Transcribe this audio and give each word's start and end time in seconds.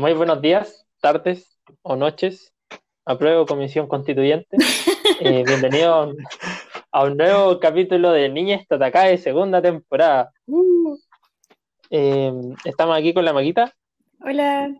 Eh, 0.00 0.02
muy 0.02 0.14
buenos 0.14 0.40
días, 0.40 0.86
tardes 1.02 1.58
o 1.82 1.94
noches. 1.94 2.54
Apruebo 3.04 3.44
Comisión 3.44 3.86
Constituyente. 3.86 4.56
Eh, 5.22 5.44
bienvenido 5.46 6.14
a 6.92 7.04
un 7.04 7.16
nuevo 7.18 7.60
capítulo 7.60 8.10
de 8.10 8.30
Niñas 8.30 8.64
de 8.70 9.18
segunda 9.18 9.60
temporada. 9.60 10.32
Uh. 10.46 10.96
Eh, 11.90 12.32
estamos 12.64 12.96
aquí 12.96 13.12
con 13.12 13.26
la 13.26 13.34
Maquita. 13.34 13.74
Hola. 14.22 14.70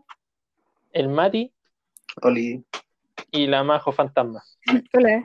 El 0.93 1.09
Mati. 1.09 1.53
Oli. 2.23 2.65
Y 3.31 3.49
la 3.49 3.63
Majo 3.65 3.93
Fantasma. 3.93 4.43
Hola. 4.95 5.25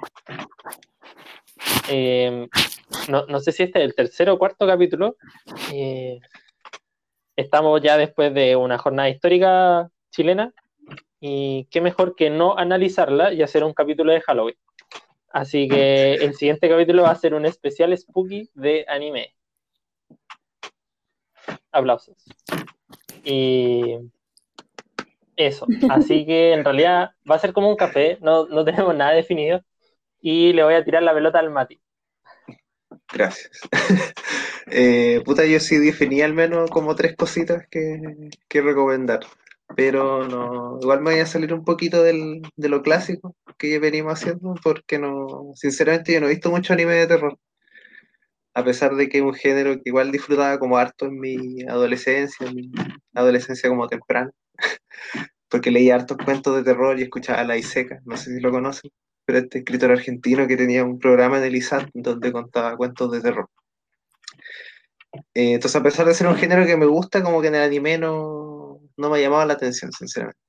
no, 3.08 3.26
no, 3.28 3.40
sé 3.40 3.54
si 3.54 3.64
este 3.64 3.80
es 3.80 3.86
el 3.86 3.96
tercero 3.96 4.34
o 4.34 4.40
cuarto 4.40 4.68
capítulo. 4.68 5.16
Estamos 7.36 7.82
ya 7.82 7.98
después 7.98 8.34
de 8.34 8.56
una 8.56 8.78
jornada 8.78 9.10
histórica 9.10 9.90
chilena 10.12 10.54
y 11.20 11.66
qué 11.72 11.82
mejor 11.82 12.16
que 12.16 12.30
no 12.30 12.58
analizarla 12.58 13.34
y 13.34 13.42
hacer 13.42 13.64
un 13.64 13.74
capítulo 13.74 14.14
de 14.14 14.22
Halloween. 14.22 14.58
Así 15.30 15.68
que 15.68 16.14
el 16.14 16.34
siguiente 16.36 16.70
capítulo 16.70 17.04
va 17.04 17.12
a 17.12 17.16
ser 17.16 17.34
un 17.34 17.46
especial 17.46 17.98
spooky 17.98 18.50
de 18.54 18.86
anime. 18.88 19.36
Aplausos. 21.72 22.16
Y 23.24 23.98
eso. 25.36 25.68
Así 25.90 26.26
que 26.26 26.54
en 26.54 26.64
realidad 26.64 27.12
va 27.30 27.36
a 27.36 27.40
ser 27.40 27.52
como 27.52 27.70
un 27.70 27.76
café, 27.76 28.18
no, 28.22 28.46
no 28.46 28.64
tenemos 28.64 28.96
nada 28.96 29.12
definido. 29.12 29.62
Y 30.22 30.54
le 30.54 30.64
voy 30.64 30.76
a 30.76 30.84
tirar 30.84 31.04
la 31.04 31.14
pelota 31.14 31.40
al 31.40 31.50
Mati. 31.50 31.80
Gracias. 33.12 33.52
eh, 34.68 35.22
puta, 35.26 35.46
yo 35.46 35.60
sí 35.60 35.78
definí 35.78 36.22
al 36.22 36.34
menos 36.34 36.70
como 36.70 36.96
tres 36.96 37.16
cositas 37.16 37.66
que, 37.70 38.00
recomendar 38.62 39.22
pero 39.76 40.28
no, 40.28 40.80
igual 40.82 41.02
me 41.02 41.12
voy 41.12 41.20
a 41.22 41.26
salir 41.26 41.54
un 41.54 41.66
poquito 41.66 42.04
del, 42.04 42.42
de 42.56 42.70
lo 42.70 42.84
clásico 42.84 43.36
que 43.58 43.80
venimos 43.80 44.14
haciendo, 44.14 44.54
porque 44.64 45.00
no, 45.00 45.52
sinceramente 45.56 46.14
yo 46.14 46.22
no 46.22 46.28
he 46.28 46.30
visto 46.32 46.52
mucho 46.52 46.74
anime 46.74 46.94
de 46.94 47.08
terror, 47.08 47.38
a 48.54 48.64
pesar 48.64 48.96
de 48.96 49.10
que 49.10 49.18
es 49.20 49.24
un 49.24 49.34
género 49.34 49.76
que 49.76 49.82
igual 49.86 50.12
disfrutaba 50.12 50.58
como 50.60 50.78
harto 50.78 51.06
en 51.08 51.20
mi 51.20 51.64
adolescencia, 51.64 52.48
en 52.48 52.56
mi 52.56 52.72
adolescencia 53.14 53.70
como 53.70 53.88
temprana, 53.88 54.32
porque 55.50 55.72
leía 55.72 55.96
hartos 55.96 56.18
cuentos 56.24 56.56
de 56.56 56.64
terror 56.64 57.00
y 57.00 57.04
escuchaba 57.04 57.44
La 57.44 57.58
Iseca, 57.58 58.02
no 58.06 58.18
sé 58.18 58.36
si 58.36 58.40
lo 58.42 58.52
conocen, 58.52 58.92
pero 59.26 59.40
este 59.40 59.60
escritor 59.60 59.92
argentino 59.92 60.48
que 60.48 60.58
tenía 60.58 60.84
un 60.84 61.00
programa 61.00 61.40
en 61.40 61.46
el 61.46 61.56
ISAT 61.56 61.90
donde 61.94 62.32
contaba 62.32 62.78
cuentos 62.78 63.12
de 63.12 63.22
terror. 63.22 63.50
Eh, 65.34 65.54
entonces, 65.54 65.76
a 65.76 65.84
pesar 65.84 66.06
de 66.06 66.14
ser 66.14 66.28
un 66.28 66.36
género 66.36 66.66
que 66.66 66.78
me 66.78 66.86
gusta, 66.86 67.24
como 67.24 67.42
que 67.42 67.48
en 67.48 67.56
el 67.56 67.64
anime 67.64 67.98
no, 67.98 68.80
no 68.98 69.10
me 69.10 69.18
ha 69.18 69.22
llamado 69.22 69.46
la 69.46 69.54
atención, 69.54 69.92
sinceramente. 69.92 70.40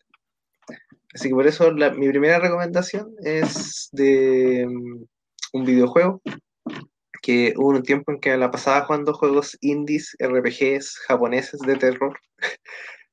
Así 1.15 1.29
que 1.29 1.35
por 1.35 1.47
eso 1.47 1.73
mi 1.73 2.09
primera 2.11 2.39
recomendación 2.39 3.15
es 3.23 3.89
de 3.93 4.67
mm, 4.69 5.05
un 5.55 5.65
videojuego 5.65 6.21
que 7.23 7.55
hubo 7.57 7.71
un 7.71 7.83
tiempo 7.83 8.13
en 8.13 8.21
que 8.21 8.37
la 8.37 8.51
pasaba 8.51 8.85
jugando 8.85 9.15
juegos 9.15 9.57
indies, 9.61 10.15
RPGs 10.21 10.99
japoneses 11.09 11.61
de 11.61 11.77
terror. 11.77 12.19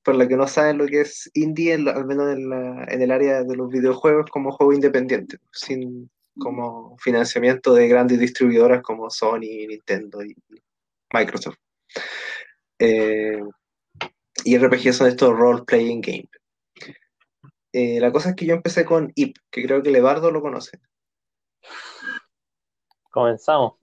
por 0.04 0.16
lo 0.16 0.28
que 0.28 0.36
no 0.36 0.48
saben 0.48 0.78
lo 0.78 0.86
que 0.86 1.02
es 1.02 1.30
indie, 1.34 1.74
al 1.74 2.06
menos 2.06 2.34
en, 2.34 3.02
el 3.02 3.12
área 3.12 3.44
de 3.44 3.56
los 3.56 3.70
videojuegos, 3.70 4.30
como 4.30 4.52
juego 4.52 4.74
independiente, 4.74 5.38
sin 5.52 6.10
como 6.38 6.98
financiamiento 6.98 7.74
de 7.74 7.88
grandes 7.88 8.20
distribuidoras 8.20 8.82
como 8.82 9.10
Sony, 9.10 9.68
Nintendo 9.68 10.24
y 10.24 10.36
Microsoft. 11.14 11.58
Eh, 12.80 13.42
y 14.44 14.58
RPG 14.58 14.94
son 14.94 15.08
estos 15.08 15.38
role-playing 15.38 16.02
games. 16.02 16.30
Eh, 17.72 18.00
la 18.00 18.12
cosa 18.12 18.30
es 18.30 18.36
que 18.36 18.46
yo 18.46 18.56
empecé 18.56 18.84
con 18.86 19.12
IP, 19.16 19.38
que 19.50 19.64
creo 19.64 19.82
que 19.82 19.92
Levardo 19.92 20.32
lo 20.32 20.42
conoce. 20.42 20.80
Comenzamos. 23.10 23.83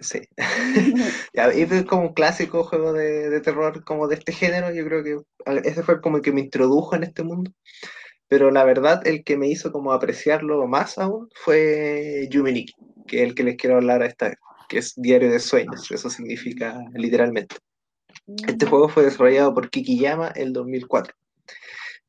Sí. 0.00 0.20
Es 1.32 1.84
como 1.84 2.02
un 2.02 2.14
clásico 2.14 2.64
juego 2.64 2.92
de, 2.92 3.40
terror 3.40 3.84
como 3.84 4.08
de 4.08 4.16
este 4.16 4.32
género. 4.32 4.72
Yo 4.72 4.84
creo 4.84 5.04
que 5.04 5.18
ese 5.64 5.82
fue 5.82 6.00
como 6.00 6.16
el 6.16 6.22
que 6.22 6.32
me 6.32 6.40
introdujo 6.40 6.96
en 6.96 7.04
este 7.04 7.22
mundo. 7.22 7.50
Pero 8.28 8.50
la 8.50 8.64
verdad, 8.64 9.06
el 9.06 9.24
que 9.24 9.36
me 9.36 9.48
hizo 9.48 9.72
como 9.72 9.92
apreciarlo 9.92 10.66
más 10.66 10.98
aún 10.98 11.28
fue 11.34 12.28
Yumeniki, 12.30 12.74
que 13.06 13.22
es 13.22 13.28
el 13.28 13.34
que 13.34 13.44
les 13.44 13.56
quiero 13.56 13.76
hablar 13.76 14.02
a 14.02 14.06
esta 14.06 14.28
vez, 14.28 14.38
que 14.68 14.78
es 14.78 14.94
Diario 14.96 15.30
de 15.30 15.40
Sueños. 15.40 15.90
Eso 15.90 16.08
significa 16.08 16.78
literalmente. 16.94 17.56
Este 18.46 18.66
juego 18.66 18.88
fue 18.88 19.04
desarrollado 19.04 19.52
por 19.52 19.70
Kikiyama 19.70 20.28
el 20.28 20.52
2004. 20.52 21.14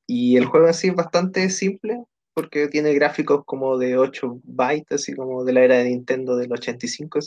Y 0.06 0.38
el 0.38 0.46
juego 0.46 0.68
así 0.68 0.90
es 0.90 0.96
bastante 0.96 1.50
simple 1.50 2.04
porque 2.34 2.68
tiene 2.68 2.94
gráficos 2.94 3.44
como 3.46 3.78
de 3.78 3.98
8 3.98 4.42
bytes, 4.44 5.02
así 5.02 5.14
como 5.14 5.44
de 5.44 5.54
la 5.54 5.62
era 5.64 5.78
de 5.78 5.86
Nintendo 5.86 6.36
del 6.36 6.52
85. 6.52 7.20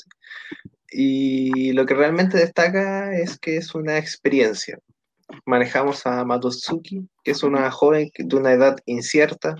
Y 0.91 1.72
lo 1.72 1.87
que 1.87 1.94
realmente 1.94 2.38
destaca 2.38 3.16
es 3.19 3.38
que 3.38 3.56
es 3.56 3.75
una 3.75 3.98
experiencia. 3.98 4.78
Manejamos 5.47 6.06
a 6.06 6.25
Matsuki, 6.25 7.09
que 7.25 7.32
es 7.32 7.42
una 7.42 7.70
joven 7.70 8.10
de 8.16 8.37
una 8.37 8.53
edad 8.53 8.76
incierta, 8.87 9.56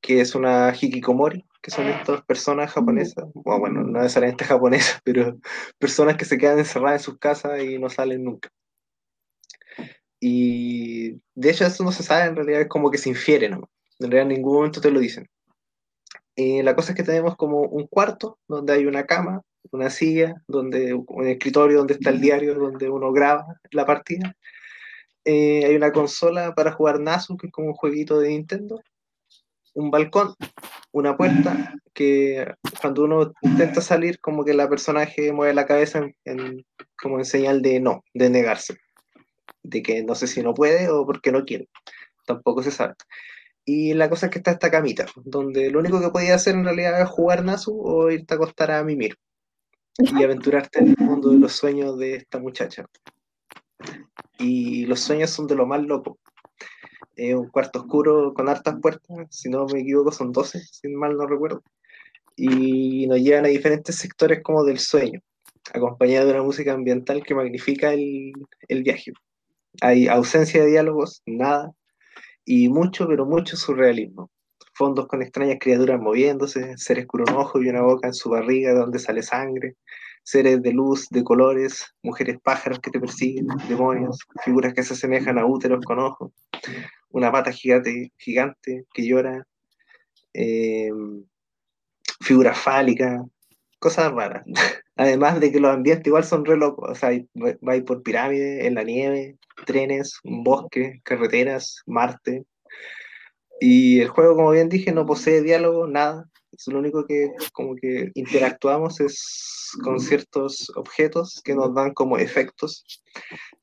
que 0.00 0.20
es 0.20 0.34
una 0.34 0.74
hikikomori, 0.74 1.44
que 1.60 1.70
son 1.70 1.86
estas 1.86 2.22
personas 2.22 2.72
japonesas, 2.72 3.24
bueno, 3.34 3.82
no 3.82 4.00
necesariamente 4.00 4.44
japonesas, 4.44 5.00
pero 5.04 5.38
personas 5.78 6.16
que 6.16 6.24
se 6.24 6.38
quedan 6.38 6.58
encerradas 6.58 7.02
en 7.02 7.04
sus 7.04 7.18
casas 7.18 7.62
y 7.62 7.78
no 7.78 7.90
salen 7.90 8.24
nunca. 8.24 8.50
Y 10.20 11.20
de 11.34 11.50
hecho 11.50 11.66
eso 11.66 11.84
no 11.84 11.92
se 11.92 12.02
sabe, 12.02 12.28
en 12.28 12.36
realidad 12.36 12.62
es 12.62 12.68
como 12.68 12.90
que 12.90 12.98
se 12.98 13.10
infiere, 13.10 13.48
¿no? 13.48 13.68
En 13.98 14.10
realidad 14.10 14.30
en 14.30 14.36
ningún 14.36 14.54
momento 14.54 14.80
te 14.80 14.90
lo 14.90 15.00
dicen. 15.00 15.28
Eh, 16.36 16.62
la 16.62 16.74
cosa 16.76 16.92
es 16.92 16.96
que 16.96 17.02
tenemos 17.02 17.36
como 17.36 17.62
un 17.62 17.86
cuarto 17.86 18.38
donde 18.46 18.72
hay 18.72 18.86
una 18.86 19.06
cama, 19.06 19.42
una 19.72 19.90
silla, 19.90 20.42
donde, 20.46 20.94
un 20.94 21.26
escritorio 21.26 21.78
donde 21.78 21.94
está 21.94 22.10
el 22.10 22.20
diario, 22.20 22.54
donde 22.54 22.88
uno 22.88 23.12
graba 23.12 23.46
la 23.72 23.84
partida. 23.84 24.34
Eh, 25.24 25.64
hay 25.66 25.76
una 25.76 25.92
consola 25.92 26.54
para 26.54 26.72
jugar 26.72 27.00
Nasu, 27.00 27.36
que 27.36 27.48
es 27.48 27.52
como 27.52 27.68
un 27.68 27.74
jueguito 27.74 28.20
de 28.20 28.28
Nintendo 28.28 28.80
un 29.78 29.90
balcón, 29.90 30.34
una 30.92 31.16
puerta, 31.16 31.74
que 31.94 32.52
cuando 32.80 33.04
uno 33.04 33.32
intenta 33.42 33.80
salir, 33.80 34.18
como 34.20 34.44
que 34.44 34.52
la 34.52 34.68
personaje 34.68 35.32
mueve 35.32 35.54
la 35.54 35.66
cabeza 35.66 36.08
en, 36.24 36.66
como 37.00 37.18
en 37.18 37.24
señal 37.24 37.62
de 37.62 37.78
no, 37.78 38.02
de 38.12 38.28
negarse, 38.28 38.76
de 39.62 39.82
que 39.82 40.02
no 40.02 40.16
sé 40.16 40.26
si 40.26 40.42
no 40.42 40.52
puede 40.52 40.88
o 40.88 41.06
porque 41.06 41.30
no 41.30 41.44
quiere, 41.44 41.68
tampoco 42.26 42.62
se 42.62 42.72
sabe. 42.72 42.94
Y 43.70 43.92
la 43.92 44.08
cosa 44.08 44.26
es 44.26 44.32
que 44.32 44.38
está 44.38 44.52
esta 44.52 44.70
camita, 44.70 45.04
donde 45.26 45.70
lo 45.70 45.80
único 45.80 46.00
que 46.00 46.08
podía 46.08 46.36
hacer 46.36 46.54
en 46.54 46.64
realidad 46.64 47.02
es 47.02 47.08
jugar 47.10 47.44
Nasu 47.44 47.78
o 47.78 48.10
irte 48.10 48.32
a 48.32 48.36
acostar 48.38 48.70
a 48.70 48.82
mimir 48.82 49.18
y 49.98 50.24
aventurarte 50.24 50.78
en 50.78 50.88
el 50.88 50.96
mundo 51.04 51.28
de 51.28 51.38
los 51.38 51.52
sueños 51.52 51.98
de 51.98 52.14
esta 52.14 52.38
muchacha. 52.38 52.86
Y 54.38 54.86
los 54.86 55.00
sueños 55.00 55.28
son 55.28 55.46
de 55.46 55.54
lo 55.54 55.66
más 55.66 55.82
loco, 55.82 56.18
es 57.14 57.34
un 57.34 57.50
cuarto 57.50 57.80
oscuro 57.80 58.32
con 58.32 58.48
hartas 58.48 58.76
puertas, 58.80 59.26
si 59.28 59.50
no 59.50 59.66
me 59.66 59.80
equivoco 59.80 60.12
son 60.12 60.32
12, 60.32 60.60
si 60.60 60.88
mal 60.88 61.18
no 61.18 61.26
recuerdo, 61.26 61.62
y 62.36 63.06
nos 63.06 63.18
llevan 63.18 63.44
a 63.44 63.48
diferentes 63.48 63.96
sectores 63.96 64.42
como 64.42 64.64
del 64.64 64.78
sueño, 64.78 65.20
acompañado 65.74 66.24
de 66.24 66.32
una 66.32 66.42
música 66.42 66.72
ambiental 66.72 67.22
que 67.22 67.34
magnifica 67.34 67.92
el, 67.92 68.32
el 68.66 68.82
viaje. 68.82 69.12
Hay 69.82 70.08
ausencia 70.08 70.62
de 70.62 70.70
diálogos, 70.70 71.20
nada, 71.26 71.70
y 72.48 72.70
mucho, 72.70 73.06
pero 73.06 73.26
mucho 73.26 73.58
surrealismo. 73.58 74.30
Fondos 74.72 75.06
con 75.06 75.20
extrañas 75.20 75.58
criaturas 75.60 76.00
moviéndose, 76.00 76.78
seres 76.78 77.06
con 77.06 77.20
un 77.20 77.36
ojo 77.36 77.60
y 77.60 77.68
una 77.68 77.82
boca 77.82 78.06
en 78.08 78.14
su 78.14 78.30
barriga 78.30 78.72
donde 78.72 78.98
sale 78.98 79.22
sangre, 79.22 79.76
seres 80.22 80.62
de 80.62 80.72
luz, 80.72 81.08
de 81.10 81.22
colores, 81.22 81.94
mujeres 82.02 82.38
pájaros 82.42 82.78
que 82.80 82.90
te 82.90 82.98
persiguen, 82.98 83.48
demonios, 83.68 84.20
figuras 84.42 84.72
que 84.72 84.82
se 84.82 84.94
asemejan 84.94 85.38
a 85.38 85.44
úteros 85.44 85.84
con 85.84 85.98
ojos, 85.98 86.32
una 87.10 87.30
pata 87.30 87.52
gigante, 87.52 88.12
gigante 88.16 88.86
que 88.94 89.06
llora, 89.06 89.46
eh, 90.32 90.90
figuras 92.22 92.58
fálicas, 92.58 93.20
cosas 93.78 94.12
raras. 94.12 94.44
Además 94.96 95.40
de 95.40 95.52
que 95.52 95.60
los 95.60 95.72
ambientes 95.72 96.06
igual 96.06 96.24
son 96.24 96.44
re 96.44 96.56
locos, 96.56 96.90
o 96.90 96.94
sea, 96.94 97.10
vais 97.60 97.82
por 97.84 98.02
pirámides, 98.02 98.64
en 98.64 98.74
la 98.74 98.82
nieve, 98.82 99.38
trenes, 99.64 100.18
un 100.24 100.42
bosque, 100.42 101.00
carreteras, 101.04 101.82
Marte. 101.86 102.44
Y 103.60 104.00
el 104.00 104.08
juego, 104.08 104.36
como 104.36 104.50
bien 104.50 104.68
dije, 104.68 104.92
no 104.92 105.06
posee 105.06 105.42
diálogo, 105.42 105.86
nada. 105.86 106.28
Es 106.50 106.66
lo 106.66 106.78
único 106.78 107.06
que 107.06 107.30
como 107.52 107.76
que 107.76 108.10
interactuamos 108.14 109.00
es 109.00 109.70
con 109.84 110.00
ciertos 110.00 110.72
objetos 110.74 111.40
que 111.44 111.54
nos 111.54 111.74
dan 111.74 111.92
como 111.92 112.18
efectos. 112.18 113.02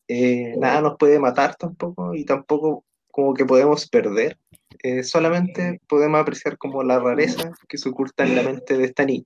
Eh, 0.08 0.54
nada 0.58 0.82
nos 0.82 0.98
puede 0.98 1.20
matar 1.20 1.56
tampoco 1.56 2.14
y 2.14 2.24
tampoco 2.24 2.86
como 3.16 3.34
que 3.34 3.46
podemos 3.46 3.88
perder, 3.88 4.38
eh, 4.84 5.04
solamente 5.04 5.80
podemos 5.88 6.20
apreciar 6.20 6.58
como 6.58 6.84
la 6.84 7.00
rareza 7.00 7.54
que 7.70 7.78
se 7.78 7.88
oculta 7.88 8.26
en 8.26 8.36
la 8.36 8.44
mente 8.44 8.78
de 8.78 8.84
esta 8.84 9.06
niña. 9.06 9.26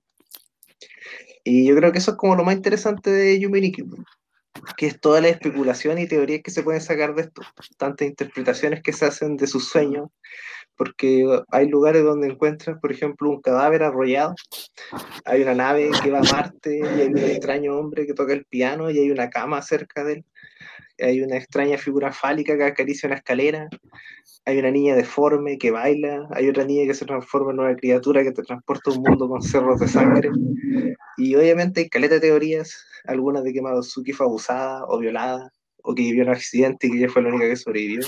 Y 1.44 1.66
yo 1.66 1.76
creo 1.76 1.92
que 1.92 1.98
eso 1.98 2.12
es 2.12 2.16
como 2.16 2.36
lo 2.36 2.44
más 2.44 2.54
interesante 2.54 3.10
de 3.10 3.40
Yuminiki, 3.40 3.84
que 4.76 4.86
es 4.86 5.00
toda 5.00 5.20
la 5.20 5.28
especulación 5.28 5.98
y 5.98 6.06
teorías 6.06 6.42
que 6.42 6.50
se 6.50 6.62
pueden 6.62 6.80
sacar 6.80 7.14
de 7.14 7.22
esto, 7.22 7.42
tantas 7.78 8.08
interpretaciones 8.08 8.82
que 8.82 8.92
se 8.92 9.06
hacen 9.06 9.36
de 9.36 9.46
sus 9.46 9.68
sueños, 9.68 10.08
porque 10.76 11.26
hay 11.50 11.68
lugares 11.68 12.02
donde 12.02 12.28
encuentras, 12.28 12.78
por 12.80 12.92
ejemplo, 12.92 13.30
un 13.30 13.40
cadáver 13.40 13.82
arrollado, 13.82 14.34
hay 15.24 15.42
una 15.42 15.54
nave 15.54 15.90
que 16.02 16.10
va 16.10 16.20
a 16.20 16.32
Marte 16.32 16.78
y 16.78 16.82
hay 16.82 17.08
un 17.08 17.18
extraño 17.18 17.78
hombre 17.78 18.06
que 18.06 18.14
toca 18.14 18.32
el 18.32 18.44
piano 18.44 18.90
y 18.90 18.98
hay 18.98 19.10
una 19.10 19.30
cama 19.30 19.62
cerca 19.62 20.04
de 20.04 20.14
él, 20.14 20.24
hay 21.02 21.22
una 21.22 21.36
extraña 21.36 21.78
figura 21.78 22.12
fálica 22.12 22.56
que 22.56 22.64
acaricia 22.64 23.06
una 23.06 23.16
escalera, 23.16 23.68
hay 24.44 24.58
una 24.58 24.70
niña 24.70 24.94
deforme 24.94 25.58
que 25.58 25.70
baila, 25.70 26.28
hay 26.32 26.48
otra 26.48 26.64
niña 26.64 26.86
que 26.86 26.94
se 26.94 27.04
transforma 27.04 27.52
en 27.52 27.60
una 27.60 27.76
criatura 27.76 28.22
que 28.22 28.32
te 28.32 28.42
transporta 28.42 28.90
a 28.90 28.94
un 28.94 29.02
mundo 29.02 29.28
con 29.28 29.42
cerros 29.42 29.80
de 29.80 29.88
sangre. 29.88 30.30
Y 31.16 31.34
obviamente 31.34 31.80
hay 31.80 31.88
caleta 31.88 32.14
de 32.14 32.20
teorías, 32.20 32.84
algunas 33.04 33.44
de 33.44 33.52
que 33.52 33.62
Madosuki 33.62 34.12
fue 34.12 34.26
abusada 34.26 34.84
o 34.86 34.98
violada, 34.98 35.52
o 35.82 35.94
que 35.94 36.02
vivió 36.02 36.24
un 36.24 36.30
accidente 36.30 36.86
y 36.86 36.90
que 36.90 36.98
ella 36.98 37.08
fue 37.08 37.22
la 37.22 37.28
única 37.28 37.48
que 37.48 37.56
sobrevivió, 37.56 38.00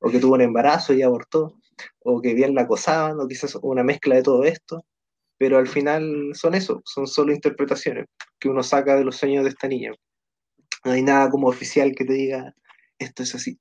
o 0.00 0.10
que 0.10 0.18
tuvo 0.18 0.34
un 0.34 0.42
embarazo 0.42 0.92
y 0.92 1.02
abortó, 1.02 1.58
o 2.00 2.20
que 2.20 2.34
bien 2.34 2.54
la 2.54 2.62
acosaban, 2.62 3.20
o 3.20 3.26
quizás 3.26 3.58
una 3.62 3.82
mezcla 3.82 4.14
de 4.14 4.22
todo 4.22 4.44
esto. 4.44 4.84
Pero 5.38 5.58
al 5.58 5.68
final 5.68 6.30
son 6.34 6.54
eso, 6.54 6.80
son 6.84 7.06
solo 7.06 7.32
interpretaciones 7.32 8.06
que 8.38 8.48
uno 8.48 8.62
saca 8.62 8.96
de 8.96 9.04
los 9.04 9.16
sueños 9.16 9.44
de 9.44 9.50
esta 9.50 9.68
niña. 9.68 9.92
No 10.86 10.92
hay 10.92 11.02
nada 11.02 11.28
como 11.30 11.48
oficial 11.48 11.96
que 11.96 12.04
te 12.04 12.12
diga 12.12 12.54
esto 13.00 13.24
es 13.24 13.34
así. 13.34 13.58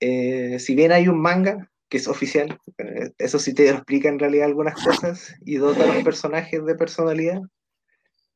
Eh, 0.00 0.58
si 0.58 0.74
bien 0.74 0.90
hay 0.90 1.06
un 1.06 1.20
manga 1.20 1.70
que 1.88 1.98
es 1.98 2.08
oficial, 2.08 2.58
eh, 2.76 3.12
eso 3.18 3.38
sí 3.38 3.54
te 3.54 3.70
explica 3.70 4.08
en 4.08 4.18
realidad 4.18 4.46
algunas 4.46 4.74
cosas 4.82 5.36
y 5.44 5.58
dota 5.58 5.84
a 5.84 5.94
los 5.94 6.02
personajes 6.02 6.64
de 6.64 6.74
personalidad, 6.74 7.40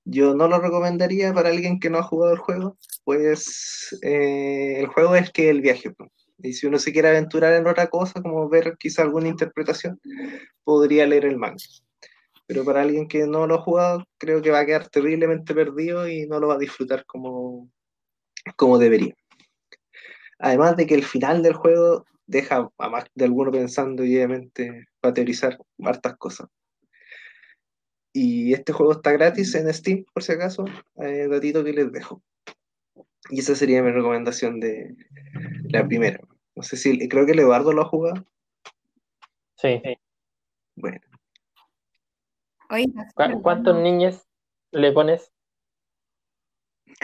yo 0.04 0.36
no 0.36 0.46
lo 0.46 0.60
recomendaría 0.60 1.34
para 1.34 1.48
alguien 1.48 1.80
que 1.80 1.90
no 1.90 1.98
ha 1.98 2.04
jugado 2.04 2.32
el 2.34 2.38
juego, 2.38 2.78
pues 3.02 3.98
eh, 4.02 4.76
el 4.78 4.86
juego 4.86 5.16
es 5.16 5.32
que 5.32 5.50
el 5.50 5.60
viaje. 5.60 5.92
Y 6.38 6.52
si 6.52 6.68
uno 6.68 6.78
se 6.78 6.92
quiere 6.92 7.08
aventurar 7.08 7.54
en 7.54 7.66
otra 7.66 7.88
cosa, 7.88 8.22
como 8.22 8.48
ver 8.48 8.76
quizá 8.78 9.02
alguna 9.02 9.26
interpretación, 9.26 10.00
podría 10.62 11.04
leer 11.04 11.24
el 11.24 11.36
manga. 11.36 11.64
Pero 12.46 12.64
para 12.64 12.82
alguien 12.82 13.08
que 13.08 13.26
no 13.26 13.48
lo 13.48 13.56
ha 13.56 13.60
jugado, 13.60 14.04
creo 14.18 14.40
que 14.40 14.52
va 14.52 14.60
a 14.60 14.66
quedar 14.66 14.88
terriblemente 14.88 15.52
perdido 15.52 16.08
y 16.08 16.28
no 16.28 16.38
lo 16.38 16.46
va 16.46 16.54
a 16.54 16.58
disfrutar 16.58 17.04
como, 17.04 17.68
como 18.56 18.78
debería. 18.78 19.14
Además 20.38 20.76
de 20.76 20.86
que 20.86 20.94
el 20.94 21.04
final 21.04 21.42
del 21.42 21.54
juego 21.54 22.06
deja 22.26 22.70
a 22.78 22.88
más 22.88 23.06
de 23.14 23.24
alguno 23.24 23.50
pensando 23.50 24.04
y 24.04 24.14
obviamente 24.16 24.86
va 25.04 25.10
a 25.10 25.14
teorizar 25.14 25.58
hartas 25.82 26.16
cosas. 26.16 26.48
Y 28.12 28.52
este 28.52 28.72
juego 28.72 28.92
está 28.92 29.12
gratis 29.12 29.54
en 29.54 29.72
Steam, 29.72 30.04
por 30.12 30.22
si 30.22 30.32
acaso, 30.32 30.64
eh, 30.96 31.28
datito 31.28 31.64
que 31.64 31.72
les 31.72 31.92
dejo. 31.92 32.22
Y 33.30 33.40
esa 33.40 33.54
sería 33.54 33.82
mi 33.82 33.90
recomendación 33.92 34.60
de 34.60 34.94
la 35.70 35.86
primera. 35.86 36.20
No 36.54 36.62
sé 36.62 36.76
si, 36.76 37.08
creo 37.08 37.26
que 37.26 37.32
el 37.32 37.40
Eduardo 37.40 37.72
lo 37.72 37.82
ha 37.82 37.88
jugado. 37.88 38.24
Sí. 39.56 39.82
Bueno. 40.76 41.00
¿Cuántos 43.42 43.76
niños 43.76 44.26
le 44.72 44.92
pones? 44.92 45.32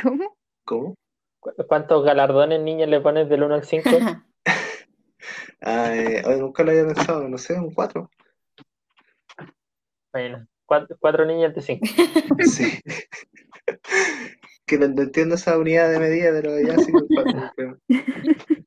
¿Cómo? 0.02 0.36
¿Cómo? 0.64 0.94
¿Cuántos 1.68 2.04
galardones 2.04 2.60
niños 2.60 2.88
le 2.88 3.00
pones 3.00 3.28
del 3.28 3.42
1 3.42 3.54
al 3.54 3.64
5? 3.64 3.90
ah, 5.60 5.94
eh, 5.94 6.22
nunca 6.38 6.64
lo 6.64 6.70
había 6.70 6.86
pensado, 6.86 7.28
no 7.28 7.36
sé, 7.36 7.54
un 7.54 7.72
4. 7.74 8.10
Bueno, 10.12 10.46
4 10.66 11.26
niños 11.26 11.54
de 11.54 11.60
5. 11.60 11.86
Sí. 12.44 12.80
que 14.66 14.78
no, 14.78 14.86
entiendo 14.86 15.34
esa 15.34 15.58
unidad 15.58 15.90
de 15.90 15.98
medida, 15.98 16.30
pero 16.32 16.58
ya 16.60 16.78
sí 16.78 16.92
un 16.92 17.06
4. 17.08 17.78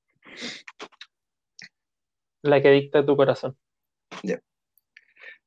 La 2.44 2.62
que 2.62 2.70
dicta 2.70 3.06
tu 3.06 3.18
corazón. 3.18 3.58
Ya. 4.24 4.40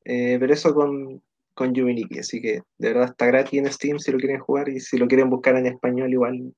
Eh, 0.05 0.37
pero 0.41 0.53
eso 0.53 0.75
con, 0.75 1.23
con 1.55 1.75
Yuminiki, 1.75 2.19
así 2.19 2.41
que 2.43 2.63
de 2.79 2.89
verdad 2.89 3.11
está 3.11 3.27
gratis 3.27 3.59
en 3.61 3.73
Steam 3.73 3.99
si 3.99 4.11
lo 4.11 4.19
quieren 4.19 4.41
jugar 4.41 4.69
y 4.69 4.81
si 4.81 4.99
lo 4.99 5.07
quieren 5.07 5.31
buscar 5.31 5.57
en 5.57 5.67
español 5.67 6.13
igual 6.13 6.55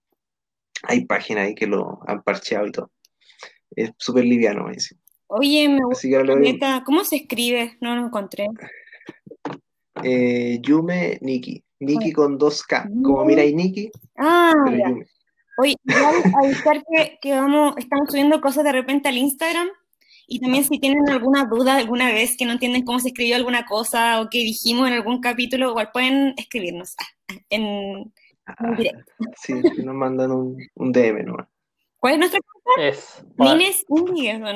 hay 0.83 1.05
páginas 1.05 1.47
ahí 1.47 1.55
que 1.55 1.67
lo 1.67 2.01
han 2.07 2.23
parcheado 2.23 2.67
y 2.67 2.73
todo. 2.73 2.91
Es 3.75 3.93
súper 3.97 4.25
liviano, 4.25 4.65
me 4.65 4.75
dice. 4.75 4.97
Oye, 5.29 5.69
me 5.69 5.83
gusta 5.85 6.83
¿Cómo 6.85 7.05
se 7.05 7.17
escribe? 7.17 7.79
No 7.81 7.97
lo 7.97 8.07
encontré. 8.07 8.47
Eh, 10.03 10.59
Yume 10.61 11.19
Niki. 11.23 11.65
Niki 11.81 12.13
con 12.13 12.39
dos 12.39 12.63
K. 12.63 12.89
Como 13.03 13.25
mira 13.25 13.45
y 13.45 13.55
Niki. 13.55 13.91
Ah, 14.17 14.53
ya. 14.71 14.95
Oye, 15.59 15.75
igual 15.85 16.23
avisar 16.43 16.83
que, 16.85 17.19
que 17.21 17.33
vamos, 17.33 17.75
estamos 17.79 18.09
subiendo 18.11 18.41
cosas 18.41 18.65
de 18.65 18.73
repente 18.73 19.09
al 19.09 19.17
Instagram. 19.17 19.69
Y 20.27 20.41
también 20.41 20.65
si 20.65 20.79
tienen 20.79 21.09
alguna 21.09 21.45
duda 21.45 21.77
alguna 21.77 22.07
vez 22.13 22.37
que 22.37 22.47
no 22.47 22.53
entienden 22.53 22.85
cómo 22.85 23.01
se 23.01 23.09
escribió 23.09 23.37
alguna 23.37 23.67
cosa 23.67 24.21
o 24.21 24.31
que 24.31 24.39
dijimos 24.39 24.87
en 24.87 24.95
algún 24.95 25.21
capítulo, 25.21 25.71
igual 25.71 25.91
pueden 25.93 26.35
escribirnos 26.37 26.95
ah, 26.99 27.35
en, 27.51 28.13
Ah, 28.47 28.77
sí, 29.37 29.55
nos 29.55 29.95
mandan 29.95 30.33
un, 30.33 30.57
un 30.75 30.93
DM 30.93 31.25
nomás. 31.25 31.49
¿Cuál 31.99 32.15
es 32.15 32.19
nuestra 32.19 32.41
cuenta? 32.41 32.89
Es. 32.89 33.25
Nines 33.39 33.85
Indies, 33.89 34.41
¿no? 34.41 34.53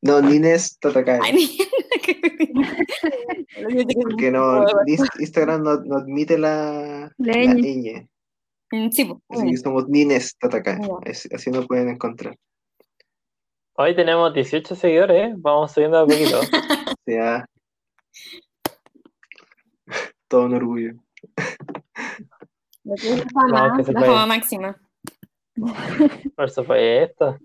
No, 0.00 0.20
Nines 0.20 0.78
Tatakai. 0.80 1.20
Porque 4.02 4.30
no, 4.30 4.64
Instagram 5.20 5.62
no, 5.62 5.76
no 5.84 5.98
admite 5.98 6.38
la, 6.38 7.12
la 7.18 7.32
ñ. 7.32 8.08
Mm, 8.72 8.90
sí, 8.90 9.04
pues. 9.04 9.20
Así 9.28 9.50
que 9.50 9.56
somos 9.58 9.88
Nines 9.88 10.36
Tatakai. 10.38 10.80
Así 11.04 11.50
nos 11.50 11.66
pueden 11.66 11.90
encontrar. 11.90 12.36
Hoy 13.74 13.94
tenemos 13.94 14.34
18 14.34 14.74
seguidores, 14.74 15.30
¿eh? 15.30 15.34
vamos 15.36 15.72
subiendo 15.72 15.98
a 15.98 16.06
poquito. 16.06 16.40
Ya. 17.06 17.46
Todo 20.28 20.46
un 20.46 20.54
orgullo. 20.54 20.94
La 22.84 22.96
fama, 23.32 23.78
la 23.78 24.00
fama 24.00 24.26
máxima. 24.26 24.76
Por 26.36 26.50
supuesto. 26.50 27.38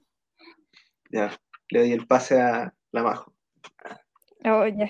Ya, 1.12 1.38
le 1.70 1.80
doy 1.80 1.92
el 1.92 2.08
pase 2.08 2.42
a 2.42 2.74
la 2.92 3.04
Majo. 3.04 3.34
Oh, 4.46 4.66
ya. 4.66 4.90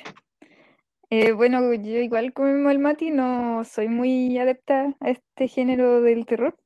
Eh, 1.09 1.31
bueno, 1.33 1.73
yo 1.73 1.99
igual 1.99 2.33
como 2.33 2.69
el 2.69 2.79
Mati 2.79 3.11
no 3.11 3.63
soy 3.63 3.87
muy 3.87 4.37
adepta 4.37 4.95
a 4.99 5.09
este 5.09 5.47
género 5.47 6.01
del 6.01 6.25
terror. 6.25 6.57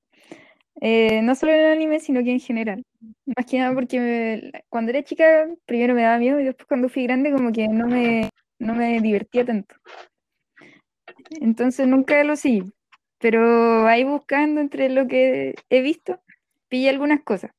Eh, 0.79 1.21
no 1.21 1.35
solo 1.35 1.51
en 1.51 1.59
el 1.59 1.71
anime, 1.71 1.99
sino 1.99 2.23
que 2.23 2.31
en 2.31 2.39
general. 2.39 2.83
Más 3.25 3.45
que 3.45 3.59
nada 3.59 3.73
porque 3.73 4.51
cuando 4.69 4.91
era 4.91 5.03
chica 5.03 5.47
primero 5.65 5.93
me 5.93 6.03
daba 6.03 6.17
miedo 6.17 6.39
y 6.39 6.45
después 6.45 6.67
cuando 6.67 6.89
fui 6.89 7.03
grande 7.03 7.31
como 7.31 7.51
que 7.51 7.67
no 7.67 7.87
me, 7.87 8.29
no 8.59 8.73
me 8.73 8.99
divertía 8.99 9.45
tanto. 9.45 9.75
Entonces 11.39 11.87
nunca 11.87 12.23
lo 12.23 12.35
seguí 12.35 12.63
pero 13.21 13.87
ahí 13.87 14.03
buscando 14.03 14.61
entre 14.61 14.89
lo 14.89 15.07
que 15.07 15.55
he 15.69 15.81
visto, 15.81 16.21
pillé 16.69 16.89
algunas 16.89 17.21
cosas. 17.23 17.51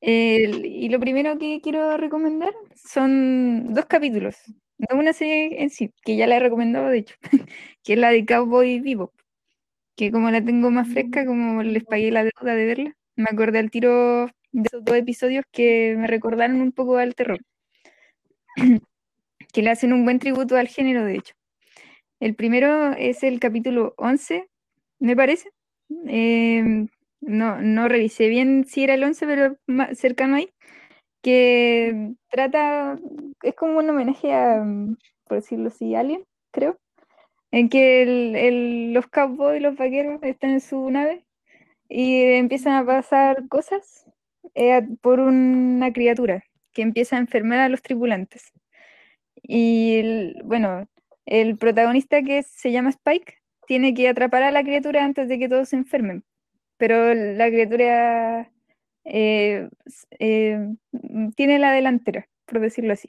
y 0.00 0.88
lo 0.88 1.00
primero 1.00 1.38
que 1.38 1.60
quiero 1.62 1.96
recomendar 1.96 2.52
son 2.74 3.72
dos 3.74 3.86
capítulos, 3.86 4.36
no 4.78 4.98
una 4.98 5.12
serie 5.12 5.62
en 5.62 5.70
sí, 5.70 5.92
que 6.04 6.16
ya 6.16 6.26
la 6.26 6.36
he 6.36 6.40
recomendado 6.40 6.88
de 6.88 6.98
hecho, 6.98 7.16
que 7.84 7.94
es 7.94 7.98
la 7.98 8.10
de 8.10 8.26
Cowboy 8.26 8.80
Vivo, 8.80 9.12
que 9.96 10.12
como 10.12 10.30
la 10.30 10.44
tengo 10.44 10.70
más 10.70 10.88
fresca, 10.92 11.26
como 11.26 11.62
les 11.62 11.84
pagué 11.84 12.10
la 12.10 12.24
deuda 12.24 12.54
de 12.56 12.66
verla, 12.66 12.96
me 13.16 13.26
acordé 13.30 13.58
al 13.60 13.70
tiro 13.70 14.26
de 14.52 14.62
esos 14.66 14.84
dos 14.84 14.96
episodios 14.96 15.44
que 15.52 15.96
me 15.98 16.06
recordaron 16.08 16.60
un 16.62 16.72
poco 16.72 16.98
al 16.98 17.14
terror, 17.14 17.40
que 19.52 19.62
le 19.62 19.70
hacen 19.70 19.92
un 19.92 20.04
buen 20.04 20.18
tributo 20.18 20.56
al 20.56 20.68
género, 20.68 21.04
de 21.04 21.16
hecho. 21.16 21.34
El 22.20 22.34
primero 22.36 22.92
es 22.92 23.22
el 23.24 23.40
capítulo 23.40 23.94
11, 23.98 24.48
me 25.02 25.16
parece. 25.16 25.50
Em, 26.06 26.88
no, 27.20 27.60
no 27.60 27.88
revisé 27.88 28.28
bien 28.28 28.64
si 28.66 28.84
era 28.84 28.94
el 28.94 29.04
11, 29.04 29.26
pero 29.26 29.56
cercano 29.94 30.36
ahí, 30.36 30.50
que 31.22 32.14
trata, 32.30 32.98
es 33.42 33.54
como 33.54 33.78
un 33.78 33.90
homenaje 33.90 34.32
a, 34.34 34.64
por 35.24 35.38
decirlo 35.38 35.68
así, 35.68 35.94
Alien, 35.94 36.24
creo, 36.52 36.78
en 37.50 37.68
que 37.68 38.02
el, 38.02 38.92
los 38.92 39.08
cowboys 39.08 39.62
los 39.62 39.76
vaqueros 39.76 40.22
están 40.22 40.50
en 40.50 40.60
su 40.60 40.90
nave 40.90 41.24
y 41.88 42.22
empiezan 42.22 42.74
a 42.74 42.86
pasar 42.86 43.48
cosas 43.48 44.06
eh, 44.54 44.82
por 45.00 45.20
una 45.20 45.92
criatura 45.92 46.44
que 46.72 46.82
empieza 46.82 47.16
a 47.16 47.20
enfermar 47.20 47.60
a 47.60 47.68
los 47.68 47.82
tripulantes. 47.82 48.52
Y 49.42 50.34
bueno, 50.44 50.86
el 51.26 51.58
protagonista 51.58 52.22
que 52.22 52.42
se 52.44 52.72
llama 52.72 52.90
Spike 52.90 53.41
tiene 53.72 53.94
que 53.94 54.06
atrapar 54.06 54.42
a 54.42 54.50
la 54.50 54.62
criatura 54.62 55.02
antes 55.02 55.28
de 55.28 55.38
que 55.38 55.48
todos 55.48 55.70
se 55.70 55.76
enfermen. 55.76 56.24
Pero 56.76 57.14
la 57.14 57.48
criatura 57.48 58.52
eh, 59.04 59.66
eh, 60.18 60.68
tiene 61.36 61.58
la 61.58 61.72
delantera, 61.72 62.28
por 62.44 62.60
decirlo 62.60 62.92
así. 62.92 63.08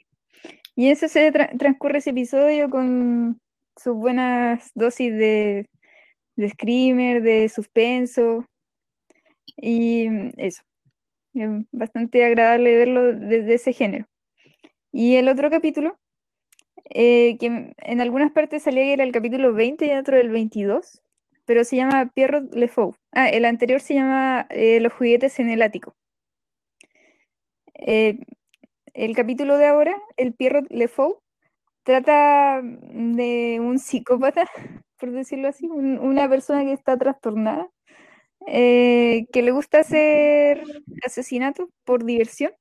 Y 0.74 0.88
eso 0.88 1.06
se 1.06 1.30
transcurre 1.58 1.98
ese 1.98 2.10
episodio 2.10 2.70
con 2.70 3.38
sus 3.76 3.94
buenas 3.94 4.70
dosis 4.74 5.12
de 5.12 5.68
de 6.36 6.48
screamer, 6.48 7.22
de 7.22 7.48
suspenso, 7.50 8.46
y 9.56 10.08
eso. 10.38 10.62
Es 11.34 11.50
bastante 11.72 12.24
agradable 12.24 12.74
verlo 12.74 13.12
desde 13.12 13.54
ese 13.54 13.74
género. 13.74 14.06
Y 14.92 15.16
el 15.16 15.28
otro 15.28 15.50
capítulo, 15.50 15.98
eh, 16.90 17.36
que 17.38 17.74
en 17.76 18.00
algunas 18.00 18.32
partes 18.32 18.62
salía 18.62 18.84
que 18.84 18.92
era 18.94 19.04
el 19.04 19.12
capítulo 19.12 19.52
20 19.54 19.86
y 19.86 19.92
otro 19.92 20.18
el 20.18 20.30
22, 20.30 21.02
pero 21.46 21.64
se 21.64 21.76
llama 21.76 22.10
Pierrot 22.14 22.54
Le 22.54 22.68
Fou. 22.68 22.94
Ah, 23.12 23.28
el 23.28 23.44
anterior 23.44 23.80
se 23.80 23.94
llama 23.94 24.46
eh, 24.50 24.80
Los 24.80 24.92
juguetes 24.92 25.38
en 25.40 25.50
el 25.50 25.62
ático. 25.62 25.94
Eh, 27.74 28.18
el 28.94 29.16
capítulo 29.16 29.58
de 29.58 29.66
ahora, 29.66 29.96
el 30.16 30.34
Pierrot 30.34 30.66
Le 30.70 30.88
Fou, 30.88 31.20
trata 31.84 32.62
de 32.62 33.58
un 33.60 33.78
psicópata, 33.78 34.48
por 34.98 35.12
decirlo 35.12 35.48
así, 35.48 35.66
una 35.68 36.28
persona 36.28 36.64
que 36.64 36.72
está 36.72 36.96
trastornada, 36.98 37.68
que 38.46 39.42
le 39.42 39.50
gusta 39.52 39.80
hacer 39.80 40.62
asesinatos 41.04 41.68
por 41.84 42.04
diversión 42.04 42.52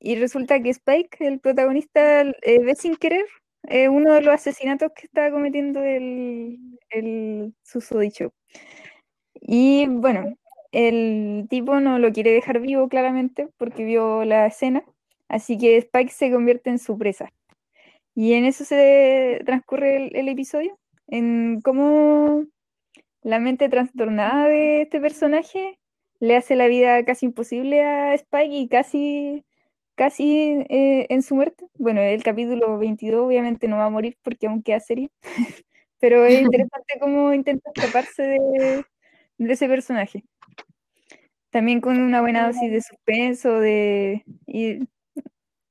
y 0.00 0.16
resulta 0.16 0.60
que 0.60 0.70
Spike, 0.70 1.26
el 1.26 1.40
protagonista, 1.40 2.22
eh, 2.22 2.58
ve 2.60 2.74
sin 2.74 2.96
querer 2.96 3.24
eh, 3.68 3.88
uno 3.88 4.14
de 4.14 4.22
los 4.22 4.34
asesinatos 4.34 4.92
que 4.94 5.06
estaba 5.06 5.30
cometiendo 5.30 5.82
el, 5.82 6.58
el 6.90 7.54
susodicho. 7.62 8.32
Y 9.40 9.86
bueno, 9.88 10.36
el 10.72 11.46
tipo 11.50 11.80
no 11.80 11.98
lo 11.98 12.12
quiere 12.12 12.32
dejar 12.32 12.60
vivo 12.60 12.88
claramente 12.88 13.48
porque 13.58 13.84
vio 13.84 14.24
la 14.24 14.46
escena, 14.46 14.84
así 15.28 15.58
que 15.58 15.76
Spike 15.78 16.12
se 16.12 16.30
convierte 16.32 16.70
en 16.70 16.78
su 16.78 16.98
presa. 16.98 17.32
Y 18.14 18.34
en 18.34 18.44
eso 18.44 18.64
se 18.64 19.42
transcurre 19.46 19.96
el, 19.96 20.16
el 20.16 20.28
episodio, 20.28 20.78
en 21.08 21.60
cómo 21.62 22.44
la 23.22 23.38
mente 23.40 23.68
trastornada 23.68 24.48
de 24.48 24.82
este 24.82 25.00
personaje 25.00 25.78
le 26.20 26.36
hace 26.36 26.56
la 26.56 26.68
vida 26.68 27.04
casi 27.04 27.26
imposible 27.26 27.82
a 27.82 28.14
Spike 28.14 28.54
y 28.54 28.68
casi 28.68 29.44
casi 29.94 30.64
eh, 30.68 31.06
en 31.10 31.22
su 31.22 31.34
muerte. 31.34 31.66
Bueno, 31.78 32.00
el 32.00 32.22
capítulo 32.22 32.78
22 32.78 33.26
obviamente 33.26 33.68
no 33.68 33.76
va 33.76 33.86
a 33.86 33.90
morir 33.90 34.16
porque 34.22 34.46
aún 34.46 34.62
queda 34.62 34.80
serie, 34.80 35.10
pero 36.00 36.24
es 36.24 36.40
interesante 36.42 36.98
cómo 37.00 37.32
intenta 37.32 37.70
escaparse 37.74 38.22
de, 38.22 38.84
ese 39.38 39.68
personaje. 39.68 40.24
También 41.50 41.80
con 41.80 42.00
una 42.00 42.20
buena 42.20 42.46
dosis 42.46 42.70
de 42.70 42.80
suspenso, 42.80 43.60
de... 43.60 44.24
Y, 44.46 44.78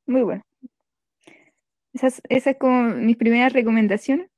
muy 0.06 0.22
bueno. 0.22 0.44
Esas, 1.94 2.22
esas 2.30 2.56
como 2.58 2.84
mis 2.84 3.18
primeras 3.18 3.52
recomendaciones 3.52 4.30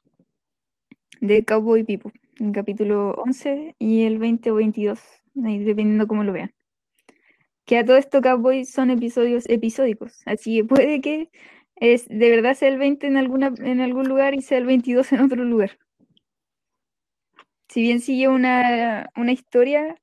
de 1.19 1.43
Cowboy 1.43 1.83
People, 1.83 2.13
el 2.39 2.51
capítulo 2.51 3.11
11 3.15 3.75
y 3.77 4.03
el 4.03 4.19
20 4.19 4.51
o 4.51 4.55
22, 4.55 4.99
dependiendo 5.33 6.07
cómo 6.07 6.23
lo 6.23 6.31
vean 6.31 6.53
que 7.65 7.77
a 7.77 7.85
todo 7.85 7.97
esto 7.97 8.21
Cowboy 8.21 8.65
son 8.65 8.89
episodios 8.89 9.47
episódicos, 9.49 10.21
así 10.25 10.57
que 10.57 10.65
puede 10.65 11.01
que 11.01 11.29
es, 11.75 12.07
de 12.07 12.29
verdad 12.29 12.55
sea 12.55 12.69
el 12.69 12.77
20 12.77 13.07
en, 13.07 13.17
alguna, 13.17 13.53
en 13.57 13.81
algún 13.81 14.07
lugar 14.07 14.35
y 14.35 14.41
sea 14.41 14.57
el 14.57 14.65
22 14.65 15.11
en 15.13 15.21
otro 15.21 15.43
lugar. 15.43 15.77
Si 17.69 17.81
bien 17.81 18.01
sigue 18.01 18.27
una, 18.27 19.09
historia, 19.31 19.95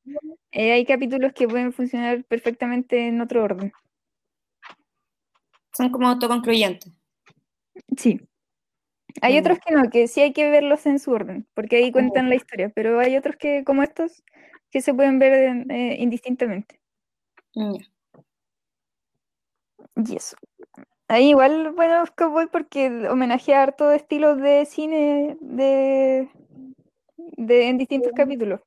eh, 0.50 0.72
hay 0.72 0.84
capítulos 0.84 1.32
que 1.32 1.46
pueden 1.46 1.72
funcionar 1.72 2.24
perfectamente 2.24 3.06
en 3.06 3.20
otro 3.20 3.44
orden. 3.44 3.72
Son 5.72 5.90
como 5.90 6.08
autoconcluyentes. 6.08 6.92
Sí. 7.96 8.20
Hay 9.22 9.38
otros 9.38 9.58
que 9.64 9.72
no, 9.72 9.88
que 9.88 10.08
sí 10.08 10.20
hay 10.20 10.32
que 10.32 10.50
verlos 10.50 10.84
en 10.86 10.98
su 10.98 11.12
orden, 11.12 11.46
porque 11.54 11.76
ahí 11.76 11.92
cuentan 11.92 12.28
la 12.28 12.34
historia, 12.34 12.70
pero 12.70 12.98
hay 12.98 13.16
otros 13.16 13.36
que, 13.36 13.62
como 13.64 13.82
estos, 13.82 14.24
que 14.70 14.80
se 14.80 14.92
pueden 14.92 15.18
ver 15.18 15.64
eh, 15.70 15.96
indistintamente. 16.00 16.79
Mm, 17.54 17.76
y 19.96 20.16
eso. 20.16 20.36
Ahí 21.08 21.30
igual, 21.30 21.72
bueno, 21.72 22.04
voy 22.30 22.46
porque 22.46 22.86
homenajea 23.08 23.62
harto 23.62 23.90
estilos 23.90 24.40
de 24.40 24.64
cine 24.64 25.36
de, 25.40 26.28
de, 27.16 27.68
en 27.68 27.78
distintos 27.78 28.12
capítulos. 28.14 28.60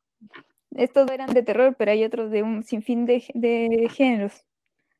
Estos 0.76 1.10
eran 1.10 1.34
de 1.34 1.44
terror, 1.44 1.76
pero 1.78 1.92
hay 1.92 2.04
otros 2.04 2.32
de 2.32 2.44
un 2.44 2.64
sinfín 2.64 3.06
de, 3.06 3.24
de 3.34 3.88
géneros. 3.90 4.44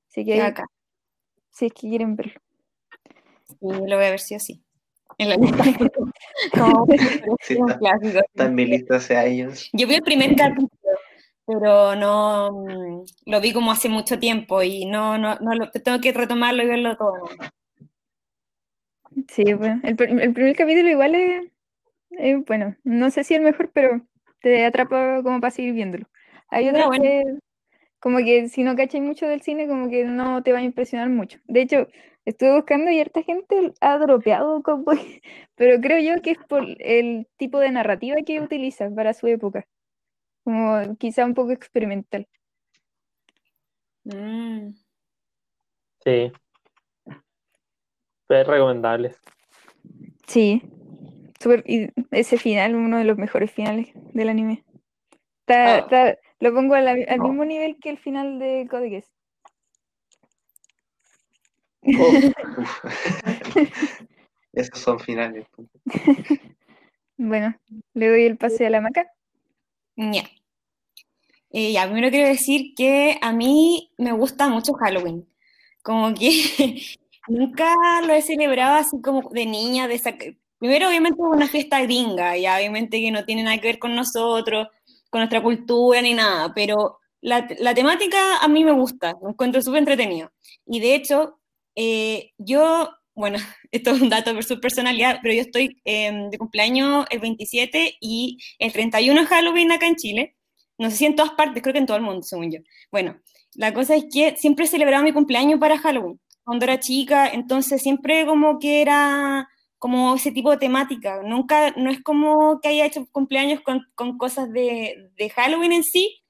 Así 0.10 0.24
que 0.24 0.42
acá. 0.42 0.66
Si 1.50 1.66
es 1.66 1.74
que 1.74 1.90
quieren 1.90 2.16
verlo. 2.16 2.40
lo 3.60 3.80
voy 3.80 4.06
a 4.06 4.12
ver 4.12 4.20
sí 4.20 4.36
o 4.36 4.40
sí. 4.40 4.64
En 5.18 5.30
la 5.30 5.36
lista. 5.36 5.64
está, 8.26 8.46
en 8.46 8.56
mi 8.56 8.66
lista 8.66 8.98
hace 8.98 9.18
años. 9.18 9.70
Yo 9.74 9.88
vi 9.88 9.96
el 9.96 10.02
primer 10.02 10.36
capítulo 10.36 10.70
pero 11.46 11.96
no 11.96 12.52
mm, 12.52 13.04
lo 13.26 13.42
vi 13.42 13.54
como 13.54 13.72
hace 13.72 13.90
mucho 13.90 14.20
tiempo 14.20 14.64
y 14.64 14.86
no, 14.86 15.18
no, 15.18 15.36
no 15.40 15.56
lo, 15.56 15.72
tengo 15.72 16.00
que 16.00 16.14
retomarlo 16.14 16.64
y 16.64 16.68
verlo 16.68 16.96
todo. 16.98 17.30
Sí, 19.28 19.54
bueno, 19.54 19.80
el, 19.84 19.96
el 20.22 20.34
primer 20.34 20.56
capítulo 20.56 20.90
igual 20.90 21.16
es, 21.16 22.46
bueno, 22.48 22.76
no 22.84 23.12
sé 23.12 23.24
si 23.24 23.36
el 23.36 23.42
mejor, 23.42 23.70
pero 23.72 24.02
te 24.42 24.66
atrapa 24.66 25.22
como 25.24 25.40
para 25.40 25.52
seguir 25.52 25.74
viéndolo. 25.74 26.08
Hay 26.50 26.70
otros 26.70 26.90
que, 27.00 27.24
como 28.00 28.18
que 28.20 28.48
si 28.50 28.64
no 28.64 28.76
cachas 28.76 29.02
mucho 29.02 29.28
del 29.28 29.42
cine, 29.42 29.68
como 29.68 29.90
que 29.90 30.06
no 30.06 30.42
te 30.44 30.52
va 30.52 30.60
a 30.60 30.64
impresionar 30.64 31.10
mucho. 31.10 31.40
De 31.46 31.62
hecho, 31.62 31.88
estuve 32.26 32.56
buscando 32.56 32.90
y 32.90 33.00
harta 33.00 33.22
gente 33.22 33.74
ha 33.82 33.98
dropeado 33.98 34.64
Cowboy, 34.64 35.22
pero 35.56 35.80
creo 35.82 36.00
yo 36.00 36.22
que 36.22 36.32
es 36.32 36.38
por 36.48 36.66
el 36.80 37.28
tipo 37.38 37.60
de 37.60 37.72
narrativa 37.72 38.16
que 38.26 38.40
utiliza 38.40 38.90
para 38.90 39.14
su 39.14 39.28
época 39.28 39.68
como 40.44 40.96
quizá 40.98 41.26
un 41.26 41.34
poco 41.34 41.52
experimental. 41.52 42.28
Mm. 44.04 44.74
Sí. 46.04 46.32
es 48.30 48.48
recomendable. 48.48 49.16
Sí. 50.28 50.62
Super, 51.40 51.64
y 51.68 51.90
ese 52.12 52.38
final, 52.38 52.76
uno 52.76 52.98
de 52.98 53.04
los 53.04 53.18
mejores 53.18 53.52
finales 53.52 53.92
del 54.14 54.30
anime. 54.30 54.64
Ah. 55.48 56.16
lo 56.40 56.54
pongo 56.54 56.76
al, 56.76 57.06
mismo 57.20 57.44
nivel 57.44 57.78
que 57.80 57.90
el 57.90 57.98
final 57.98 58.40
de 58.40 58.66
Code 58.70 59.04
Esos 64.54 64.80
son 64.80 65.00
finales. 65.00 65.46
bueno, 67.18 67.54
le 67.94 68.08
doy 68.08 68.24
el 68.24 68.38
pase 68.38 68.66
a 68.66 68.70
la 68.70 68.80
maca. 68.80 69.12
Ya. 69.96 70.30
Eh, 71.52 71.72
ya, 71.72 71.86
primero 71.86 72.10
quiero 72.10 72.28
decir 72.30 72.74
que 72.76 73.18
a 73.22 73.32
mí 73.32 73.92
me 73.98 74.12
gusta 74.12 74.50
mucho 74.50 74.74
Halloween. 74.74 75.28
Como 75.84 76.14
que 76.14 76.30
nunca 77.28 77.76
lo 78.06 78.14
he 78.14 78.22
celebrado 78.22 78.78
así 78.78 79.00
como 79.02 79.30
de 79.32 79.46
niña. 79.46 79.88
De 79.88 80.00
Primero, 80.58 80.88
obviamente, 80.88 81.22
es 81.22 81.28
una 81.28 81.48
fiesta 81.48 81.82
gringa, 81.82 82.38
y 82.38 82.48
obviamente 82.48 83.00
que 83.02 83.12
no 83.12 83.26
tiene 83.26 83.44
nada 83.44 83.58
que 83.60 83.68
ver 83.68 83.80
con 83.80 83.96
nosotros, 83.96 84.68
con 85.10 85.20
nuestra 85.20 85.44
cultura 85.44 86.02
ni 86.02 86.14
nada, 86.14 86.54
pero 86.54 87.00
la, 87.22 87.48
la 87.60 87.74
temática 87.76 88.38
a 88.40 88.48
mí 88.48 88.64
me 88.64 88.72
gusta, 88.72 89.14
me 89.22 89.32
encuentro 89.32 89.62
súper 89.62 89.80
entretenido. 89.80 90.32
Y 90.66 90.80
de 90.80 90.96
hecho, 90.96 91.40
eh, 91.76 92.32
yo 92.38 92.90
bueno, 93.16 93.38
esto 93.72 93.92
es 93.92 94.02
un 94.02 94.10
dato 94.10 94.34
de 94.34 94.44
su 94.44 94.60
personalidad, 94.60 95.20
pero 95.22 95.34
yo 95.34 95.42
estoy 95.42 95.82
em, 95.86 96.30
de 96.30 96.38
cumpleaños 96.38 97.06
el 97.10 97.20
27 97.20 97.98
y 98.02 98.38
el 98.60 98.72
31 98.72 99.22
es 99.22 99.28
Halloween 99.28 99.72
acá 99.72 99.88
en 99.88 99.96
Chile. 99.96 100.36
No 100.78 100.90
sé 100.90 100.98
si 100.98 101.06
en 101.06 101.16
todas 101.16 101.34
partes, 101.34 101.62
creo 101.62 101.74
que 101.74 101.80
en 101.80 101.86
todo 101.86 101.98
el 101.98 102.04
mundo, 102.04 102.24
según 102.24 102.52
yo. 102.52 102.60
Bueno, 102.92 103.20
la 103.56 103.74
cosa 103.74 103.96
es 103.96 104.06
que 104.12 104.36
siempre 104.38 104.68
celebraba 104.68 105.04
mi 105.04 105.14
cumpleaños 105.14 105.60
para 105.60 105.78
Halloween, 105.78 106.20
cuando 106.44 106.66
era 106.66 106.80
chica, 106.80 107.30
entonces 107.30 107.82
siempre 107.82 108.26
como 108.26 108.60
que 108.60 108.82
era 108.82 109.48
como 109.78 110.16
ese 110.16 110.32
tipo 110.32 110.50
de 110.50 110.58
temática. 110.58 111.22
Nunca, 111.24 111.72
no 111.72 111.92
es 111.92 112.02
como 112.02 112.60
que 112.62 112.70
haya 112.70 112.86
hecho 112.86 113.06
cumpleaños 113.12 113.62
con, 113.62 113.82
con 113.96 114.18
cosas 114.18 114.52
de, 114.52 115.12
de 115.18 115.30
Halloween 115.30 115.74
en 115.74 115.84
sí, 115.84 116.24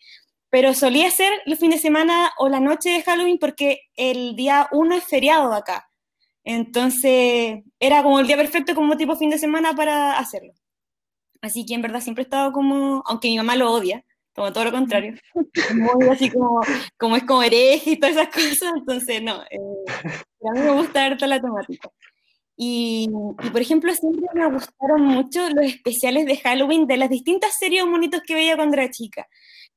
pero 0.49 0.73
solía 0.73 1.09
ser 1.11 1.31
el 1.45 1.57
fin 1.57 1.71
de 1.71 1.77
semana 1.77 2.31
o 2.37 2.49
la 2.49 2.59
noche 2.59 2.89
de 2.89 3.03
Halloween 3.03 3.37
porque 3.39 3.81
el 3.95 4.35
día 4.35 4.67
1 4.71 4.95
es 4.95 5.03
feriado 5.03 5.53
acá. 5.53 5.89
Entonces, 6.43 7.63
era 7.79 8.03
como 8.03 8.19
el 8.19 8.27
día 8.27 8.37
perfecto 8.37 8.75
como 8.75 8.97
tipo 8.97 9.15
fin 9.15 9.29
de 9.29 9.37
semana 9.37 9.73
para 9.75 10.17
hacerlo. 10.19 10.53
Así 11.41 11.65
que 11.65 11.73
en 11.73 11.81
verdad 11.81 12.01
siempre 12.01 12.23
he 12.23 12.25
estado 12.25 12.51
como, 12.51 13.03
aunque 13.05 13.27
mi 13.29 13.37
mamá 13.37 13.55
lo 13.55 13.71
odia, 13.71 14.05
como 14.33 14.51
todo 14.51 14.65
lo 14.65 14.71
contrario, 14.71 15.13
muy 15.73 16.07
así 16.09 16.29
como, 16.29 16.61
como 16.97 17.17
es 17.17 17.23
como 17.23 17.43
hereje 17.43 17.91
y 17.91 17.99
todas 17.99 18.15
esas 18.15 18.29
cosas, 18.29 18.73
entonces 18.77 19.21
no, 19.21 19.43
eh, 19.43 19.59
a 20.49 20.51
mí 20.53 20.59
me 20.59 20.71
gusta 20.71 21.05
harto 21.05 21.27
la 21.27 21.41
temática. 21.41 21.89
Y, 22.55 23.09
y, 23.43 23.49
por 23.49 23.61
ejemplo, 23.61 23.93
siempre 23.93 24.27
me 24.33 24.49
gustaron 24.51 25.01
mucho 25.01 25.49
los 25.49 25.65
especiales 25.65 26.25
de 26.25 26.37
Halloween 26.37 26.87
de 26.87 26.97
las 26.97 27.09
distintas 27.09 27.57
series 27.57 27.85
monitos 27.85 28.21
que 28.25 28.35
veía 28.35 28.55
cuando 28.55 28.77
era 28.77 28.91
chica. 28.91 29.27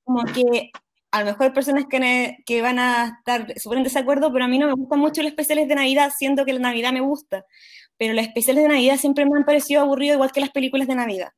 Como 0.05 0.25
que 0.25 0.71
a 1.17 1.21
lo 1.21 1.27
mejor 1.27 1.53
personas 1.55 1.87
que, 1.89 2.37
que 2.45 2.63
van 2.63 2.79
a 2.79 3.19
estar 3.19 3.47
súper 3.59 3.79
en 3.79 3.85
desacuerdo, 3.85 4.33
pero 4.33 4.45
a 4.45 4.49
mí 4.49 4.59
no 4.59 4.67
me 4.67 4.75
gustan 4.75 4.99
mucho 5.01 5.23
los 5.23 5.31
especiales 5.31 5.69
de 5.69 5.75
Navidad, 5.75 6.13
siendo 6.17 6.45
que 6.45 6.53
la 6.53 6.61
Navidad 6.61 6.93
me 6.93 7.01
gusta. 7.01 7.45
Pero 7.99 8.13
los 8.15 8.25
especiales 8.27 8.65
de 8.65 8.69
Navidad 8.69 8.99
siempre 8.99 9.25
me 9.25 9.39
han 9.39 9.45
parecido 9.45 9.81
aburridos, 9.81 10.17
igual 10.17 10.33
que 10.33 10.41
las 10.41 10.51
películas 10.51 10.89
de 10.89 10.95
Navidad. 10.95 11.31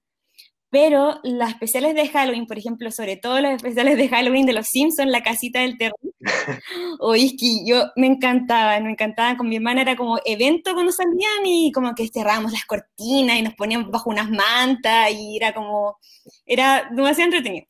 pero 0.70 1.20
las 1.22 1.50
especiales 1.50 1.94
de 1.94 2.08
Halloween, 2.08 2.46
por 2.46 2.58
ejemplo, 2.58 2.90
sobre 2.90 3.16
todo 3.16 3.40
las 3.40 3.56
especiales 3.56 3.96
de 3.96 4.08
Halloween 4.08 4.46
de 4.46 4.52
Los 4.52 4.66
Simpsons, 4.66 5.10
La 5.10 5.22
Casita 5.22 5.60
del 5.60 5.78
Terror, 5.78 5.98
es 7.16 7.32
que 7.38 7.64
yo 7.66 7.84
me 7.96 8.06
encantaban, 8.06 8.84
me 8.84 8.90
encantaban, 8.92 9.36
con 9.36 9.48
mi 9.48 9.56
hermana 9.56 9.82
era 9.82 9.96
como 9.96 10.18
evento 10.26 10.74
cuando 10.74 10.92
salían 10.92 11.46
y 11.46 11.72
como 11.72 11.94
que 11.94 12.08
cerrábamos 12.12 12.52
las 12.52 12.66
cortinas 12.66 13.38
y 13.38 13.42
nos 13.42 13.54
poníamos 13.54 13.90
bajo 13.90 14.10
unas 14.10 14.28
mantas 14.30 15.10
y 15.12 15.36
era 15.38 15.54
como, 15.54 15.98
era 16.46 16.88
demasiado 16.92 17.28
entretenido. 17.34 17.66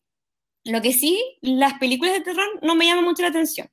Lo 0.69 0.83
que 0.83 0.93
sí, 0.93 1.19
las 1.41 1.79
películas 1.79 2.13
de 2.13 2.21
terror 2.21 2.47
no 2.61 2.75
me 2.75 2.85
llaman 2.85 3.05
mucho 3.05 3.23
la 3.23 3.29
atención. 3.29 3.71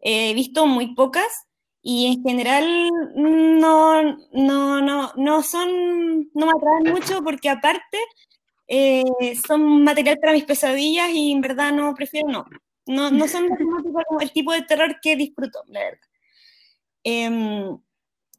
He 0.00 0.34
visto 0.34 0.66
muy 0.66 0.94
pocas 0.94 1.46
y 1.80 2.06
en 2.08 2.22
general 2.22 2.90
no, 3.14 4.02
no, 4.32 4.82
no, 4.82 5.12
no 5.16 5.42
son, 5.42 6.30
no 6.34 6.46
me 6.46 6.52
atraen 6.52 6.92
mucho 6.92 7.22
porque 7.24 7.48
aparte 7.48 7.98
eh, 8.68 9.02
son 9.46 9.82
material 9.82 10.18
para 10.20 10.34
mis 10.34 10.44
pesadillas 10.44 11.08
y 11.10 11.32
en 11.32 11.40
verdad 11.40 11.72
no, 11.72 11.94
prefiero 11.94 12.28
no. 12.28 12.44
No, 12.84 13.10
no 13.10 13.28
son 13.28 13.48
el 14.20 14.32
tipo 14.32 14.52
de 14.52 14.62
terror 14.62 14.98
que 15.00 15.16
disfruto, 15.16 15.62
la 15.68 15.80
verdad. 15.80 16.08
Em, 17.02 17.78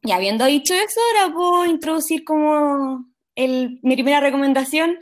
y 0.02 0.12
habiendo 0.12 0.44
dicho 0.44 0.72
eso, 0.72 1.00
ahora 1.16 1.34
puedo 1.34 1.66
introducir 1.66 2.22
como 2.22 3.06
el, 3.34 3.80
mi 3.82 3.94
primera 3.94 4.20
recomendación, 4.20 4.98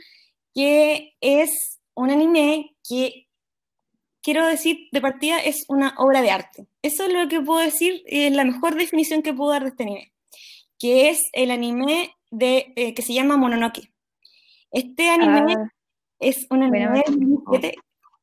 que 0.55 1.15
es 1.21 1.79
un 1.93 2.09
anime 2.09 2.76
que 2.87 3.27
quiero 4.21 4.45
decir 4.47 4.89
de 4.91 5.01
partida 5.01 5.39
es 5.39 5.65
una 5.67 5.95
obra 5.97 6.21
de 6.21 6.31
arte. 6.31 6.67
Eso 6.81 7.05
es 7.05 7.13
lo 7.13 7.27
que 7.27 7.41
puedo 7.41 7.59
decir, 7.59 8.03
es 8.05 8.33
la 8.33 8.43
mejor 8.43 8.75
definición 8.75 9.21
que 9.21 9.33
puedo 9.33 9.51
dar 9.51 9.63
de 9.63 9.69
este 9.69 9.83
anime, 9.83 10.13
que 10.79 11.09
es 11.09 11.29
el 11.33 11.51
anime 11.51 12.15
de, 12.31 12.73
eh, 12.75 12.93
que 12.93 13.01
se 13.01 13.13
llama 13.13 13.37
Mononoke. 13.37 13.91
Este 14.71 15.09
anime 15.09 15.55
ah. 15.57 15.71
es 16.19 16.45
un 16.49 16.63
anime 16.63 17.03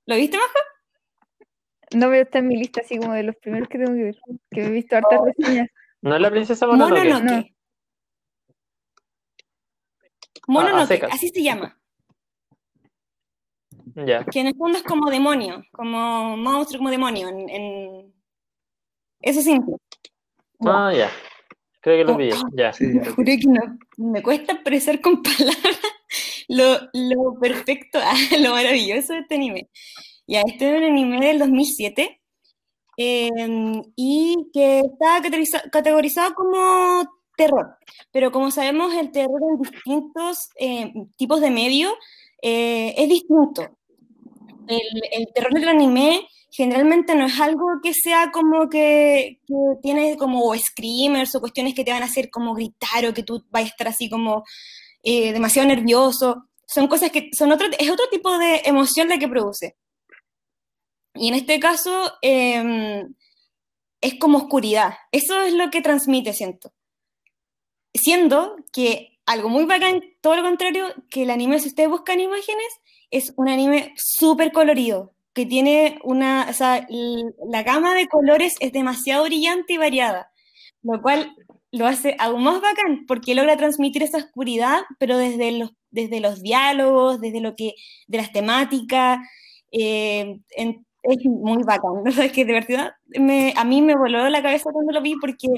¿Lo 0.06 0.16
viste, 0.16 0.36
Majo? 0.36 0.50
No 1.94 2.10
veo 2.10 2.22
está 2.22 2.40
en 2.40 2.48
mi 2.48 2.56
lista 2.56 2.82
así 2.82 2.98
como 2.98 3.14
de 3.14 3.22
los 3.22 3.36
primeros 3.36 3.68
que 3.68 3.78
tengo 3.78 3.92
que 3.94 4.04
ver, 4.04 4.18
que 4.50 4.64
he 4.64 4.70
visto 4.70 4.96
hartas 4.96 5.20
oh. 5.20 5.26
reseñas. 5.26 5.68
¿No 6.02 6.16
es 6.16 6.20
la 6.20 6.30
princesa 6.30 6.66
Mononoke? 6.66 7.04
Mononoke. 7.04 7.54
Mononoke, 10.46 11.02
ah, 11.04 11.08
así 11.12 11.28
se 11.30 11.42
llama. 11.42 11.78
Que 14.30 14.40
en 14.40 14.48
el 14.48 14.56
fondo 14.56 14.78
es 14.78 14.84
como 14.84 15.10
demonio, 15.10 15.62
como 15.72 16.36
monstruo, 16.36 16.78
como 16.78 16.90
demonio. 16.90 17.28
En, 17.28 18.12
Eso 19.20 19.40
sí. 19.40 19.58
Ah, 20.60 20.92
ya. 20.94 21.10
Creo 21.80 21.98
que 21.98 22.12
lo 22.12 22.16
vi, 22.16 22.30
oh, 22.32 22.48
ya. 22.54 22.72
me 22.80 23.04
juré 23.10 23.38
que 23.38 23.46
no, 23.46 23.78
me 23.98 24.22
cuesta 24.22 24.54
expresar 24.54 25.02
con 25.02 25.22
palabras 25.22 25.78
lo, 26.48 26.78
lo 26.92 27.38
perfecto, 27.38 27.98
lo 28.40 28.52
maravilloso 28.52 29.12
de 29.12 29.20
este 29.20 29.34
anime. 29.34 29.68
Ya, 30.26 30.42
este 30.46 30.70
es 30.70 30.78
un 30.78 30.84
anime 30.84 31.26
del 31.26 31.38
2007 31.38 32.20
em, 32.96 33.82
y 33.96 34.48
que 34.52 34.80
está 34.80 35.20
categorizado 35.70 36.34
como 36.34 37.04
terror. 37.36 37.76
Pero 38.12 38.32
como 38.32 38.50
sabemos, 38.50 38.94
el 38.94 39.10
terror 39.10 39.40
en 39.50 39.62
distintos 39.62 40.48
em, 40.56 41.10
tipos 41.16 41.40
de 41.40 41.50
medios 41.50 41.92
eh, 42.42 42.94
es 42.96 43.08
distinto. 43.08 43.76
El, 44.68 45.02
el, 45.12 45.26
terror 45.34 45.52
del 45.52 45.68
anime 45.68 46.26
generalmente 46.50 47.14
no 47.14 47.26
es 47.26 47.40
algo 47.40 47.66
que 47.82 47.92
sea 47.92 48.30
como 48.32 48.68
que, 48.68 49.40
que, 49.46 49.54
tiene 49.82 50.16
como 50.16 50.54
screamers 50.56 51.34
o 51.34 51.40
cuestiones 51.40 51.74
que 51.74 51.84
te 51.84 51.90
van 51.90 52.02
a 52.02 52.06
hacer 52.06 52.30
como 52.30 52.54
gritar 52.54 53.06
o 53.06 53.14
que 53.14 53.24
tú 53.24 53.44
vayas 53.50 53.70
a 53.70 53.74
estar 53.74 53.88
así 53.88 54.08
como 54.08 54.44
eh, 55.02 55.32
demasiado 55.32 55.68
nervioso. 55.68 56.48
Son 56.66 56.88
cosas 56.88 57.10
que 57.10 57.30
son 57.36 57.52
otro, 57.52 57.68
es 57.78 57.90
otro 57.90 58.06
tipo 58.10 58.38
de 58.38 58.62
emoción 58.64 59.08
la 59.08 59.18
que 59.18 59.28
produce. 59.28 59.76
Y 61.14 61.28
en 61.28 61.34
este 61.34 61.60
caso 61.60 62.12
em, 62.22 63.14
es 64.00 64.14
como 64.18 64.38
oscuridad. 64.38 64.94
Eso 65.12 65.42
es 65.42 65.54
lo 65.54 65.70
que 65.70 65.82
transmite, 65.82 66.32
siento. 66.32 66.72
Siendo 67.94 68.56
que 68.72 69.18
algo 69.26 69.48
muy 69.48 69.64
bacán, 69.64 70.02
todo 70.20 70.36
lo 70.36 70.42
contrario, 70.42 70.86
que 71.10 71.22
el 71.22 71.30
anime, 71.30 71.60
si 71.60 71.68
ustedes 71.68 71.88
buscan 71.88 72.20
imágenes, 72.20 72.66
es 73.16 73.32
un 73.36 73.48
anime 73.48 73.92
súper 73.96 74.52
colorido, 74.52 75.14
que 75.34 75.46
tiene 75.46 75.98
una, 76.04 76.46
o 76.48 76.52
sea, 76.52 76.86
la 77.48 77.62
gama 77.62 77.94
de 77.94 78.08
colores 78.08 78.56
es 78.60 78.72
demasiado 78.72 79.24
brillante 79.24 79.74
y 79.74 79.78
variada, 79.78 80.30
lo 80.82 81.00
cual 81.02 81.34
lo 81.72 81.86
hace 81.86 82.16
aún 82.18 82.44
más 82.44 82.60
bacán, 82.60 83.04
porque 83.06 83.34
logra 83.34 83.56
transmitir 83.56 84.02
esa 84.02 84.18
oscuridad, 84.18 84.82
pero 84.98 85.18
desde 85.18 85.52
los, 85.52 85.72
desde 85.90 86.20
los 86.20 86.42
diálogos, 86.42 87.20
desde 87.20 87.40
lo 87.40 87.56
que, 87.56 87.74
de 88.06 88.18
las 88.18 88.32
temáticas, 88.32 89.18
eh, 89.72 90.38
es 91.04 91.24
muy 91.24 91.62
bacán, 91.62 91.92
¿no? 92.04 92.10
Es 92.22 92.32
que 92.32 92.44
de 92.44 92.52
verdad 92.52 92.92
me, 93.18 93.52
a 93.56 93.64
mí 93.64 93.82
me 93.82 93.96
voló 93.96 94.28
la 94.28 94.42
cabeza 94.42 94.72
cuando 94.72 94.92
lo 94.92 95.02
vi 95.02 95.14
porque 95.20 95.48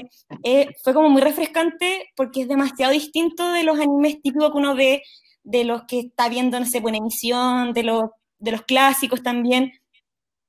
eh, 0.43 0.67
fue 0.83 0.93
como 0.93 1.09
muy 1.09 1.21
refrescante 1.21 2.09
porque 2.15 2.41
es 2.41 2.47
demasiado 2.47 2.93
distinto 2.93 3.51
de 3.51 3.63
los 3.63 3.79
animes 3.79 4.21
típicos 4.21 4.51
que 4.51 4.57
uno 4.57 4.75
ve, 4.75 5.01
de 5.47 5.63
los 5.63 5.83
que 5.85 5.99
está 5.99 6.27
viendo, 6.29 6.59
no 6.59 6.65
sé, 6.65 6.81
buena 6.81 6.97
emisión, 6.97 7.73
de 7.73 7.83
los, 7.83 8.09
de 8.39 8.51
los 8.51 8.63
clásicos 8.63 9.23
también. 9.23 9.71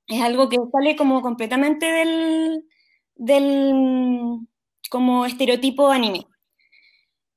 Es 0.09 0.23
algo 0.23 0.49
que 0.49 0.57
sale 0.73 0.97
como 0.97 1.23
completamente 1.23 1.87
del, 1.87 2.65
del 3.15 4.41
como 4.91 5.25
estereotipo 5.25 5.89
anime. 5.89 6.27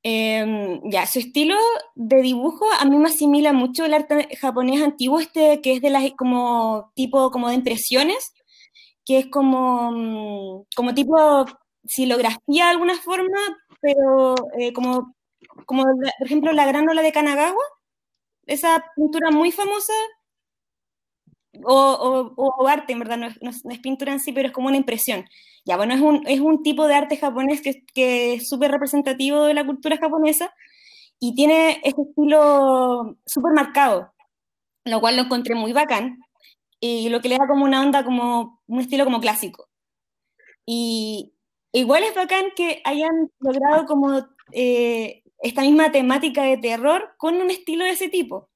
Em, 0.04 0.82
ya, 0.89 1.06
su 1.06 1.19
estilo 1.19 1.56
de 1.95 2.21
dibujo 2.24 2.65
a 2.80 2.86
mí 2.86 2.97
me 2.97 3.10
asimila 3.10 3.54
mucho 3.54 3.86
el 3.86 3.93
arte 3.93 4.36
japonés 4.38 4.82
antiguo, 4.82 5.19
este 5.19 5.62
que 5.62 5.74
es 5.74 5.82
de 5.82 5.91
las 5.91 6.04
como 6.17 6.91
tipo 6.95 7.30
como 7.30 7.50
de 7.50 7.56
impresiones, 7.56 8.34
que 9.06 9.19
es 9.19 9.28
como, 9.28 9.91
mm, 9.91 10.65
como 10.76 10.93
tipo 10.95 11.45
silografía 11.86 12.65
de 12.65 12.71
alguna 12.71 12.95
forma, 12.95 13.38
pero 13.82 14.36
eh, 14.60 14.74
como, 14.74 15.15
como 15.66 15.84
por 15.84 16.28
ejemplo 16.28 16.52
la 16.54 16.66
granola 16.66 17.02
de 17.02 17.12
Kanagawa, 17.12 17.64
esa 18.46 18.84
pintura 18.96 19.32
muy 19.32 19.52
famosa, 19.52 19.94
o, 21.64 22.34
o, 22.36 22.68
arte, 22.68 22.94
en 22.94 23.00
verdad, 23.00 23.18
no 23.18 23.28
es, 23.28 23.38
no 23.42 23.72
es, 23.72 23.80
pintura 23.80 24.14
en 24.14 24.20
sí, 24.20 24.32
pero 24.32 24.48
es 24.48 24.54
como 24.54 24.68
una 24.68 24.78
impresión. 24.78 25.26
Ya, 25.66 25.78
bueno, 25.78 25.94
es 25.94 26.02
un, 26.02 26.26
es 26.28 26.40
un 26.40 26.64
tipo 26.64 26.88
de 26.88 26.96
arte 26.96 27.18
japonés 27.18 27.62
que, 27.62 27.84
que 27.94 28.36
es 28.36 28.50
súper 28.50 28.72
representativo 28.72 29.44
de 29.44 29.54
la 29.54 29.66
cultura 29.66 29.98
japonesa 29.98 30.54
y 31.20 31.36
tiene 31.36 31.82
este 31.84 32.02
estilo 32.02 33.18
súper 33.26 33.54
marcado, 33.54 34.14
lo 34.86 35.00
cual 35.02 35.18
lo 35.18 35.24
encontré 35.24 35.56
muy 35.56 35.74
bacán 35.74 36.20
y 36.80 37.10
lo 37.10 37.22
que 37.22 37.30
le 37.30 37.38
da 37.38 37.48
como 37.48 37.66
una 37.66 37.82
onda, 37.82 38.04
como 38.04 38.62
un 38.68 38.80
estilo 38.80 39.06
como 39.06 39.22
clásico. 39.22 39.70
Y 40.66 41.34
igual 41.74 42.04
es 42.04 42.16
bacán 42.16 42.46
que 42.56 42.82
hayan 42.86 43.32
logrado 43.40 43.86
como 43.86 44.28
eh, 44.52 45.20
esta 45.41 45.62
misma 45.63 45.91
temática 45.91 46.43
de 46.43 46.58
terror 46.58 47.15
con 47.17 47.36
un 47.36 47.49
estilo 47.51 47.84
de 47.86 47.91
ese 47.91 48.10
tipo. 48.10 48.49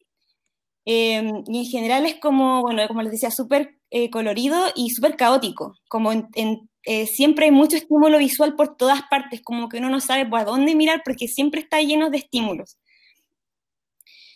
Em, 0.86 1.44
y 1.48 1.60
en 1.60 1.66
general 1.66 2.06
es 2.06 2.16
como, 2.20 2.62
bueno, 2.62 2.88
como 2.88 3.02
les 3.02 3.12
decía, 3.12 3.32
súper 3.32 3.80
eh, 3.90 4.10
colorido 4.12 4.68
y 4.76 4.92
súper 4.92 5.16
caótico, 5.18 5.76
como 5.88 6.12
eh, 6.14 7.08
siempre 7.08 7.46
hay 7.46 7.52
mucho 7.52 7.76
estímulo 7.76 8.20
visual 8.20 8.56
por 8.56 8.78
todas 8.78 9.02
partes, 9.10 9.42
como 9.44 9.68
que 9.70 9.78
uno 9.80 9.90
no 9.90 10.00
sabe 10.00 10.28
por 10.28 10.46
dónde 10.46 10.76
mirar 10.76 11.02
porque 11.04 11.28
siempre 11.28 11.62
está 11.62 11.82
lleno 11.82 12.10
de 12.12 12.18
estímulos. 12.18 12.78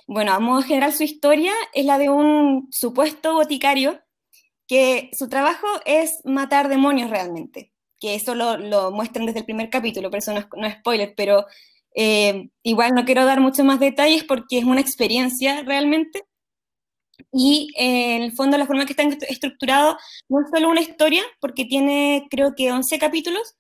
Bueno, 0.08 0.34
a 0.34 0.40
modo 0.40 0.64
general 0.64 0.92
su 0.92 1.04
historia 1.04 1.54
es 1.74 1.86
la 1.86 2.00
de 2.00 2.10
un 2.10 2.68
supuesto 2.72 3.34
boticario 3.36 4.00
que 4.68 5.12
su 5.14 5.30
trabajo 5.30 5.68
es 5.86 6.22
matar 6.26 6.68
demonios 6.68 7.12
realmente, 7.12 7.74
que 8.00 8.16
eso 8.16 8.34
lo, 8.34 8.58
lo 8.58 8.92
muestran 8.92 9.28
desde 9.28 9.40
el 9.40 9.46
primer 9.46 9.70
capítulo, 9.70 10.10
por 10.10 10.18
eso 10.20 10.34
no 10.34 10.40
es, 10.40 10.48
no 10.56 10.68
es 10.68 10.76
spoiler, 10.76 11.14
pero 11.16 11.46
eh, 11.96 12.50
igual 12.64 12.94
no 12.94 13.06
quiero 13.06 13.26
dar 13.26 13.40
muchos 13.40 13.66
más 13.66 13.80
detalles 13.80 14.24
porque 14.24 14.60
es 14.60 14.66
una 14.66 14.82
experiencia 14.82 15.64
realmente. 15.64 16.24
Y 17.32 17.70
eh, 17.78 18.16
en 18.16 18.22
el 18.24 18.32
fondo 18.34 18.58
la 18.58 18.66
forma 18.66 18.86
que 18.86 18.94
está 18.94 19.04
estructurado 19.28 19.98
no 20.30 20.42
es 20.42 20.50
solo 20.52 20.70
una 20.70 20.82
historia, 20.82 21.24
porque 21.40 21.66
tiene 21.66 22.28
creo 22.30 22.56
que 22.56 22.72
11 22.72 22.98
capítulos, 23.00 23.56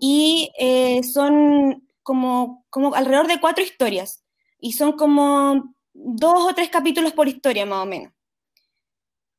y 0.00 0.50
eh, 0.58 1.00
son 1.02 1.86
como, 2.02 2.64
como 2.70 2.94
alrededor 2.94 3.26
de 3.26 3.40
cuatro 3.40 3.64
historias, 3.64 4.24
y 4.60 4.72
son 4.72 4.92
como 4.92 5.74
dos 5.92 6.50
o 6.50 6.54
tres 6.54 6.70
capítulos 6.70 7.12
por 7.12 7.28
historia 7.28 7.66
más 7.66 7.84
o 7.84 7.86
menos. 7.86 8.12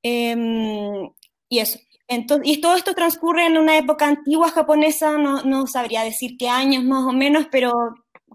Em, 0.04 1.10
y 1.50 1.60
eso. 1.60 1.80
Entonces, 2.08 2.48
y 2.48 2.62
todo 2.62 2.76
esto 2.76 2.94
transcurre 2.94 3.46
en 3.46 3.58
una 3.58 3.78
época 3.78 4.08
antigua 4.08 4.50
japonesa, 4.52 5.17
no, 5.17 5.44
no 5.44 5.67
sabría 5.67 6.04
decir 6.04 6.36
qué 6.38 6.50
años 6.50 6.84
más 6.84 7.06
o 7.06 7.13
menos, 7.13 7.48
pero 7.52 7.72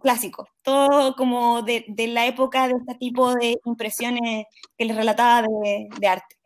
clásico, 0.01 0.49
todo 0.63 1.15
como 1.17 1.63
de, 1.63 1.85
de, 1.89 2.07
la 2.09 2.27
época 2.27 2.69
de 2.69 2.75
este 2.79 2.95
tipo 2.97 3.35
de 3.35 3.59
impresiones 3.65 4.45
que 4.77 4.85
les 4.85 4.97
relataba 4.97 5.43
de, 5.43 5.89
de, 5.99 6.09
arte. 6.09 6.37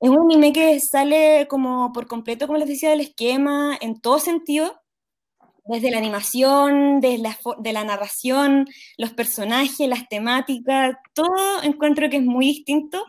Es 0.00 0.10
un 0.10 0.20
anime 0.20 0.52
que 0.52 0.78
sale 0.80 1.46
como 1.48 1.92
por 1.92 2.06
completo, 2.06 2.46
como 2.46 2.58
les 2.58 2.68
decía, 2.68 2.90
del 2.90 3.00
esquema, 3.00 3.76
en 3.80 4.00
todo 4.00 4.18
sentido, 4.18 4.80
desde 5.64 5.90
la 5.90 5.98
animación, 5.98 7.00
desde 7.00 7.18
la, 7.18 7.38
de 7.58 7.72
la 7.72 7.84
narración, 7.84 8.66
los 8.98 9.12
personajes, 9.12 9.88
las 9.88 10.08
temáticas, 10.08 10.96
todo 11.14 11.62
encuentro 11.62 12.10
que 12.10 12.18
es 12.18 12.22
muy 12.22 12.46
distinto 12.46 13.04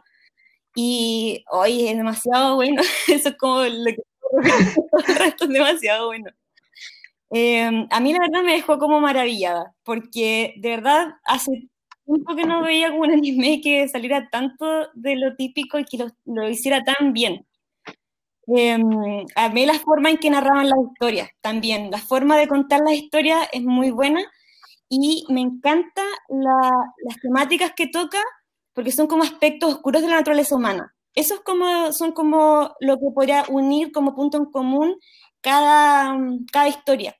y 0.76 1.43
hoy 1.52 1.88
es 1.88 1.98
demasiado 1.98 2.56
bueno, 2.56 2.82
eso 3.08 3.30
es 3.30 3.38
como 3.38 3.63
lo 3.63 3.86
que 3.86 3.98
es 5.41 5.50
demasiado 5.50 6.08
bueno. 6.08 6.32
Em, 7.38 7.88
a 7.91 8.00
mí 8.00 8.13
la 8.13 8.19
verdad 8.19 8.43
me 8.43 8.54
dejó 8.54 8.78
como 8.80 9.02
maravillada, 9.02 9.74
porque 9.84 10.54
de 10.58 10.69
verdad 10.69 11.15
hace 11.26 11.52
tiempo 12.06 12.34
que 12.36 12.45
no 12.45 12.62
veía 12.63 12.89
como 12.91 13.02
un 13.02 13.12
anime 13.19 13.60
que 13.62 13.88
saliera 13.89 14.30
tanto 14.30 14.65
de 14.93 15.15
lo 15.17 15.36
típico 15.36 15.78
y 15.80 15.84
que 15.86 15.98
lo, 15.98 16.08
lo 16.26 16.50
hiciera 16.50 16.82
tan 16.84 17.12
bien. 17.13 17.45
Eh, 18.56 18.78
a 19.36 19.50
mí 19.50 19.65
la 19.65 19.80
forma 19.80 20.12
en 20.12 20.17
que 20.17 20.30
narraban 20.30 20.69
las 20.69 20.78
historias 20.91 21.30
también, 21.41 21.89
la 21.89 21.98
forma 21.98 22.38
de 22.38 22.48
contar 22.48 22.80
las 22.86 22.93
historias 22.93 23.48
es 23.52 23.63
muy 23.63 23.89
buena 23.89 24.21
y 24.89 25.26
me 25.30 25.41
encanta 25.41 26.04
las 26.30 27.17
temáticas 27.21 27.74
que 27.76 27.88
toca 27.88 28.19
porque 28.74 28.91
son 28.91 29.08
como 29.08 29.24
aspectos 29.24 29.76
oscuros 29.76 30.02
de 30.04 30.10
la 30.10 30.17
naturaleza 30.17 30.56
humana. 30.56 30.93
Esos 31.15 31.41
como, 31.41 31.91
son 31.93 32.12
como 32.13 32.76
lo 32.82 32.98
que 32.98 33.08
podría 33.15 33.45
unir 33.50 33.91
como 33.91 34.15
punto 34.15 34.38
en 34.38 34.45
común 34.45 34.98
cada, 35.41 36.17
cada 36.52 36.67
historia. 36.69 37.15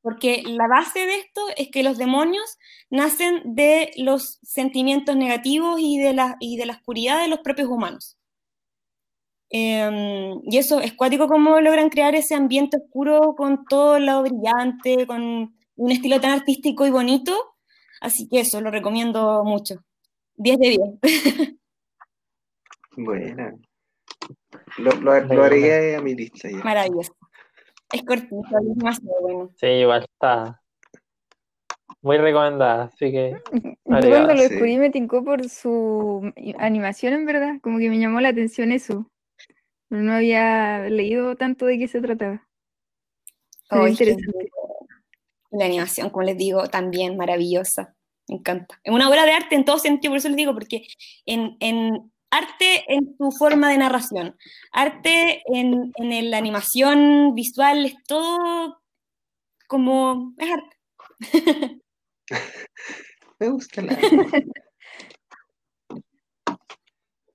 Porque 0.00 0.42
la 0.44 0.68
base 0.68 1.00
de 1.00 1.16
esto 1.16 1.42
es 1.56 1.70
que 1.70 1.82
los 1.82 1.98
demonios 1.98 2.58
nacen 2.90 3.42
de 3.44 3.90
los 3.96 4.38
sentimientos 4.42 5.16
negativos 5.16 5.80
y 5.80 5.98
de 5.98 6.14
la, 6.14 6.36
y 6.40 6.56
de 6.56 6.66
la 6.66 6.74
oscuridad 6.74 7.20
de 7.20 7.28
los 7.28 7.40
propios 7.40 7.68
humanos. 7.68 8.16
Em, 9.50 10.40
y 10.44 10.58
eso, 10.58 10.80
es 10.80 10.92
cuático 10.92 11.26
cómo 11.26 11.60
logran 11.60 11.88
crear 11.88 12.14
ese 12.14 12.34
ambiente 12.34 12.76
oscuro 12.76 13.34
con 13.36 13.64
todo 13.64 13.96
el 13.96 14.06
lado 14.06 14.22
brillante, 14.22 15.06
con 15.06 15.54
un 15.76 15.90
estilo 15.90 16.20
tan 16.20 16.32
artístico 16.32 16.86
y 16.86 16.90
bonito. 16.90 17.56
Así 18.00 18.28
que 18.28 18.40
eso, 18.40 18.60
lo 18.60 18.70
recomiendo 18.70 19.42
mucho. 19.44 19.76
10 20.36 20.58
de 20.58 20.68
10. 20.68 20.80
Buena. 22.96 23.54
Lo, 24.78 24.92
lo, 25.00 25.12
agregué 25.12 25.96
a 25.96 26.00
mi 26.00 26.14
lista 26.14 26.50
ya. 26.50 26.58
Maravilloso. 26.58 27.17
Es 27.92 28.02
cortito, 28.02 28.42
es 28.42 28.76
demasiado 28.76 29.20
bueno. 29.20 29.50
Sí, 29.56 29.66
igual 29.66 30.04
está 30.04 30.60
muy 32.02 32.16
recomendada, 32.18 32.84
así 32.84 33.10
que. 33.10 33.36
Yo 33.52 33.74
cuando 33.84 34.34
lo 34.34 34.42
descubrí 34.42 34.78
me 34.78 34.90
tincó 34.90 35.24
por 35.24 35.48
su 35.48 36.32
animación, 36.58 37.14
en 37.14 37.26
verdad. 37.26 37.54
Como 37.62 37.78
que 37.78 37.90
me 37.90 37.98
llamó 37.98 38.20
la 38.20 38.28
atención 38.28 38.72
eso. 38.72 39.10
No 39.90 40.12
había 40.12 40.88
leído 40.88 41.36
tanto 41.36 41.66
de 41.66 41.78
qué 41.78 41.88
se 41.88 42.00
trataba. 42.00 42.46
Oh, 43.70 43.86
La 45.50 45.64
animación, 45.64 46.10
como 46.10 46.24
les 46.24 46.36
digo, 46.36 46.66
también 46.68 47.16
maravillosa. 47.16 47.94
Me 48.28 48.36
encanta. 48.36 48.78
Es 48.84 48.92
una 48.92 49.08
obra 49.08 49.24
de 49.24 49.32
arte 49.32 49.54
en 49.54 49.64
todo 49.64 49.78
sentido, 49.78 50.12
por 50.12 50.18
eso 50.18 50.28
les 50.28 50.36
digo, 50.36 50.52
porque 50.52 50.86
en, 51.24 52.12
arte 52.30 52.84
en 52.88 53.16
su 53.16 53.30
forma 53.32 53.70
de 53.70 53.78
narración, 53.78 54.36
arte 54.72 55.42
en, 55.46 55.92
en 55.96 56.30
la 56.30 56.38
animación 56.38 57.34
visual, 57.34 57.86
es 57.86 57.94
todo 58.06 58.80
como. 59.68 60.34
es 60.38 60.50
arte. 60.50 60.76
Me 63.38 63.48
gusta 63.48 63.82
la. 63.82 63.92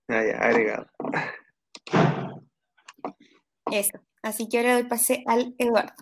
ah, 0.10 0.24
ya, 0.26 0.38
agregado. 0.40 0.88
Eso. 3.72 4.00
Así 4.22 4.50
que 4.50 4.58
ahora 4.58 4.74
doy 4.74 4.84
pase 4.84 5.24
al 5.26 5.56
Eduardo. 5.58 5.94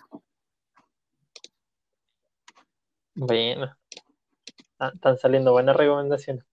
Bueno, 3.14 3.76
ah, 4.78 4.90
están 4.94 5.18
saliendo 5.18 5.52
buenas 5.52 5.76
recomendaciones. 5.76 6.44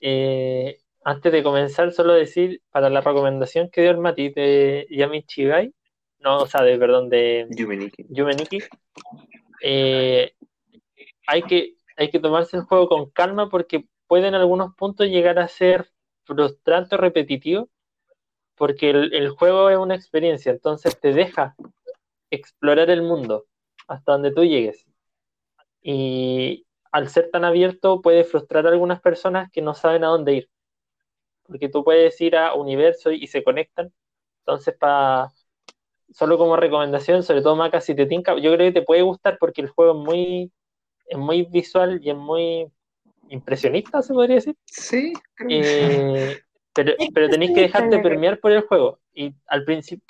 Eh, 0.00 0.81
antes 1.04 1.32
de 1.32 1.42
comenzar, 1.42 1.92
solo 1.92 2.14
decir 2.14 2.62
para 2.70 2.90
la 2.90 3.00
recomendación 3.00 3.70
que 3.70 3.82
dio 3.82 3.90
el 3.90 3.98
Mati 3.98 4.30
de 4.30 4.86
Yami 4.90 5.24
Chigai, 5.24 5.72
no, 6.20 6.38
o 6.38 6.46
sea, 6.46 6.62
de, 6.62 6.78
perdón, 6.78 7.08
de 7.08 7.48
Yumeniki, 7.50 8.60
eh, 9.62 10.32
hay, 11.26 11.42
que, 11.42 11.74
hay 11.96 12.10
que 12.10 12.20
tomarse 12.20 12.56
el 12.56 12.62
juego 12.62 12.88
con 12.88 13.10
calma 13.10 13.48
porque 13.48 13.86
puede 14.06 14.28
en 14.28 14.34
algunos 14.34 14.74
puntos 14.76 15.08
llegar 15.08 15.38
a 15.38 15.48
ser 15.48 15.90
frustrante 16.24 16.94
o 16.94 16.98
repetitivo 16.98 17.68
porque 18.62 18.90
el, 18.90 19.30
juego 19.30 19.70
es 19.70 19.76
una 19.76 19.96
experiencia, 19.96 20.52
entonces 20.52 21.00
te 21.00 21.12
deja 21.12 21.56
explorar 22.30 22.90
el 22.90 23.02
mundo 23.02 23.46
hasta 23.88 24.12
donde 24.12 24.30
tú 24.30 24.44
llegues. 24.44 24.86
Y 25.82 26.64
al 26.92 27.08
ser 27.08 27.30
tan 27.30 27.44
abierto 27.44 28.00
puede 28.02 28.22
frustrar 28.22 28.66
a 28.66 28.70
algunas 28.70 29.00
personas 29.00 29.50
que 29.50 29.62
no 29.62 29.74
saben 29.74 30.04
a 30.04 30.08
dónde 30.08 30.34
ir, 30.34 30.50
porque 31.46 31.68
tú 31.68 31.84
puedes 31.84 32.20
ir 32.20 32.36
a 32.36 32.54
universo 32.54 33.10
y, 33.10 33.26
se 33.26 33.42
conectan. 33.42 33.92
Entonces, 34.40 34.74
para 34.76 35.28
solo 36.12 36.36
como 36.36 36.56
recomendación, 36.56 37.22
sobre 37.22 37.42
todo 37.42 37.56
Maca, 37.56 37.80
si 37.80 37.94
te 37.94 38.06
tinca, 38.06 38.34
yo 38.38 38.54
creo 38.54 38.72
que 38.72 38.80
te 38.80 38.82
puede 38.82 39.02
gustar 39.02 39.38
porque 39.38 39.62
el 39.62 39.68
juego 39.68 39.92
es 39.92 40.06
muy, 40.06 40.52
es 41.06 41.18
muy 41.18 41.42
visual 41.42 42.00
y 42.02 42.10
es 42.10 42.16
muy 42.16 42.70
impresionista, 43.28 44.02
se 44.02 44.12
podría 44.12 44.36
decir. 44.36 44.56
Sí. 44.66 45.12
Eh, 45.48 46.38
pero, 46.74 46.92
pero 47.14 47.28
tenéis 47.28 47.52
que 47.52 47.62
dejarte 47.62 47.98
premiar 48.00 48.38
por 48.40 48.52
el 48.52 48.62
juego. 48.62 48.98
Y 49.14 49.34
al 49.46 49.64
principio. 49.64 50.06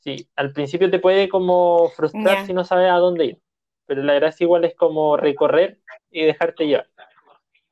Sí, 0.00 0.28
al 0.34 0.52
principio 0.52 0.90
te 0.90 0.98
puede 0.98 1.28
como 1.28 1.88
frustrar 1.90 2.44
si 2.44 2.52
no 2.52 2.64
sabes 2.64 2.90
a 2.90 2.96
dónde 2.96 3.24
ir. 3.26 3.38
Pero 3.86 4.02
la 4.02 4.14
gracia 4.14 4.44
igual 4.44 4.64
es 4.64 4.74
como 4.74 5.16
recorrer 5.16 5.78
y 6.10 6.24
dejarte 6.24 6.66
llevar. 6.66 6.88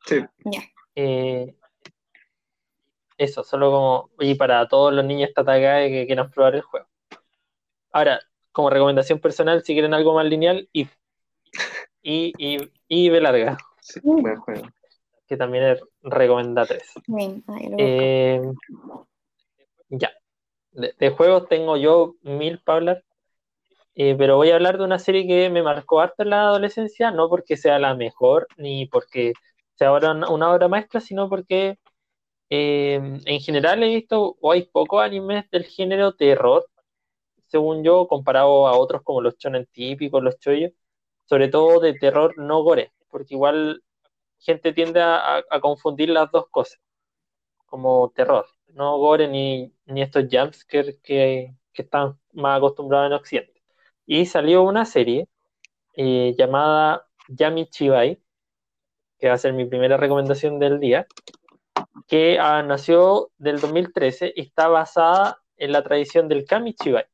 Sí. 0.06 0.24
Eh, 0.94 1.56
eso, 3.20 3.44
solo 3.44 3.70
como. 3.70 4.10
Y 4.20 4.34
para 4.34 4.66
todos 4.68 4.92
los 4.92 5.04
niños 5.04 5.28
esta 5.28 5.44
que 5.44 6.04
quieran 6.06 6.30
probar 6.30 6.56
el 6.56 6.62
juego. 6.62 6.86
Ahora, 7.92 8.20
como 8.52 8.70
recomendación 8.70 9.18
personal, 9.18 9.62
si 9.62 9.74
quieren 9.74 9.94
algo 9.94 10.14
más 10.14 10.26
lineal, 10.26 10.68
y 10.72 10.88
y, 12.02 12.32
y, 12.38 12.70
y 12.88 13.10
larga. 13.10 13.58
Sí, 13.80 14.00
buen 14.02 14.36
juego 14.36 14.68
que 15.30 15.36
también 15.36 15.62
es 15.62 15.80
recomendada 16.02 16.66
tres. 16.66 16.92
Eh, 17.78 18.42
ya. 19.88 20.10
De, 20.72 21.10
juegos 21.10 21.48
tengo 21.48 21.76
yo 21.76 22.16
mil 22.22 22.60
para 22.64 22.76
hablar, 22.78 23.04
eh, 23.94 24.16
pero 24.18 24.36
voy 24.36 24.50
a 24.50 24.56
hablar 24.56 24.76
de 24.76 24.84
una 24.84 24.98
serie 24.98 25.28
que 25.28 25.48
me 25.48 25.62
marcó 25.62 26.00
harto 26.00 26.24
en 26.24 26.30
la 26.30 26.42
adolescencia, 26.42 27.12
no 27.12 27.28
porque 27.28 27.56
sea 27.56 27.78
la 27.78 27.94
mejor, 27.94 28.48
ni 28.56 28.86
porque 28.86 29.32
sea 29.76 29.92
una, 29.92 30.28
una 30.28 30.50
obra 30.52 30.66
maestra, 30.66 31.00
sino 31.00 31.28
porque 31.28 31.78
eh, 32.50 32.94
en 33.24 33.40
general 33.40 33.82
he 33.82 33.88
visto, 33.88 34.36
o 34.40 34.52
hay 34.52 34.64
pocos 34.64 35.02
animes 35.02 35.48
del 35.50 35.64
género 35.64 36.14
terror, 36.14 36.66
según 37.46 37.84
yo, 37.84 38.08
comparado 38.08 38.68
a 38.68 38.78
otros 38.78 39.02
como 39.02 39.20
los 39.22 39.38
chonen 39.38 39.66
típicos, 39.72 40.22
los 40.22 40.38
chollos, 40.38 40.72
sobre 41.26 41.48
todo 41.48 41.80
de 41.80 41.94
terror 41.94 42.36
no 42.38 42.62
gore, 42.62 42.92
porque 43.10 43.34
igual 43.34 43.82
gente 44.40 44.72
tiende 44.72 45.00
a, 45.02 45.44
confundir 45.60 46.10
las 46.10 46.30
dos 46.32 46.48
cosas, 46.50 46.80
como 47.66 48.10
terror, 48.16 48.46
no 48.68 48.98
gore 48.98 49.28
ni, 49.28 49.72
ni 49.86 50.02
estos 50.02 50.24
jumpscares 50.30 50.98
que, 51.02 51.54
que 51.72 51.82
están 51.82 52.18
más 52.32 52.58
acostumbrados 52.58 53.08
en 53.08 53.12
Occidente. 53.14 53.62
Y 54.06 54.26
salió 54.26 54.62
una 54.62 54.84
serie 54.86 55.28
eh, 55.94 56.34
llamada 56.38 57.06
Yami 57.28 57.66
Chibai, 57.66 58.20
que 59.18 59.28
va 59.28 59.34
a 59.34 59.38
ser 59.38 59.52
mi 59.52 59.66
primera 59.66 59.96
recomendación 59.96 60.58
del 60.58 60.80
día, 60.80 61.06
que 62.06 62.38
ah, 62.38 62.62
nació 62.62 63.30
del 63.38 63.60
2013 63.60 64.32
y 64.36 64.42
está 64.42 64.68
basada 64.68 65.40
en 65.56 65.72
la 65.72 65.82
tradición 65.82 66.28
del 66.28 66.44
Kami 66.44 66.74
Chibai. 66.74 67.06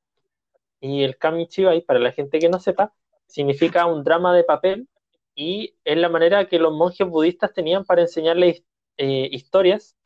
Y 0.81 1.03
el 1.03 1.17
Kami 1.19 1.49
Chibai, 1.49 1.83
para 1.83 1.99
la 1.99 2.13
gente 2.13 2.39
que 2.39 2.49
no 2.49 2.61
sepa, 2.61 2.93
significa 3.27 3.87
un 3.87 4.05
drama 4.05 4.35
de 4.35 4.45
papel 4.45 4.89
y 5.35 5.75
es 5.85 5.97
la 5.97 6.09
manera 6.09 6.47
que 6.49 6.59
los 6.59 6.73
monjes 6.73 7.09
budistas 7.09 7.53
tenían 7.53 7.85
para 7.85 8.03
enseñarle 8.03 8.65
eh, 8.97 9.29
historias 9.33 9.97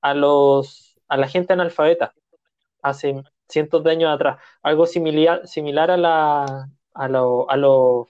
a, 0.00 0.14
los, 0.14 0.98
a 1.08 1.16
la 1.16 1.28
gente 1.28 1.52
analfabeta 1.52 2.14
hace 2.82 3.22
cientos 3.48 3.82
de 3.84 3.90
años 3.90 4.14
atrás. 4.14 4.38
Algo 4.62 4.86
similar, 4.86 5.46
similar 5.46 5.90
a 5.90 5.96
la 5.96 6.68
a 6.94 7.08
los 7.08 7.44
a 7.48 7.56
los 7.56 8.08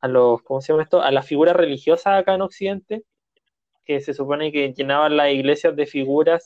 a 0.00 0.08
los 0.08 0.42
¿cómo 0.42 0.60
se 0.60 0.72
llama 0.72 0.82
esto? 0.82 1.00
a 1.00 1.10
las 1.10 1.26
figuras 1.26 1.56
religiosas 1.56 2.20
acá 2.20 2.34
en 2.34 2.42
Occidente 2.42 3.04
que 3.86 4.00
se 4.00 4.12
supone 4.14 4.52
que 4.52 4.72
llenaban 4.74 5.16
las 5.16 5.32
iglesias 5.32 5.76
de 5.76 5.86
figuras 5.86 6.44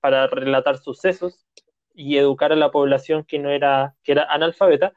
para 0.00 0.26
relatar 0.28 0.78
sucesos 0.78 1.44
y 1.94 2.16
educar 2.16 2.52
a 2.52 2.56
la 2.56 2.70
población 2.70 3.24
que 3.24 3.38
no 3.38 3.50
era 3.50 3.94
que 4.04 4.12
era 4.12 4.24
analfabeta 4.24 4.92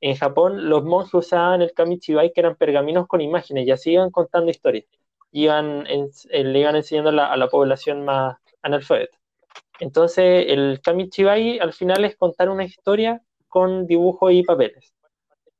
en 0.00 0.16
Japón 0.16 0.68
los 0.68 0.84
monjes 0.84 1.14
usaban 1.14 1.62
el 1.62 1.72
kamichibai, 1.72 2.32
que 2.32 2.40
eran 2.40 2.56
pergaminos 2.56 3.06
con 3.06 3.20
imágenes, 3.20 3.66
y 3.66 3.70
así 3.70 3.92
iban 3.92 4.10
contando 4.10 4.50
historias. 4.50 4.84
Iban 5.32 5.86
eh, 5.86 6.44
le 6.44 6.60
iban 6.60 6.76
enseñando 6.76 7.10
a 7.10 7.36
la, 7.36 7.48
población 7.48 8.04
más 8.04 8.36
analfabeta. 8.62 9.18
Entonces, 9.80 10.46
el 10.48 10.80
kamichibai 10.82 11.58
al 11.58 11.72
final 11.72 12.04
es 12.04 12.16
contar 12.16 12.48
una 12.50 12.64
historia 12.64 13.22
con 13.48 13.86
dibujos 13.86 14.32
y 14.32 14.42
papeles. 14.42 14.94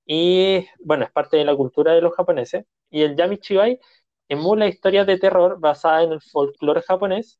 y 0.06 0.66
bueno, 0.80 1.04
es 1.04 1.12
parte 1.12 1.36
de 1.36 1.44
la 1.44 1.56
cultura 1.56 1.92
de 1.94 2.00
los 2.02 2.14
japoneses. 2.14 2.64
Y 2.90 3.02
el 3.02 3.16
Yamichibai 3.16 3.80
emula 4.28 4.68
historias 4.68 5.06
de 5.06 5.18
terror 5.18 5.60
basadas 5.60 6.04
en 6.04 6.12
el 6.12 6.20
folclore 6.20 6.82
japonés 6.82 7.38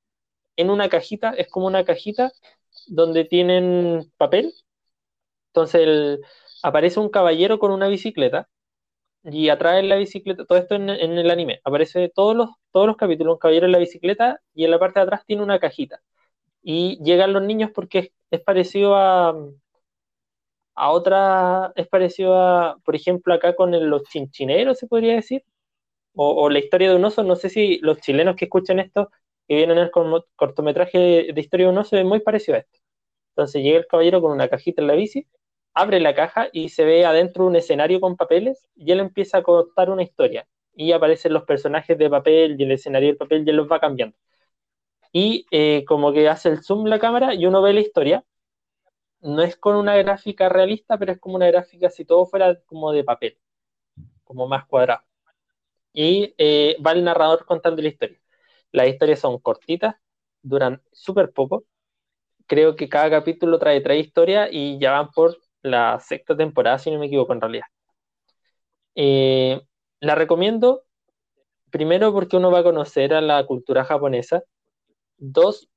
en 0.56 0.70
una 0.70 0.88
cajita, 0.88 1.30
es 1.30 1.48
como 1.48 1.66
una 1.66 1.84
cajita 1.84 2.32
donde 2.86 3.24
tienen 3.24 4.10
papel. 4.16 4.52
Entonces 5.48 6.20
aparece 6.62 7.00
un 7.00 7.08
caballero 7.10 7.58
con 7.58 7.72
una 7.72 7.88
bicicleta 7.88 8.48
y 9.24 9.48
atrás 9.48 9.80
en 9.80 9.88
la 9.88 9.96
bicicleta, 9.96 10.44
todo 10.44 10.58
esto 10.58 10.76
en, 10.76 10.88
el 10.90 11.30
anime, 11.30 11.60
aparece 11.64 12.10
todos 12.14 12.36
los, 12.36 12.50
todos 12.72 12.86
los 12.86 12.96
capítulos, 12.96 13.34
un 13.34 13.38
caballero 13.38 13.66
en 13.66 13.72
la 13.72 13.78
bicicleta 13.78 14.40
y 14.54 14.64
en 14.64 14.70
la 14.70 14.78
parte 14.78 15.00
de 15.00 15.04
atrás 15.04 15.24
tiene 15.26 15.42
una 15.42 15.58
cajita. 15.58 16.00
Y 16.62 16.98
llegan 17.04 17.32
los 17.32 17.42
niños 17.42 17.70
porque 17.74 18.12
es, 18.30 18.40
parecido 18.42 18.96
a, 18.96 19.34
a 20.74 20.90
otra, 20.90 21.72
es 21.76 21.88
parecido 21.88 22.36
a, 22.38 22.78
por 22.84 22.94
ejemplo, 22.96 23.34
acá 23.34 23.54
con 23.56 23.72
los 23.90 24.02
chinchineros, 24.04 24.78
se 24.78 24.86
podría 24.86 25.14
decir, 25.14 25.42
o, 26.16 26.50
la 26.50 26.58
historia 26.58 26.90
de 26.90 26.96
un 26.96 27.04
oso, 27.04 27.22
no 27.22 27.36
sé 27.36 27.50
si 27.50 27.78
los 27.80 28.00
chilenos 28.00 28.36
que 28.36 28.46
escuchan 28.46 28.78
esto, 28.78 29.10
que 29.46 29.56
vienen 29.56 29.78
en 29.78 29.84
el 29.84 29.90
cortometraje 30.36 30.98
de 31.32 31.40
historia 31.40 31.66
de 31.66 31.72
un 31.72 31.78
oso, 31.78 31.96
es 31.96 32.04
muy 32.04 32.20
parecido 32.20 32.56
a 32.56 32.60
esto. 32.60 32.78
Entonces 33.30 33.62
llega 33.62 33.78
el 33.78 33.86
caballero 33.86 34.22
con 34.22 34.32
una 34.32 34.48
cajita 34.48 34.80
en 34.82 34.88
la 34.88 34.94
bici, 34.94 35.26
abre 35.74 36.00
la 36.00 36.14
caja 36.14 36.48
y 36.52 36.70
se 36.70 36.84
ve 36.84 37.04
adentro 37.04 37.46
un 37.46 37.56
escenario 37.56 38.00
con 38.00 38.16
papeles 38.16 38.68
y 38.74 38.92
él 38.92 39.00
empieza 39.00 39.38
a 39.38 39.42
contar 39.42 39.90
una 39.90 40.02
historia. 40.02 40.48
Y 40.74 40.92
aparecen 40.92 41.32
los 41.32 41.44
personajes 41.44 41.96
de 41.98 42.10
papel 42.10 42.56
y 42.58 42.64
el 42.64 42.72
escenario 42.72 43.08
del 43.08 43.16
papel 43.18 43.44
y 43.46 43.50
él 43.50 43.56
los 43.56 43.70
va 43.70 43.80
cambiando. 43.80 44.16
Y 45.12 45.46
eh, 45.50 45.84
como 45.86 46.12
que 46.12 46.28
hace 46.28 46.48
el 46.50 46.62
zoom 46.62 46.86
la 46.86 46.98
cámara 46.98 47.34
y 47.34 47.46
uno 47.46 47.62
ve 47.62 47.72
la 47.74 47.80
historia. 47.80 48.24
No 49.20 49.42
es 49.42 49.56
con 49.56 49.76
una 49.76 49.96
gráfica 49.96 50.48
realista, 50.48 50.98
pero 50.98 51.12
es 51.12 51.18
como 51.18 51.36
una 51.36 51.48
gráfica 51.48 51.90
si 51.90 52.04
todo 52.04 52.26
fuera 52.26 52.58
como 52.66 52.92
de 52.92 53.04
papel, 53.04 53.38
como 54.24 54.46
más 54.48 54.66
cuadrado 54.66 55.06
y 55.96 56.34
eh, 56.38 56.76
va 56.86 56.92
el 56.92 57.04
narrador 57.04 57.46
contando 57.46 57.80
la 57.82 57.88
historia. 57.88 58.18
Las 58.72 58.88
historias 58.88 59.20
son 59.20 59.38
cortitas, 59.40 59.96
duran 60.42 60.82
súper 60.92 61.32
poco. 61.32 61.64
Creo 62.46 62.76
que 62.76 62.88
cada 62.88 63.10
capítulo 63.10 63.58
trae 63.58 63.80
tres 63.80 64.06
historias 64.06 64.50
y 64.52 64.78
ya 64.78 64.92
van 64.92 65.10
por 65.10 65.38
la 65.62 65.98
sexta 66.00 66.36
temporada, 66.36 66.78
si 66.78 66.90
no 66.90 66.98
me 66.98 67.06
equivoco 67.06 67.32
en 67.32 67.40
realidad. 67.40 67.66
Eh, 68.94 69.62
la 70.00 70.14
recomiendo, 70.14 70.84
primero 71.70 72.12
porque 72.12 72.36
uno 72.36 72.50
va 72.50 72.60
a 72.60 72.62
conocer 72.64 73.14
a 73.14 73.22
la 73.22 73.46
cultura 73.46 73.84
japonesa, 73.84 74.44
dos, 75.16 75.70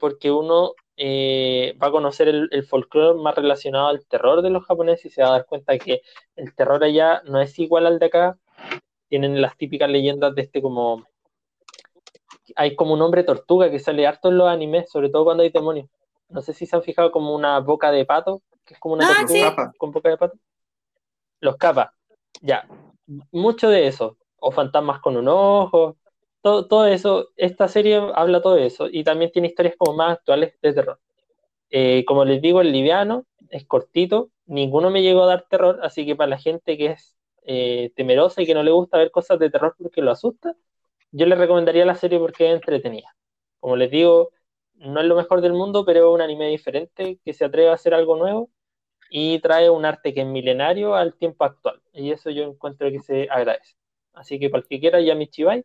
porque 0.00 0.30
uno 0.30 0.72
eh, 0.96 1.76
va 1.82 1.88
a 1.88 1.92
conocer 1.92 2.28
el, 2.28 2.48
el 2.50 2.64
folclore 2.64 3.20
más 3.20 3.34
relacionado 3.34 3.88
al 3.88 4.06
terror 4.06 4.42
de 4.42 4.50
los 4.50 4.64
japoneses 4.64 5.06
y 5.06 5.10
se 5.10 5.22
va 5.22 5.28
a 5.28 5.32
dar 5.32 5.46
cuenta 5.46 5.78
que 5.78 6.00
el 6.36 6.54
terror 6.54 6.82
allá 6.82 7.22
no 7.26 7.40
es 7.42 7.58
igual 7.58 7.86
al 7.86 7.98
de 7.98 8.06
acá, 8.06 8.38
tienen 9.08 9.40
las 9.40 9.56
típicas 9.56 9.88
leyendas 9.90 10.34
de 10.34 10.42
este 10.42 10.62
como... 10.62 11.04
Hay 12.54 12.76
como 12.76 12.94
un 12.94 13.02
hombre 13.02 13.24
tortuga 13.24 13.70
que 13.70 13.78
sale 13.78 14.06
harto 14.06 14.28
en 14.28 14.38
los 14.38 14.48
animes, 14.48 14.90
sobre 14.90 15.10
todo 15.10 15.24
cuando 15.24 15.42
hay 15.42 15.50
demonios. 15.50 15.88
No 16.28 16.40
sé 16.42 16.52
si 16.52 16.66
se 16.66 16.76
han 16.76 16.82
fijado 16.82 17.10
como 17.10 17.34
una 17.34 17.58
boca 17.60 17.90
de 17.90 18.04
pato, 18.04 18.42
que 18.64 18.74
es 18.74 18.80
como 18.80 18.94
una 18.94 19.08
ah, 19.08 19.14
tortuga 19.20 19.72
con 19.78 19.90
boca 19.92 20.08
de 20.08 20.16
pato. 20.16 20.38
Los 21.40 21.56
capas, 21.56 21.90
ya. 22.40 22.66
Mucho 23.32 23.68
de 23.68 23.86
eso. 23.86 24.16
O 24.38 24.50
fantasmas 24.52 25.00
con 25.00 25.16
un 25.16 25.28
ojo. 25.28 25.96
Todo, 26.40 26.66
todo 26.66 26.86
eso. 26.86 27.30
Esta 27.36 27.68
serie 27.68 28.00
habla 28.14 28.40
todo 28.40 28.56
eso. 28.56 28.88
Y 28.90 29.04
también 29.04 29.32
tiene 29.32 29.48
historias 29.48 29.74
como 29.76 29.96
más 29.96 30.12
actuales 30.12 30.54
de 30.62 30.72
terror. 30.72 31.00
Eh, 31.70 32.04
como 32.06 32.24
les 32.24 32.40
digo, 32.40 32.60
el 32.60 32.72
liviano 32.72 33.26
es 33.50 33.66
cortito. 33.66 34.30
Ninguno 34.46 34.90
me 34.90 35.02
llegó 35.02 35.24
a 35.24 35.26
dar 35.26 35.46
terror, 35.48 35.80
así 35.82 36.06
que 36.06 36.14
para 36.14 36.30
la 36.30 36.38
gente 36.38 36.76
que 36.76 36.86
es 36.86 37.15
eh, 37.46 37.92
temerosa 37.94 38.42
y 38.42 38.46
que 38.46 38.54
no 38.54 38.62
le 38.64 38.72
gusta 38.72 38.98
ver 38.98 39.12
cosas 39.12 39.38
de 39.38 39.50
terror 39.50 39.74
porque 39.78 40.02
lo 40.02 40.10
asusta, 40.10 40.56
yo 41.12 41.26
le 41.26 41.36
recomendaría 41.36 41.84
la 41.84 41.94
serie 41.94 42.18
porque 42.18 42.48
es 42.48 42.54
entretenida. 42.54 43.14
Como 43.60 43.76
les 43.76 43.90
digo, 43.90 44.32
no 44.74 45.00
es 45.00 45.06
lo 45.06 45.14
mejor 45.16 45.40
del 45.40 45.52
mundo, 45.52 45.84
pero 45.84 46.08
es 46.08 46.14
un 46.14 46.20
anime 46.20 46.48
diferente 46.48 47.20
que 47.24 47.32
se 47.32 47.44
atreve 47.44 47.70
a 47.70 47.74
hacer 47.74 47.94
algo 47.94 48.16
nuevo 48.16 48.50
y 49.10 49.38
trae 49.38 49.70
un 49.70 49.84
arte 49.84 50.12
que 50.12 50.22
es 50.22 50.26
milenario 50.26 50.96
al 50.96 51.14
tiempo 51.14 51.44
actual. 51.44 51.80
Y 51.92 52.10
eso 52.10 52.30
yo 52.30 52.42
encuentro 52.42 52.90
que 52.90 53.00
se 53.00 53.28
agradece. 53.30 53.76
Así 54.12 54.40
que 54.40 54.50
para 54.50 54.62
el 54.62 54.68
que 54.68 54.80
quiera, 54.80 55.00
ya 55.00 55.14
mi 55.14 55.28
Chivay 55.28 55.64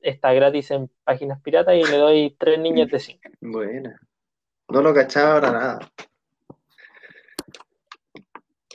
está 0.00 0.32
gratis 0.32 0.70
en 0.70 0.90
páginas 1.04 1.40
piratas 1.42 1.74
y 1.74 1.84
le 1.84 1.98
doy 1.98 2.36
tres 2.38 2.58
niñas 2.58 2.88
de 2.88 2.98
cinco. 2.98 3.28
Buena. 3.40 4.00
No 4.68 4.80
lo 4.80 4.94
cachaba 4.94 5.34
ahora 5.34 5.52
nada. 5.52 5.78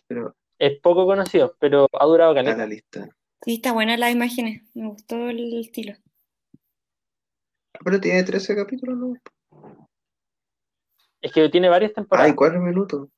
Pero 0.07 0.35
es 0.63 0.79
poco 0.79 1.05
conocido, 1.05 1.55
pero 1.59 1.87
ha 1.91 2.05
durado 2.05 2.33
caleta. 2.33 2.55
la 2.55 2.65
lista. 2.65 3.09
Sí, 3.43 3.55
está 3.55 3.73
buena 3.73 3.97
las 3.97 4.13
imágenes. 4.13 4.63
Me 4.73 4.87
gustó 4.87 5.27
el 5.27 5.59
estilo. 5.59 5.93
Pero 7.83 7.99
tiene 7.99 8.23
13 8.23 8.55
capítulos, 8.55 8.97
¿no? 8.97 9.13
Es 11.21 11.33
que 11.33 11.49
tiene 11.49 11.67
varias 11.67 11.93
temporadas. 11.93 12.29
Ay, 12.29 12.35
cuatro 12.35 12.61
minutos. 12.61 13.09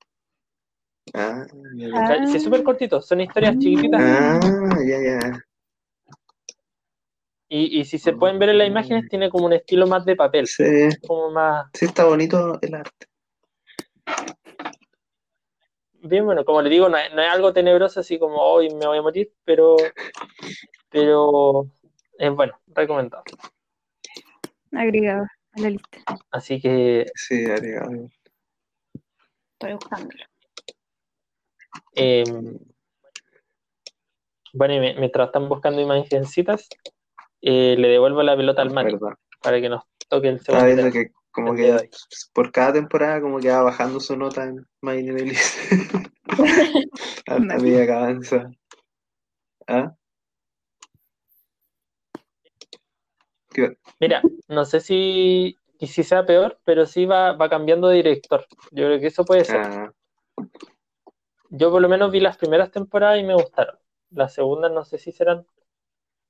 Ah, 1.13 1.45
ya, 1.75 2.15
Es 2.35 2.43
súper 2.43 2.63
cortito, 2.63 2.99
son 2.99 3.21
historias 3.21 3.59
chiquititas. 3.59 4.01
Ah, 4.03 4.39
ya, 4.83 4.97
ya. 4.99 5.39
Y, 7.47 7.79
y 7.79 7.85
si 7.85 7.99
se 7.99 8.13
pueden 8.13 8.39
ver 8.39 8.49
en 8.49 8.57
las 8.57 8.67
imágenes, 8.67 9.07
tiene 9.07 9.29
como 9.29 9.45
un 9.45 9.53
estilo 9.53 9.85
más 9.85 10.03
de 10.03 10.15
papel. 10.15 10.47
Sí. 10.47 10.89
Como 11.07 11.29
más... 11.29 11.67
Sí, 11.73 11.85
está 11.85 12.05
bonito 12.05 12.57
el 12.59 12.73
arte 12.73 13.05
bien 16.07 16.25
bueno, 16.25 16.45
como 16.45 16.61
le 16.61 16.69
digo, 16.69 16.89
no 16.89 16.97
es, 16.97 17.11
algo 17.29 17.53
tenebroso 17.53 17.99
así 17.99 18.19
como 18.19 18.37
hoy 18.37 18.69
me 18.73 18.85
voy 18.85 18.97
a 18.97 19.01
morir, 19.01 19.31
pero, 19.43 19.75
pero 20.89 21.67
es 22.17 22.31
bueno, 22.31 22.57
recomendado. 22.67 23.23
Agregado 24.71 25.23
a 25.23 25.61
la 25.61 25.69
lista. 25.69 25.97
Así 26.31 26.59
que. 26.61 27.05
Sí, 27.15 27.45
agregado. 27.45 28.09
Estoy 29.53 29.73
buscándolo. 29.73 30.23
Em, 31.93 32.59
bueno, 34.53 34.73
y 34.75 34.79
mientras 34.79 35.27
están 35.27 35.49
buscando 35.49 35.81
imagencitas, 35.81 36.67
eh, 37.41 37.75
le 37.77 37.87
devuelvo 37.87 38.21
la 38.23 38.35
pelota 38.35 38.61
al 38.61 38.71
mar 38.71 38.87
para 39.41 39.61
que 39.61 39.69
nos 39.69 39.83
toque 40.07 40.29
el 40.29 40.39
segundo. 40.39 40.91
que 40.91 41.11
como 41.35 41.53
que 41.53 41.89
por 42.33 42.51
cada 42.53 42.73
temporada 42.73 43.19
como 43.19 43.39
que 43.39 43.49
va 43.49 43.61
bajando 43.61 43.99
su 43.99 44.15
nota 44.15 44.45
en 44.45 44.65
My 44.81 45.03
Nivelis. 45.03 45.69
Hasta 47.27 47.39
medida 47.39 47.85
que 47.85 47.91
avanza. 47.91 48.49
¿Ah? 49.67 49.93
Mira, 53.99 54.21
no 54.47 54.63
sé 54.65 54.79
si, 54.79 55.57
si 55.79 56.03
sea 56.03 56.25
peor, 56.25 56.57
pero 56.63 56.85
sí 56.85 57.05
va, 57.05 57.33
va 57.33 57.49
cambiando 57.49 57.89
de 57.89 57.97
director. 57.97 58.45
Yo 58.71 58.85
creo 58.85 58.99
que 58.99 59.07
eso 59.07 59.25
puede 59.25 59.43
ser. 59.43 59.57
Ah. 59.57 59.91
Yo 61.49 61.69
por 61.69 61.81
lo 61.81 61.89
menos 61.89 62.11
vi 62.11 62.21
las 62.21 62.37
primeras 62.37 62.71
temporadas 62.71 63.19
y 63.19 63.23
me 63.23 63.33
gustaron. 63.33 63.77
Las 64.11 64.33
segundas 64.33 64.71
no 64.71 64.85
sé 64.85 64.97
si 64.97 65.11
serán 65.11 65.45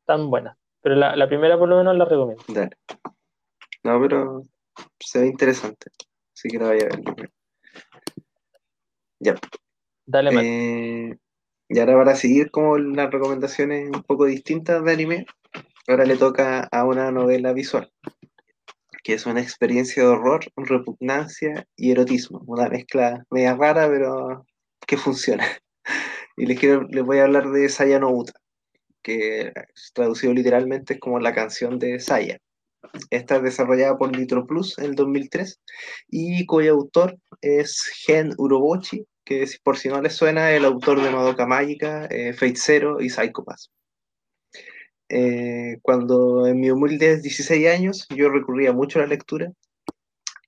tan 0.06 0.32
buenas. 0.32 0.58
Pero 0.82 0.96
la, 0.96 1.16
la 1.16 1.28
primera 1.28 1.58
por 1.58 1.70
lo 1.70 1.78
menos 1.78 1.96
la 1.96 2.06
recomiendo. 2.06 2.44
Dale. 2.48 2.78
No, 3.84 4.02
pero 4.02 4.44
se 5.00 5.20
ve 5.20 5.28
interesante. 5.28 5.92
Así 6.36 6.50
que 6.50 6.58
la 6.58 6.68
vaya 6.68 6.86
a 6.86 7.14
ver. 7.14 7.32
Ya. 9.20 9.36
Dale. 10.06 10.32
Eh, 10.42 11.18
y 11.68 11.80
ahora 11.80 11.96
para 11.96 12.16
seguir 12.16 12.52
como 12.52 12.78
las 12.78 13.10
recomendaciones 13.12 13.90
un 13.92 14.04
poco 14.04 14.26
distintas 14.26 14.84
de 14.84 14.92
anime, 14.92 15.26
ahora 15.88 16.06
le 16.06 16.18
toca 16.18 16.68
a 16.72 16.86
una 16.86 17.12
novela 17.12 17.54
visual, 17.54 17.92
que 19.04 19.14
es 19.14 19.26
una 19.26 19.42
experiencia 19.42 20.04
de 20.04 20.10
horror, 20.10 20.46
repugnancia 20.56 21.66
y 21.76 21.92
erotismo. 21.92 22.44
Una 22.46 22.70
mezcla 22.70 23.26
media 23.32 23.56
rara, 23.56 23.88
pero 23.90 24.46
que 24.86 24.98
funciona. 24.98 25.46
Y 26.38 26.48
les, 26.48 26.60
quiero, 26.60 26.84
les 26.90 27.02
voy 27.02 27.20
a 27.20 27.24
hablar 27.24 27.50
de 27.50 27.70
Saya 27.70 27.98
no 27.98 28.12
Uta, 28.12 28.34
que 29.02 29.54
traducido 29.94 30.34
literalmente 30.34 30.96
es 30.96 31.00
como 31.00 31.18
la 31.18 31.34
canción 31.34 31.80
de 31.80 31.98
Saya. 32.02 32.40
Esta 33.10 33.38
es 33.38 33.44
desarrollada 33.44 33.98
por 33.98 34.16
Nitro 34.16 34.46
Plus 34.46 34.78
en 34.78 34.86
el 34.86 34.96
2003 34.96 35.62
y 36.10 36.46
cuyo 36.46 36.74
autor 36.74 37.18
es 37.42 37.82
Gen 38.06 38.34
Urobochi, 38.38 39.06
que 39.24 39.46
por 39.64 39.78
si 39.78 39.90
no 39.90 40.02
les 40.02 40.14
suena, 40.14 40.52
el 40.52 40.66
autor 40.66 41.02
de 41.02 41.12
Madoka 41.12 41.46
Mágica, 41.46 42.06
eh, 42.10 42.34
Fate 42.34 42.56
Zero 42.58 43.02
y 43.02 43.10
Psycho 43.10 43.44
Pass. 43.44 43.72
Eh, 45.10 45.78
cuando 45.82 46.48
en 46.48 46.60
mi 46.60 46.72
humilde 46.72 47.22
16 47.22 47.68
años 47.68 48.08
yo 48.10 48.30
recurría 48.30 48.74
mucho 48.74 48.98
a 48.98 49.04
la 49.04 49.10
lectura 49.10 49.52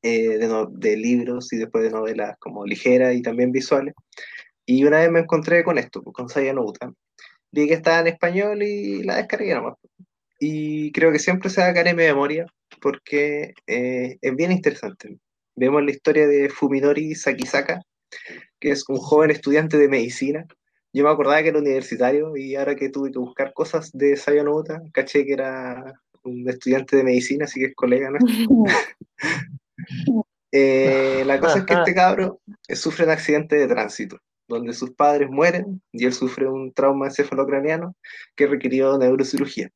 eh, 0.01 0.39
de, 0.71 0.97
libros 0.97 1.53
y 1.53 1.57
después 1.57 1.83
de 1.83 1.91
novelas 1.91 2.37
como 2.39 2.65
ligeras 2.65 3.15
y 3.15 3.21
también 3.21 3.51
visuales. 3.51 3.93
Y 4.65 4.83
una 4.83 4.99
vez 4.99 5.11
me 5.11 5.19
encontré 5.19 5.63
con 5.63 5.77
esto, 5.77 6.03
con 6.03 6.29
Saya 6.29 6.53
no 6.53 6.65
Vi 7.51 7.67
que 7.67 7.73
estaba 7.73 7.99
en 8.01 8.07
español 8.07 8.61
y 8.63 9.03
la 9.03 9.17
descargué 9.17 9.53
nomás 9.53 9.75
y 10.39 10.91
creo 10.91 11.11
que 11.11 11.19
siempre 11.19 11.49
se 11.49 11.61
va 11.61 11.67
a 11.67 11.73
caer 11.73 11.87
en 11.87 11.95
mi 11.95 12.03
memoria 12.03 12.45
porque 12.81 13.53
eh, 13.65 14.17
es 14.21 14.35
bien 14.35 14.51
interesante. 14.51 15.17
Vemos 15.55 15.83
la 15.83 15.91
historia 15.91 16.27
de 16.27 16.49
Fumidori 16.49 17.15
Sakisaka, 17.15 17.81
que 18.59 18.71
es 18.71 18.87
un 18.89 18.97
joven 18.97 19.31
estudiante 19.31 19.77
de 19.77 19.87
medicina 19.87 20.45
yo 20.97 21.03
me 21.03 21.11
acordaba 21.11 21.43
que 21.43 21.49
era 21.49 21.59
universitario 21.59 22.35
y 22.35 22.55
ahora 22.55 22.75
que 22.75 22.89
tuve 22.89 23.11
que 23.11 23.19
buscar 23.19 23.53
cosas 23.53 23.91
de 23.93 24.17
Sayonouta, 24.17 24.81
caché 24.91 25.25
que 25.25 25.33
era 25.33 26.01
un 26.23 26.49
estudiante 26.49 26.97
de 26.97 27.03
medicina, 27.03 27.45
así 27.45 27.59
que 27.59 27.67
es 27.67 27.75
colega, 27.75 28.09
¿no? 28.09 28.17
Eh, 30.53 31.23
la 31.25 31.41
cosa 31.41 31.59
es 31.59 31.65
que 31.65 31.73
este 31.73 31.93
cabro 31.93 32.39
sufre 32.73 33.03
un 33.03 33.11
accidente 33.11 33.57
de 33.57 33.67
tránsito, 33.67 34.17
donde 34.47 34.71
sus 34.71 34.91
padres 34.91 35.29
mueren 35.29 35.81
y 35.91 36.05
él 36.05 36.13
sufre 36.13 36.47
un 36.47 36.71
trauma 36.71 37.07
encefalocraniano 37.07 37.93
que 38.33 38.47
requirió 38.47 38.97
neurocirugía. 38.97 39.69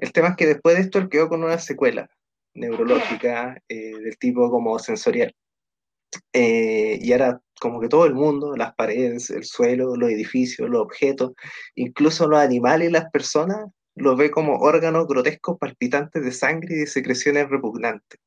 El 0.00 0.12
tema 0.12 0.28
es 0.28 0.36
que 0.36 0.46
después 0.46 0.76
de 0.76 0.82
esto 0.82 0.98
él 0.98 1.10
quedó 1.10 1.28
con 1.28 1.44
una 1.44 1.58
secuela 1.58 2.08
neurológica 2.54 3.62
eh, 3.68 3.92
del 3.98 4.16
tipo 4.18 4.50
como 4.50 4.78
sensorial. 4.78 5.34
Eh, 6.32 6.98
y 7.00 7.12
ahora 7.12 7.40
como 7.60 7.80
que 7.80 7.88
todo 7.88 8.06
el 8.06 8.14
mundo, 8.14 8.56
las 8.56 8.74
paredes, 8.74 9.28
el 9.28 9.44
suelo, 9.44 9.96
los 9.96 10.10
edificios, 10.10 10.70
los 10.70 10.80
objetos, 10.80 11.32
incluso 11.74 12.26
los 12.26 12.40
animales 12.40 12.88
y 12.88 12.92
las 12.92 13.10
personas, 13.10 13.66
los 13.94 14.16
ve 14.16 14.30
como 14.30 14.56
órganos 14.56 15.06
grotescos 15.06 15.58
palpitantes 15.58 16.24
de 16.24 16.32
sangre 16.32 16.74
y 16.74 16.78
de 16.78 16.86
secreciones 16.86 17.50
repugnantes. 17.50 18.18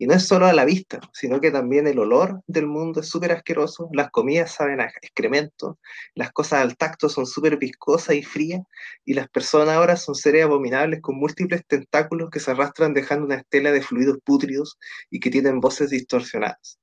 Y 0.00 0.06
no 0.06 0.14
es 0.14 0.26
solo 0.26 0.46
a 0.46 0.54
la 0.54 0.64
vista, 0.64 0.98
sino 1.12 1.42
que 1.42 1.50
también 1.50 1.86
el 1.86 1.98
olor 1.98 2.40
del 2.46 2.66
mundo 2.66 3.00
es 3.00 3.08
súper 3.10 3.32
asqueroso, 3.32 3.90
las 3.92 4.10
comidas 4.10 4.50
saben 4.54 4.80
a 4.80 4.86
excremento, 4.86 5.78
las 6.14 6.32
cosas 6.32 6.62
al 6.62 6.78
tacto 6.78 7.10
son 7.10 7.26
súper 7.26 7.58
viscosas 7.58 8.16
y 8.16 8.22
frías, 8.22 8.62
y 9.04 9.12
las 9.12 9.28
personas 9.28 9.76
ahora 9.76 9.96
son 9.96 10.14
seres 10.14 10.44
abominables 10.44 11.02
con 11.02 11.16
múltiples 11.16 11.66
tentáculos 11.66 12.30
que 12.30 12.40
se 12.40 12.50
arrastran 12.50 12.94
dejando 12.94 13.26
una 13.26 13.34
estela 13.34 13.72
de 13.72 13.82
fluidos 13.82 14.16
pútridos 14.24 14.78
y 15.10 15.20
que 15.20 15.28
tienen 15.28 15.60
voces 15.60 15.90
distorsionadas. 15.90 16.78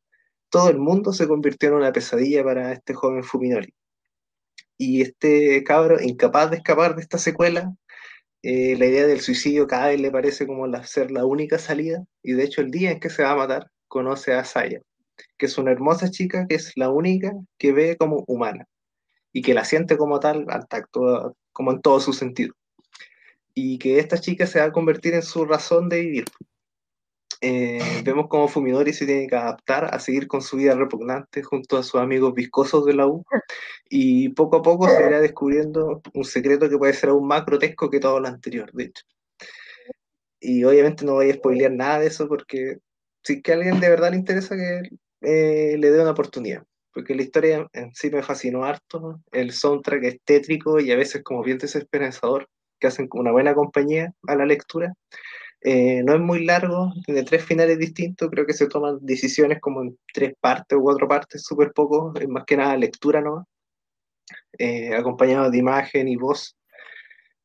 Todo 0.49 0.69
el 0.69 0.77
mundo 0.77 1.11
se 1.11 1.27
convirtió 1.27 1.69
en 1.69 1.75
una 1.75 1.91
pesadilla 1.91 2.43
para 2.43 2.71
este 2.71 2.93
joven 2.93 3.23
Fuminori. 3.23 3.73
Y 4.77 5.01
este 5.01 5.63
cabro, 5.63 5.99
incapaz 5.99 6.51
de 6.51 6.57
escapar 6.57 6.95
de 6.95 7.01
esta 7.01 7.17
secuela, 7.17 7.73
eh, 8.43 8.77
la 8.77 8.85
idea 8.85 9.07
del 9.07 9.21
suicidio 9.21 9.67
cada 9.67 9.87
vez 9.87 9.99
le 9.99 10.11
parece 10.11 10.47
como 10.47 10.71
ser 10.83 11.11
la 11.11 11.25
única 11.25 11.59
salida, 11.59 12.03
y 12.23 12.33
de 12.33 12.43
hecho 12.43 12.61
el 12.61 12.71
día 12.71 12.91
en 12.91 12.99
que 12.99 13.09
se 13.09 13.23
va 13.23 13.31
a 13.31 13.35
matar, 13.35 13.71
conoce 13.87 14.33
a 14.33 14.43
Saya, 14.43 14.81
que 15.37 15.47
es 15.47 15.57
una 15.57 15.71
hermosa 15.71 16.09
chica 16.11 16.45
que 16.47 16.55
es 16.55 16.73
la 16.75 16.89
única 16.89 17.33
que 17.57 17.71
ve 17.71 17.97
como 17.97 18.23
humana, 18.27 18.65
y 19.33 19.41
que 19.41 19.53
la 19.53 19.65
siente 19.65 19.97
como 19.97 20.19
tal 20.19 20.45
al 20.49 20.67
tacto, 20.67 21.35
como 21.51 21.71
en 21.71 21.81
todo 21.81 21.99
su 21.99 22.13
sentido. 22.13 22.53
Y 23.53 23.79
que 23.79 23.99
esta 23.99 24.19
chica 24.19 24.45
se 24.45 24.59
va 24.59 24.65
a 24.65 24.71
convertir 24.71 25.15
en 25.15 25.23
su 25.23 25.45
razón 25.45 25.89
de 25.89 26.01
vivir. 26.01 26.25
Eh, 27.41 28.01
vemos 28.03 28.27
como 28.29 28.47
Fumidori 28.47 28.93
se 28.93 29.05
tiene 29.05 29.27
que 29.27 29.35
adaptar 29.35 29.93
a 29.93 29.99
seguir 29.99 30.27
con 30.27 30.41
su 30.41 30.57
vida 30.57 30.73
repugnante 30.75 31.43
junto 31.43 31.77
a 31.77 31.83
sus 31.83 32.01
amigos 32.01 32.33
viscosos 32.33 32.83
de 32.85 32.95
la 32.95 33.05
U 33.05 33.23
y 33.89 34.29
poco 34.29 34.57
a 34.57 34.61
poco 34.63 34.89
se 34.89 35.05
irá 35.07 35.21
descubriendo 35.21 36.01
un 36.15 36.25
secreto 36.25 36.67
que 36.67 36.77
puede 36.77 36.93
ser 36.93 37.09
aún 37.09 37.27
más 37.27 37.45
grotesco 37.45 37.91
que 37.91 37.99
todo 37.99 38.19
lo 38.19 38.27
anterior, 38.27 38.71
de 38.73 38.85
hecho. 38.85 39.03
Y 40.39 40.63
obviamente 40.63 41.05
no 41.05 41.13
voy 41.13 41.29
a 41.29 41.35
spoilear 41.35 41.71
nada 41.71 41.99
de 41.99 42.07
eso 42.07 42.27
porque 42.27 42.77
si 43.23 43.41
que 43.41 43.51
a 43.51 43.55
alguien 43.55 43.79
de 43.79 43.89
verdad 43.89 44.11
le 44.11 44.17
interesa 44.17 44.55
que 44.55 44.89
eh, 45.21 45.77
le 45.77 45.91
dé 45.91 46.01
una 46.01 46.11
oportunidad, 46.11 46.63
porque 46.93 47.15
la 47.15 47.23
historia 47.23 47.67
en 47.73 47.93
sí 47.93 48.09
me 48.09 48.23
fascinó 48.23 48.63
harto, 48.63 49.19
el 49.31 49.51
soundtrack 49.51 50.03
es 50.03 50.21
tétrico 50.23 50.79
y 50.79 50.91
a 50.91 50.95
veces 50.95 51.23
como 51.23 51.43
bien 51.43 51.57
desesperanzador, 51.57 52.47
que 52.79 52.87
hacen 52.87 53.09
una 53.13 53.31
buena 53.31 53.55
compañía 53.55 54.13
a 54.27 54.35
la 54.35 54.45
lectura 54.45 54.93
eh, 55.61 56.03
no 56.03 56.13
es 56.13 56.19
muy 56.21 56.45
largo, 56.45 56.93
tiene 57.05 57.23
tres 57.23 57.43
finales 57.43 57.79
distintos, 57.79 58.29
creo 58.29 58.45
que 58.45 58.53
se 58.53 58.67
toman 58.67 58.99
decisiones 59.01 59.59
como 59.59 59.81
en 59.81 59.97
tres 60.13 60.33
partes 60.39 60.77
o 60.77 60.81
cuatro 60.81 61.07
partes, 61.07 61.43
súper 61.43 61.73
poco, 61.73 62.13
es 62.19 62.27
más 62.27 62.45
que 62.45 62.57
nada 62.57 62.77
lectura 62.77 63.21
¿no? 63.21 63.47
Eh, 64.57 64.95
acompañado 64.95 65.49
de 65.49 65.57
imagen 65.57 66.07
y 66.07 66.15
voz. 66.15 66.55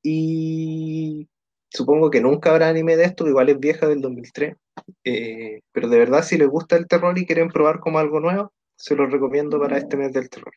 Y 0.03 1.29
supongo 1.70 2.11
que 2.11 2.20
nunca 2.20 2.51
habrá 2.51 2.68
anime 2.68 2.96
de 2.96 3.05
esto, 3.05 3.27
igual 3.29 3.48
es 3.48 3.59
vieja 3.59 3.87
del 3.88 4.01
2003, 4.01 4.57
eh, 5.05 5.61
pero 5.72 5.88
de 5.88 5.98
verdad 5.98 6.22
si 6.22 6.37
les 6.38 6.48
gusta 6.48 6.77
el 6.77 6.88
terror 6.88 7.18
y 7.18 7.27
quieren 7.27 7.48
probar 7.48 7.81
como 7.81 7.98
algo 7.98 8.20
nuevo, 8.20 8.53
se 8.77 8.96
los 8.96 9.11
recomiendo 9.11 9.61
para 9.61 9.79
este 9.79 9.96
mes 9.96 10.12
del 10.12 10.29
terror. 10.29 10.53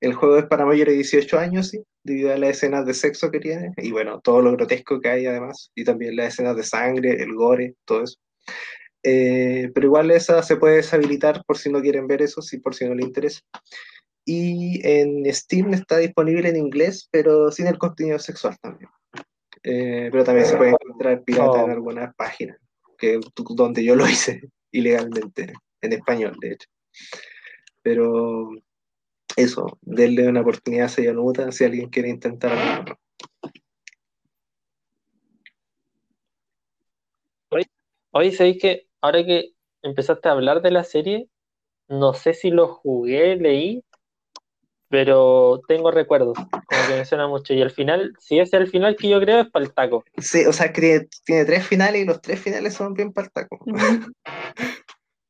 El 0.00 0.14
juego 0.14 0.38
es 0.38 0.46
para 0.46 0.66
mayores 0.66 0.92
de 0.92 0.96
18 0.96 1.38
años, 1.38 1.68
sí, 1.68 1.82
debido 2.02 2.32
a 2.32 2.36
las 2.36 2.50
escenas 2.50 2.84
de 2.86 2.94
sexo 2.94 3.30
que 3.30 3.40
tiene, 3.40 3.72
y 3.78 3.90
bueno, 3.90 4.20
todo 4.20 4.42
lo 4.42 4.52
grotesco 4.52 5.00
que 5.00 5.08
hay 5.08 5.26
además, 5.26 5.70
y 5.74 5.84
también 5.84 6.16
las 6.16 6.34
escenas 6.34 6.56
de 6.56 6.62
sangre, 6.62 7.22
el 7.22 7.34
gore, 7.34 7.74
todo 7.84 8.02
eso. 8.02 8.18
Eh, 9.02 9.70
pero 9.74 9.86
igual 9.86 10.10
esa 10.10 10.42
se 10.42 10.56
puede 10.56 10.76
deshabilitar 10.76 11.42
por 11.46 11.56
si 11.56 11.70
no 11.70 11.80
quieren 11.80 12.06
ver 12.06 12.22
eso, 12.22 12.42
si 12.42 12.58
por 12.58 12.74
si 12.74 12.86
no 12.86 12.94
les 12.94 13.06
interesa. 13.06 13.40
Y 14.24 14.80
en 14.86 15.32
Steam 15.32 15.72
está 15.72 15.98
disponible 15.98 16.48
en 16.48 16.56
inglés, 16.56 17.08
pero 17.10 17.52
sin 17.52 17.68
el 17.68 17.78
contenido 17.78 18.18
sexual 18.18 18.56
también. 18.60 18.90
Eh, 19.62 20.08
pero 20.10 20.24
también 20.24 20.46
se 20.46 20.56
puede 20.56 20.70
encontrar 20.70 21.22
pirata 21.22 21.62
en 21.62 21.70
oh. 21.70 21.74
algunas 21.74 22.14
páginas, 22.16 22.58
que, 22.98 23.20
donde 23.50 23.84
yo 23.84 23.94
lo 23.94 24.08
hice 24.08 24.40
ilegalmente, 24.72 25.52
en 25.80 25.92
español, 25.92 26.36
de 26.40 26.52
hecho. 26.52 26.68
Pero 27.82 28.50
eso, 29.36 29.78
denle 29.82 30.28
una 30.28 30.40
oportunidad 30.40 30.86
a 30.86 30.88
Seyanuta 30.88 31.52
si 31.52 31.64
alguien 31.64 31.90
quiere 31.90 32.08
intentar 32.08 32.96
Hoy, 37.50 37.64
hoy 38.10 38.32
sabéis 38.32 38.58
que 38.60 38.88
ahora 39.00 39.24
que 39.24 39.52
empezaste 39.82 40.28
a 40.28 40.32
hablar 40.32 40.62
de 40.62 40.70
la 40.72 40.82
serie, 40.82 41.28
no 41.88 42.14
sé 42.14 42.34
si 42.34 42.50
lo 42.50 42.66
jugué, 42.66 43.36
leí, 43.36 43.84
pero 44.88 45.60
tengo 45.68 45.90
recuerdos, 45.90 46.36
como 46.36 46.88
que 46.88 46.96
me 46.96 47.04
suena 47.04 47.28
mucho. 47.28 47.54
Y 47.54 47.62
al 47.62 47.70
final, 47.70 48.14
si 48.18 48.40
es 48.40 48.52
el 48.52 48.68
final 48.68 48.96
que 48.96 49.08
yo 49.08 49.20
creo, 49.20 49.40
es 49.40 49.50
para 49.50 49.64
el 49.64 49.72
taco. 49.72 50.04
Sí, 50.18 50.44
o 50.46 50.52
sea, 50.52 50.72
tiene, 50.72 51.08
tiene 51.24 51.44
tres 51.44 51.66
finales 51.66 52.02
y 52.02 52.04
los 52.04 52.20
tres 52.20 52.40
finales 52.40 52.74
son 52.74 52.94
bien 52.94 53.12
para 53.12 53.26
el 53.26 53.32
taco. 53.32 53.58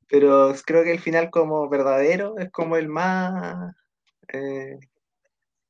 pero 0.09 0.55
creo 0.65 0.85
que 0.85 0.93
el 0.93 1.01
final 1.01 1.31
como 1.31 1.69
verdadero 1.69 2.39
es 2.39 2.51
como 2.51 2.77
el 2.77 2.89
más 2.89 3.75
eh, 4.33 4.79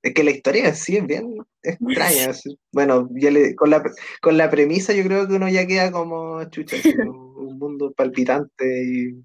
es 0.03 0.15
que 0.15 0.23
la 0.23 0.31
historia 0.31 0.75
sí 0.75 0.97
es 0.97 1.07
bien 1.07 1.37
extraña. 1.63 2.33
bueno, 2.73 3.09
ya 3.15 3.31
con, 3.57 3.71
la, 3.71 3.83
con 4.23 4.37
la 4.37 4.51
premisa 4.51 4.93
yo 4.93 5.03
creo 5.03 5.27
que 5.27 5.35
uno 5.35 5.49
ya 5.49 5.67
queda 5.67 5.91
como 5.91 6.45
chucha, 6.51 6.77
un 7.11 7.59
mundo 7.59 7.93
palpitante 7.93 8.85
y 8.85 9.25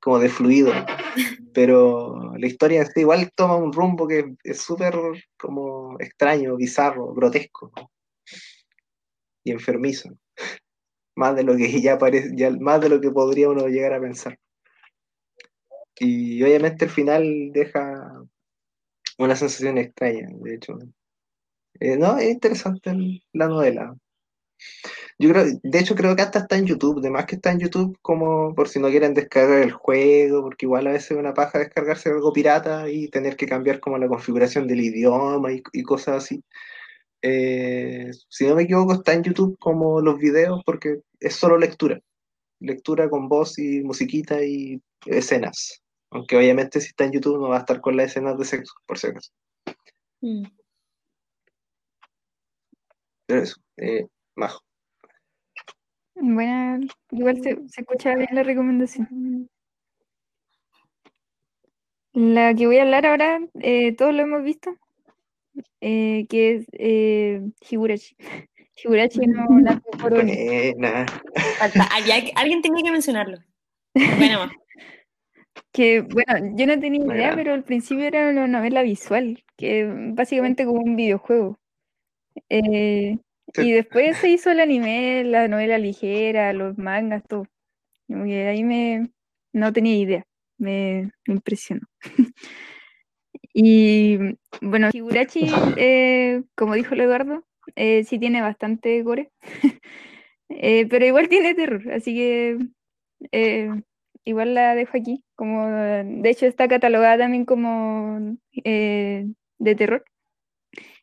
como 0.00 0.18
de 0.18 0.28
fluido. 0.28 0.72
Pero 1.54 2.36
la 2.36 2.46
historia 2.46 2.82
en 2.82 2.86
sí 2.88 3.00
igual 3.00 3.30
toma 3.34 3.56
un 3.56 3.72
rumbo 3.72 4.06
que 4.06 4.34
es 4.42 4.60
súper 4.60 4.94
como 5.38 5.96
extraño, 5.98 6.56
bizarro, 6.56 7.14
grotesco 7.14 7.72
y 9.44 9.52
enfermizo. 9.52 10.10
Más 11.16 11.36
de 11.36 11.44
lo 11.44 11.56
que 11.56 11.80
ya 11.80 11.96
parece, 11.96 12.32
ya 12.34 12.50
más 12.50 12.80
de 12.80 12.88
lo 12.88 13.00
que 13.00 13.08
podría 13.12 13.48
uno 13.48 13.68
llegar 13.68 13.92
a 13.92 14.00
pensar. 14.00 14.36
Y 15.98 16.42
obviamente 16.42 16.84
el 16.86 16.90
final 16.90 17.50
deja 17.52 18.24
una 19.18 19.36
sensación 19.36 19.78
extraña, 19.78 20.28
de 20.32 20.54
hecho. 20.54 20.78
Eh, 21.80 21.96
no, 21.96 22.18
es 22.18 22.30
interesante 22.30 22.92
la 23.32 23.48
novela. 23.48 23.96
Yo 25.18 25.30
creo, 25.30 25.44
de 25.62 25.78
hecho 25.78 25.94
creo 25.94 26.16
que 26.16 26.22
hasta 26.22 26.40
está 26.40 26.56
en 26.56 26.66
YouTube, 26.66 26.98
además 26.98 27.26
que 27.26 27.36
está 27.36 27.52
en 27.52 27.60
YouTube 27.60 27.96
como 28.02 28.54
por 28.54 28.68
si 28.68 28.80
no 28.80 28.88
quieren 28.88 29.14
descargar 29.14 29.62
el 29.62 29.72
juego, 29.72 30.42
porque 30.42 30.66
igual 30.66 30.86
a 30.86 30.92
veces 30.92 31.12
es 31.12 31.16
una 31.18 31.34
paja 31.34 31.58
descargarse 31.58 32.10
algo 32.10 32.32
pirata 32.32 32.88
y 32.90 33.08
tener 33.08 33.36
que 33.36 33.46
cambiar 33.46 33.80
como 33.80 33.98
la 33.98 34.08
configuración 34.08 34.66
del 34.66 34.80
idioma 34.80 35.52
y, 35.52 35.82
cosas 35.82 36.24
así. 36.24 36.42
Eh, 37.22 38.10
si 38.28 38.46
no 38.46 38.54
me 38.56 38.64
equivoco 38.64 38.94
está 38.94 39.14
en 39.14 39.22
YouTube 39.24 39.56
como 39.58 40.00
los 40.00 40.18
videos 40.18 40.62
porque 40.66 41.00
es 41.20 41.34
solo 41.36 41.58
lectura, 41.58 42.00
lectura 42.60 43.08
con 43.08 43.28
voz 43.28 43.58
y 43.58 43.82
musiquita 43.82 44.42
y 44.44 44.82
escenas. 45.06 45.83
Aunque 46.14 46.36
obviamente 46.36 46.80
si 46.80 46.88
está 46.88 47.04
en 47.04 47.12
YouTube 47.12 47.40
no 47.40 47.48
va 47.48 47.56
a 47.56 47.60
estar 47.60 47.80
con 47.80 47.96
las 47.96 48.06
escenas 48.06 48.38
de 48.38 48.44
sexo, 48.44 48.72
por 48.86 48.98
si 48.98 49.08
acaso. 49.08 49.32
Mm. 50.20 50.44
Pero 53.26 53.42
eso, 53.42 53.56
eh, 53.78 54.06
majo. 54.36 54.62
Bueno, 56.14 56.86
igual 57.10 57.42
se, 57.42 57.56
se 57.68 57.80
escucha 57.80 58.14
bien 58.14 58.28
la 58.32 58.44
recomendación. 58.44 59.50
La 62.12 62.54
que 62.54 62.68
voy 62.68 62.78
a 62.78 62.82
hablar 62.82 63.06
ahora, 63.06 63.40
eh, 63.60 63.92
todos 63.96 64.14
lo 64.14 64.22
hemos 64.22 64.44
visto, 64.44 64.70
eh, 65.80 66.26
que 66.28 66.54
es 66.54 66.66
eh, 66.74 67.42
Higurashi. 67.68 68.16
Higurashi 68.84 69.26
no 69.26 69.46
la 69.60 69.82
Buena. 69.98 71.06
alguien 72.36 72.62
tenía 72.62 72.84
que 72.84 72.92
mencionarlo. 72.92 73.38
Bueno, 73.94 74.48
que, 75.74 76.02
bueno, 76.02 76.54
yo 76.56 76.66
no 76.68 76.78
tenía 76.78 77.04
idea, 77.04 77.34
pero 77.34 77.52
al 77.52 77.64
principio 77.64 78.04
era 78.04 78.30
una 78.30 78.46
novela 78.46 78.82
visual, 78.82 79.42
que 79.56 79.90
básicamente 80.12 80.64
como 80.64 80.80
un 80.80 80.94
videojuego. 80.94 81.58
Eh, 82.48 83.18
y 83.54 83.72
después 83.72 84.16
se 84.18 84.30
hizo 84.30 84.52
el 84.52 84.60
anime, 84.60 85.24
la 85.24 85.48
novela 85.48 85.76
ligera, 85.78 86.52
los 86.52 86.78
mangas, 86.78 87.24
todo. 87.28 87.46
Y 88.08 88.32
ahí 88.34 88.62
me 88.62 89.10
no 89.52 89.72
tenía 89.72 89.96
idea, 89.96 90.24
me, 90.58 91.10
impresionó. 91.26 91.86
Y 93.56 94.18
bueno, 94.60 94.90
Higurashi, 94.92 95.46
eh, 95.78 96.42
como 96.56 96.74
dijo 96.74 96.94
el 96.94 97.02
Eduardo, 97.02 97.44
eh, 97.76 98.02
sí 98.02 98.18
tiene 98.18 98.40
bastante 98.40 99.00
gore, 99.02 99.30
eh, 100.48 100.86
pero 100.88 101.06
igual 101.06 101.28
tiene 101.28 101.54
terror, 101.54 101.92
así 101.92 102.14
que 102.14 102.58
eh, 103.30 103.70
igual 104.24 104.54
la 104.54 104.74
dejo 104.74 104.96
aquí. 104.96 105.24
Como, 105.36 105.66
de 105.68 106.30
hecho, 106.30 106.46
está 106.46 106.68
catalogada 106.68 107.18
también 107.18 107.44
como 107.44 108.36
eh, 108.64 109.26
de 109.58 109.74
terror. 109.74 110.04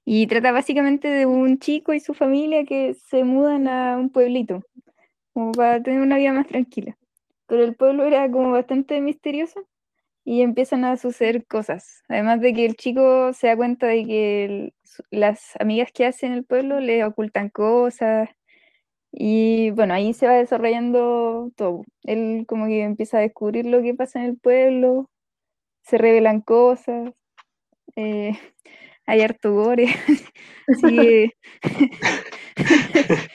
Y 0.05 0.28
trata 0.28 0.51
básicamente 0.51 1.07
de 1.07 1.26
un 1.26 1.59
chico 1.59 1.93
y 1.93 1.99
su 1.99 2.13
familia 2.13 2.65
que 2.65 2.95
se 2.95 3.24
mudan 3.24 3.67
a 3.67 3.97
un 3.97 4.09
pueblito, 4.09 4.63
como 5.34 5.51
para 5.51 5.82
tener 5.82 6.01
una 6.01 6.17
vida 6.17 6.34
más 6.34 6.47
tranquila. 6.47 6.97
Pero 7.47 7.63
el 7.63 7.76
pueblo 7.76 8.05
era 8.05 8.30
como 8.32 8.51
bastante 8.51 8.99
misterioso 9.01 9.67
y 10.24 10.41
empiezan 10.41 10.86
a 10.86 10.97
suceder 10.97 11.45
cosas. 11.45 12.03
Además 12.07 12.41
de 12.41 12.53
que 12.53 12.65
el 12.65 12.76
chico 12.76 13.34
se 13.34 13.47
da 13.47 13.55
cuenta 13.57 13.88
de 13.88 14.05
que 14.05 14.74
las 15.11 15.55
amigas 15.59 15.91
que 15.93 16.05
hace 16.05 16.26
en 16.28 16.34
el 16.34 16.45
pueblo 16.45 16.80
le 16.80 17.03
ocultan 17.05 17.49
cosas. 17.49 18.30
Y 19.12 19.72
bueno, 19.72 19.93
ahí 19.93 20.14
se 20.14 20.28
va 20.28 20.34
desarrollando 20.36 21.51
todo. 21.55 21.84
Él 22.03 22.45
como 22.47 22.68
que 22.68 22.84
empieza 22.84 23.18
a 23.18 23.22
descubrir 23.22 23.66
lo 23.66 23.82
que 23.82 23.93
pasa 23.93 24.20
en 24.20 24.26
el 24.26 24.38
pueblo, 24.38 25.09
se 25.84 25.97
revelan 25.97 26.41
cosas, 26.41 27.12
eh, 27.95 28.32
hay 29.05 29.22
harto 29.22 29.53
gore. 29.53 29.88
Así 30.68 30.95
que, 30.95 31.32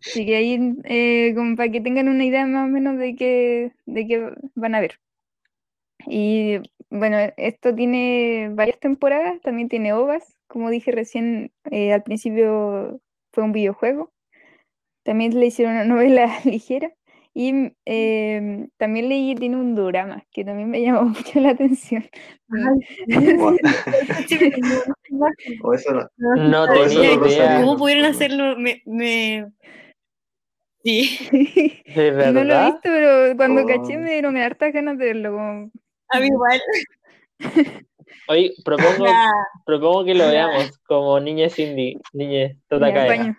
así 0.00 0.26
que 0.26 0.36
ahí, 0.36 0.74
eh, 0.84 1.34
para 1.56 1.70
que 1.72 1.80
tengan 1.80 2.08
una 2.08 2.24
idea 2.24 2.46
más 2.46 2.68
o 2.68 2.70
menos 2.70 2.98
de 2.98 3.16
qué, 3.16 3.72
de 3.86 4.06
qué 4.06 4.32
van 4.54 4.76
a 4.76 4.80
ver. 4.80 5.00
Y 6.06 6.58
bueno, 6.90 7.16
esto 7.36 7.74
tiene 7.74 8.50
varias 8.52 8.78
temporadas, 8.78 9.40
también 9.40 9.68
tiene 9.68 9.92
ovas, 9.92 10.38
como 10.46 10.70
dije 10.70 10.92
recién, 10.92 11.52
eh, 11.72 11.92
al 11.92 12.04
principio 12.04 13.00
fue 13.32 13.42
un 13.42 13.52
videojuego, 13.52 14.12
también 15.06 15.38
le 15.38 15.46
hicieron 15.46 15.74
una 15.74 15.84
novela 15.94 16.38
ligera 16.44 16.92
y 17.32 17.72
eh, 17.84 18.66
también 18.78 19.08
leí 19.08 19.34
que 19.34 19.40
tiene 19.40 19.56
un 19.56 19.74
drama, 19.74 20.24
que 20.32 20.44
también 20.44 20.68
me 20.70 20.82
llamó 20.82 21.02
mucho 21.08 21.40
la 21.40 21.50
atención. 21.50 22.04
No. 26.36 26.66
Tenía 26.68 27.12
idea. 27.14 27.60
¿Cómo 27.60 27.76
pudieron 27.76 28.04
hacerlo? 28.06 28.56
Me, 28.58 28.82
me... 28.86 29.46
Sí, 30.84 31.18
De 31.94 32.32
No 32.32 32.44
lo 32.44 32.54
he 32.54 32.64
visto, 32.66 32.80
pero 32.84 33.36
cuando 33.36 33.62
Oh. 33.62 33.66
caché 33.66 33.96
me 33.98 34.12
dieron 34.12 34.36
hartas 34.36 34.72
ganas 34.72 34.98
de 34.98 35.06
verlo. 35.06 35.32
como- 35.32 35.70
a 36.10 36.20
mí 36.20 36.26
igual. 36.28 36.60
Hoy 38.28 38.54
propongo, 38.64 39.06
propongo 39.64 40.04
que 40.04 40.14
lo 40.14 40.28
veamos 40.28 40.78
como 40.86 41.18
niñez 41.20 41.58
indie, 41.58 41.98
niñez 42.12 42.56
Ya, 42.70 43.36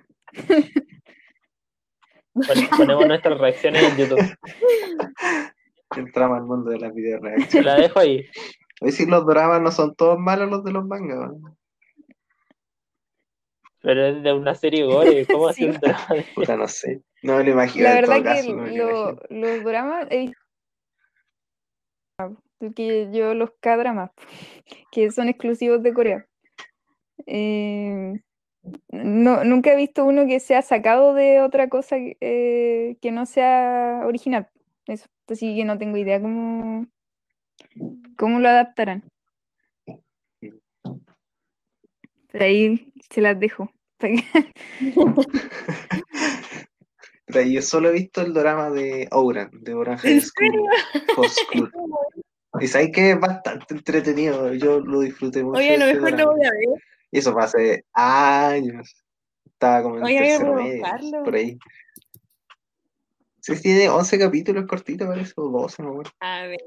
Ponemos 2.77 3.07
nuestras 3.07 3.37
reacciones 3.39 3.83
en 3.83 3.97
YouTube. 3.97 4.37
Entramos 5.95 6.37
al 6.39 6.45
mundo 6.45 6.69
de 6.71 6.79
las 6.79 6.93
video 6.93 7.19
reacciones. 7.19 7.65
La 7.65 7.75
dejo 7.75 7.99
ahí. 7.99 8.25
Hoy 8.81 8.91
sí 8.91 9.05
los 9.05 9.25
dramas 9.25 9.61
no 9.61 9.71
son 9.71 9.95
todos 9.95 10.19
malos 10.19 10.49
los 10.49 10.63
de 10.63 10.71
los 10.71 10.85
mangas. 10.85 11.17
¿no? 11.31 11.57
Pero 13.81 14.05
es 14.07 14.21
de 14.23 14.33
una 14.33 14.53
serie 14.55 14.83
gore. 14.85 15.25
¿Cómo 15.25 15.49
Sí. 15.53 15.67
hacer 15.67 15.75
un 15.75 15.79
drama 15.81 16.07
de 16.15 16.23
Puta, 16.35 16.57
no 16.57 16.67
sé. 16.67 17.01
No 17.23 17.37
me 17.37 17.43
lo 17.43 17.51
imagino. 17.51 17.83
La 17.85 17.99
en 17.99 18.05
todo 18.05 18.13
verdad 18.15 18.33
que 18.33 18.39
caso, 18.41 18.55
no 18.55 18.65
lo 18.67 19.17
los 19.29 19.63
dramas, 19.63 20.09
visto- 20.09 20.37
porque 22.59 23.09
yo 23.13 23.33
los 23.35 23.51
K-dramas, 23.59 24.09
que 24.91 25.11
son 25.11 25.29
exclusivos 25.29 25.83
de 25.83 25.93
Corea. 25.93 26.25
Eh, 27.27 28.13
no, 28.89 29.43
nunca 29.43 29.73
he 29.73 29.75
visto 29.75 30.05
uno 30.05 30.25
que 30.25 30.39
sea 30.39 30.61
sacado 30.61 31.13
de 31.13 31.41
otra 31.41 31.69
cosa 31.69 31.97
que, 31.97 32.17
eh, 32.21 32.97
que 33.01 33.11
no 33.11 33.25
sea 33.25 34.01
original. 34.05 34.49
Eso, 34.85 35.07
así 35.27 35.55
que 35.55 35.65
no 35.65 35.77
tengo 35.77 35.97
idea 35.97 36.21
cómo, 36.21 36.87
cómo 38.17 38.39
lo 38.39 38.49
adaptarán. 38.49 39.03
Pero 42.31 42.45
ahí 42.45 42.93
se 43.09 43.21
las 43.21 43.39
dejo. 43.39 43.71
Puta, 47.25 47.41
yo 47.41 47.61
solo 47.61 47.89
he 47.89 47.93
visto 47.93 48.21
el 48.21 48.33
drama 48.33 48.69
de 48.69 49.07
Ouran, 49.11 49.49
de 49.51 49.73
Orange 49.73 50.11
¿En 50.11 50.21
School. 50.21 50.63
Y 52.59 52.67
sabes 52.67 52.89
que 52.91 53.11
es 53.11 53.19
bastante 53.19 53.73
entretenido. 53.75 54.53
Yo 54.53 54.79
lo 54.79 55.01
disfruté 55.01 55.43
mucho. 55.43 55.59
Oye, 55.59 55.75
a 55.75 55.77
lo 55.77 55.85
mejor 55.85 56.17
lo 56.17 56.31
voy 56.31 56.45
a 56.45 56.51
ver. 56.51 56.81
Y 57.11 57.19
eso 57.19 57.33
fue 57.33 57.43
hace 57.43 57.85
años. 57.93 58.95
Estaba 59.45 59.81
como 59.83 59.97
en 59.97 60.03
Oye, 60.03 60.17
tercero 60.19 60.53
medio, 60.55 60.83
por 61.23 61.35
ahí. 61.35 61.57
Sí, 63.41 63.61
tiene 63.61 63.89
11 63.89 64.19
capítulos 64.19 64.65
cortitos, 64.67 65.07
parece, 65.07 65.33
o 65.37 65.49
12, 65.49 65.81
no 65.81 65.87
me 65.89 65.93
acuerdo. 65.93 66.11
A 66.19 66.41
ver. 66.47 66.59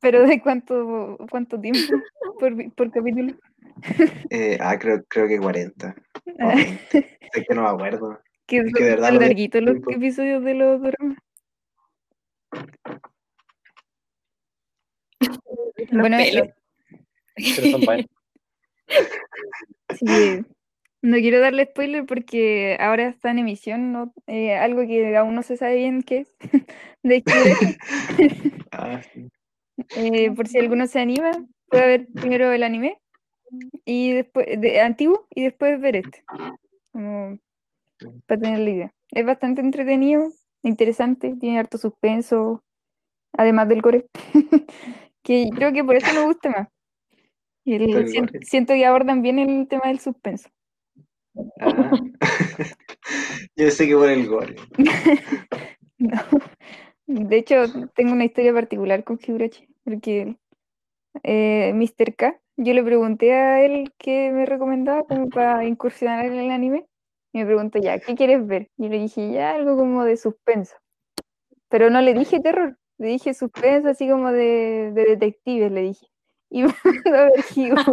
Pero 0.00 0.26
¿de 0.26 0.40
cuánto, 0.40 1.18
cuánto 1.30 1.60
tiempo 1.60 1.80
por, 2.38 2.72
por 2.74 2.90
capítulo? 2.92 3.34
Eh, 4.30 4.56
ah, 4.60 4.78
creo, 4.78 5.04
creo 5.08 5.26
que 5.26 5.38
40. 5.40 5.94
o 6.24 6.30
Ah. 6.38 6.54
20. 6.54 7.18
Es 7.32 7.46
que 7.48 7.54
no 7.54 7.62
me 7.62 7.68
acuerdo. 7.68 8.20
Que 8.46 8.58
Es 8.58 8.72
que 8.72 8.84
de 8.84 8.90
son 8.92 9.00
verdad 9.02 9.20
larguitos 9.20 9.60
los 9.60 9.72
tiempo. 9.72 9.90
episodios 9.90 10.44
de 10.44 10.54
los 10.54 10.80
dramas. 10.80 11.18
Los 15.20 16.00
Bueno, 16.00 16.16
pelos. 16.18 16.46
eh, 16.46 16.54
Pero 17.56 17.70
son 17.72 17.80
buenos. 17.80 18.06
sí, 20.00 20.44
no 21.02 21.16
quiero 21.18 21.40
darle 21.40 21.66
spoiler 21.66 22.06
porque 22.06 22.76
ahora 22.80 23.08
está 23.08 23.30
en 23.30 23.40
emisión 23.40 23.92
¿no? 23.92 24.12
Eh, 24.26 24.54
algo 24.56 24.82
que 24.86 25.16
aún 25.16 25.34
no 25.34 25.42
se 25.42 25.56
sabe 25.56 25.76
bien 25.76 26.02
qué 26.02 26.20
es. 26.20 26.34
De. 27.02 27.22
Ah, 28.72 29.00
sí. 29.14 29.28
Eh, 29.96 30.30
por 30.32 30.48
si 30.48 30.58
alguno 30.58 30.86
se 30.86 31.00
anima, 31.00 31.30
puede 31.68 31.86
ver 31.86 32.06
primero 32.14 32.52
el 32.52 32.62
anime 32.62 32.98
y 33.84 34.12
después 34.12 34.46
de 34.60 34.80
antiguo 34.80 35.26
y 35.34 35.44
después 35.44 35.80
ver 35.80 35.96
este. 35.96 36.24
Como 36.92 37.38
para 38.26 38.40
tener 38.40 38.60
la 38.60 38.70
idea. 38.70 38.94
Es 39.12 39.26
bastante 39.26 39.60
entretenido, 39.62 40.30
interesante, 40.62 41.36
tiene 41.40 41.58
harto 41.58 41.78
suspenso, 41.78 42.62
además 43.32 43.68
del 43.68 43.82
core. 43.82 44.06
que 45.22 45.50
creo 45.54 45.72
que 45.72 45.84
por 45.84 45.96
eso 45.96 46.12
me 46.14 46.26
gusta 46.26 46.50
más. 46.50 46.68
Y 47.66 47.74
el- 47.74 47.90
Por 47.92 48.00
el 48.02 48.08
sien- 48.08 48.26
gore. 48.26 48.40
siento 48.46 48.72
que 48.72 48.86
abordan 48.86 49.20
bien 49.22 49.38
el 49.38 49.66
tema 49.68 49.88
del 49.88 49.98
suspenso. 49.98 50.48
Ah. 51.60 51.90
Yo 53.56 53.70
sé 53.70 53.86
que 53.86 53.94
por 53.94 54.08
el 54.08 54.26
gol. 54.28 54.56
No. 55.98 56.20
De 57.06 57.38
hecho, 57.38 57.64
tengo 57.94 58.12
una 58.12 58.26
historia 58.26 58.52
particular 58.52 59.02
con 59.02 59.18
Higurashi, 59.24 59.66
porque 59.82 60.36
eh, 61.22 61.72
Mr. 61.74 62.14
K, 62.14 62.38
yo 62.58 62.74
le 62.74 62.82
pregunté 62.84 63.32
a 63.32 63.64
él 63.64 63.92
qué 63.96 64.30
me 64.30 64.44
recomendaba 64.44 65.04
como 65.04 65.30
para 65.30 65.64
incursionar 65.64 66.26
en 66.26 66.34
el 66.34 66.50
anime, 66.50 66.84
y 67.32 67.38
me 67.38 67.46
preguntó 67.46 67.78
ya, 67.78 67.98
¿qué 67.98 68.14
quieres 68.14 68.46
ver? 68.46 68.68
Y 68.76 68.90
le 68.90 68.98
dije, 68.98 69.32
ya, 69.32 69.54
algo 69.54 69.74
como 69.78 70.04
de 70.04 70.18
suspenso. 70.18 70.76
Pero 71.70 71.88
no 71.88 72.02
le 72.02 72.12
dije 72.12 72.40
terror, 72.40 72.76
le 72.98 73.08
dije 73.08 73.32
suspenso, 73.32 73.88
así 73.88 74.06
como 74.06 74.30
de, 74.32 74.92
de 74.92 75.04
detectives, 75.04 75.72
le 75.72 75.80
dije. 75.80 76.06
Y 76.50 76.62
me 76.64 76.70
a 76.70 77.24
ver 77.24 77.44
Higurashi. 77.54 77.90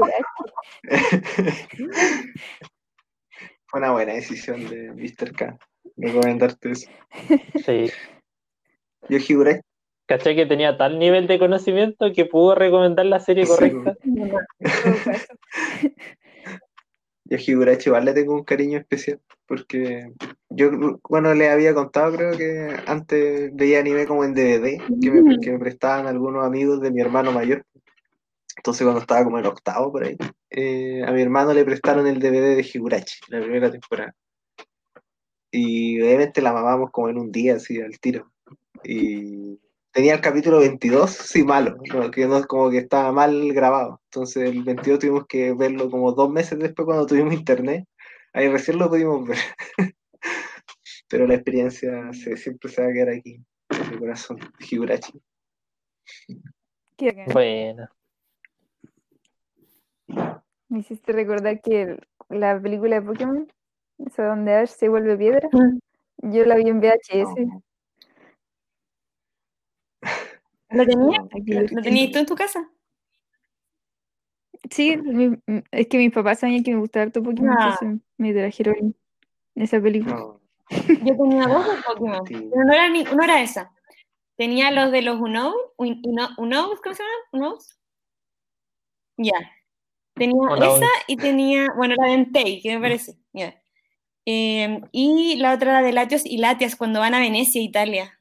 Fue 3.66 3.80
una 3.80 3.92
buena 3.92 4.14
decisión 4.14 4.70
de 4.70 4.92
Mr. 4.92 5.34
K. 5.34 5.58
Recomendarte 5.98 6.72
eso. 6.72 6.90
Sí. 7.66 7.92
Yo 9.10 9.18
Higurashi, 9.18 9.62
Caché 10.06 10.36
que 10.36 10.46
tenía 10.46 10.78
tal 10.78 11.00
nivel 11.00 11.28
de 11.28 11.40
conocimiento 11.40 12.12
que 12.14 12.26
pudo 12.26 12.56
recomendar 12.56 13.06
la 13.06 13.20
serie 13.20 13.46
Sí, 13.46 13.52
correcta. 13.52 13.98
Caso. 14.64 15.38
yo 17.26 17.38
Higurashi 17.38 17.90
igual 17.90 18.06
le 18.06 18.14
tengo 18.14 18.34
un 18.34 18.44
cariño 18.44 18.78
especial. 18.78 19.20
Porque 19.46 20.12
yo, 20.50 21.00
bueno, 21.10 21.34
le 21.34 21.50
había 21.50 21.74
contado, 21.74 22.16
creo 22.16 22.38
que 22.38 22.76
antes 22.86 23.56
veía 23.56 23.80
anime 23.80 24.06
como 24.06 24.24
en 24.24 24.34
DVD, 24.34 24.78
que 25.02 25.12
me, 25.12 25.40
que 25.40 25.52
me 25.52 25.60
prestaban 25.60 26.08
algunos 26.08 26.46
amigos 26.46 26.82
de 26.82 26.92
mi 26.92 27.02
hermano 27.02 27.32
mayor. 27.32 27.66
Entonces 28.58 28.84
cuando 28.84 29.02
estaba 29.02 29.24
como 29.24 29.40
en 29.40 29.46
octavo 29.46 29.92
por 29.92 30.04
ahí, 30.06 30.16
eh, 30.50 31.04
a 31.06 31.12
mi 31.12 31.22
hermano 31.22 31.54
le 31.54 31.66
prestaron 31.66 32.06
el 32.08 32.20
DVD 32.20 32.56
de 32.56 32.70
Higurashi, 32.74 33.20
la 33.30 33.42
primera 33.42 33.72
temporada. 33.72 34.16
Y 35.52 36.02
obviamente 36.02 36.42
la 36.42 36.54
mamamos 36.54 36.90
como 36.92 37.10
en 37.10 37.18
un 37.18 37.32
día, 37.32 37.56
así, 37.56 37.80
al 37.80 38.00
tiro. 38.00 38.32
Y 38.84 39.60
tenía 39.92 40.16
el 40.16 40.22
capítulo 40.22 40.60
22, 40.60 41.12
sí, 41.12 41.44
malo, 41.44 41.78
¿no? 41.94 42.10
que 42.12 42.26
no, 42.26 42.44
como 42.46 42.70
que 42.72 42.80
estaba 42.80 43.12
mal 43.12 43.54
grabado. 43.54 44.02
Entonces 44.06 44.50
el 44.50 44.64
22 44.64 45.00
tuvimos 45.00 45.28
que 45.28 45.54
verlo 45.54 45.90
como 45.90 46.12
dos 46.14 46.32
meses 46.32 46.58
después 46.60 46.86
cuando 46.86 47.06
tuvimos 47.06 47.34
internet. 47.34 47.86
Ahí 48.34 48.50
recién 48.50 48.80
lo 48.80 48.90
pudimos 48.90 49.28
ver. 49.28 49.38
Pero 51.10 51.28
la 51.28 51.36
experiencia 51.36 52.12
se- 52.14 52.38
siempre 52.38 52.72
se 52.72 52.82
va 52.82 52.90
a 52.90 52.94
quedar 52.94 53.10
aquí, 53.10 53.40
en 53.70 53.92
mi 53.92 53.98
corazón, 54.00 54.40
Higurashi. 54.60 55.22
Qué 56.98 57.06
bacán. 57.12 57.26
Bueno. 57.34 57.88
Me 60.08 60.80
hiciste 60.80 61.12
recordar 61.14 61.62
que 61.62 61.98
la 62.30 62.60
película 62.60 63.00
de 63.00 63.06
Pokémon, 63.06 63.48
esa 64.06 64.26
donde 64.28 64.54
Ash 64.56 64.70
se 64.70 64.90
vuelve 64.90 65.18
piedra, 65.18 65.50
yo 66.18 66.46
la 66.46 66.56
vi 66.56 66.68
en 66.70 66.80
VHS. 66.82 67.62
¿Lo 70.72 70.86
tenías? 70.86 71.24
¿Lo 71.72 71.82
tenías 71.82 72.12
tú 72.12 72.20
en 72.20 72.26
tu 72.26 72.36
casa? 72.36 72.68
Sí, 74.72 74.98
mi- 74.98 75.38
es 75.72 75.88
que 75.88 75.98
mis 75.98 76.12
papás 76.12 76.40
sabían 76.40 76.64
que 76.64 76.74
me 76.74 76.80
gustaba 76.80 77.04
harto 77.04 77.22
Pokémon, 77.22 77.56
Ah. 77.60 77.76
entonces 77.80 78.02
me 78.18 78.34
trajeron 78.34 78.96
esa 79.56 79.80
película. 79.82 80.16
No, 80.16 80.40
Yo 81.04 81.16
tenía 81.18 81.46
dos 81.48 81.68
de 81.68 81.82
Pokémon, 81.84 82.26
Sí. 82.26 82.34
pero 82.52 82.66
no 82.66 82.74
era, 82.74 82.90
ni, 82.90 83.04
no 83.04 83.24
era 83.24 83.42
esa. 83.44 83.72
Tenía 84.38 84.72
los 84.72 84.92
de 84.92 85.02
los 85.04 85.20
Unown, 85.20 85.54
Un- 85.78 86.02
Uno- 86.06 86.30
Unowns, 86.38 86.80
¿cómo 86.82 86.96
se 86.96 87.04
llaman? 87.04 87.18
Unowns. 87.34 87.78
Ya. 89.18 89.34
Tenía 90.16 90.48
esa 90.58 90.86
y 91.08 91.18
tenía, 91.18 91.68
bueno, 91.76 91.96
la 91.98 92.08
de 92.08 92.14
Entei, 92.14 92.62
que 92.62 92.76
me 92.76 92.82
parece. 92.82 93.18
Ya. 93.34 93.60
Eh, 94.26 94.80
y 94.92 95.36
la 95.38 95.54
otra, 95.54 95.74
la 95.74 95.82
de 95.82 95.92
Latios 95.92 96.22
y 96.26 96.38
Latias, 96.38 96.76
cuando 96.76 97.00
van 97.00 97.14
a 97.14 97.20
Venecia, 97.20 97.62
Italia. 97.62 98.18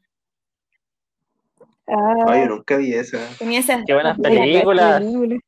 Ah, 1.86 2.14
Ay, 2.28 2.40
yo 2.42 2.48
nunca 2.56 2.76
vi 2.78 2.94
esa. 2.94 3.18
Tenía 3.38 3.60
esas 3.60 3.82
Qué 3.86 3.92
buenas 3.94 4.18
películas. 4.18 5.00
película. 5.00 5.38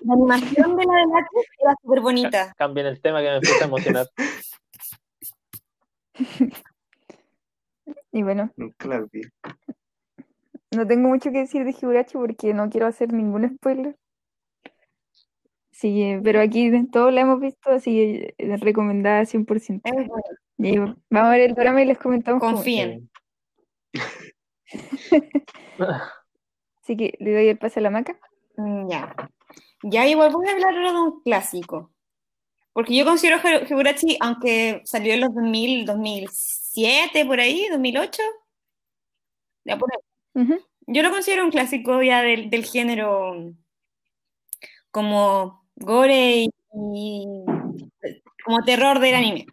La 0.00 0.14
animación 0.14 0.76
de 0.76 0.84
la 0.84 0.94
de 0.94 1.06
Latios 1.06 1.44
era 1.60 1.74
súper 1.82 2.00
bonita. 2.00 2.54
Cambien 2.56 2.86
el 2.86 3.00
tema 3.00 3.20
que 3.20 3.28
me 3.28 3.34
empieza 3.36 3.64
a 3.64 3.68
emocionar. 3.68 4.06
Y 8.12 8.22
bueno, 8.22 8.50
Nunca 8.56 8.88
la 8.88 9.00
vi. 9.12 9.20
no 10.72 10.86
tengo 10.86 11.08
mucho 11.08 11.30
que 11.30 11.38
decir 11.38 11.64
de 11.64 11.70
Higurashi 11.70 12.14
porque 12.14 12.54
no 12.54 12.68
quiero 12.70 12.86
hacer 12.86 13.12
ningún 13.12 13.56
spoiler. 13.56 13.96
Sí, 15.78 16.02
eh, 16.02 16.20
pero 16.24 16.40
aquí 16.40 16.72
todos 16.90 17.12
la 17.12 17.20
hemos 17.20 17.38
visto, 17.38 17.70
así 17.70 17.94
que 17.94 18.34
eh, 18.36 18.56
recomendada 18.56 19.24
100%. 19.24 19.80
Es 19.84 20.08
bueno, 20.08 20.96
vamos 21.08 21.28
a 21.28 21.30
ver 21.30 21.42
el 21.42 21.54
drama 21.54 21.80
y 21.80 21.84
les 21.84 21.98
comentamos 21.98 22.42
confíen. 22.42 23.08
Así 26.82 26.96
que 26.96 27.14
le 27.20 27.32
doy 27.32 27.48
el 27.48 27.58
pase 27.58 27.78
a 27.78 27.82
la 27.84 27.90
maca. 27.90 28.18
Mm, 28.56 28.88
Ya. 28.90 29.14
Ya 29.84 30.04
igual 30.08 30.32
voy 30.32 30.48
a 30.48 30.52
hablar 30.52 30.74
ahora 30.74 30.92
de 30.92 30.98
un 31.00 31.22
clásico. 31.22 31.92
Porque 32.72 32.96
yo 32.96 33.04
considero 33.04 33.38
Hi- 33.38 33.64
Higurashi, 33.70 34.16
aunque 34.20 34.82
salió 34.84 35.14
en 35.14 35.20
los 35.20 35.32
2000, 35.32 35.86
2007, 35.86 37.24
por 37.24 37.38
ahí, 37.38 37.68
2008. 37.70 38.20
Ya 39.64 39.78
por 39.78 39.88
ahí. 39.92 40.42
Ujú. 40.42 40.58
Yo 40.88 41.02
lo 41.04 41.10
considero 41.12 41.44
un 41.44 41.52
clásico 41.52 42.02
ya 42.02 42.22
del, 42.22 42.50
del 42.50 42.64
género 42.64 43.52
como 44.90 45.67
gore 45.80 46.42
y, 46.44 46.50
y 46.94 47.44
como 48.44 48.62
terror 48.64 48.98
del 49.00 49.14
anime. 49.14 49.46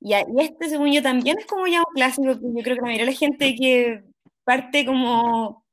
Y, 0.00 0.14
este, 0.14 0.68
según 0.70 0.92
yo, 0.92 1.02
también 1.02 1.38
es 1.38 1.46
como 1.46 1.66
ya 1.66 1.80
un 1.80 1.94
clásico 1.94 2.34
que 2.40 2.46
yo 2.56 2.62
creo 2.64 2.76
que 2.76 2.82
la 2.82 2.82
mayoría 2.82 3.06
de 3.06 3.12
la 3.12 3.18
gente 3.18 3.54
que 3.56 4.04
parte 4.44 4.86
como, 4.86 5.64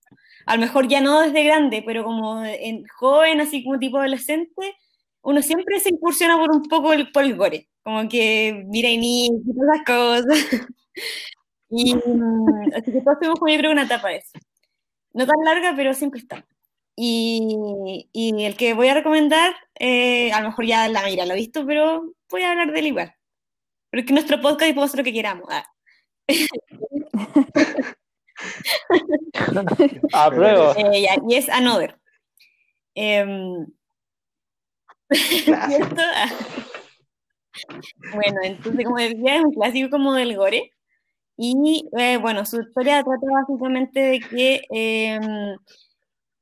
a 0.46 0.56
lo 0.56 0.62
mejor 0.62 0.88
ya 0.88 1.02
no 1.02 1.22
desde 1.22 1.44
grande, 1.46 1.84
pero 1.86 2.04
como 2.06 2.44
en 2.46 2.86
joven, 3.00 3.42
así 3.42 3.64
como 3.64 3.80
tipo 3.80 3.98
adolescente, 4.00 4.76
uno 5.24 5.42
siempre 5.42 5.80
se 5.80 5.90
incursiona 5.90 6.38
por 6.40 6.52
un 6.56 6.64
poco 6.64 6.94
el, 6.94 7.12
por 7.12 7.24
el 7.26 7.36
gore, 7.38 7.70
como 7.84 8.10
que 8.10 8.64
mira 8.68 8.90
y 8.92 9.30
todas 9.56 9.82
esas 9.82 9.86
cosas. 9.86 10.62
Y 11.70 11.96
mm, 11.96 12.74
así 12.76 12.92
que 12.92 13.02
todos 13.02 13.20
tuvimos 13.20 13.40
como 13.40 13.52
yo 13.52 13.58
creo 13.60 13.72
una 13.72 13.84
etapa 13.84 14.10
de 14.10 14.18
eso. 14.18 14.32
No 15.14 15.26
tan 15.28 15.38
larga, 15.46 15.74
pero 15.76 15.94
siempre 15.94 16.20
está. 16.22 16.46
Y, 16.96 18.10
y 18.14 18.44
el 18.44 18.56
que 18.56 18.74
voy 18.74 18.88
a 18.88 18.94
recomendar, 18.94 19.56
eh, 19.80 20.32
a 20.32 20.42
lo 20.42 20.50
mejor 20.50 20.66
ya 20.66 20.88
la 20.88 21.04
mira, 21.04 21.26
lo 21.26 21.34
he 21.34 21.38
visto, 21.38 21.66
pero 21.66 22.14
voy 22.30 22.42
a 22.44 22.52
hablar 22.52 22.72
de 22.72 22.80
él 22.80 22.88
igual. 22.88 23.16
Porque 23.92 24.06
es 24.08 24.12
nuestro 24.12 24.42
podcast 24.42 24.70
y 24.70 24.74
podemos 24.74 24.92
hacer 24.92 25.00
lo 25.00 25.04
que 25.04 25.14
queramos. 25.14 25.48
Ah. 25.50 25.66
Apruebo. 30.14 30.74
Eh, 30.78 31.02
ya, 31.04 31.16
y 31.28 31.36
es 31.36 31.50
Another. 31.50 31.98
Ah. 35.48 36.28
Bueno, 38.14 38.40
entonces, 38.44 38.86
como 38.86 38.98
decía, 38.98 39.38
es 39.38 39.44
un 39.44 39.54
clásico 39.54 39.90
como 39.90 40.14
del 40.14 40.36
gore. 40.36 40.72
Y 41.38 41.90
eh, 41.98 42.18
bueno, 42.18 42.46
su 42.46 42.62
historia 42.62 43.04
trata 43.04 43.26
básicamente 43.32 44.00
de 44.00 44.20
que 44.20 44.62
em, 44.70 45.58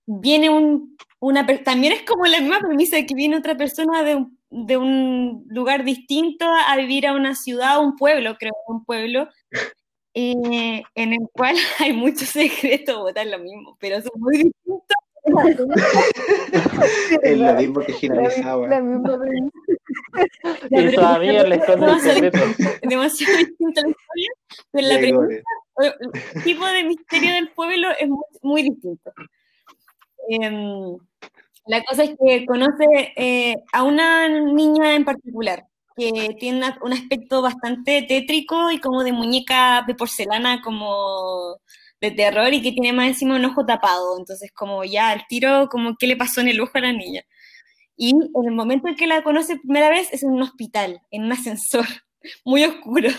viene 0.05 0.49
un, 0.49 0.97
una 1.19 1.45
también 1.63 1.93
es 1.93 2.03
como 2.03 2.25
la 2.25 2.39
misma 2.39 2.59
premisa 2.59 2.95
de 2.95 3.05
que 3.05 3.15
viene 3.15 3.37
otra 3.37 3.55
persona 3.55 4.03
de 4.03 4.15
un, 4.15 4.37
de 4.49 4.77
un 4.77 5.45
lugar 5.47 5.83
distinto 5.83 6.45
a, 6.45 6.71
a 6.71 6.77
vivir 6.77 7.07
a 7.07 7.13
una 7.13 7.35
ciudad, 7.35 7.83
un 7.83 7.95
pueblo, 7.95 8.35
creo, 8.37 8.53
un 8.67 8.83
pueblo, 8.83 9.29
eh, 10.13 10.83
en 10.95 11.13
el 11.13 11.27
cual 11.33 11.55
hay 11.79 11.93
muchos 11.93 12.29
secretos, 12.29 12.97
botar 12.97 13.27
lo 13.27 13.39
mismo, 13.39 13.77
pero 13.79 14.01
son 14.01 14.11
muy 14.17 14.37
distintos. 14.37 14.97
Es 17.21 17.37
lo 17.37 17.53
mismo 17.53 17.81
que 17.81 17.91
La, 17.91 17.97
Hinamizawa. 18.01 18.67
la 18.67 18.81
misma 18.81 19.19
premisa. 19.19 19.51
Y 20.71 20.99
amigas 20.99 21.47
le 21.47 21.55
esconden 21.55 21.89
el 21.89 21.99
secreto. 22.01 22.39
demasiado 22.81 23.37
distinta 23.37 23.81
la 23.81 23.89
historia, 23.89 24.29
pero 24.71 24.87
la 24.87 24.97
premisa 24.97 25.43
gore. 25.75 25.95
el 26.33 26.43
tipo 26.43 26.65
de 26.65 26.83
misterio 26.85 27.33
del 27.33 27.49
pueblo 27.49 27.89
es 27.99 28.09
muy, 28.09 28.23
muy 28.41 28.63
distinto. 28.63 29.13
Em, 30.33 30.97
la 31.65 31.83
cosa 31.83 32.03
es 32.03 32.11
que 32.17 32.45
conoce 32.45 32.85
eh, 33.17 33.55
a 33.73 33.83
una 33.83 34.29
niña 34.29 34.95
en 34.95 35.03
particular 35.03 35.65
que 35.97 36.37
tiene 36.39 36.73
un 36.81 36.93
aspecto 36.93 37.41
bastante 37.41 38.03
tétrico 38.03 38.71
y 38.71 38.79
como 38.79 39.03
de 39.03 39.11
muñeca 39.11 39.83
de 39.85 39.93
porcelana, 39.93 40.61
como 40.61 41.57
de 41.99 42.11
terror 42.11 42.53
y 42.53 42.61
que 42.61 42.71
tiene 42.71 42.93
más 42.93 43.07
encima 43.07 43.35
un 43.35 43.45
ojo 43.45 43.65
tapado. 43.65 44.17
Entonces, 44.17 44.51
como 44.53 44.85
ya 44.85 45.09
al 45.09 45.27
tiro, 45.27 45.67
como 45.69 45.95
qué 45.97 46.07
le 46.07 46.15
pasó 46.15 46.41
en 46.41 46.47
el 46.47 46.61
ojo 46.61 46.71
a 46.75 46.81
la 46.81 46.93
niña. 46.93 47.23
Y 47.97 48.11
en 48.11 48.45
el 48.45 48.55
momento 48.55 48.87
en 48.87 48.95
que 48.95 49.07
la 49.07 49.23
conoce 49.23 49.57
primera 49.57 49.89
vez 49.89 50.13
es 50.13 50.23
en 50.23 50.31
un 50.31 50.41
hospital, 50.43 51.01
en 51.11 51.25
un 51.25 51.33
ascensor, 51.33 51.85
muy 52.45 52.63
oscuro. 52.63 53.09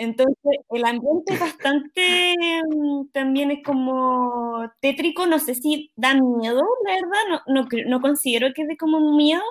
Entonces, 0.00 0.36
el 0.70 0.84
ambiente 0.86 1.34
es 1.34 1.40
bastante, 1.40 2.34
mm, 2.70 3.08
también 3.12 3.50
es 3.50 3.58
como 3.64 4.62
tétrico, 4.80 5.26
no 5.26 5.38
sé 5.38 5.54
si 5.54 5.92
da 5.96 6.14
miedo, 6.14 6.62
la 6.86 6.94
verdad, 6.94 7.42
no, 7.48 7.62
no, 7.62 7.68
no 7.86 8.00
considero 8.00 8.48
que 8.54 8.64
dé 8.66 8.76
como 8.78 9.00
miedo, 9.16 9.42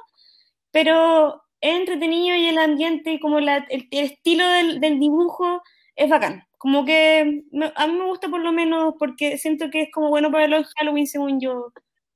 pero 0.72 1.42
es 1.62 1.76
entretenido 1.80 2.36
y 2.38 2.48
el 2.48 2.58
ambiente 2.58 3.20
como 3.20 3.40
la, 3.40 3.58
el, 3.70 3.88
estilo 3.92 4.48
del, 4.48 4.80
dibujo 5.00 5.62
es 5.96 6.10
bacán. 6.10 6.44
Como 6.58 6.86
que 6.86 7.44
me- 7.52 7.72
a 7.76 7.88
mí 7.88 7.94
me 7.94 8.06
gusta 8.08 8.30
por 8.30 8.42
lo 8.42 8.52
menos 8.52 8.96
porque 9.00 9.38
siento 9.38 9.70
que 9.70 9.84
es 9.84 9.90
como 9.92 10.10
bueno 10.10 10.32
para 10.32 10.48
los 10.48 10.74
Halloween, 10.76 11.08
según 11.08 11.40
yo, 11.40 11.72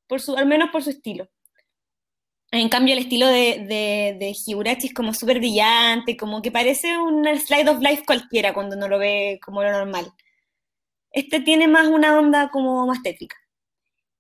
por 0.08 0.22
su, 0.22 0.36
al 0.36 0.46
menos 0.48 0.70
por 0.72 0.84
su 0.84 0.90
estilo. 0.92 1.28
En 2.54 2.70
cambio, 2.70 2.94
el 2.94 3.00
estilo 3.02 3.28
de, 3.28 3.66
de, 3.68 4.16
de 4.18 4.34
Higurashi 4.46 4.88
es 4.88 4.94
como 4.94 5.14
súper 5.14 5.40
brillante, 5.40 6.16
como 6.16 6.42
que 6.42 6.52
parece 6.54 6.98
un 6.98 7.26
slide 7.38 7.68
of 7.70 7.82
life 7.82 8.04
cualquiera 8.06 8.54
cuando 8.54 8.78
uno 8.78 8.88
lo 8.88 8.98
ve 9.00 9.40
como 9.44 9.62
lo 9.64 9.72
normal. 9.72 10.14
Este 11.12 11.40
tiene 11.40 11.68
más 11.68 11.88
una 11.88 12.18
onda 12.18 12.50
como 12.50 12.86
más 12.88 13.02
tétrica. 13.04 13.36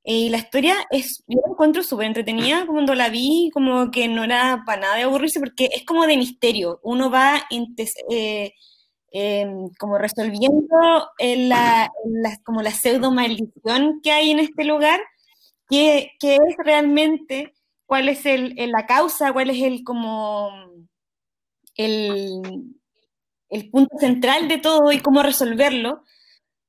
Y 0.03 0.29
la 0.29 0.37
historia 0.39 0.75
es, 0.91 1.23
yo 1.27 1.39
la 1.45 1.53
encuentro 1.53 1.83
súper 1.83 2.07
entretenida 2.07 2.65
cuando 2.67 2.95
la 2.95 3.09
vi, 3.09 3.51
como 3.53 3.91
que 3.91 4.07
no 4.09 4.23
era 4.25 4.63
para 4.65 4.81
nada 4.83 4.95
de 4.97 5.03
aburrirse, 5.03 5.39
porque 5.41 5.69
es 5.75 5.85
como 5.85 6.07
de 6.07 6.17
misterio. 6.17 6.79
Uno 6.83 7.11
va 7.11 7.43
eh, 8.11 8.53
eh, 9.13 9.47
como 9.79 9.97
resolviendo 9.97 11.09
en 11.19 11.49
la, 11.49 11.91
la- 12.05 12.39
como 12.45 12.61
la 12.61 12.71
pseudo 12.71 13.11
maldición 13.11 14.01
que 14.03 14.11
hay 14.11 14.31
en 14.31 14.39
este 14.39 14.65
lugar, 14.65 15.01
que, 15.69 16.11
que 16.19 16.35
es 16.35 16.55
realmente 16.65 17.53
cuál 17.93 18.09
es 18.09 18.25
el, 18.25 18.55
el- 18.57 18.71
la 18.71 18.87
causa, 18.87 19.31
cuál 19.33 19.51
es 19.51 19.61
el 19.61 19.83
como 19.83 20.49
el, 21.75 22.41
el 23.49 23.69
punto 23.69 23.95
central 23.99 24.47
de 24.47 24.57
todo 24.57 24.91
y 24.91 24.97
cómo 24.99 25.21
resolverlo. 25.21 26.01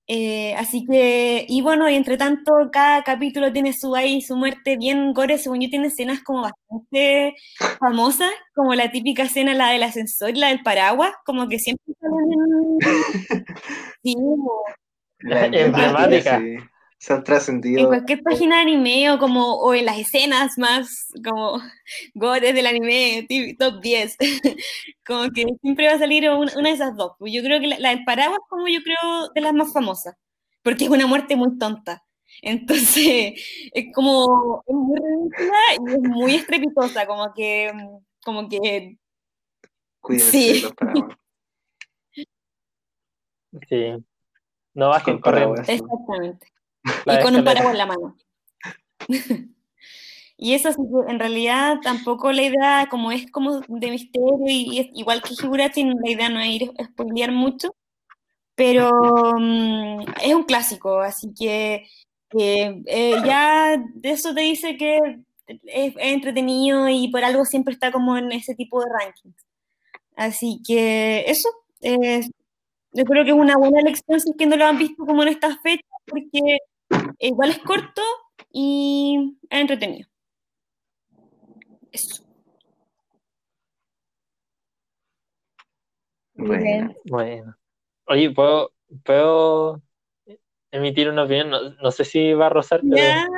Eh, 0.06 0.54
así 0.56 0.84
que, 0.84 1.46
y 1.48 1.62
bueno, 1.62 1.88
y 1.88 1.94
entre 1.94 2.18
tanto, 2.18 2.52
cada 2.70 3.02
capítulo 3.04 3.50
tiene 3.54 3.72
su 3.72 3.94
ahí, 3.96 4.20
su 4.20 4.36
muerte 4.36 4.76
bien 4.76 5.14
gore, 5.14 5.38
según 5.38 5.62
yo, 5.62 5.70
tiene 5.70 5.86
escenas 5.86 6.22
como 6.22 6.42
bastante 6.42 7.34
famosas, 7.80 8.30
como 8.54 8.74
la 8.74 8.90
típica 8.90 9.22
escena, 9.22 9.54
la 9.54 9.70
del 9.70 9.82
ascensor 9.82 10.28
y 10.28 10.40
la 10.40 10.48
del 10.48 10.62
paraguas, 10.62 11.12
como 11.24 11.48
que 11.48 11.58
siempre 11.58 11.94
salen 11.98 12.32
en... 12.32 13.44
Sí, 14.02 14.14
como 14.14 14.52
La 15.20 15.46
Emblemática. 15.46 16.38
sí. 16.38 16.56
Se 16.98 17.12
han 17.12 17.18
en 17.18 17.24
trascendido. 17.24 17.88
cualquier 17.88 18.22
página 18.22 18.56
de 18.56 18.62
anime 18.62 19.10
o 19.10 19.18
como 19.18 19.56
o 19.56 19.74
en 19.74 19.84
las 19.84 19.98
escenas 19.98 20.56
más 20.58 21.08
como 21.22 21.60
gores 22.14 22.54
del 22.54 22.66
anime, 22.66 23.26
top 23.58 23.80
10, 23.82 24.16
como 25.06 25.30
que 25.30 25.44
siempre 25.60 25.86
va 25.88 25.94
a 25.94 25.98
salir 25.98 26.28
una, 26.30 26.52
una 26.56 26.68
de 26.70 26.74
esas 26.74 26.96
dos. 26.96 27.12
Yo 27.20 27.42
creo 27.42 27.60
que 27.60 27.66
la, 27.66 27.78
la 27.78 27.90
del 27.90 28.04
paraguas 28.04 28.38
como 28.48 28.66
yo 28.68 28.80
creo 28.82 29.28
de 29.34 29.40
las 29.42 29.52
más 29.52 29.72
famosas, 29.72 30.14
porque 30.62 30.84
es 30.84 30.90
una 30.90 31.06
muerte 31.06 31.36
muy 31.36 31.58
tonta. 31.58 32.02
Entonces, 32.42 33.34
es 33.74 33.86
como, 33.94 34.62
es 34.66 34.74
muy 34.74 34.98
ridícula 34.98 35.58
y 35.72 35.92
es 35.92 36.00
muy 36.00 36.34
estrepitosa, 36.36 37.06
como 37.06 37.32
que, 37.34 37.70
como 38.24 38.48
que... 38.48 38.96
Cuídense 40.00 40.30
Sí. 40.30 40.60
los 40.62 40.72
paraguas. 40.74 41.16
Sí. 43.68 44.04
No 44.74 44.88
bajen 44.88 45.18
corriendo. 45.20 45.60
Exactamente. 45.62 46.48
La 47.04 47.20
y 47.20 47.22
con 47.22 47.36
un 47.36 47.44
paraguas 47.44 47.72
en 47.72 47.78
la 47.78 47.86
mano. 47.86 48.16
y 50.36 50.54
eso 50.54 50.70
en 51.08 51.18
realidad 51.18 51.78
tampoco 51.82 52.32
la 52.32 52.42
idea, 52.42 52.88
como 52.90 53.12
es 53.12 53.30
como 53.30 53.60
de 53.60 53.90
misterio 53.90 54.46
y 54.46 54.78
es 54.78 54.88
igual 54.94 55.22
que 55.22 55.34
Higurashi, 55.34 55.84
la 55.84 56.10
idea 56.10 56.28
no 56.28 56.40
es 56.40 56.48
ir 56.48 56.72
a 56.78 56.84
spoilear 56.84 57.32
mucho, 57.32 57.74
pero 58.54 58.90
mm, 59.38 60.00
es 60.22 60.34
un 60.34 60.44
clásico, 60.44 61.00
así 61.00 61.32
que 61.38 61.86
que, 62.34 62.82
eh, 62.86 63.16
ya 63.24 63.76
de 63.94 64.10
eso 64.10 64.34
te 64.34 64.40
dice 64.40 64.76
que 64.76 64.98
es, 65.46 65.58
es 65.66 65.94
entretenido 65.98 66.88
y 66.88 67.08
por 67.08 67.24
algo 67.24 67.44
siempre 67.44 67.74
está 67.74 67.92
como 67.92 68.16
en 68.16 68.32
ese 68.32 68.54
tipo 68.54 68.80
de 68.80 68.86
rankings. 68.90 69.36
Así 70.16 70.60
que 70.66 71.24
eso, 71.26 71.48
eh, 71.82 72.22
yo 72.92 73.04
creo 73.04 73.24
que 73.24 73.30
es 73.30 73.36
una 73.36 73.56
buena 73.56 73.80
elección 73.80 74.20
si 74.20 74.30
es 74.30 74.36
que 74.36 74.46
no 74.46 74.56
lo 74.56 74.66
han 74.66 74.78
visto 74.78 75.04
como 75.06 75.22
en 75.22 75.28
estas 75.28 75.60
fechas, 75.62 75.90
porque 76.06 76.58
igual 77.18 77.50
es 77.50 77.58
corto 77.58 78.02
y 78.50 79.36
es 79.48 79.60
entretenido. 79.60 80.08
Eso. 81.92 82.24
Bueno, 86.34 86.94
Bueno. 87.04 87.56
Oye, 88.06 88.30
¿puedo, 88.30 88.72
puedo 89.04 89.82
emitir 90.70 91.08
una 91.08 91.24
opinión? 91.24 91.50
No, 91.50 91.70
no 91.70 91.90
sé 91.90 92.04
si 92.04 92.32
va 92.34 92.46
a 92.46 92.50
rozar, 92.50 92.80
pero 92.80 92.96
Ya, 92.96 93.28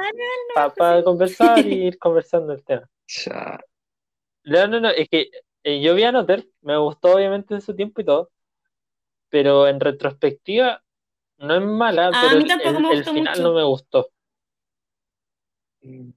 para 0.77 1.05
conversar 1.05 1.67
y 1.67 1.75
ir 1.89 1.99
conversando 1.99 2.53
el 2.53 2.65
tema. 2.65 2.89
ya. 3.07 3.61
No, 4.45 4.67
no, 4.69 4.81
no, 4.81 4.89
es 4.91 5.09
que 5.09 5.31
eh, 5.65 5.81
yo 5.83 5.95
vi 5.95 6.05
a 6.05 6.13
Noter, 6.13 6.47
me 6.63 6.77
gustó 6.79 7.15
obviamente 7.15 7.55
en 7.55 7.61
su 7.61 7.75
tiempo 7.75 8.01
y 8.01 8.05
todo, 8.05 8.31
pero 9.29 9.67
en 9.69 9.81
retrospectiva 9.81 10.83
no 11.39 11.55
es 11.57 11.63
mala, 11.63 12.11
Ah, 12.13 12.21
a 12.21 12.23
pero 12.29 12.37
mí 12.37 12.43
el, 12.43 12.49
tampoco 12.49 12.77
el- 12.77 12.83
me 12.83 12.91
el 12.91 12.97
gustó 12.97 13.13
final 13.15 13.39
mucho. 13.39 13.49
no 13.49 13.55
me 13.55 13.65
gustó. 13.65 14.09
Mm, 15.83 16.11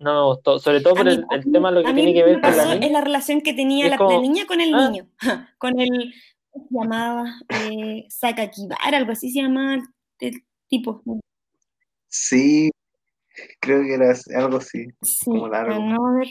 No 0.00 0.14
me 0.14 0.26
gustó, 0.34 0.58
sobre 0.60 0.80
todo 0.80 0.92
A 0.92 0.96
por 0.96 1.06
mí- 1.06 1.12
el, 1.12 1.24
el 1.30 1.52
tema 1.52 1.70
lo 1.72 1.80
lo 1.80 1.86
que 1.88 1.92
tiene 1.94 2.14
que 2.14 2.22
ver 2.22 2.40
con 2.40 2.50
la 2.50 2.56
pasó 2.56 2.72
es 2.72 2.80
niña. 2.80 2.92
la 2.92 3.00
relación 3.04 3.40
que 3.40 3.52
tenía 3.52 3.88
la, 3.88 3.96
como- 3.98 4.10
la 4.12 4.20
niña 4.20 4.46
con 4.46 4.60
el 4.60 4.74
ah. 4.74 4.88
niño, 4.90 5.08
con 5.58 5.78
el, 5.80 6.14
¿cómo 6.50 6.66
se 6.68 6.74
llamaba? 6.74 7.24
Eh, 7.48 8.06
Sakakibara, 8.08 8.96
algo 8.98 9.12
así 9.12 9.30
se 9.30 9.42
llamaba 9.42 9.74
el, 10.20 10.42
tipo. 10.68 11.02
Sí, 12.06 12.70
creo 13.60 13.82
que 13.82 13.94
era 13.94 14.14
algo 14.36 14.58
así. 14.58 14.86
Sí, 15.02 15.24
Como 15.26 15.48
largo. 15.48 15.78
no, 15.80 16.06
a 16.06 16.18
ver. 16.18 16.28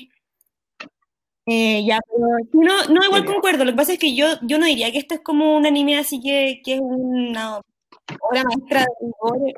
Eh, 1.50 1.86
ya, 1.86 2.00
pero 2.06 2.28
no, 2.54 2.86
no, 2.94 3.06
igual 3.06 3.26
concuerdo. 3.26 3.64
Lo 3.64 3.72
que 3.72 3.78
pasa 3.78 3.94
es 3.94 4.00
que 4.00 4.14
yo, 4.16 4.28
yo 4.42 4.60
no 4.60 4.66
diría 4.66 4.92
que 4.92 4.98
esto 4.98 5.16
es 5.16 5.22
como 5.22 5.56
un 5.56 5.66
anime 5.66 5.98
así 5.98 6.20
que, 6.22 6.62
que 6.64 6.76
es 6.76 6.82
una 6.82 7.58
obra 8.22 8.44
maestra 8.44 8.82
de. 8.82 9.54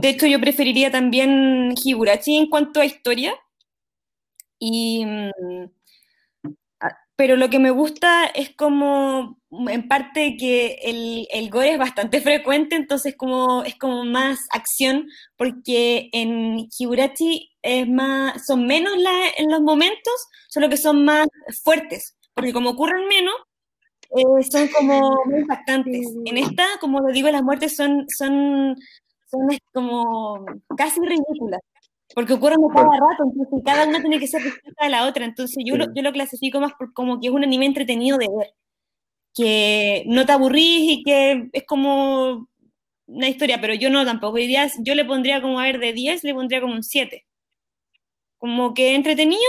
De 0.00 0.08
hecho, 0.08 0.26
yo 0.26 0.40
preferiría 0.40 0.90
también 0.90 1.72
Higurashi 1.82 2.36
en 2.36 2.48
cuanto 2.50 2.80
a 2.80 2.84
historia. 2.84 3.34
Y, 4.58 5.04
mm, 5.04 5.70
pero 7.16 7.36
lo 7.36 7.48
que 7.50 7.58
me 7.58 7.70
gusta 7.70 8.26
es 8.26 8.54
como, 8.54 9.38
en 9.68 9.88
parte, 9.88 10.36
que 10.38 10.78
el, 10.84 11.26
el 11.32 11.50
gore 11.50 11.72
es 11.72 11.78
bastante 11.78 12.20
frecuente, 12.22 12.76
entonces 12.76 13.14
como, 13.16 13.62
es 13.64 13.76
como 13.76 14.04
más 14.04 14.38
acción, 14.52 15.08
porque 15.36 16.08
en 16.12 16.68
Higurashi 16.78 17.50
es 17.62 17.88
más, 17.88 18.46
son 18.46 18.66
menos 18.66 18.96
la- 18.98 19.30
en 19.38 19.50
los 19.50 19.60
momentos, 19.62 20.14
solo 20.48 20.68
que 20.68 20.76
son 20.76 21.04
más 21.04 21.26
fuertes, 21.64 22.16
porque 22.34 22.52
como 22.52 22.70
ocurren 22.70 23.06
menos, 23.08 23.34
eh, 24.16 24.42
son 24.50 24.68
como 24.68 25.00
muy 25.26 25.40
impactantes. 25.40 26.06
En 26.24 26.38
esta, 26.38 26.64
como 26.80 27.00
lo 27.00 27.12
digo, 27.12 27.30
las 27.30 27.42
muertes 27.42 27.76
son, 27.76 28.06
son, 28.16 28.76
son 29.30 29.48
como 29.72 30.44
casi 30.76 31.00
ridículas, 31.00 31.60
porque 32.16 32.34
ocurren 32.34 32.58
a 32.70 32.74
cada 32.74 32.86
rato, 32.96 33.24
entonces 33.26 33.62
cada 33.66 33.86
una 33.86 34.00
tiene 34.00 34.18
que 34.20 34.26
ser 34.28 34.42
distinta 34.42 34.84
de 34.86 34.90
la 34.90 35.06
otra, 35.06 35.26
entonces 35.26 35.58
yo, 35.66 35.76
lo, 35.76 35.84
Sí. 35.86 35.92
yo 35.96 36.02
lo 36.02 36.12
clasifico 36.12 36.60
más 36.60 36.72
por 36.78 36.94
como 36.94 37.20
que 37.20 37.28
es 37.28 37.34
un 37.34 37.44
anime 37.44 37.66
entretenido 37.66 38.18
de 38.18 38.28
ver, 38.38 38.54
que 39.34 40.04
no 40.08 40.26
te 40.26 40.32
aburrís 40.32 40.92
y 41.00 41.02
que 41.04 41.48
es 41.52 41.64
como 41.66 42.48
una 43.06 43.28
historia, 43.28 43.60
pero 43.60 43.74
yo 43.74 43.90
no 43.90 44.04
tampoco 44.06 44.38
diría, 44.38 44.68
yo 44.80 44.94
le 44.96 45.04
pondría 45.06 45.42
como, 45.42 45.60
a 45.60 45.64
ver, 45.64 45.80
de 45.80 45.92
10 45.94 46.24
le 46.24 46.34
pondría 46.34 46.60
como 46.62 46.74
un 46.74 46.82
7. 46.84 47.24
Como 48.40 48.74
que 48.74 48.94
entretenido 48.94 49.40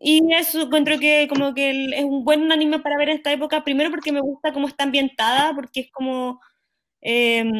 y 0.00 0.20
eso 0.34 0.62
encuentro 0.62 0.98
que 1.00 1.28
como 1.28 1.54
que 1.54 1.70
es 1.96 2.04
un 2.04 2.24
buen 2.24 2.52
anime 2.52 2.80
para 2.80 2.98
ver 2.98 3.10
en 3.10 3.16
esta 3.18 3.32
época, 3.32 3.64
primero 3.64 3.90
porque 3.90 4.12
me 4.12 4.20
gusta 4.22 4.52
cómo 4.52 4.68
está 4.68 4.84
ambientada, 4.84 5.54
porque 5.54 5.80
es 5.82 5.92
como, 5.92 6.40
em, 7.02 7.50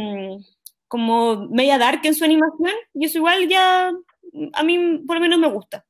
como 0.95 1.49
media 1.49 1.77
dark 1.77 2.03
en 2.05 2.15
su 2.15 2.25
animación, 2.25 2.71
y 2.95 3.07
eso 3.07 3.19
igual 3.19 3.49
ya 3.49 3.91
a 4.53 4.63
mí 4.63 4.99
por 5.05 5.17
lo 5.17 5.23
menos 5.23 5.41
me 5.41 5.49
gusta. 5.49 5.85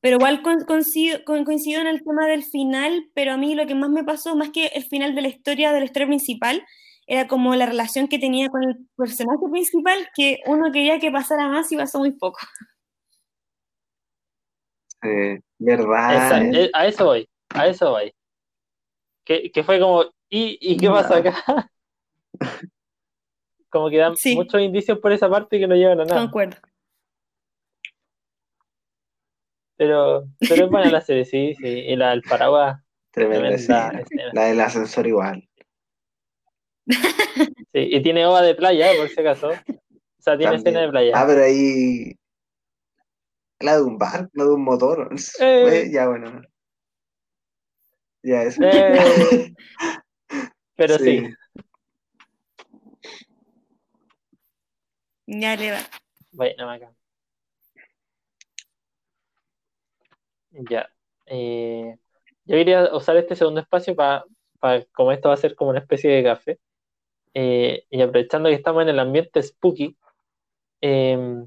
Pero 0.00 0.18
igual 0.18 0.40
coincido, 0.68 1.18
coincido 1.24 1.80
en 1.80 1.88
el 1.88 2.04
tema 2.04 2.28
del 2.28 2.44
final, 2.44 3.10
pero 3.12 3.32
a 3.32 3.36
mí 3.36 3.56
lo 3.56 3.66
que 3.66 3.74
más 3.74 3.90
me 3.90 4.04
pasó, 4.04 4.36
más 4.36 4.50
que 4.50 4.66
el 4.66 4.84
final 4.84 5.16
de 5.16 5.22
la 5.22 5.26
historia, 5.28 5.72
de 5.72 5.80
la 5.80 5.86
historia 5.86 6.06
principal, 6.06 6.64
era 7.08 7.26
como 7.26 7.56
la 7.56 7.66
relación 7.66 8.06
que 8.06 8.20
tenía 8.20 8.48
con 8.50 8.62
el 8.62 8.86
personaje 8.96 9.44
principal, 9.50 9.98
que 10.14 10.38
uno 10.46 10.70
quería 10.70 11.00
que 11.00 11.10
pasara 11.10 11.48
más 11.48 11.72
y 11.72 11.76
pasó 11.76 11.98
muy 11.98 12.12
poco. 12.12 12.38
Eh, 15.02 15.40
¿Verdad? 15.58 16.14
Esa- 16.14 16.44
eh? 16.44 16.66
eh, 16.66 16.70
a 16.72 16.86
eso 16.86 17.04
voy, 17.04 17.28
a 17.48 17.66
eso 17.66 17.90
voy. 17.90 18.12
Que, 19.24 19.50
que 19.50 19.64
fue 19.64 19.80
como, 19.80 20.04
¿y, 20.28 20.56
y 20.60 20.76
qué 20.76 20.88
pasa 20.88 21.16
acá? 21.16 21.34
Como 23.70 23.88
que 23.88 23.96
dan 23.98 24.16
Sí. 24.16 24.34
muchos 24.34 24.60
indicios 24.60 24.98
por 24.98 25.12
esa 25.12 25.30
parte 25.30 25.58
que 25.58 25.66
no 25.66 25.74
llevan 25.76 26.00
a 26.00 26.04
nada. 26.04 26.20
Concuerdo. 26.22 26.56
Pero, 29.76 30.26
pero 30.40 30.64
es 30.66 30.70
buena 30.70 30.90
la 30.90 31.00
serie, 31.00 31.24
sí, 31.24 31.54
sí. 31.54 31.66
Y 31.66 31.96
la 31.96 32.10
del 32.10 32.22
paraguas, 32.22 32.82
Tremenda 33.12 33.90
tremenda. 33.90 34.02
La 34.34 34.44
del 34.46 34.60
ascensor 34.60 35.06
igual. 35.06 35.48
Sí, 36.86 36.94
y 37.72 38.02
tiene 38.02 38.26
ova 38.26 38.42
de 38.42 38.54
playa, 38.54 38.90
por 38.98 39.08
si 39.08 39.20
acaso. 39.20 39.48
O 39.50 40.22
sea, 40.22 40.36
tiene 40.36 40.52
También. 40.52 40.54
escena 40.56 40.80
de 40.82 40.88
playa. 40.90 41.12
Ah, 41.14 41.24
pero 41.26 41.42
ahí. 41.42 42.14
La 43.60 43.76
de 43.76 43.82
un 43.82 43.98
bar, 43.98 44.28
la 44.32 44.44
de 44.44 44.50
un 44.50 44.62
motor. 44.64 45.08
Eh. 45.40 45.84
Eh, 45.84 45.90
ya, 45.92 46.08
bueno. 46.08 46.42
Ya, 48.22 48.42
eso. 48.42 48.62
Eh, 48.64 49.54
pero 50.76 50.98
sí. 50.98 51.26
Ya 55.32 55.54
le 55.54 55.70
va. 55.70 55.78
Bueno, 56.32 56.66
bacán. 56.66 56.90
Ya. 60.50 60.90
Eh, 61.26 61.96
yo 62.44 62.56
quería 62.56 62.92
usar 62.92 63.16
este 63.16 63.36
segundo 63.36 63.60
espacio 63.60 63.94
para, 63.94 64.24
como 64.92 65.12
esto 65.12 65.28
va 65.28 65.34
a 65.34 65.38
ser 65.38 65.54
como 65.54 65.70
una 65.70 65.78
especie 65.78 66.10
de 66.10 66.24
café, 66.24 66.58
eh, 67.34 67.84
y 67.90 68.02
aprovechando 68.02 68.48
que 68.48 68.56
estamos 68.56 68.82
en 68.82 68.88
el 68.88 68.98
ambiente 68.98 69.40
spooky, 69.40 69.96
eh, 70.80 71.44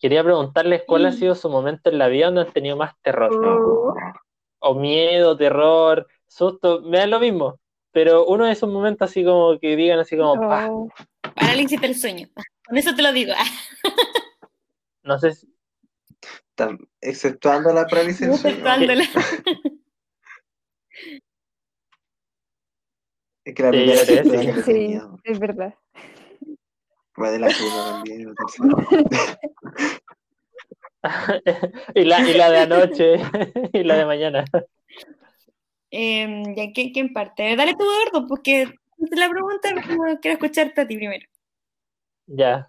quería 0.00 0.24
preguntarles 0.24 0.82
cuál 0.84 1.06
ha 1.06 1.12
sido 1.12 1.36
su 1.36 1.48
momento 1.48 1.90
en 1.90 1.98
la 1.98 2.08
vida 2.08 2.26
donde 2.26 2.40
han 2.40 2.52
tenido 2.52 2.76
más 2.76 3.00
terror, 3.02 3.32
No. 3.40 3.94
o 4.58 4.74
miedo, 4.74 5.36
terror, 5.36 6.08
susto, 6.26 6.82
me 6.82 6.98
da 6.98 7.06
lo 7.06 7.20
mismo, 7.20 7.60
pero 7.92 8.26
uno 8.26 8.46
de 8.46 8.52
esos 8.52 8.68
momentos 8.68 9.08
así 9.08 9.24
como 9.24 9.60
que 9.60 9.76
digan 9.76 10.00
así 10.00 10.16
como, 10.16 10.32
Oh, 10.32 10.88
Parálisis 11.36 11.80
del 11.80 11.94
sueño. 11.94 12.26
Con 12.66 12.76
eso 12.78 12.94
te 12.94 13.02
lo 13.02 13.12
digo. 13.12 13.32
no 15.02 15.18
sé 15.18 15.34
si- 15.34 15.52
Exceptuando 17.00 17.72
la 17.72 17.86
sueño. 17.88 18.34
Exceptuándola. 18.34 19.04
Es 23.44 23.54
que 23.54 23.62
la 23.62 23.70
Sí, 23.70 23.76
primera 23.76 23.98
sí, 24.04 24.16
sí, 24.24 24.62
sí. 24.62 25.00
que 25.22 25.32
es 25.32 25.38
verdad. 25.38 25.74
Fue 27.12 27.30
de 27.30 27.38
la 27.38 27.50
segunda 27.50 27.84
también. 27.92 28.34
y, 31.94 32.04
la, 32.04 32.28
y 32.28 32.34
la 32.34 32.50
de 32.50 32.58
anoche 32.58 33.14
y 33.72 33.82
la 33.84 33.96
de 33.98 34.04
mañana. 34.12 34.44
Em, 35.90 36.54
ya, 36.56 36.72
¿quién, 36.74 36.92
quién 36.92 37.12
parte? 37.12 37.54
Dale 37.54 37.74
tú, 37.74 37.84
Eduardo, 37.84 38.26
porque 38.26 38.74
la 39.12 39.30
pregunta, 39.30 39.72
quiero 40.20 40.34
escucharte 40.34 40.80
a 40.80 40.86
ti 40.88 40.96
primero. 40.96 41.26
Ya. 42.26 42.66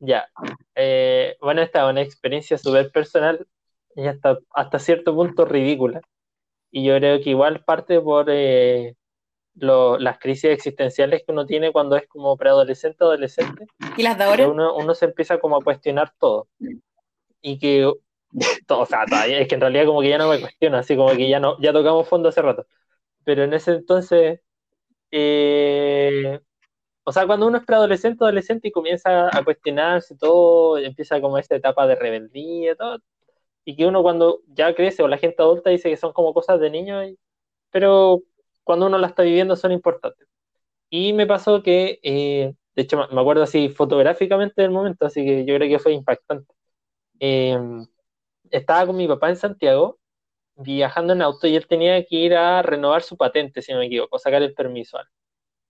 Ya. 0.00 0.28
Eh, 0.74 1.36
bueno, 1.40 1.62
esta 1.62 1.84
es 1.84 1.90
una 1.90 2.02
experiencia 2.02 2.58
súper 2.58 2.90
personal 2.90 3.46
y 3.96 4.06
hasta, 4.06 4.38
hasta 4.50 4.78
cierto 4.78 5.14
punto 5.14 5.44
ridícula. 5.44 6.00
Y 6.70 6.84
yo 6.84 6.96
creo 6.96 7.20
que 7.20 7.30
igual 7.30 7.64
parte 7.64 8.00
por, 8.00 8.26
eh, 8.28 8.96
las 9.54 10.18
crisis 10.18 10.50
existenciales 10.50 11.22
que 11.24 11.32
uno 11.32 11.46
tiene 11.46 11.72
cuando 11.72 11.96
es 11.96 12.06
como 12.08 12.36
preadolescente 12.36 13.04
o 13.04 13.08
adolescente. 13.08 13.66
¿Y 13.96 14.02
las 14.02 14.18
de 14.18 14.24
ahora? 14.24 14.48
Uno, 14.48 14.74
uno 14.74 14.94
se 14.94 15.04
empieza 15.04 15.38
como 15.38 15.56
a 15.56 15.62
cuestionar 15.62 16.12
todo. 16.18 16.48
Y 17.40 17.58
que, 17.58 17.92
todo, 18.66 18.80
o 18.80 18.86
sea, 18.86 19.04
es 19.26 19.48
que 19.48 19.54
en 19.54 19.60
realidad 19.60 19.86
como 19.86 20.00
que 20.00 20.08
ya 20.08 20.18
no 20.18 20.28
me 20.28 20.40
cuestiono, 20.40 20.78
así 20.78 20.96
como 20.96 21.10
que 21.10 21.28
ya 21.28 21.38
no, 21.38 21.60
ya 21.60 21.72
tocamos 21.72 22.08
fondo 22.08 22.28
hace 22.28 22.42
rato. 22.42 22.66
Pero 23.24 23.44
en 23.44 23.54
ese 23.54 23.72
entonces, 23.72 24.40
eh, 25.10 26.40
o 27.04 27.12
sea, 27.12 27.26
cuando 27.26 27.46
uno 27.46 27.58
es 27.58 27.64
preadolescente 27.64 28.24
adolescente 28.24 28.68
y 28.68 28.72
comienza 28.72 29.28
a 29.36 29.44
cuestionarse 29.44 30.16
todo, 30.16 30.78
empieza 30.78 31.20
como 31.20 31.38
esta 31.38 31.56
etapa 31.56 31.86
de 31.86 31.96
rebeldía, 31.96 32.74
todo, 32.76 32.98
y 33.64 33.76
que 33.76 33.86
uno 33.86 34.02
cuando 34.02 34.40
ya 34.48 34.74
crece 34.74 35.02
o 35.02 35.08
la 35.08 35.18
gente 35.18 35.42
adulta 35.42 35.70
dice 35.70 35.90
que 35.90 35.96
son 35.96 36.12
como 36.12 36.34
cosas 36.34 36.60
de 36.60 36.70
niño, 36.70 37.00
pero 37.70 38.22
cuando 38.64 38.86
uno 38.86 38.98
la 38.98 39.08
está 39.08 39.22
viviendo 39.22 39.56
son 39.56 39.72
importantes. 39.72 40.28
Y 40.90 41.12
me 41.14 41.26
pasó 41.26 41.62
que, 41.62 42.00
eh, 42.02 42.54
de 42.76 42.82
hecho 42.82 42.98
me 43.12 43.20
acuerdo 43.20 43.42
así 43.44 43.68
fotográficamente 43.70 44.62
del 44.62 44.70
momento, 44.72 45.06
así 45.06 45.24
que 45.24 45.44
yo 45.46 45.56
creo 45.56 45.68
que 45.68 45.78
fue 45.80 45.92
impactante. 45.92 46.54
Em, 47.20 47.86
estaba 48.50 48.86
con 48.86 48.96
mi 48.96 49.08
papá 49.08 49.30
en 49.30 49.36
Santiago, 49.36 49.98
viajando 50.56 51.12
en 51.14 51.22
auto, 51.22 51.46
y 51.48 51.56
él 51.56 51.66
tenía 51.68 52.04
que 52.06 52.16
ir 52.16 52.34
a 52.36 52.62
renovar 52.62 53.02
su 53.02 53.16
patente, 53.16 53.62
si 53.62 53.72
no 53.72 53.78
me 53.80 53.86
equivoco, 53.86 54.18
sacar 54.18 54.42
el 54.42 54.54
permiso. 54.54 54.98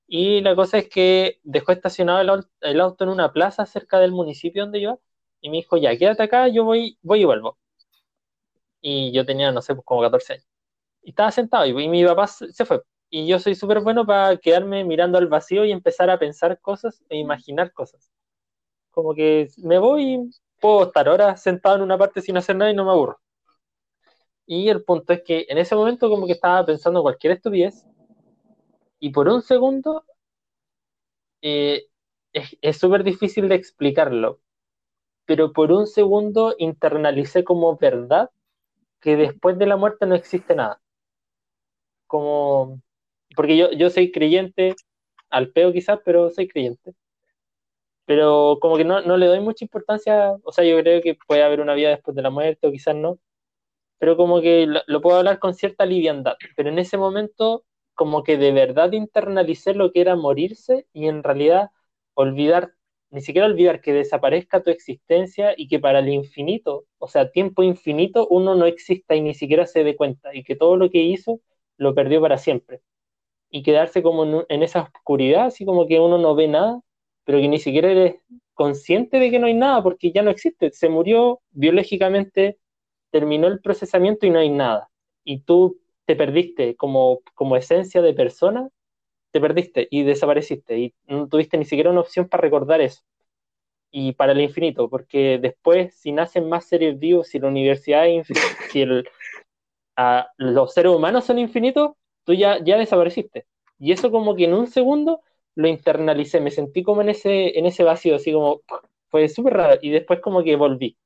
Y 0.06 0.40
la 0.42 0.54
cosa 0.54 0.78
es 0.78 0.88
que 0.88 1.40
dejó 1.44 1.72
estacionado 1.72 2.20
el, 2.60 2.80
auto 2.80 3.04
en 3.04 3.10
una 3.10 3.32
plaza 3.32 3.66
cerca 3.66 3.98
del 3.98 4.12
municipio 4.12 4.62
donde 4.62 4.80
iba, 4.80 4.98
y 5.40 5.50
me 5.50 5.58
dijo, 5.58 5.76
ya, 5.76 5.96
quédate 5.96 6.22
acá, 6.24 6.48
yo 6.48 6.64
voy, 6.64 6.98
voy 7.02 7.22
y 7.22 7.24
vuelvo. 7.24 7.58
Y 8.80 9.12
yo 9.12 9.24
tenía, 9.24 9.50
no 9.52 9.62
sé, 9.62 9.74
pues 9.74 9.84
como 9.84 10.02
14 10.02 10.34
años. 10.34 10.46
Y 11.02 11.10
estaba 11.10 11.30
sentado, 11.32 11.66
y, 11.66 11.88
mi 11.88 12.04
papá 12.04 12.26
se 12.28 12.64
fue. 12.64 12.82
Y 13.10 13.26
yo 13.26 13.38
soy 13.38 13.54
súper 13.54 13.80
bueno 13.80 14.06
para 14.06 14.36
quedarme 14.38 14.84
mirando 14.84 15.18
al 15.18 15.28
vacío 15.28 15.64
y 15.64 15.72
empezar 15.72 16.10
a 16.10 16.18
pensar 16.18 16.60
cosas 16.60 17.02
e 17.08 17.18
imaginar 17.18 17.72
cosas. 17.72 18.10
Como 18.90 19.14
que 19.14 19.48
me 19.58 19.78
voy, 19.78 20.30
puedo 20.60 20.84
estar 20.84 21.08
horas 21.08 21.42
sentado 21.42 21.76
en 21.76 21.82
una 21.82 21.98
parte 21.98 22.22
sin 22.22 22.36
hacer 22.36 22.56
nada 22.56 22.70
y 22.70 22.74
no 22.74 22.84
me 22.84 22.92
aburro. 22.92 23.20
Y 24.46 24.68
el 24.68 24.84
punto 24.84 25.12
es 25.12 25.22
que 25.22 25.46
en 25.48 25.58
ese 25.58 25.74
momento 25.74 26.08
como 26.10 26.26
que 26.26 26.32
estaba 26.32 26.64
pensando 26.66 27.02
cualquier 27.02 27.34
estupidez 27.34 27.86
y 29.04 29.10
por 29.10 29.28
un 29.28 29.42
segundo 29.42 30.06
eh, 31.42 31.88
es 32.32 32.78
súper 32.78 33.04
difícil 33.04 33.50
de 33.50 33.54
explicarlo, 33.54 34.40
pero 35.26 35.52
por 35.52 35.72
un 35.72 35.86
segundo 35.86 36.54
internalicé 36.58 37.44
como 37.44 37.76
verdad 37.76 38.30
que 39.02 39.16
después 39.16 39.58
de 39.58 39.66
la 39.66 39.76
muerte 39.76 40.06
no 40.06 40.14
existe 40.14 40.54
nada. 40.54 40.80
Como, 42.06 42.80
porque 43.36 43.58
yo, 43.58 43.72
yo 43.72 43.90
soy 43.90 44.10
creyente, 44.10 44.74
al 45.28 45.50
peo 45.52 45.70
quizás, 45.74 46.00
pero 46.02 46.30
soy 46.30 46.48
creyente 46.48 46.94
pero 48.06 48.58
como 48.60 48.76
que 48.78 48.84
no, 48.84 49.02
no, 49.02 49.16
le 49.18 49.26
doy 49.26 49.40
mucha 49.40 49.64
importancia, 49.64 50.32
o 50.44 50.52
sea, 50.52 50.64
yo 50.64 50.78
creo 50.80 51.02
que 51.02 51.16
puede 51.26 51.42
haber 51.42 51.60
una 51.60 51.74
vida 51.74 51.90
después 51.90 52.14
de 52.14 52.22
la 52.22 52.30
muerte 52.30 52.66
o 52.66 52.72
quizás 52.72 52.94
no, 52.96 53.18
pero 53.98 54.16
como 54.16 54.40
que 54.42 54.66
lo, 54.66 55.00
puedo 55.02 55.18
hablar 55.18 55.38
con 55.38 55.54
cierta 55.54 55.86
liviandad, 55.86 56.36
pero 56.56 56.70
en 56.70 56.78
ese 56.78 56.98
momento 56.98 57.64
como 57.94 58.22
que 58.24 58.36
de 58.38 58.52
verdad 58.52 58.92
internalicé 58.92 59.74
lo 59.74 59.92
que 59.92 60.00
era 60.00 60.16
morirse 60.16 60.86
y 60.92 61.08
en 61.08 61.22
realidad 61.22 61.70
olvidar, 62.14 62.74
ni 63.10 63.20
siquiera 63.20 63.46
olvidar 63.46 63.80
que 63.80 63.92
desaparezca 63.92 64.62
tu 64.62 64.70
existencia 64.70 65.54
y 65.56 65.68
que 65.68 65.78
para 65.80 66.00
el 66.00 66.08
infinito, 66.08 66.86
o 66.98 67.08
sea, 67.08 67.30
tiempo 67.30 67.62
infinito, 67.62 68.26
uno 68.28 68.54
no 68.54 68.66
exista 68.66 69.14
y 69.16 69.20
ni 69.22 69.34
siquiera 69.34 69.66
se 69.66 69.84
dé 69.84 69.96
cuenta 69.96 70.34
y 70.34 70.44
que 70.44 70.56
todo 70.56 70.76
lo 70.76 70.90
que 70.90 71.02
hizo 71.02 71.40
lo 71.76 71.94
perdió 71.94 72.20
para 72.20 72.38
siempre. 72.38 72.82
Y 73.50 73.62
quedarse 73.62 74.02
como 74.02 74.44
en, 74.48 74.62
esa 74.62 74.82
oscuridad, 74.94 75.46
así 75.46 75.64
como 75.64 75.86
que 75.86 76.00
uno 76.00 76.18
no 76.18 76.34
ve 76.34 76.48
nada 76.48 76.80
pero 77.24 77.38
que 77.40 77.48
ni 77.48 77.58
siquiera 77.58 77.90
eres 77.90 78.16
consciente 78.54 79.18
de 79.18 79.30
que 79.30 79.38
no 79.38 79.46
hay 79.46 79.54
nada 79.54 79.82
porque 79.82 80.12
ya 80.12 80.22
no 80.22 80.30
existe. 80.30 80.70
Se 80.72 80.88
murió 80.88 81.40
biológicamente, 81.50 82.58
terminó 83.10 83.48
el 83.48 83.60
procesamiento 83.60 84.26
y 84.26 84.30
no 84.30 84.38
hay 84.38 84.50
nada. 84.50 84.90
Y 85.24 85.40
tú 85.40 85.80
te 86.06 86.16
perdiste 86.16 86.76
como, 86.76 87.20
como 87.34 87.56
esencia 87.56 88.02
de 88.02 88.14
persona, 88.14 88.68
te 89.32 89.40
perdiste 89.40 89.88
y 89.90 90.04
desapareciste 90.04 90.78
y 90.78 90.94
no 91.06 91.28
tuviste 91.28 91.58
ni 91.58 91.64
siquiera 91.64 91.90
una 91.90 92.00
opción 92.00 92.28
para 92.28 92.42
recordar 92.42 92.80
eso. 92.80 93.02
Y 93.90 94.12
para 94.12 94.32
el 94.32 94.40
infinito, 94.40 94.88
porque 94.90 95.38
después, 95.40 95.94
si 95.94 96.12
nacen 96.12 96.48
más 96.48 96.66
seres 96.66 96.98
vivos, 96.98 97.28
si 97.28 97.38
la 97.38 97.48
universidad 97.48 98.06
es 98.06 98.14
infinita, 98.16 98.46
si 98.72 98.82
el, 98.82 99.08
los 100.36 100.74
seres 100.74 100.92
humanos 100.92 101.24
son 101.24 101.38
infinitos, 101.38 101.92
tú 102.24 102.34
ya, 102.34 102.62
ya 102.62 102.76
desapareciste. 102.78 103.46
Y 103.78 103.92
eso 103.92 104.10
como 104.10 104.34
que 104.34 104.44
en 104.44 104.54
un 104.54 104.66
segundo 104.66 105.20
lo 105.54 105.68
internalicé, 105.68 106.40
me 106.40 106.50
sentí 106.50 106.82
como 106.82 107.02
en 107.02 107.10
ese, 107.10 107.58
en 107.58 107.66
ese 107.66 107.84
vacío, 107.84 108.16
así 108.16 108.32
como, 108.32 108.62
fue 109.14 109.28
súper 109.28 109.52
raro, 109.54 109.78
y 109.80 109.90
después 109.90 110.18
como 110.18 110.42
que 110.42 110.56
volví, 110.56 110.98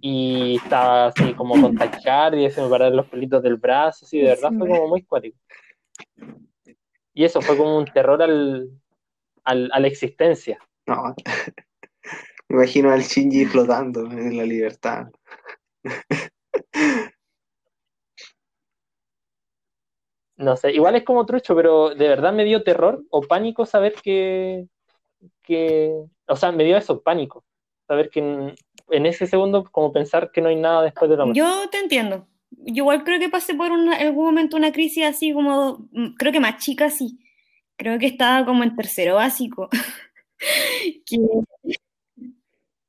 y 0.00 0.54
estaba 0.62 1.06
así 1.06 1.34
como 1.34 1.60
con 1.60 1.74
y 1.74 2.48
se 2.48 2.62
me 2.62 2.68
pararon 2.68 2.96
los 2.96 3.08
pelitos 3.08 3.42
del 3.42 3.56
brazo, 3.56 4.04
así, 4.04 4.18
de 4.18 4.28
verdad 4.28 4.52
fue 4.56 4.68
como 4.68 4.86
muy 4.86 5.02
cuático. 5.02 5.36
Y 7.12 7.24
eso 7.24 7.40
fue 7.42 7.56
como 7.56 7.76
un 7.76 7.86
terror 7.86 8.22
al, 8.22 8.70
al, 9.42 9.68
a 9.72 9.80
la 9.80 9.88
existencia. 9.88 10.60
No, 10.86 11.12
me 12.48 12.56
imagino 12.58 12.92
al 12.92 13.00
Shinji 13.00 13.46
flotando 13.46 14.02
en 14.02 14.36
la 14.36 14.44
libertad. 14.44 15.08
No 20.36 20.56
sé, 20.56 20.70
igual 20.70 20.94
es 20.94 21.02
como 21.02 21.26
trucho, 21.26 21.56
pero 21.56 21.96
de 21.96 22.06
verdad 22.06 22.32
me 22.32 22.44
dio 22.44 22.62
terror 22.62 23.02
o 23.10 23.22
pánico 23.22 23.66
saber 23.66 23.94
que, 23.94 24.68
que 25.50 26.04
o 26.30 26.36
sea, 26.36 26.52
me 26.52 26.64
dio 26.64 26.76
eso, 26.76 27.02
pánico. 27.02 27.44
Saber 27.88 28.08
que 28.08 28.20
en, 28.20 29.06
ese 29.06 29.26
segundo, 29.26 29.64
como 29.64 29.92
pensar 29.92 30.30
que 30.30 30.40
no 30.40 30.48
hay 30.48 30.56
nada 30.56 30.82
después 30.82 31.10
de 31.10 31.16
la 31.16 31.24
muerte. 31.24 31.40
Yo 31.40 31.68
te 31.70 31.78
entiendo. 31.78 32.28
Yo 32.50 32.84
igual 32.84 33.02
creo 33.04 33.18
que 33.18 33.28
pasé 33.28 33.54
por 33.54 33.72
en 33.72 33.92
algún 33.92 34.26
momento 34.26 34.56
una 34.56 34.72
crisis 34.72 35.04
así 35.04 35.32
como, 35.32 35.88
mm, 35.90 36.14
creo 36.16 36.32
que 36.32 36.40
más 36.40 36.62
chica 36.62 36.88
sí. 36.88 37.18
Creo 37.76 37.98
que 37.98 38.06
estaba 38.06 38.44
como 38.46 38.62
en 38.62 38.76
tercero 38.76 39.16
básico. 39.16 39.68
que, 41.06 41.18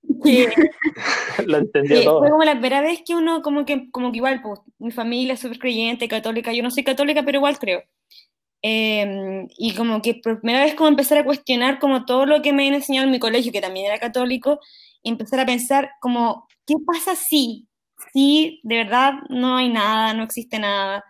Lo 1.47 1.57
entendió 1.57 2.03
todo. 2.03 2.20
Fue 2.20 2.30
como 2.30 2.43
la 2.43 2.51
primera 2.53 2.82
vez 2.82 3.01
que 3.03 3.16
uno, 3.16 3.41
como 3.41 3.66
que, 3.66 3.89
como 3.89 4.12
que 4.12 4.18
igual, 4.18 4.41
pues, 4.43 4.59
mi 4.78 4.91
familia 4.91 5.34
es 5.34 5.39
súper 5.39 5.57
creyente, 5.57 6.07
católica, 6.07 6.53
yo 6.53 6.62
no 6.62 6.70
soy 6.70 6.84
católica, 6.84 7.24
pero 7.24 7.39
igual 7.39 7.57
creo. 7.57 7.82
Em, 8.64 9.47
y 9.57 9.74
como 9.76 10.01
que 10.01 10.16
por 10.16 10.39
primera 10.39 10.64
vez 10.64 10.76
como 10.76 10.89
empezar 10.89 11.18
a 11.18 11.26
cuestionar 11.26 11.80
como 11.80 12.05
todo 12.05 12.26
lo 12.28 12.41
que 12.43 12.53
me 12.53 12.64
habían 12.64 12.76
enseñado 12.76 13.05
en 13.05 13.12
mi 13.12 13.20
colegio, 13.20 13.51
que 13.51 13.62
también 13.62 13.88
era 13.88 13.99
católico, 13.99 14.59
y 15.01 15.09
empezar 15.09 15.39
a 15.39 15.45
pensar 15.45 15.89
como, 15.99 16.47
¿qué 16.68 16.76
pasa 16.86 17.16
si? 17.16 17.68
Si 18.14 18.59
de 18.64 18.78
verdad 18.78 19.14
no 19.30 19.57
hay 19.57 19.70
nada, 19.70 20.14
no 20.14 20.24
existe 20.24 20.59
nada, 20.59 21.03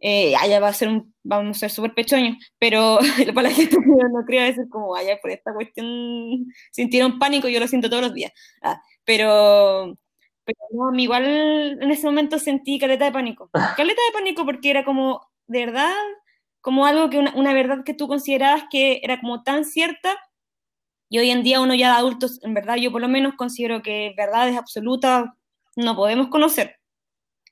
eh, 0.00 0.34
allá 0.36 0.60
va 0.60 0.68
a 0.68 0.72
ser 0.72 0.88
un, 0.88 1.14
vamos 1.22 1.58
a 1.58 1.60
ser 1.60 1.70
súper 1.70 1.94
pechoños, 1.94 2.36
pero 2.58 2.98
para 3.34 3.48
la 3.48 3.54
gente 3.54 3.76
no 3.78 4.24
creo 4.26 4.44
decir 4.44 4.68
como, 4.70 4.96
allá 4.96 5.18
por 5.20 5.30
esta 5.30 5.54
cuestión 5.54 6.46
sintieron 6.72 7.18
pánico, 7.18 7.48
yo 7.48 7.60
lo 7.60 7.68
siento 7.68 7.90
todos 7.90 8.02
los 8.02 8.14
días, 8.14 8.32
ah, 8.62 8.80
pero, 9.04 9.96
pero 10.44 10.58
no, 10.72 10.98
igual 10.98 11.24
en 11.80 11.90
ese 11.90 12.06
momento 12.06 12.38
sentí 12.38 12.78
caleta 12.78 13.04
de 13.04 13.12
pánico, 13.12 13.50
caleta 13.76 14.00
de 14.08 14.12
pánico 14.12 14.44
porque 14.44 14.70
era 14.70 14.84
como, 14.84 15.20
de 15.46 15.66
verdad, 15.66 15.92
como 16.62 16.86
algo 16.86 17.10
que 17.10 17.18
una, 17.18 17.52
verdad 17.52 17.84
que 17.84 17.94
tú 17.94 18.08
considerabas 18.08 18.64
que 18.70 19.00
era 19.02 19.20
como 19.20 19.42
tan 19.42 19.66
cierta, 19.66 20.16
y 21.10 21.18
hoy 21.18 21.30
en 21.30 21.42
día 21.42 21.60
uno 21.60 21.74
ya 21.74 21.92
de 21.92 21.98
adultos, 21.98 22.40
en 22.42 22.54
verdad 22.54 22.76
yo 22.76 22.90
por 22.90 23.02
lo 23.02 23.08
menos 23.08 23.34
considero 23.34 23.82
que 23.82 24.14
verdades 24.16 24.56
absolutas 24.56 25.26
no 25.76 25.94
podemos 25.94 26.28
conocer 26.28 26.78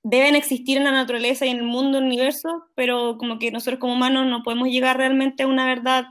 deben 0.02 0.34
existir 0.34 0.78
en 0.78 0.84
la 0.84 0.92
naturaleza 0.92 1.46
y 1.46 1.50
en 1.50 1.58
el 1.58 1.64
mundo, 1.64 1.98
el 1.98 2.04
universo, 2.04 2.64
pero 2.74 3.16
como 3.18 3.38
que 3.38 3.50
nosotros 3.50 3.80
como 3.80 3.94
humanos 3.94 4.26
no 4.26 4.42
podemos 4.42 4.68
llegar 4.68 4.96
realmente 4.96 5.42
a 5.42 5.46
una 5.46 5.66
verdad 5.66 6.04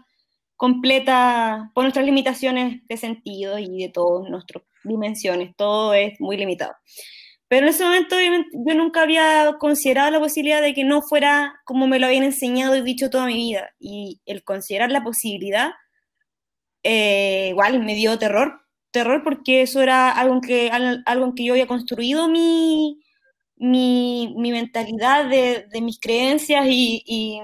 completa 0.56 1.72
por 1.74 1.84
nuestras 1.84 2.06
limitaciones 2.06 2.86
de 2.88 2.98
sentido 2.98 3.58
y 3.58 3.84
de 3.84 3.90
todas 3.90 4.30
nuestras 4.30 4.64
dimensiones, 4.84 5.56
todo 5.56 5.94
es 5.94 6.20
muy 6.20 6.38
limitado. 6.38 6.74
Pero 7.50 7.66
en 7.66 7.70
ese 7.74 7.84
momento 7.84 8.16
yo 8.20 8.76
nunca 8.76 9.02
había 9.02 9.56
considerado 9.60 10.12
la 10.12 10.20
posibilidad 10.20 10.62
de 10.62 10.76
que 10.76 10.84
no 10.84 11.02
fuera 11.02 11.60
como 11.66 11.88
me 11.88 11.98
lo 12.00 12.06
habían 12.06 12.24
enseñado 12.24 12.76
y 12.76 12.82
dicho 12.82 13.10
toda 13.10 13.26
mi 13.26 13.34
vida. 13.34 13.72
Y 13.80 14.22
el 14.26 14.44
considerar 14.44 14.92
la 14.92 15.04
posibilidad, 15.04 15.72
eh, 16.84 17.48
igual 17.50 17.84
me 17.84 17.96
dio 17.96 18.20
terror, 18.20 18.62
terror 18.92 19.24
porque 19.24 19.64
eso 19.64 19.82
era 19.82 20.12
algo 20.12 20.36
en 20.36 20.42
que, 20.42 20.70
algo 21.06 21.26
en 21.26 21.34
que 21.34 21.44
yo 21.44 21.54
había 21.54 21.68
construido 21.68 22.28
mi, 22.30 23.02
mi, 23.58 24.34
mi 24.38 24.52
mentalidad 24.52 25.26
de, 25.26 25.66
de, 25.72 25.82
mis 25.82 26.00
creencias 26.00 26.66
y, 26.68 27.04
y, 27.06 27.40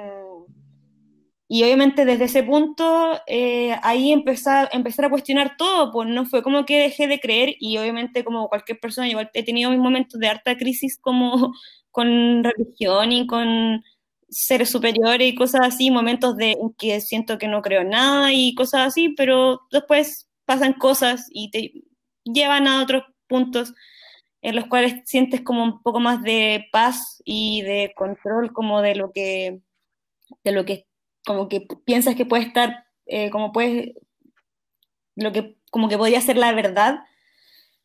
y, 1.47 1.63
obviamente 1.63 2.05
desde 2.05 2.25
ese 2.25 2.43
punto 2.43 3.19
eh, 3.27 3.75
ahí 3.83 4.11
empezar, 4.11 4.69
a 4.73 5.09
cuestionar 5.09 5.55
todo, 5.57 5.91
pues 5.91 6.09
no 6.09 6.25
fue 6.25 6.43
como 6.43 6.65
que 6.65 6.79
dejé 6.79 7.07
de 7.07 7.19
creer 7.19 7.55
y 7.59 7.77
obviamente 7.77 8.23
como 8.23 8.49
cualquier 8.49 8.79
persona, 8.79 9.07
igual 9.07 9.29
he 9.33 9.43
tenido 9.43 9.69
mis 9.71 9.79
momentos 9.79 10.19
de 10.19 10.27
harta 10.27 10.57
crisis 10.57 10.97
como 10.99 11.53
con 11.91 12.43
religión 12.43 13.11
y 13.11 13.27
con 13.27 13.83
seres 14.29 14.69
superiores 14.69 15.29
y 15.29 15.35
cosas 15.35 15.61
así, 15.63 15.91
momentos 15.91 16.35
de, 16.35 16.51
en 16.53 16.73
que 16.77 16.99
siento 17.01 17.37
que 17.37 17.47
no 17.47 17.61
creo 17.61 17.81
en 17.81 17.89
nada 17.89 18.33
y 18.33 18.55
cosas 18.55 18.87
así, 18.87 19.09
pero 19.09 19.61
después 19.71 20.29
pasan 20.45 20.73
cosas 20.73 21.27
y 21.31 21.51
te 21.51 21.73
llevan 22.25 22.67
a 22.67 22.81
otros 22.83 23.03
puntos 23.27 23.73
en 24.41 24.55
los 24.55 24.65
cuales 24.67 25.01
sientes 25.05 25.41
como 25.41 25.63
un 25.63 25.81
poco 25.81 25.99
más 25.99 26.21
de 26.21 26.67
paz 26.71 27.21
y 27.25 27.61
de 27.63 27.93
control 27.95 28.53
como 28.53 28.81
de 28.81 28.95
lo 28.95 29.11
que, 29.11 29.61
de 30.43 30.51
lo 30.51 30.65
que, 30.65 30.85
como 31.25 31.49
que 31.49 31.67
piensas 31.85 32.15
que 32.15 32.25
puede 32.25 32.43
estar, 32.43 32.85
eh, 33.05 33.29
como 33.29 33.51
puedes, 33.51 33.93
lo 35.15 35.31
que, 35.31 35.57
como 35.71 35.89
que 35.89 35.97
podría 35.97 36.21
ser 36.21 36.37
la 36.37 36.53
verdad. 36.53 36.99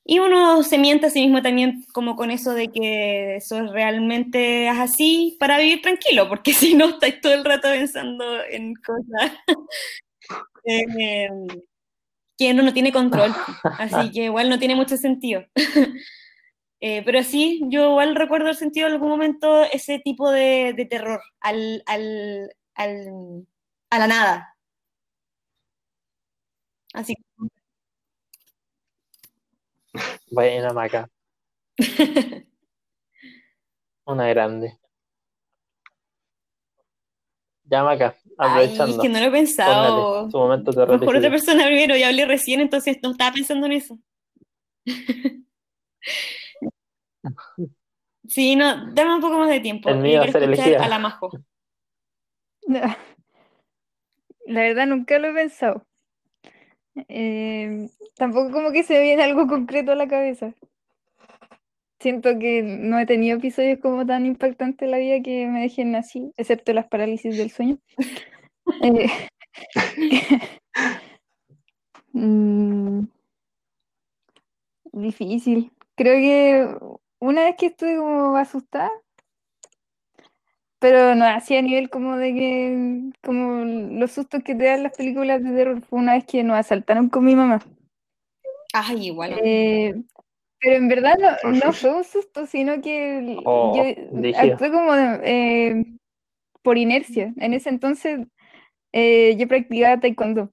Y 0.05 0.18
uno 0.18 0.62
se 0.62 0.78
miente 0.78 1.07
a 1.07 1.11
sí 1.11 1.20
mismo 1.20 1.43
también 1.43 1.84
como 1.93 2.16
con 2.16 2.30
eso 2.30 2.55
de 2.55 2.68
que 2.68 3.36
eso 3.36 3.66
realmente 3.72 4.68
es 4.68 4.78
así 4.78 5.36
para 5.38 5.59
vivir 5.59 5.82
tranquilo, 5.82 6.28
porque 6.28 6.53
si 6.55 6.74
no 6.74 6.91
estáis 6.91 7.20
todo 7.20 7.34
el 7.34 7.45
rato 7.45 7.68
pensando 7.68 8.24
en 8.45 8.74
cosas 8.74 9.32
eh, 10.64 11.28
que 12.38 12.53
uno 12.53 12.62
no 12.62 12.72
tiene 12.72 12.93
control. 12.93 13.34
Así 13.78 14.11
que 14.12 14.24
igual 14.24 14.49
no 14.49 14.59
tiene 14.59 14.74
mucho 14.74 14.97
sentido. 14.97 15.45
Eh, 16.82 17.03
pero 17.05 17.22
sí, 17.22 17.61
yo 17.68 17.91
igual 17.91 18.14
recuerdo 18.14 18.49
el 18.49 18.57
sentido 18.57 18.86
en 18.86 18.95
algún 18.95 19.11
momento 19.11 19.64
ese 19.64 19.99
tipo 19.99 20.30
de, 20.30 20.72
de 20.74 20.86
terror 20.86 21.20
al, 21.41 21.82
al, 21.84 22.51
al, 22.74 23.46
a 23.90 23.98
la 23.98 24.06
nada. 24.06 24.56
Así 26.92 27.14
Buena, 30.30 30.72
Maca. 30.72 31.08
Una 34.04 34.28
grande. 34.28 34.78
Ya, 37.64 37.84
Maca, 37.84 38.16
aprovechando. 38.36 38.84
Ay, 38.84 38.90
es 38.92 38.98
que 38.98 39.08
no 39.08 39.20
lo 39.20 39.26
he 39.26 39.30
pensado. 39.30 39.72
Póngale, 39.72 40.30
su 40.30 40.38
momento 40.38 40.70
A 40.70 40.86
lo 40.86 40.98
mejor 40.98 41.16
otra 41.16 41.30
persona 41.30 41.64
primero, 41.66 41.96
ya 41.96 42.08
hablé 42.08 42.26
recién, 42.26 42.60
entonces 42.60 42.98
no 43.02 43.12
estaba 43.12 43.32
pensando 43.32 43.66
en 43.66 43.72
eso. 43.72 43.98
Sí, 48.28 48.54
no, 48.54 48.92
dame 48.94 49.16
un 49.16 49.20
poco 49.20 49.38
más 49.38 49.48
de 49.48 49.58
tiempo. 49.58 49.88
El 49.88 49.98
mío, 49.98 50.20
quiero 50.22 50.32
ser 50.32 50.42
escuchar 50.44 50.66
elegida. 50.68 50.84
a 50.84 50.88
la 50.88 50.98
Majo. 51.00 51.30
La 54.46 54.62
verdad 54.62 54.86
nunca 54.86 55.18
lo 55.18 55.28
he 55.28 55.34
pensado. 55.34 55.84
Eh, 57.08 57.88
tampoco 58.16 58.50
como 58.50 58.72
que 58.72 58.82
se 58.82 58.94
me 58.94 59.02
viene 59.02 59.22
algo 59.22 59.46
concreto 59.46 59.92
a 59.92 59.96
la 59.96 60.08
cabeza. 60.08 60.54
Siento 61.98 62.38
que 62.38 62.62
no 62.62 62.98
he 62.98 63.06
tenido 63.06 63.36
episodios 63.36 63.78
como 63.80 64.06
tan 64.06 64.24
impactantes 64.24 64.86
en 64.86 64.90
la 64.92 64.98
vida 64.98 65.20
que 65.22 65.46
me 65.46 65.60
dejen 65.60 65.94
así, 65.94 66.32
excepto 66.36 66.72
las 66.72 66.88
parálisis 66.88 67.36
del 67.36 67.50
sueño. 67.50 67.78
Eh, 68.84 69.08
mm, 72.12 73.02
difícil. 74.92 75.72
Creo 75.96 76.14
que 76.14 76.76
una 77.18 77.42
vez 77.42 77.56
que 77.56 77.66
estuve 77.66 77.96
como 77.96 78.36
asustada, 78.36 78.90
pero 80.81 81.14
no 81.14 81.26
así 81.26 81.57
a 81.57 81.62
nivel 81.62 81.91
como 81.91 82.16
de 82.16 82.35
que, 82.35 83.11
como 83.22 83.64
los 83.64 84.11
sustos 84.11 84.43
que 84.43 84.55
te 84.55 84.64
dan 84.64 84.83
las 84.83 84.97
películas 84.97 85.45
de 85.45 85.51
terror, 85.51 85.83
fue 85.83 85.99
una 85.99 86.14
vez 86.14 86.24
que 86.24 86.43
nos 86.43 86.57
asaltaron 86.57 87.11
con 87.11 87.24
mi 87.24 87.37
mamá. 87.37 87.61
Ay, 88.72 89.09
igual. 89.09 89.39
Eh, 89.45 89.95
pero 90.59 90.76
en 90.76 90.89
verdad 90.89 91.16
no, 91.18 91.53
no 91.53 91.72
fue 91.72 91.95
un 91.95 92.05
susto, 92.05 92.47
sino 92.47 92.81
que 92.81 93.37
Oh, 93.45 93.74
yo 93.76 94.39
actué 94.39 94.70
como 94.70 94.95
eh, 94.95 95.85
por 96.62 96.78
inercia. 96.78 97.33
En 97.37 97.53
ese 97.55 97.68
entonces 97.68 98.26
eh, 98.93 99.37
yo 99.37 99.49
practicaba 99.49 100.01
taekwondo. 100.01 100.51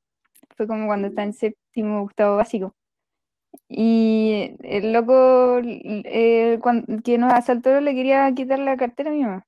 Fue 0.56 0.68
como 0.68 0.88
cuando 0.88 1.08
estaba 1.08 1.26
en 1.26 1.34
séptimo, 1.34 2.02
octavo 2.02 2.36
básico. 2.38 2.74
Y 3.70 4.56
el 4.64 4.92
loco 4.94 5.60
eh, 5.64 6.60
que 7.04 7.18
nos 7.18 7.34
asaltó 7.34 7.80
le 7.80 7.96
quería 7.96 8.32
quitar 8.34 8.60
la 8.60 8.76
cartera 8.76 9.12
a 9.12 9.14
mi 9.14 9.24
mamá. 9.24 9.47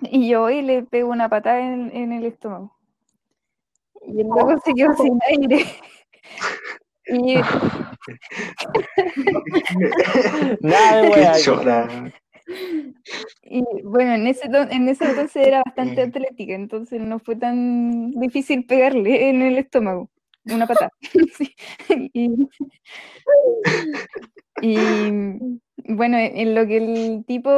Y 0.00 0.28
yo 0.28 0.40
voy 0.42 0.58
y 0.58 0.62
le 0.62 0.82
pego 0.82 1.10
una 1.10 1.28
patada 1.28 1.60
en, 1.60 1.94
en 1.94 2.12
el 2.12 2.24
estómago. 2.24 2.76
Y 4.06 4.20
el 4.20 4.26
loco 4.26 4.60
se 4.64 4.74
quedó 4.74 4.94
sin 4.96 5.18
aire. 5.28 5.64
Y 7.06 7.36
Nada 10.60 11.02
de. 11.02 12.12
Y 13.44 13.62
bueno, 13.84 14.14
en 14.14 14.26
ese, 14.26 14.46
en 14.46 14.88
ese 14.88 15.04
entonces 15.04 15.46
era 15.46 15.62
bastante 15.64 16.04
Mm. 16.04 16.08
atlética, 16.08 16.54
entonces 16.54 17.00
no 17.00 17.18
fue 17.18 17.36
tan 17.36 18.10
difícil 18.12 18.66
pegarle 18.66 19.28
en 19.30 19.42
el 19.42 19.58
estómago, 19.58 20.10
una 20.44 20.66
patada. 20.66 20.90
Sí. 21.36 21.54
Y, 22.12 22.30
y, 24.60 24.76
bueno, 25.88 26.18
en 26.18 26.54
lo 26.54 26.66
que 26.66 26.76
el 26.76 27.24
tipo 27.26 27.50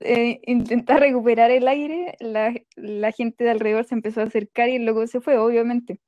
eh, 0.00 0.40
intenta 0.46 0.96
recuperar 0.96 1.50
el 1.50 1.68
aire, 1.68 2.16
la, 2.20 3.12
gente 3.12 3.44
de 3.44 3.50
alrededor 3.50 3.84
se 3.84 3.94
empezó 3.94 4.20
a 4.20 4.24
acercar 4.24 4.68
y 4.68 4.76
el 4.76 4.84
loco 4.84 5.06
se 5.06 5.20
fue, 5.20 5.38
obviamente. 5.38 6.00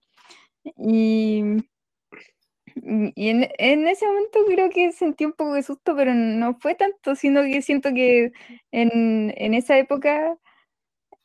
Y, 0.76 1.42
en, 2.74 3.88
ese 3.88 4.06
momento 4.06 4.40
creo 4.46 4.70
que 4.70 4.92
sentí 4.92 5.24
un 5.24 5.32
poco 5.32 5.54
de 5.54 5.62
susto, 5.62 5.96
pero 5.96 6.14
no 6.14 6.58
fue 6.60 6.74
tanto, 6.74 7.14
sino 7.14 7.42
que 7.42 7.62
siento 7.62 7.92
que 7.94 8.32
en, 8.72 9.54
esa 9.54 9.78
época 9.78 10.36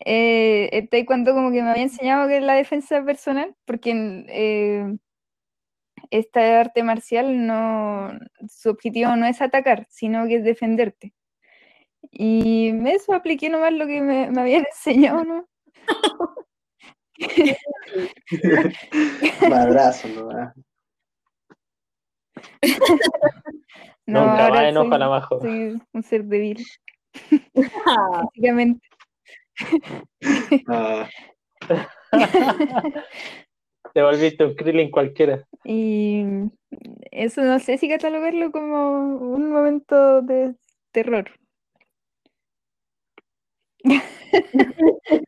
eh, 0.05 0.69
el 0.71 0.89
taekwondo 0.89 1.33
como 1.33 1.51
que 1.51 1.61
me 1.61 1.71
había 1.71 1.83
enseñado 1.83 2.27
que 2.27 2.37
es 2.37 2.43
la 2.43 2.55
defensa 2.55 3.03
personal, 3.03 3.55
porque 3.65 4.25
eh, 4.29 4.97
esta 6.11 6.59
arte 6.59 6.83
marcial 6.83 7.47
no, 7.47 8.11
su 8.47 8.69
objetivo 8.69 9.15
no 9.15 9.25
es 9.25 9.41
atacar, 9.41 9.87
sino 9.89 10.27
que 10.27 10.35
es 10.35 10.43
defenderte. 10.43 11.13
Y 12.11 12.71
eso 12.89 13.13
apliqué 13.13 13.49
nomás 13.49 13.73
lo 13.73 13.87
que 13.87 14.01
me, 14.01 14.29
me 14.29 14.41
habían 14.41 14.65
enseñado, 14.71 15.23
¿no? 15.23 15.47
Madrazo, 19.49 20.07
¿no? 20.09 20.53
No, 24.07 24.25
Nunca 24.25 24.45
ahora 24.47 24.61
más 24.61 24.69
enojo 24.69 24.87
soy- 24.87 24.95
a 24.95 24.97
la 24.97 25.09
majo. 25.09 25.39
soy 25.41 25.81
un 25.93 26.03
ser 26.03 26.23
débil, 26.25 26.65
Ah, 27.85 28.23
físicamente. 28.33 28.87
ah, 30.67 31.07
Te 33.93 34.01
volviste 34.01 34.45
un 34.45 34.55
Krillin 34.55 34.91
cualquiera. 34.91 35.45
Y 35.65 36.23
eso 37.11 37.41
no 37.43 37.59
sé 37.59 37.77
si 37.77 37.89
catalogarlo 37.89 38.51
como 38.51 39.17
un 39.17 39.51
momento 39.51 40.21
de 40.21 40.55
terror. 40.91 41.29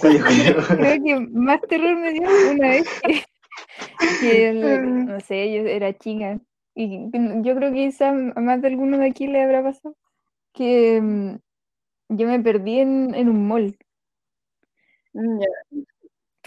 Creo 0.00 1.04
que 1.04 1.20
más 1.32 1.60
terror 1.62 1.96
me 1.96 2.12
dio 2.12 2.22
una 2.50 2.68
vez 2.70 2.86
que, 3.02 3.22
que 4.20 4.48
el- 4.50 5.06
no 5.06 5.20
sé, 5.20 5.52
yo 5.52 5.62
era 5.66 5.96
chica. 5.96 6.38
Y 6.74 7.10
yo 7.42 7.56
creo 7.56 7.72
que 7.72 7.86
quizá 7.86 8.10
a 8.10 8.40
más 8.40 8.62
de 8.62 8.68
alguno 8.68 8.98
de 8.98 9.06
aquí 9.06 9.26
le 9.26 9.42
habrá 9.42 9.62
pasado 9.62 9.96
que 10.54 11.00
mm, 11.00 11.36
yo 12.10 12.26
me 12.28 12.40
perdí 12.40 12.80
en, 12.80 13.14
en 13.14 13.28
un 13.28 13.48
mall. 13.48 13.76
mm. 15.14 15.40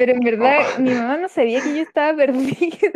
Pero 0.01 0.13
en 0.13 0.19
verdad 0.25 0.57
Oh. 0.77 0.81
mi 0.81 0.89
mamá 0.95 1.17
no 1.17 1.29
sabía 1.29 1.61
que 1.61 1.75
yo 1.75 1.81
estaba 1.83 2.17
perdida. 2.17 2.91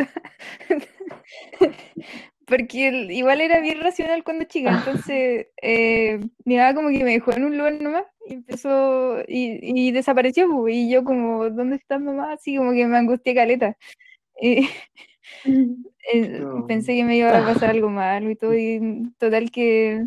Porque 2.46 2.90
igual 3.10 3.40
era 3.40 3.60
bien 3.60 3.80
racional 3.80 4.24
cuando 4.24 4.44
chica. 4.44 4.70
Entonces 4.84 5.46
eh, 5.62 6.18
mi 6.44 6.56
mamá 6.56 6.74
como 6.74 6.88
que 6.88 7.04
me 7.04 7.12
dejó 7.12 7.32
en 7.32 7.44
un 7.44 7.56
lugar 7.56 7.80
nomás 7.80 8.04
y 8.28 8.34
empezó 8.34 9.20
y, 9.28 9.58
y 9.62 9.92
desapareció. 9.92 10.48
po, 10.48 10.68
Y 10.68 10.90
yo 10.90 11.04
como, 11.04 11.48
¿dónde 11.50 11.76
está 11.76 11.98
mamá? 12.00 12.32
Así 12.32 12.56
como 12.56 12.72
que 12.72 12.86
me 12.86 12.96
angustié 12.98 13.34
caleta. 13.36 13.76
Eh, 14.42 14.62
No. 16.40 16.66
pensé 16.66 16.94
que 16.94 17.04
me 17.04 17.16
iba 17.16 17.36
a 17.36 17.44
pasar 17.44 17.70
algo 17.70 17.88
malo 17.90 18.30
y 18.30 18.36
todo. 18.36 18.52
Y 18.54 19.12
total 19.18 19.50
que 19.52 20.06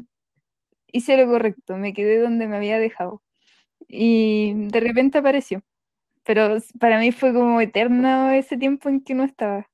hice 0.91 1.15
lo 1.17 1.27
correcto. 1.31 1.77
Me 1.77 1.93
quedé 1.93 2.19
donde 2.19 2.47
me 2.47 2.57
había 2.57 2.77
dejado. 2.77 3.21
Y 3.87 4.53
de 4.55 4.79
repente 4.81 5.17
apareció. 5.19 5.61
Pero 6.29 6.57
para 6.79 6.99
mí 6.99 7.11
fue 7.11 7.33
como 7.33 7.59
eterno 7.59 8.29
ese 8.29 8.55
tiempo 8.55 8.87
en 8.87 9.01
que 9.01 9.15
no 9.15 9.23
estaba. 9.23 9.67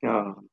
No, 0.00 0.44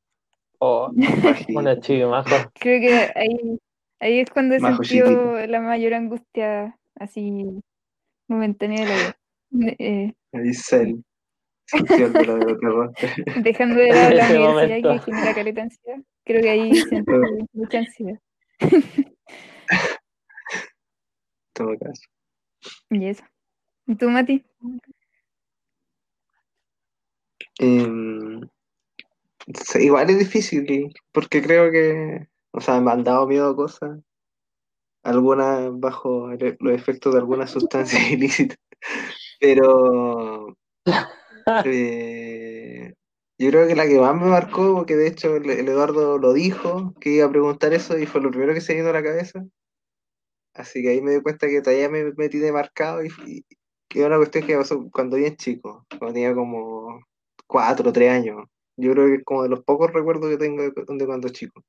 Oh, 0.57 0.91
bajito. 1.23 1.59
una 1.59 1.79
chica 1.79 2.07
majo. 2.07 2.35
Creo 2.59 2.81
que 2.81 3.11
ahí, 3.15 3.59
ahí 3.99 4.19
es 4.21 4.31
cuando 4.31 4.55
he 4.55 4.59
Majo 4.59 4.83
sentido 4.83 5.05
chiquito. 5.37 5.47
la 5.51 5.59
mayor 5.61 5.93
angustia 5.93 6.79
así 6.95 7.45
momentánea 8.27 8.85
de 8.85 8.87
la 8.87 8.95
vida. 8.95 9.75
Eh, 9.77 10.13
Ahí 10.33 10.53
terror. 12.59 12.91
dejando 13.43 13.75
de 13.81 13.89
lado 13.89 14.15
la 14.15 14.29
universidad 14.31 14.49
momento. 14.49 14.89
que 15.05 15.11
genera 15.11 15.35
caleta 15.35 15.55
de 15.57 15.61
ansiedad. 15.61 15.99
Creo 16.25 16.41
que 16.41 16.49
ahí 16.49 16.75
sentí 16.75 17.11
mucha 17.53 17.77
ansiedad. 17.77 18.19
todo 21.53 21.77
caso. 21.77 22.01
Y 22.89 23.05
eso. 23.05 23.23
¿Y 23.87 23.95
tú, 23.95 24.09
Mati? 24.09 24.45
Em, 27.59 28.41
igual 29.79 30.09
es 30.09 30.19
difícil, 30.19 30.93
porque 31.11 31.41
creo 31.41 31.71
que, 31.71 32.27
o 32.51 32.61
sea, 32.61 32.79
me 32.81 32.91
han 32.91 33.03
dado 33.03 33.27
miedo 33.27 33.49
a 33.49 33.55
cosas, 33.55 33.99
algunas 35.03 35.69
bajo 35.79 36.29
los 36.31 36.73
efectos 36.73 37.13
de 37.13 37.19
alguna 37.19 37.47
sustancia 37.47 37.99
ilícita, 38.11 38.55
pero 39.39 40.55
eh, 41.65 42.93
yo 43.37 43.49
creo 43.49 43.67
que 43.67 43.75
la 43.75 43.87
que 43.87 43.99
más 43.99 44.15
me 44.15 44.27
marcó, 44.27 44.75
porque 44.75 44.95
de 44.95 45.07
hecho 45.07 45.35
el, 45.35 45.49
Eduardo 45.49 46.17
lo 46.17 46.33
dijo, 46.33 46.93
que 46.99 47.11
iba 47.11 47.25
a 47.25 47.31
preguntar 47.31 47.73
eso 47.73 47.97
y 47.97 48.05
fue 48.05 48.21
lo 48.21 48.31
primero 48.31 48.53
que 48.53 48.61
se 48.61 48.73
me 48.73 48.79
vino 48.79 48.89
a 48.89 48.93
la 48.93 49.03
cabeza, 49.03 49.43
así 50.53 50.81
que 50.81 50.89
ahí 50.89 51.01
me 51.01 51.11
di 51.13 51.21
cuenta 51.21 51.47
que 51.47 51.61
todavía 51.61 51.89
me 51.89 52.11
metí 52.13 52.39
de 52.39 52.51
marcado 52.51 53.03
y, 53.03 53.11
y 53.25 53.45
que 53.91 53.99
era 53.99 54.07
una 54.07 54.17
cuestión 54.17 54.47
que 54.47 54.57
pasó 54.57 54.89
cuando 54.91 55.17
bien 55.17 55.35
chico, 55.35 55.85
cuando 55.99 56.13
tenía 56.13 56.33
como 56.33 57.01
cuatro 57.45 57.89
o 57.89 57.93
tres 57.93 58.09
años. 58.09 58.47
Yo 58.77 58.93
creo 58.93 59.07
que 59.07 59.15
es 59.15 59.23
como 59.25 59.43
de 59.43 59.49
los 59.49 59.63
pocos 59.63 59.91
recuerdos 59.91 60.29
que 60.29 60.37
tengo 60.37 60.63
de, 60.63 61.05
cuando 61.05 61.29
chico. 61.29 61.61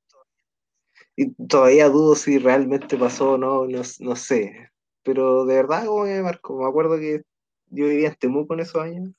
Y 1.15 1.33
todavía 1.47 1.89
dudo 1.89 2.15
si 2.15 2.39
realmente 2.39 2.97
pasó 2.97 3.33
o 3.33 3.37
no, 3.37 3.67
no, 3.67 4.15
sé. 4.15 4.69
Pero 5.03 5.45
de 5.45 5.55
verdad 5.55 5.85
como 5.85 6.05
me 6.05 6.21
marcó. 6.23 6.59
Me 6.59 6.67
acuerdo 6.67 6.97
que 6.97 7.23
yo 7.67 7.87
vivía 7.87 8.07
en 8.07 8.15
Temuco 8.15 8.53
en 8.53 8.61
esos 8.61 8.81
años. 8.81 9.09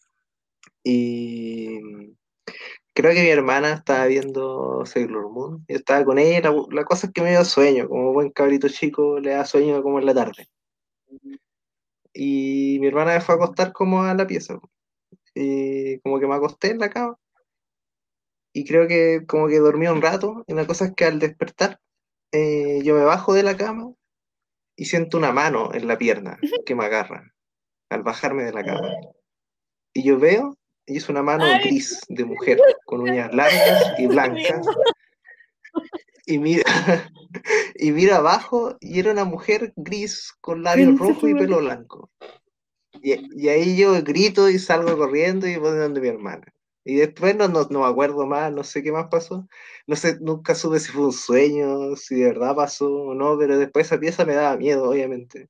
Y 0.82 1.80
creo 2.94 3.12
que 3.12 3.22
mi 3.22 3.28
hermana 3.28 3.74
estaba 3.74 4.06
viendo 4.06 4.84
Sailor 4.86 5.30
Moon. 5.30 5.64
Yo 5.68 5.76
estaba 5.76 6.04
con 6.04 6.18
ella. 6.18 6.50
La, 6.50 6.54
la 6.70 6.84
cosa 6.84 7.08
es 7.08 7.12
que 7.12 7.22
me 7.22 7.30
dio 7.30 7.44
sueño. 7.44 7.88
Como 7.88 8.12
buen 8.12 8.30
cabrito 8.30 8.68
chico, 8.68 9.20
le 9.20 9.30
da 9.30 9.44
sueño 9.44 9.82
como 9.82 9.98
en 9.98 10.06
la 10.06 10.14
tarde. 10.14 10.48
Y 12.12 12.78
mi 12.80 12.86
hermana 12.86 13.14
me 13.14 13.20
fue 13.20 13.34
a 13.34 13.38
acostar 13.38 13.72
como 13.72 14.02
a 14.02 14.14
la 14.14 14.26
pieza 14.26 14.58
y 15.34 15.98
como 16.00 16.20
que 16.20 16.26
me 16.26 16.34
acosté 16.34 16.70
en 16.70 16.78
la 16.78 16.90
cama 16.90 17.18
y 18.52 18.64
creo 18.64 18.86
que 18.86 19.26
como 19.26 19.48
que 19.48 19.58
dormí 19.58 19.88
un 19.88 20.00
rato 20.00 20.44
y 20.46 20.54
la 20.54 20.66
cosa 20.66 20.86
es 20.86 20.94
que 20.94 21.04
al 21.04 21.18
despertar 21.18 21.80
eh, 22.32 22.80
yo 22.84 22.94
me 22.94 23.04
bajo 23.04 23.34
de 23.34 23.42
la 23.42 23.56
cama 23.56 23.92
y 24.76 24.84
siento 24.86 25.18
una 25.18 25.32
mano 25.32 25.74
en 25.74 25.88
la 25.88 25.98
pierna 25.98 26.38
que 26.64 26.74
me 26.74 26.84
agarra 26.84 27.34
al 27.90 28.02
bajarme 28.02 28.44
de 28.44 28.52
la 28.52 28.64
cama 28.64 28.92
y 29.92 30.04
yo 30.04 30.18
veo 30.18 30.56
y 30.86 30.96
es 30.96 31.08
una 31.08 31.22
mano 31.22 31.44
gris 31.62 32.00
de 32.08 32.24
mujer 32.24 32.60
con 32.84 33.00
uñas 33.00 33.34
largas 33.34 33.98
y 33.98 34.06
blancas 34.06 34.66
y 36.26 36.38
mira 36.38 36.64
y 37.76 37.90
mira 37.92 38.16
abajo 38.16 38.76
y 38.80 38.98
era 38.98 39.12
una 39.12 39.24
mujer 39.24 39.72
gris 39.76 40.32
con 40.40 40.62
labios 40.62 40.98
rojos 40.98 41.30
y 41.30 41.34
pelo 41.34 41.58
blanco 41.58 42.10
y, 43.02 43.48
ahí 43.48 43.76
yo 43.76 44.02
grito 44.02 44.48
y 44.48 44.58
salgo 44.58 44.96
corriendo 44.96 45.46
y 45.46 45.56
voy 45.56 45.76
donde 45.76 46.00
mi 46.00 46.08
hermana. 46.08 46.46
Y 46.84 46.96
después 46.96 47.36
no, 47.36 47.48
no, 47.48 47.66
me 47.68 47.86
acuerdo 47.86 48.26
más, 48.26 48.52
no 48.52 48.62
sé 48.64 48.82
qué 48.82 48.92
más 48.92 49.08
pasó. 49.10 49.48
No 49.86 49.96
sé, 49.96 50.18
nunca 50.20 50.54
supe 50.54 50.80
si 50.80 50.92
fue 50.92 51.06
un 51.06 51.12
sueño, 51.12 51.96
si 51.96 52.16
de 52.16 52.26
verdad 52.26 52.54
pasó 52.56 52.90
o 52.90 53.14
no, 53.14 53.38
pero 53.38 53.58
después 53.58 53.86
esa 53.86 53.98
pieza 53.98 54.24
me 54.24 54.34
daba 54.34 54.56
miedo, 54.56 54.90
obviamente. 54.90 55.48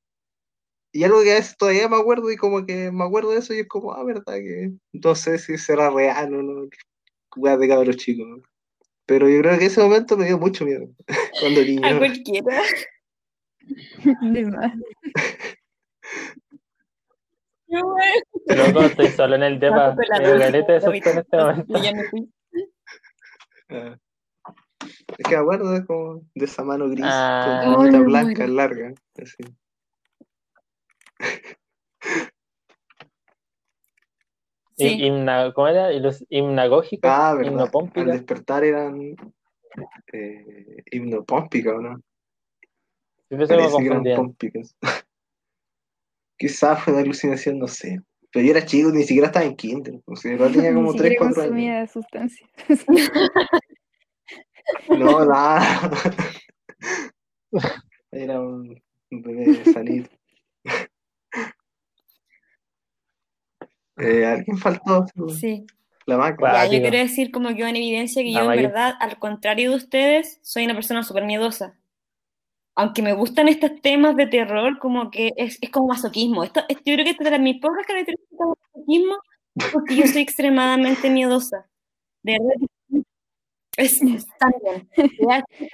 Y 0.95 1.03
algo 1.03 1.25
que 1.25 1.33
a 1.33 1.35
veces 1.35 1.57
todavía 1.57 1.89
me 1.89 1.97
acuerdo 1.97 2.31
y 2.31 2.37
como 2.37 2.65
que 2.65 2.93
me 2.93 3.03
acuerdo 3.03 3.33
de 3.33 3.39
eso 3.39 3.53
y 3.53 3.59
es 3.59 3.67
como, 3.67 3.93
ah, 3.93 4.05
verdad 4.05 4.35
que 4.37 4.71
no 4.93 5.15
sé 5.17 5.39
si 5.39 5.59
será 5.59 5.91
real 5.91 6.33
o 6.33 6.41
no. 6.41 6.69
Weas 7.35 7.59
de 7.59 7.67
cabros 7.67 7.97
chicos. 7.97 8.43
Pero 9.05 9.29
yo 9.29 9.41
creo 9.41 9.59
que 9.59 9.67
ese 9.67 9.83
momento 9.83 10.17
me 10.17 10.27
dio 10.27 10.39
mucho 10.39 10.65
miedo 10.65 10.87
cuando 11.41 11.63
niño. 11.65 11.85
A 11.85 11.99
cualquiera. 11.99 12.63
De 14.21 14.45
más. 14.45 14.73
Loco, 18.47 18.83
estoy 18.85 19.09
solo 19.09 19.35
en 19.35 19.43
el 19.43 19.59
depa. 19.59 19.97
De 19.97 20.47
en 20.47 20.55
este 20.55 21.37
momento. 21.37 21.77
Ah. 23.69 23.99
Es 25.19 25.27
que 25.29 25.35
me 25.35 25.43
acuerdo 25.43 25.73
de, 25.73 25.85
como, 25.85 26.23
de 26.37 26.45
esa 26.45 26.63
mano 26.63 26.89
gris 26.89 27.05
ah. 27.05 27.63
con 27.65 27.89
una 27.89 27.99
blanca 27.99 28.47
larga. 28.47 28.95
Así. 29.21 29.43
Sí. 34.77 35.09
¿Cómo 35.55 35.69
era? 35.69 35.93
¿Y 35.93 36.01
los 36.01 36.25
himnagógicos? 36.29 37.09
Ah, 37.09 37.35
verdad. 37.35 37.71
Al 37.95 38.07
despertar 38.07 38.65
eran 38.65 39.15
eh, 40.13 40.83
himnopómpicos, 40.91 41.81
¿no? 41.81 42.01
Quizás 46.39 46.83
fue 46.83 46.93
una 46.93 47.03
alucinación, 47.03 47.59
no 47.59 47.69
sé. 47.69 48.01
Pero 48.33 48.45
yo 48.45 48.51
era 48.51 48.67
chico, 48.67 48.91
ni 48.91 49.05
siquiera 49.05 49.29
estaba 49.29 49.47
en 49.47 49.55
kinder. 49.55 50.01
O 50.07 50.17
sea, 50.17 50.37
yo 50.37 50.51
tenía 50.51 50.75
como 50.75 50.93
3, 50.93 51.15
4 51.19 51.43
años. 51.43 51.91
sustancias. 51.91 52.51
no, 54.89 55.25
nada. 55.25 55.91
Era 58.11 58.41
un, 58.41 58.83
bebé 59.11 59.65
sanito. 59.73 60.11
Eh, 63.97 64.25
¿Alguien 64.27 64.59
faltó? 64.59 65.07
Sí. 65.39 65.65
La 66.07 66.19
máquina. 66.19 66.67
yo 66.67 66.81
quiero 66.83 66.99
decir 66.99 67.31
como 67.31 67.49
que 67.55 67.63
en 67.67 67.77
evidencia 67.77 68.23
que 68.23 68.33
yo 68.33 68.53
en 68.53 68.63
verdad, 68.63 68.95
al 69.01 69.19
contrario 69.19 69.71
de 69.71 69.77
ustedes, 69.77 70.39
soy 70.43 70.65
una 70.67 70.75
persona 70.75 71.03
súper 71.03 71.25
miedosa 71.25 71.79
aunque 72.77 73.03
me 73.03 73.13
gustan 73.13 73.49
estos 73.49 73.81
temas 73.81 74.17
de 74.17 74.27
terror, 74.27 74.79
como 74.79 75.11
que 75.11 75.33
es, 75.37 75.59
es 75.61 75.71
como 75.71 75.89
masoquismo. 75.89 76.43
Esto, 76.43 76.61
yo 76.69 76.95
creo 76.95 77.05
que 77.05 77.11
esta 77.11 77.25
es 77.25 77.31
de 77.31 77.39
mis 77.39 77.61
pocas 77.61 77.87
características 77.87 78.39
de 78.39 78.47
masoquismo, 78.47 79.17
porque 79.73 79.97
yo 79.97 80.07
soy 80.07 80.23
extremadamente 80.23 81.09
miedosa. 81.11 81.67
De 82.23 82.33
verdad, 82.33 82.69
es, 83.77 84.01
también. 84.39 84.89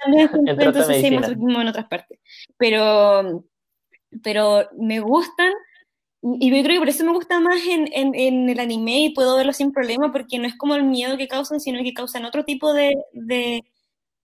también 0.03 0.29
entonces 0.47 1.01
sí 1.01 1.11
masoquismo 1.11 1.61
en 1.61 1.67
otras 1.67 1.87
partes. 1.87 2.19
Pero, 2.57 3.45
pero 4.21 4.67
me 4.77 4.99
gustan, 4.99 5.53
y 6.23 6.55
yo 6.55 6.63
creo 6.63 6.75
que 6.75 6.79
por 6.79 6.89
eso 6.89 7.03
me 7.03 7.13
gusta 7.13 7.39
más 7.39 7.61
en, 7.67 7.89
en, 7.93 8.13
en, 8.13 8.49
el 8.49 8.59
anime 8.59 9.05
y 9.05 9.13
puedo 9.13 9.35
verlo 9.37 9.53
sin 9.53 9.71
problema, 9.71 10.11
porque 10.11 10.37
no 10.37 10.47
es 10.47 10.55
como 10.55 10.75
el 10.75 10.83
miedo 10.83 11.17
que 11.17 11.27
causan, 11.27 11.59
sino 11.59 11.83
que 11.83 11.93
causan 11.93 12.25
otro 12.25 12.45
tipo 12.45 12.73
de, 12.73 12.95
de, 13.13 13.63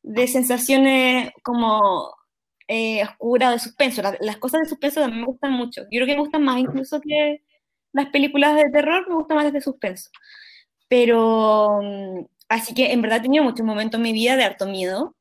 de 0.04 0.28
sensaciones 0.28 1.32
como 1.44 2.14
eh, 2.68 3.04
oscura, 3.04 3.52
de 3.52 3.60
suspenso. 3.60 4.02
Las, 4.20 4.38
cosas 4.38 4.62
de 4.62 4.70
suspenso 4.70 5.02
también 5.02 5.22
me 5.22 5.28
gustan 5.28 5.54
mucho. 5.54 5.84
Yo 5.84 6.00
creo 6.00 6.06
que 6.08 6.16
me 6.16 6.22
gustan 6.22 6.44
más 6.44 6.60
incluso 6.60 7.02
que 7.02 7.42
las 7.94 8.08
películas 8.10 8.56
de 8.56 8.70
terror, 8.72 9.08
me 9.10 9.16
gustan 9.16 9.38
más 9.38 9.46
las 9.46 9.54
de 9.54 9.62
suspenso. 9.62 10.10
Pero, 10.90 11.80
mm, 11.82 12.26
así 12.50 12.74
que 12.74 12.92
en 12.94 13.02
verdad 13.02 13.20
he 13.20 13.22
tenido 13.24 13.44
muchos 13.44 13.66
momentos 13.66 13.98
en 14.00 14.04
mi 14.04 14.14
vida 14.14 14.36
de 14.38 14.44
harto 14.44 14.68
miedo, 14.68 15.16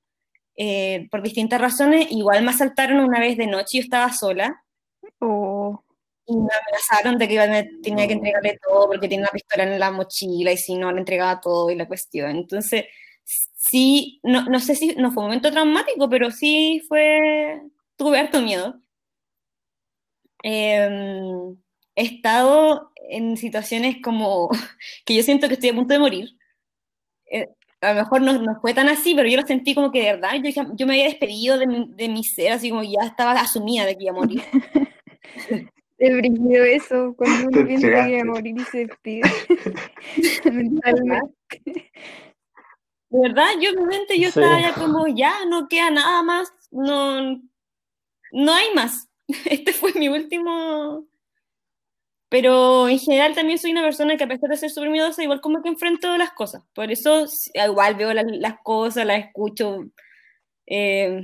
eh, 0.56 1.08
por 1.10 1.22
distintas 1.22 1.60
razones. 1.60 2.08
Igual 2.10 2.44
me 2.44 2.50
asaltaron 2.50 3.00
una 3.00 3.20
vez 3.20 3.36
de 3.38 3.46
noche 3.46 3.78
y 3.78 3.80
yo 3.80 3.84
estaba 3.84 4.12
sola. 4.12 4.62
Oh. 5.20 5.85
Y 6.28 6.36
me 6.36 6.48
amenazaron 6.52 7.18
de 7.18 7.28
que 7.28 7.48
me 7.48 7.64
tenía 7.82 8.06
que 8.06 8.14
entregarle 8.14 8.58
todo 8.66 8.88
porque 8.88 9.08
tenía 9.08 9.20
una 9.20 9.28
pistola 9.28 9.62
en 9.64 9.78
la 9.78 9.90
mochila 9.92 10.52
y 10.52 10.56
si 10.56 10.76
no 10.76 10.90
le 10.92 10.98
entregaba 10.98 11.40
todo 11.40 11.70
y 11.70 11.76
la 11.76 11.86
cuestión. 11.86 12.30
Entonces, 12.30 12.86
sí, 13.24 14.20
no, 14.22 14.44
no 14.46 14.60
sé 14.60 14.74
si 14.74 14.94
no 14.96 15.12
fue 15.12 15.22
un 15.22 15.28
momento 15.28 15.50
traumático, 15.50 16.08
pero 16.08 16.30
sí 16.30 16.82
fue, 16.88 17.62
tuve 17.96 18.18
harto 18.18 18.42
miedo. 18.42 18.80
Em, 20.42 21.56
he 21.96 22.02
estado 22.04 22.92
en 23.08 23.36
situaciones 23.36 23.96
como 24.02 24.48
que 25.04 25.14
yo 25.14 25.22
siento 25.22 25.48
que 25.48 25.54
estoy 25.54 25.70
a 25.70 25.74
punto 25.74 25.94
de 25.94 26.00
morir. 26.00 26.36
Eh, 27.30 27.48
a 27.80 27.92
lo 27.94 28.00
mejor 28.02 28.22
no, 28.22 28.32
no, 28.34 28.60
fue 28.60 28.74
tan 28.74 28.88
así, 28.88 29.14
pero 29.14 29.28
yo 29.28 29.40
lo 29.40 29.46
sentí 29.46 29.74
como 29.74 29.92
que 29.92 30.00
de 30.02 30.12
verdad, 30.12 30.34
yo, 30.42 30.50
yo 30.74 30.86
me 30.86 30.94
había 30.94 31.04
despedido 31.06 31.58
de 31.58 31.66
mi, 31.66 31.86
de 31.90 32.08
mi 32.08 32.24
ser, 32.24 32.52
así 32.52 32.70
como 32.70 32.82
ya 32.82 33.04
estaba 33.04 33.32
asumida 33.32 33.84
de 33.86 33.96
que 33.96 34.04
iba 34.04 34.12
a 34.12 34.14
morir. 34.14 34.42
He 35.98 36.12
brillo 36.14 36.64
eso, 36.64 37.14
cuando 37.16 37.48
uno 37.48 37.66
piensa 37.66 37.88
que 37.88 38.10
iba 38.10 38.20
a 38.20 38.24
morir 38.24 38.54
y 38.58 38.64
se 38.64 38.86
despide. 38.86 39.22
Mentalmente. 40.52 41.90
De 43.08 43.20
verdad, 43.20 43.48
yo 43.60 43.70
en 43.70 43.76
mi 43.76 43.84
mente 43.86 44.20
yo 44.20 44.28
estaba 44.28 44.60
ya 44.60 44.74
como, 44.74 45.06
ya, 45.08 45.44
no 45.46 45.68
queda 45.68 45.90
nada 45.90 46.22
más, 46.22 46.52
no, 46.70 47.40
no 48.32 48.54
hay 48.54 48.74
más. 48.74 49.08
Este 49.46 49.72
fue 49.72 49.92
mi 49.94 50.08
último... 50.08 51.06
Pero 52.28 52.88
en 52.88 52.98
general 52.98 53.34
también 53.34 53.58
soy 53.58 53.70
una 53.70 53.82
persona 53.82 54.16
que 54.16 54.24
a 54.24 54.28
pesar 54.28 54.50
de 54.50 54.56
ser 54.56 54.70
súper 54.70 54.90
miedosa, 54.90 55.22
igual 55.22 55.40
como 55.40 55.62
que 55.62 55.68
enfrento 55.68 56.16
las 56.18 56.32
cosas. 56.32 56.64
Por 56.74 56.90
eso 56.90 57.24
igual 57.54 57.94
veo 57.94 58.12
las 58.12 58.56
cosas, 58.64 59.06
las 59.06 59.24
escucho, 59.26 59.84
eh, 60.66 61.22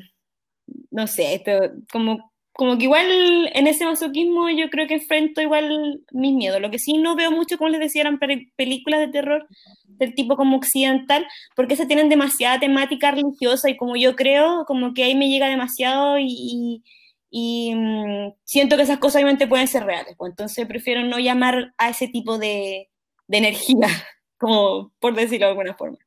no 0.93 1.07
sé, 1.09 1.35
esto, 1.35 1.53
como 1.91 2.32
como 2.53 2.77
que 2.77 2.85
igual 2.85 3.51
en 3.55 3.67
ese 3.67 3.85
masoquismo 3.87 4.51
yo 4.51 4.69
creo 4.69 4.87
que 4.87 4.95
enfrento 4.95 5.41
igual 5.41 6.03
mis 6.13 6.35
miedos. 6.35 6.61
Lo 6.61 6.71
que 6.71 6.79
sí 6.79 6.99
no 6.99 7.17
veo 7.17 7.31
mucho, 7.31 7.57
como 7.57 7.71
les 7.71 7.81
decía, 7.81 8.03
eran 8.03 8.19
películas 8.19 9.01
de 9.01 9.09
terror 9.09 9.47
del 9.85 10.15
tipo 10.15 10.37
como 10.37 10.57
occidental, 10.57 11.27
porque 11.57 11.77
se 11.77 11.87
tienen 11.87 12.09
demasiada 12.09 12.61
temática 12.61 13.11
religiosa 13.11 13.71
y 13.71 13.77
como 13.77 13.97
yo 13.97 14.17
creo, 14.17 14.65
como 14.67 14.93
que 14.95 15.05
ahí 15.05 15.15
me 15.15 15.31
llega 15.31 15.49
demasiado 15.49 16.19
y, 16.19 16.83
y 17.31 17.75
mm, 17.75 18.35
siento 18.45 18.77
que 18.77 18.83
esas 18.83 18.99
cosas 18.99 19.17
obviamente 19.17 19.47
pueden 19.47 19.69
ser 19.69 19.85
reales, 19.85 20.15
pues 20.19 20.31
entonces 20.31 20.67
prefiero 20.67 21.03
no 21.05 21.19
llamar 21.19 21.75
a 21.79 21.89
ese 21.91 22.09
tipo 22.09 22.39
de, 22.39 22.91
de 23.29 23.39
energía, 23.39 23.89
como 24.39 24.93
por 24.99 25.15
decirlo 25.15 25.47
de 25.47 25.53
alguna 25.53 25.75
forma. 25.75 25.99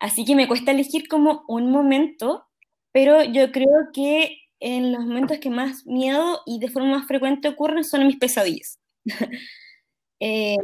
Así 0.00 0.24
que 0.24 0.34
me 0.36 0.48
cuesta 0.48 0.70
elegir 0.70 1.08
como 1.08 1.44
un 1.48 1.70
momento, 1.70 2.46
pero 2.92 3.22
yo 3.22 3.52
creo 3.52 3.90
que 3.92 4.38
en 4.60 4.92
los 4.92 5.04
momentos 5.04 5.38
que 5.38 5.50
más 5.50 5.86
miedo 5.86 6.40
y 6.46 6.58
de 6.60 6.68
forma 6.68 6.98
más 6.98 7.06
frecuente 7.06 7.48
ocurren 7.48 7.84
son 7.84 8.06
mis 8.06 8.16
pesadillas. 8.18 8.78
eh, 10.20 10.56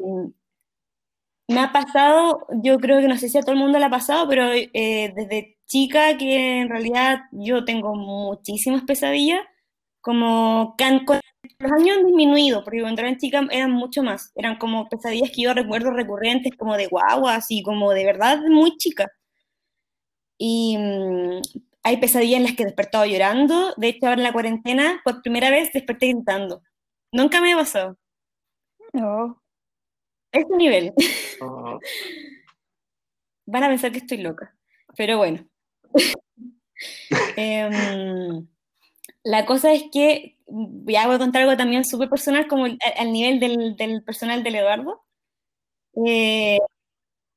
me 1.49 1.61
ha 1.61 1.73
pasado, 1.73 2.47
yo 2.63 2.79
creo 2.79 3.01
que 3.01 3.09
no 3.09 3.19
sé 3.19 3.29
si 3.29 3.39
a 3.39 3.43
todo 3.43 3.53
el 3.53 3.59
mundo 3.59 3.79
le 3.79 3.85
ha 3.85 3.91
pasado, 3.91 4.27
pero 4.29 4.51
eh, 4.53 5.13
desde 5.15 5.59
chica 5.67 6.17
que 6.17 6.61
en 6.61 6.69
realidad 6.71 7.21
yo 7.33 7.65
tengo 7.65 7.95
muchísimas 7.95 8.83
pesadillas, 8.85 9.41
como 10.01 10.75
con 11.07 11.21
los 11.59 11.73
años 11.73 11.99
han 11.99 12.07
disminuido, 12.07 12.65
porque 12.65 12.81
cuando 12.81 13.03
era 13.03 13.17
chica 13.19 13.47
eran 13.51 13.73
mucho 13.73 14.03
más, 14.03 14.33
eran 14.37 14.57
como 14.59 14.89
pesadillas 14.89 15.31
que 15.31 15.43
yo 15.43 15.55
recuerdo 15.55 15.91
recurrentes, 15.91 16.53
como 16.57 16.77
de 16.77 16.87
guagua, 16.87 17.37
así 17.37 17.63
como 17.63 17.93
de 17.93 18.05
verdad 18.05 18.41
muy 18.49 18.77
chica. 18.79 19.07
Y 20.39 20.77
mm, 20.79 21.41
hay 21.85 21.99
pesadillas 21.99 22.39
en 22.39 22.45
las 22.45 22.55
que 22.57 22.63
he 22.63 22.67
despertado 22.67 23.05
llorando, 23.05 23.75
de 23.77 23.89
hecho 23.89 24.07
ahora 24.07 24.21
en 24.21 24.25
la 24.25 24.33
cuarentena, 24.33 25.01
por 25.05 25.23
primera 25.23 25.51
vez 25.51 25.71
desperté 25.73 26.09
gritando. 26.09 26.63
Nunca 27.13 27.41
me 27.41 27.53
ha 27.53 27.57
pasado. 27.57 27.99
No. 28.93 29.43
Ese 30.33 30.57
nivel. 30.57 30.93
Oh, 31.41 31.79
Van 33.47 33.63
a 33.63 33.69
pensar 33.69 33.93
que 33.93 33.99
estoy 33.99 34.19
loca. 34.19 34.57
Pero 34.97 35.19
bueno. 35.19 35.47
Em, 37.37 38.49
la 39.23 39.47
cosa 39.47 39.73
es 39.73 39.85
que 39.93 40.37
ya 40.47 41.07
voy 41.07 41.15
a 41.15 41.19
contar 41.19 41.43
algo 41.43 41.57
también 41.57 41.85
súper 41.85 42.11
personal, 42.11 42.49
como 42.49 42.65
al 42.67 43.13
nivel 43.13 43.41
del, 43.41 43.77
del 43.77 44.03
personal 44.03 44.43
del 44.43 44.57
Eduardo. 44.57 45.05
Eh, 46.07 46.59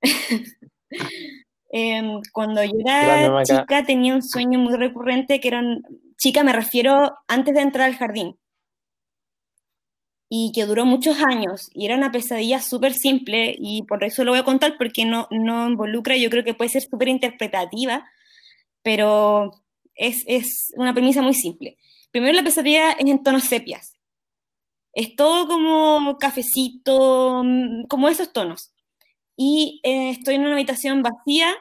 em, 1.69 2.21
cuando 2.31 2.63
yo 2.63 2.73
era 2.79 3.43
chica 3.43 3.83
tenía 3.85 4.15
un 4.15 4.23
sueño 4.23 4.59
muy 4.59 4.75
recurrente 4.75 5.39
que 5.39 5.47
era 5.49 5.61
chica, 6.17 6.43
me 6.43 6.53
refiero 6.53 7.17
antes 7.27 7.53
de 7.53 7.61
entrar 7.61 7.87
al 7.87 7.95
jardín 7.95 8.37
y 10.29 10.51
que 10.53 10.65
duró 10.65 10.85
muchos 10.85 11.17
años 11.21 11.69
y 11.73 11.85
era 11.85 11.95
una 11.95 12.11
pesadilla 12.11 12.59
súper 12.61 12.93
simple 12.93 13.55
y 13.57 13.83
por 13.83 14.03
eso 14.03 14.23
lo 14.23 14.31
voy 14.31 14.39
a 14.39 14.43
contar 14.43 14.77
porque 14.77 15.05
no, 15.05 15.27
no 15.31 15.69
involucra, 15.69 16.17
yo 16.17 16.29
creo 16.29 16.43
que 16.43 16.53
puede 16.53 16.69
ser 16.69 16.81
súper 16.83 17.07
interpretativa, 17.07 18.05
pero 18.83 19.51
es, 19.95 20.23
es 20.27 20.73
una 20.75 20.93
premisa 20.93 21.21
muy 21.21 21.33
simple. 21.33 21.77
Primero 22.11 22.33
la 22.33 22.43
pesadilla 22.43 22.91
es 22.91 23.05
en 23.05 23.23
tonos 23.23 23.43
sepias. 23.43 23.93
Es 24.93 25.15
todo 25.15 25.47
como 25.47 26.17
cafecito, 26.17 27.43
mm, 27.43 27.85
como 27.87 28.09
esos 28.09 28.33
tonos. 28.33 28.73
Y 29.37 29.79
eh, 29.83 30.09
estoy 30.09 30.35
en 30.35 30.41
una 30.41 30.53
habitación 30.53 31.03
vacía 31.03 31.55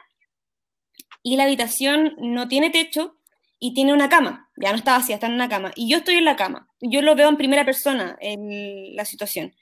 y 1.23 1.37
la 1.37 1.43
habitación 1.43 2.15
no 2.17 2.47
tiene 2.47 2.71
techo 2.71 3.15
y 3.59 3.73
tiene 3.73 3.93
una 3.93 4.09
cama. 4.09 4.49
Ya 4.57 4.71
no 4.71 4.77
está 4.77 4.97
vacía, 4.97 5.15
está 5.15 5.27
en 5.27 5.33
una 5.33 5.47
cama. 5.47 5.71
Y 5.75 5.89
yo 5.89 5.97
estoy 5.97 6.15
en 6.15 6.25
la 6.25 6.35
cama. 6.35 6.67
Yo 6.81 7.01
lo 7.01 7.15
veo 7.15 7.29
en 7.29 7.37
primera 7.37 7.65
persona, 7.65 8.17
en 8.19 8.95
la 8.95 9.05
situación. 9.05 9.53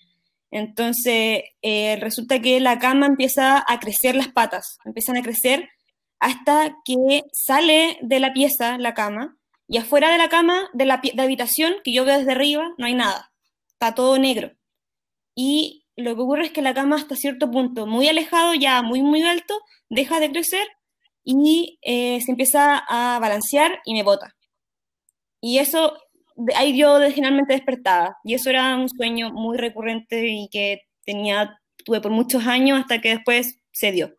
Entonces, 0.51 1.43
eh, 1.61 1.97
resulta 1.99 2.41
que 2.41 2.59
la 2.59 2.79
cama 2.79 3.07
empieza 3.07 3.63
a 3.67 3.79
crecer 3.79 4.15
las 4.15 4.29
patas, 4.29 4.77
empiezan 4.85 5.17
a 5.17 5.21
crecer 5.21 5.69
hasta 6.19 6.77
que 6.85 7.23
sale 7.33 7.97
de 8.01 8.19
la 8.19 8.31
pieza 8.33 8.77
la 8.77 8.93
cama 8.93 9.37
y 9.67 9.77
afuera 9.77 10.09
de 10.09 10.17
la 10.17 10.29
cama, 10.29 10.69
de 10.73 10.85
la, 10.85 11.01
de 11.03 11.13
la 11.15 11.23
habitación, 11.23 11.73
que 11.83 11.93
yo 11.93 12.05
veo 12.05 12.17
desde 12.17 12.31
arriba, 12.31 12.73
no 12.77 12.85
hay 12.85 12.93
nada. 12.93 13.31
Está 13.73 13.95
todo 13.95 14.17
negro. 14.17 14.51
Y 15.35 15.84
lo 15.97 16.15
que 16.15 16.21
ocurre 16.21 16.45
es 16.45 16.51
que 16.51 16.61
la 16.61 16.73
cama 16.73 16.97
hasta 16.97 17.15
cierto 17.15 17.49
punto, 17.49 17.87
muy 17.87 18.07
alejado, 18.07 18.53
ya 18.53 18.81
muy, 18.81 19.01
muy 19.01 19.21
alto, 19.23 19.59
deja 19.89 20.19
de 20.19 20.31
crecer 20.31 20.67
y 21.23 21.79
eh, 21.81 22.21
se 22.21 22.31
empieza 22.31 22.83
a 22.87 23.19
balancear 23.19 23.79
y 23.85 23.93
me 23.93 24.03
bota. 24.03 24.35
Y 25.41 25.59
eso, 25.59 25.97
ahí 26.55 26.77
yo 26.77 26.99
generalmente 27.11 27.53
despertaba. 27.53 28.17
Y 28.23 28.33
eso 28.33 28.49
era 28.49 28.75
un 28.75 28.89
sueño 28.89 29.31
muy 29.31 29.57
recurrente 29.57 30.27
y 30.27 30.49
que 30.49 30.81
tenía, 31.05 31.59
tuve 31.85 32.01
por 32.01 32.11
muchos 32.11 32.45
años 32.47 32.79
hasta 32.79 33.01
que 33.01 33.09
después 33.09 33.59
se 33.71 33.91
dio. 33.91 34.15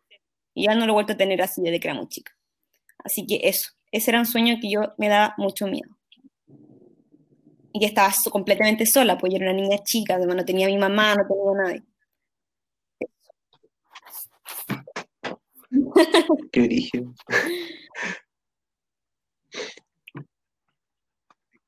Y 0.53 0.65
ya 0.65 0.75
no 0.75 0.85
lo 0.85 0.93
he 0.93 0.95
vuelto 0.95 1.13
a 1.13 1.17
tener 1.17 1.41
así 1.41 1.61
desde 1.61 1.79
que 1.79 1.87
era 1.87 1.97
muy 1.97 2.07
chica. 2.07 2.31
Así 3.03 3.25
que 3.25 3.41
eso, 3.43 3.71
ese 3.91 4.11
era 4.11 4.19
un 4.19 4.25
sueño 4.25 4.57
que 4.61 4.71
yo 4.71 4.93
me 4.97 5.09
daba 5.09 5.35
mucho 5.37 5.67
miedo. 5.67 5.96
Y 7.77 7.79
que 7.79 7.85
estaba 7.85 8.11
so- 8.11 8.31
completamente 8.31 8.87
sola, 8.87 9.19
pues 9.19 9.31
yo 9.31 9.37
era 9.37 9.51
una 9.51 9.61
niña 9.61 9.77
chica, 9.83 10.15
además 10.15 10.37
no 10.37 10.45
tenía 10.45 10.65
a 10.65 10.69
mi 10.71 10.77
mamá, 10.79 11.13
no 11.13 11.27
tenía 11.27 11.51
a 11.51 11.63
nadie. 11.67 11.83
qué 16.51 16.61
origen. 16.61 17.13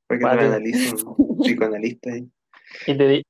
Para 0.07 0.19
que 0.19 0.25
te 0.39 0.45
analicen, 0.45 0.95
psicoanalista 1.41 2.11
ahí. 2.11 2.27
Y 2.87 2.97
te, 2.97 3.07
di- 3.07 3.23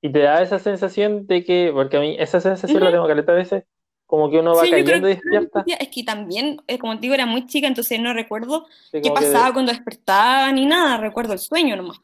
y 0.00 0.12
te 0.12 0.18
da 0.20 0.42
esa 0.42 0.58
sensación 0.58 1.26
de 1.26 1.44
que, 1.44 1.70
porque 1.72 1.96
a 1.96 2.00
mí 2.00 2.16
esa 2.18 2.40
sensación 2.40 2.82
la 2.82 2.90
tengo 2.90 3.06
caleta 3.06 3.32
a 3.32 3.36
veces, 3.36 3.64
como 4.12 4.28
que 4.30 4.40
uno 4.40 4.54
va 4.54 4.64
Sí, 4.64 4.66
yo 4.66 4.72
creo 4.72 4.84
cayendo 4.84 5.08
y 5.08 5.12
que 5.16 5.20
despierta. 5.22 5.64
es 5.66 5.88
que 5.88 6.04
también, 6.04 6.60
eh, 6.66 6.78
como 6.78 6.96
te 6.96 7.00
digo, 7.00 7.14
era 7.14 7.24
muy 7.24 7.46
chica, 7.46 7.66
entonces 7.66 7.98
no 7.98 8.12
recuerdo 8.12 8.66
qué 8.90 9.00
que 9.00 9.10
pasaba 9.10 9.54
cuando 9.54 9.72
despertaba 9.72 10.52
ni 10.52 10.66
nada, 10.66 10.98
recuerdo 10.98 11.32
el 11.32 11.38
sueño 11.38 11.76
nomás. 11.76 11.98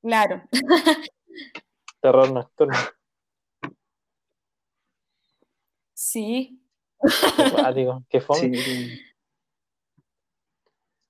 Claro. 0.00 0.42
terror 2.00 2.32
nocturno. 2.32 2.74
Sí. 5.92 6.58
Qué 7.36 7.50
cuático, 7.52 8.02
qué 8.08 8.20
fome. 8.22 8.56
Sí. 8.56 9.00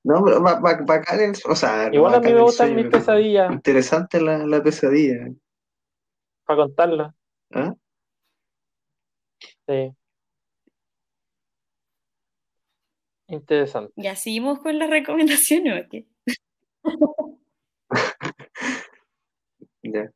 No, 0.03 0.25
pero 0.25 0.43
ba- 0.43 0.59
ba- 0.59 0.83
bacán 0.85 1.21
el, 1.21 1.37
o 1.49 1.55
sea, 1.55 1.89
Igual 1.93 2.15
a 2.17 2.21
mí 2.21 2.33
me 2.33 2.41
gustan 2.43 2.75
mis 2.75 2.87
pesadillas 2.87 3.53
Interesante 3.53 4.21
la, 4.21 4.39
la 4.39 4.61
pesadilla. 4.61 5.29
Para 6.47 6.63
contarlas. 6.63 7.15
¿ah? 7.53 7.75
Sí. 9.69 9.93
Interesante. 13.29 13.93
Ya 13.97 14.15
seguimos 14.15 14.61
con 14.61 14.79
las 14.79 14.89
recomendaciones. 14.89 15.85
¿o 15.85 15.89
qué? 15.91 16.07
Ya. 19.83 20.11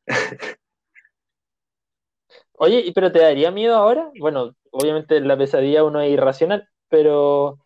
Oye, 2.57 2.81
¿y 2.81 2.91
pero 2.91 3.11
te 3.11 3.19
daría 3.19 3.51
miedo 3.51 3.75
ahora? 3.75 4.11
Bueno, 4.19 4.53
obviamente 4.71 5.19
la 5.21 5.37
pesadilla 5.37 5.83
uno 5.83 6.01
es 6.01 6.11
irracional, 6.11 6.67
pero, 6.89 7.57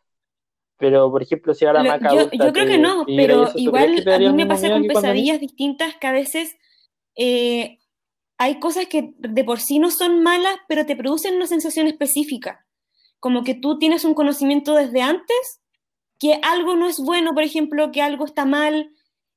pero 0.78 1.12
por 1.12 1.24
ejemplo, 1.24 1.54
si 1.54 1.66
ahora 1.66 1.84
Maca 1.84 2.14
yo, 2.14 2.30
yo 2.32 2.54
creo 2.54 2.66
te 2.66 2.66
que 2.66 2.78
no, 2.78 3.06
pero 3.08 3.46
eso, 3.46 3.58
¿tú 3.58 3.72
crees 3.72 4.02
igual 4.02 4.14
a 4.14 4.20
mí 4.20 4.34
me 4.34 4.46
pasa 4.46 4.70
con 4.70 4.86
pesadillas 4.86 5.40
distintas 5.40 5.96
que 5.96 6.08
a 6.08 6.12
veces 6.12 6.56
eh, 7.16 7.80
hay 8.38 8.60
cosas 8.60 8.88
que 8.88 9.14
de 9.18 9.44
por 9.44 9.60
sí 9.60 9.80
no 9.80 9.90
son 9.90 10.22
malas, 10.22 10.56
pero 10.68 10.86
te 10.86 10.96
producen 10.96 11.36
una 11.36 11.48
sensación 11.48 11.88
específica. 11.88 12.66
Como 13.20 13.44
que 13.44 13.56
tú 13.56 13.80
tienes 13.80 14.04
un 14.04 14.14
conocimiento 14.14 14.76
desde 14.76 15.02
antes 15.02 15.62
que 16.20 16.40
algo 16.44 16.76
no 16.76 16.88
es 16.88 17.00
bueno, 17.00 17.34
por 17.34 17.44
ejemplo, 17.44 17.92
que 17.92 18.02
algo 18.02 18.26
está 18.26 18.46
mal. 18.46 18.92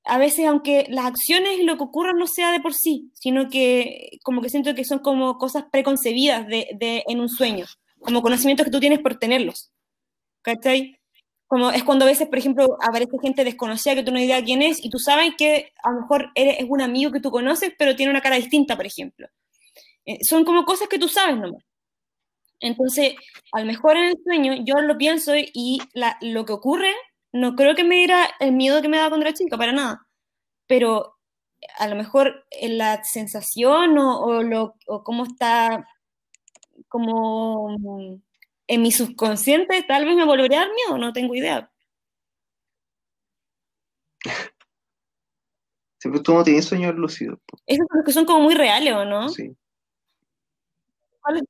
A 0.04 0.18
veces, 0.18 0.46
aunque 0.46 0.86
las 0.88 1.06
acciones 1.06 1.58
y 1.58 1.64
lo 1.64 1.76
que 1.76 1.84
ocurra 1.84 2.12
no 2.12 2.26
sea 2.26 2.50
de 2.52 2.60
por 2.60 2.74
sí, 2.74 3.10
sino 3.14 3.48
que 3.48 4.18
como 4.24 4.40
que 4.42 4.50
siento 4.50 4.74
que 4.74 4.84
son 4.84 5.00
como 5.00 5.38
cosas 5.38 5.64
preconcebidas 5.70 6.46
de, 6.46 7.04
en 7.06 7.20
un 7.20 7.28
sueño, 7.28 7.66
como 8.00 8.22
conocimientos 8.22 8.64
que 8.64 8.72
tú 8.72 8.80
tienes 8.80 9.00
por 9.00 9.16
tenerlos. 9.16 9.70
¿Cachai? 10.42 10.97
Como 11.48 11.70
es 11.72 11.82
cuando 11.84 12.04
a 12.04 12.08
veces, 12.08 12.28
por 12.28 12.38
ejemplo, 12.38 12.78
aparece 12.82 13.18
gente 13.22 13.44
desconocida 13.44 13.94
que 13.96 14.04
tú 14.04 14.12
no 14.12 14.20
idea 14.20 14.44
quién 14.44 14.62
es 14.62 14.84
y 14.84 14.90
tú 14.90 14.98
sabes 14.98 15.32
que 15.38 15.72
a 15.82 15.90
lo 15.92 16.02
mejor 16.02 16.30
eres, 16.34 16.58
es 16.60 16.66
un 16.68 16.82
amigo 16.82 17.10
que 17.12 17.20
tú 17.20 17.30
conoces, 17.30 17.72
pero 17.78 17.96
tiene 17.96 18.10
una 18.12 18.20
cara 18.22 18.36
distinta, 18.36 18.76
por 18.76 18.86
ejemplo. 18.86 19.28
Eh, 20.06 20.24
son 20.24 20.44
como 20.44 20.64
cosas 20.66 20.88
que 20.88 20.98
tú 20.98 21.08
sabes 21.08 21.36
nomás. 21.38 21.64
Entonces, 22.60 23.14
a 23.52 23.60
lo 23.60 23.66
mejor 23.66 23.96
en 23.96 24.04
el 24.10 24.16
sueño 24.24 24.54
yo 24.64 24.80
lo 24.82 24.98
pienso 24.98 25.32
y 25.36 25.80
la- 25.94 26.18
lo 26.20 26.44
que 26.44 26.52
ocurre, 26.52 26.92
no 27.32 27.54
creo 27.56 27.74
que 27.76 27.84
me 27.84 27.96
diera 27.96 28.28
el 28.40 28.52
miedo 28.52 28.82
que 28.82 28.88
me 28.88 28.96
daba 28.96 29.10
cuando 29.10 29.26
era 29.26 29.34
chica, 29.36 29.56
para 29.58 29.72
nada. 29.72 30.06
Pero 30.68 31.16
a 31.78 31.88
lo 31.88 31.96
mejor 31.96 32.46
la 32.62 33.04
sensación 33.04 33.98
o, 33.98 34.20
o 34.22 34.42
lo, 34.44 34.74
o 34.88 35.04
cómo 35.04 35.24
está, 35.26 35.86
como 36.88 37.68
en 38.68 38.82
mi 38.82 38.92
subconsciente, 38.92 39.82
tal 39.82 40.04
vez 40.04 40.14
me 40.14 40.24
volvería 40.24 40.58
a 40.62 40.64
dar 40.66 40.74
miedo, 40.74 40.98
no 40.98 41.12
tengo 41.12 41.34
idea. 41.34 41.70
Sí, 46.00 46.08
pues 46.10 46.22
tú 46.22 46.32
no 46.34 46.44
tienes 46.44 46.64
sueños 46.64 46.94
lúcidos. 46.94 47.38
Esos 47.66 47.86
son 47.88 47.98
los 47.98 48.04
que 48.04 48.12
son 48.12 48.24
como 48.24 48.40
muy 48.40 48.54
reales, 48.54 48.94
¿o 48.94 49.04
no? 49.04 49.28
Sí. 49.30 49.50
¿Cuáles? 51.20 51.42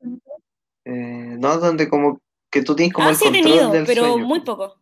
Eh, 0.87 1.37
no, 1.39 1.59
donde 1.59 1.89
como 1.89 2.21
que 2.51 2.63
tú 2.63 2.75
tienes 2.75 2.95
como 2.95 3.09
Ah, 3.09 3.11
el 3.11 3.17
sí 3.17 3.25
he 3.25 3.27
control 3.33 3.43
tenido, 3.53 3.71
del 3.73 3.85
pero 3.87 4.03
sueño. 4.07 4.25
muy 4.27 4.41
poco. 4.41 4.79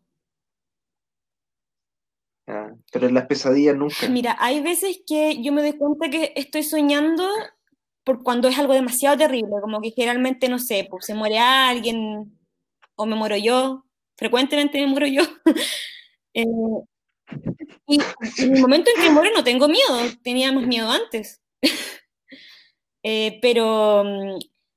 Ah, 2.46 2.70
pero 2.92 3.08
en 3.08 3.14
las 3.14 3.26
pesadillas 3.26 3.74
nunca. 3.76 4.08
Mira, 4.08 4.36
hay 4.38 4.62
veces 4.62 5.00
que 5.04 5.42
yo 5.42 5.52
me 5.52 5.62
doy 5.62 5.72
cuenta 5.76 6.08
que 6.10 6.32
estoy 6.36 6.62
soñando 6.62 7.28
por 8.06 8.22
cuando 8.22 8.46
es 8.46 8.56
algo 8.56 8.72
demasiado 8.72 9.18
terrible, 9.18 9.56
como 9.60 9.80
que 9.82 9.90
generalmente, 9.90 10.48
no 10.48 10.60
sé, 10.60 10.86
pues 10.88 11.06
se 11.06 11.14
muere 11.14 11.40
alguien 11.40 12.38
o 12.94 13.04
me 13.04 13.16
muero 13.16 13.36
yo, 13.36 13.84
frecuentemente 14.16 14.80
me 14.80 14.86
muero 14.86 15.06
yo. 15.08 15.22
Eh, 16.38 16.44
y, 17.86 17.98
en 18.42 18.56
el 18.56 18.60
momento 18.60 18.90
en 18.94 19.02
que 19.02 19.08
muero 19.08 19.30
no 19.34 19.42
tengo 19.42 19.68
miedo, 19.68 19.98
tenía 20.22 20.52
más 20.52 20.66
miedo 20.66 20.90
antes. 20.90 21.40
Eh, 23.08 23.38
pero, 23.40 24.02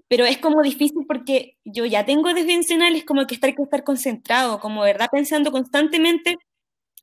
pero 0.07 0.23
es 0.25 0.37
como 0.37 0.61
difícil 0.61 1.03
porque 1.07 1.57
yo 1.65 1.85
ya 1.85 2.05
tengo 2.05 2.31
desviacional, 2.31 2.95
es 2.95 3.03
como 3.03 3.25
que 3.25 3.33
estar 3.33 3.55
que 3.55 3.63
estar 3.63 3.83
concentrado, 3.83 4.59
como 4.59 4.83
verdad 4.83 5.07
pensando 5.11 5.51
constantemente, 5.51 6.35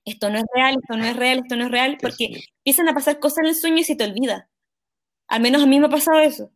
esto 0.04 0.30
no 0.30 0.38
es 0.38 0.44
real, 0.54 0.76
esto 0.80 0.96
no 0.96 1.04
es 1.04 1.16
real, 1.16 1.38
esto 1.40 1.56
no 1.56 1.64
es 1.64 1.70
real, 1.72 1.98
porque 2.00 2.44
empiezan 2.58 2.88
a 2.88 2.94
pasar 2.94 3.18
cosas 3.18 3.38
en 3.38 3.46
el 3.46 3.56
sueño 3.56 3.78
y 3.78 3.84
se 3.84 3.96
te 3.96 4.04
olvida. 4.04 4.48
Al 5.28 5.40
menos 5.42 5.62
a 5.62 5.66
mí 5.66 5.78
me 5.80 5.86
ha 5.86 5.90
pasado 5.90 6.20
eso. 6.20 6.50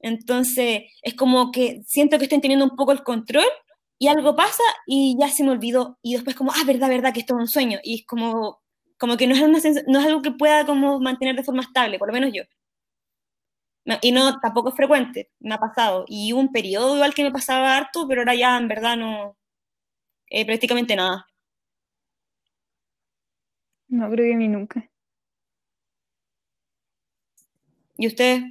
Entonces, 0.00 0.82
es 1.02 1.14
como 1.14 1.50
que 1.52 1.82
siento 1.86 2.18
que 2.18 2.24
estoy 2.24 2.40
teniendo 2.40 2.64
un 2.64 2.76
poco 2.76 2.92
el 2.92 3.02
control 3.02 3.46
y 3.98 4.08
algo 4.08 4.36
pasa 4.36 4.62
y 4.86 5.16
ya 5.20 5.28
se 5.30 5.44
me 5.44 5.50
olvidó. 5.50 5.98
Y 6.02 6.14
después 6.14 6.36
como, 6.36 6.52
ah, 6.52 6.64
verdad, 6.66 6.88
verdad, 6.88 7.12
que 7.12 7.20
esto 7.20 7.34
es 7.34 7.40
un 7.40 7.48
sueño. 7.48 7.78
Y 7.82 8.00
es 8.00 8.06
como, 8.06 8.60
como 8.98 9.16
que 9.16 9.26
no 9.26 9.34
es, 9.34 9.42
una 9.42 9.58
no 9.88 10.00
es 10.00 10.06
algo 10.06 10.22
que 10.22 10.32
pueda 10.32 10.66
como 10.66 11.00
mantener 11.00 11.36
de 11.36 11.44
forma 11.44 11.62
estable, 11.62 11.98
por 11.98 12.08
lo 12.08 12.14
menos 12.14 12.32
yo. 12.32 12.44
Y 14.02 14.12
no, 14.12 14.38
tampoco 14.40 14.68
es 14.68 14.74
frecuente, 14.76 15.30
me 15.40 15.54
ha 15.54 15.58
pasado. 15.58 16.04
Y 16.08 16.32
un 16.32 16.52
periodo 16.52 16.96
igual 16.96 17.14
que 17.14 17.24
me 17.24 17.32
pasaba 17.32 17.76
harto, 17.76 18.06
pero 18.06 18.20
ahora 18.20 18.34
ya 18.34 18.56
en 18.58 18.68
verdad 18.68 18.96
no, 18.96 19.36
eh, 20.30 20.46
prácticamente 20.46 20.96
nada. 20.96 21.26
No 23.88 24.10
creo 24.10 24.26
que 24.26 24.34
a 24.34 24.36
mí 24.36 24.48
nunca. 24.48 24.88
¿Y 27.98 28.06
usted? 28.06 28.42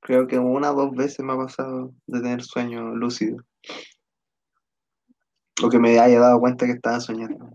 Creo 0.00 0.26
que 0.26 0.38
una 0.38 0.72
o 0.72 0.74
dos 0.74 0.90
veces 0.92 1.20
me 1.20 1.32
ha 1.32 1.36
pasado 1.36 1.94
de 2.06 2.20
tener 2.20 2.42
sueño 2.42 2.94
lúcido. 2.96 3.44
O 5.62 5.68
que 5.70 5.78
me 5.78 5.98
haya 6.00 6.18
dado 6.18 6.40
cuenta 6.40 6.66
que 6.66 6.72
estaba 6.72 7.00
soñando. 7.00 7.50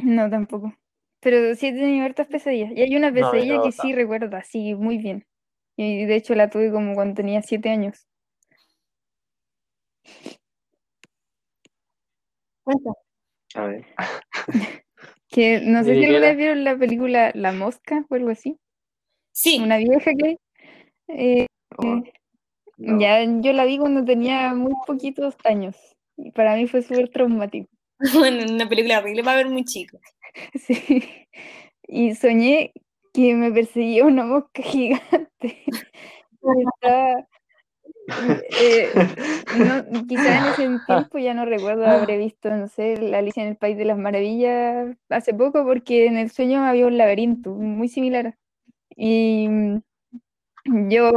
No, 0.00 0.30
tampoco. 0.30 0.72
Pero 1.18 1.56
sí 1.56 1.66
he 1.66 1.72
tenido 1.72 2.06
hartas 2.06 2.28
pesadillas. 2.28 2.70
Y 2.70 2.82
hay 2.82 2.94
una 2.94 3.08
no 3.08 3.14
pesadilla 3.14 3.60
que 3.62 3.72
sí 3.72 3.92
recuerdo 3.92 4.36
así 4.36 4.76
muy 4.76 4.96
bien. 4.96 5.26
Y 5.76 6.04
de 6.04 6.14
hecho 6.14 6.36
la 6.36 6.50
tuve 6.50 6.70
como 6.70 6.94
cuando 6.94 7.16
tenía 7.16 7.42
siete 7.42 7.68
años. 7.68 8.06
Cuenta. 12.62 12.92
A 13.56 13.64
ver. 13.64 13.86
Que 15.30 15.60
no 15.60 15.84
sé 15.84 15.92
¿De 15.92 15.98
si 16.00 16.04
alguna 16.06 16.28
vez 16.28 16.36
vieron 16.36 16.64
la 16.64 16.76
película 16.76 17.32
La 17.34 17.52
Mosca 17.52 18.04
o 18.08 18.14
algo 18.14 18.30
así. 18.30 18.56
Sí, 19.32 19.60
Una 19.62 19.76
vieja 19.78 20.12
que. 20.14 20.38
Eh, 21.08 21.46
Oh, 21.76 22.02
no. 22.78 22.98
Ya 22.98 23.22
yo 23.40 23.52
la 23.52 23.64
vi 23.64 23.78
cuando 23.78 24.04
tenía 24.04 24.52
muy 24.54 24.72
poquitos 24.86 25.36
años. 25.44 25.76
Y 26.16 26.32
para 26.32 26.56
mí 26.56 26.66
fue 26.66 26.82
súper 26.82 27.08
traumático. 27.10 27.68
bueno, 28.14 28.52
una 28.52 28.68
película 28.68 28.98
horrible 28.98 29.22
para 29.22 29.36
ver 29.36 29.48
muy 29.48 29.64
chico. 29.64 29.98
Sí. 30.54 31.04
Y 31.86 32.14
soñé 32.14 32.72
que 33.14 33.34
me 33.34 33.50
perseguía 33.50 34.04
una 34.04 34.24
mosca 34.24 34.62
gigante. 34.62 35.64
Estaba- 36.42 37.26
eh, 38.50 38.90
no, 39.92 40.06
quizá 40.06 40.38
en 40.38 40.44
ese 40.46 40.80
tiempo 40.86 41.18
ya 41.18 41.34
no 41.34 41.44
recuerdo, 41.44 41.86
habré 41.86 42.16
visto, 42.18 42.50
no 42.50 42.68
sé, 42.68 42.96
la 43.00 43.18
Alicia 43.18 43.42
en 43.42 43.50
el 43.50 43.56
País 43.56 43.76
de 43.76 43.84
las 43.84 43.98
Maravillas 43.98 44.96
hace 45.08 45.34
poco 45.34 45.64
porque 45.64 46.06
en 46.06 46.16
el 46.16 46.30
sueño 46.30 46.62
había 46.64 46.86
un 46.86 46.98
laberinto 46.98 47.50
muy 47.50 47.88
similar. 47.88 48.34
Y 48.96 49.48
mm, 49.48 49.80
yo 50.90 51.12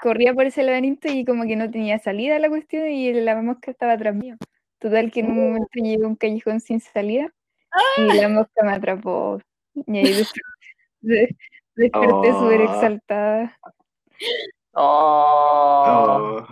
corría 0.00 0.34
por 0.34 0.46
ese 0.46 0.62
laberinto 0.62 1.08
y 1.08 1.24
como 1.24 1.44
que 1.44 1.56
no 1.56 1.70
tenía 1.70 1.98
salida 1.98 2.38
la 2.38 2.48
cuestión 2.48 2.88
y 2.88 3.12
la 3.14 3.40
mosca 3.40 3.70
estaba 3.70 3.92
atrás 3.92 4.14
mío. 4.14 4.36
Total 4.78 5.10
que 5.10 5.20
en 5.20 5.30
un 5.30 5.36
momento 5.36 5.68
llegué 5.74 6.04
a 6.04 6.08
un 6.08 6.16
callejón 6.16 6.60
sin 6.60 6.80
salida 6.80 7.32
y 7.96 8.16
la 8.16 8.28
mosca 8.28 8.64
me 8.64 8.72
atrapó. 8.72 9.40
Y 9.74 9.96
ahí 9.96 10.02
desperté, 10.12 10.40
de- 11.00 11.36
desperté 11.76 12.32
súper 12.32 12.60
Oh. 12.60 12.64
exaltada. 12.64 13.58
Oh, 14.74 15.84
Oh, 16.44 16.46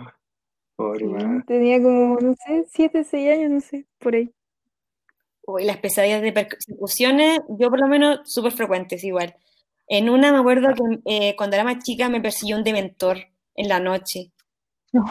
pobre 0.75 0.99
Sí, 0.99 1.05
madre. 1.05 1.43
tenía 1.47 1.81
como, 1.81 2.19
no 2.19 2.33
sé, 2.35 2.65
7, 2.69 3.03
6 3.03 3.29
años, 3.29 3.51
no 3.51 3.61
sé, 3.61 3.87
por 3.99 4.15
ahí. 4.15 4.31
Uy, 5.47 5.63
las 5.65 5.77
pesadillas 5.77 6.21
de 6.21 6.31
persecuciones, 6.31 7.39
yo 7.49 7.69
por 7.69 7.79
lo 7.79 7.87
menos 7.87 8.19
súper 8.31 8.51
frecuentes 8.51 9.03
igual. 9.03 9.35
En 9.87 10.09
una 10.09 10.31
me 10.31 10.37
acuerdo 10.37 10.69
que 10.73 10.99
eh, 11.05 11.35
cuando 11.35 11.55
era 11.55 11.65
más 11.65 11.83
chica 11.83 12.09
me 12.09 12.21
persiguió 12.21 12.55
un 12.57 12.63
dementor 12.63 13.17
en 13.55 13.67
la 13.67 13.79
noche. 13.79 14.31
No, 14.93 15.05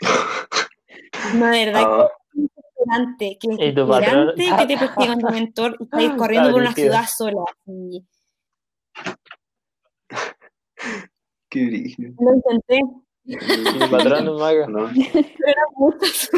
de 1.50 1.64
verdad, 1.66 1.84
Oh, 1.86 2.08
que 3.18 3.28
es 3.30 3.38
que 3.38 3.48
es 3.52 3.58
que 3.58 4.66
te 4.66 4.76
persiga 4.78 5.14
un 5.14 5.18
dementor 5.20 5.76
y 5.80 5.84
estás 5.84 6.16
corriendo 6.18 6.50
por 6.50 6.60
una 6.60 6.72
ciudad 6.74 7.04
sola. 7.06 7.44
Y 7.66 8.04
qué 11.52 11.94
lo 12.18 12.34
intenté, 12.34 12.80
mi 13.24 13.86
patrón 13.90 14.24
no 14.24 14.34
me 14.38 14.44
haga. 14.44 14.66
No. 14.66 14.88
pero 15.12 15.28
eran 15.46 15.66
muchas. 15.76 16.30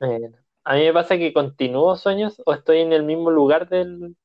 Eh, 0.00 0.30
a 0.64 0.74
mí 0.74 0.84
me 0.84 0.92
pasa 0.92 1.16
que 1.18 1.32
continúo 1.32 1.96
sueños 1.96 2.40
o 2.44 2.52
estoy 2.52 2.78
en 2.80 2.92
el 2.92 3.02
mismo 3.04 3.30
lugar 3.30 3.68
del... 3.68 4.16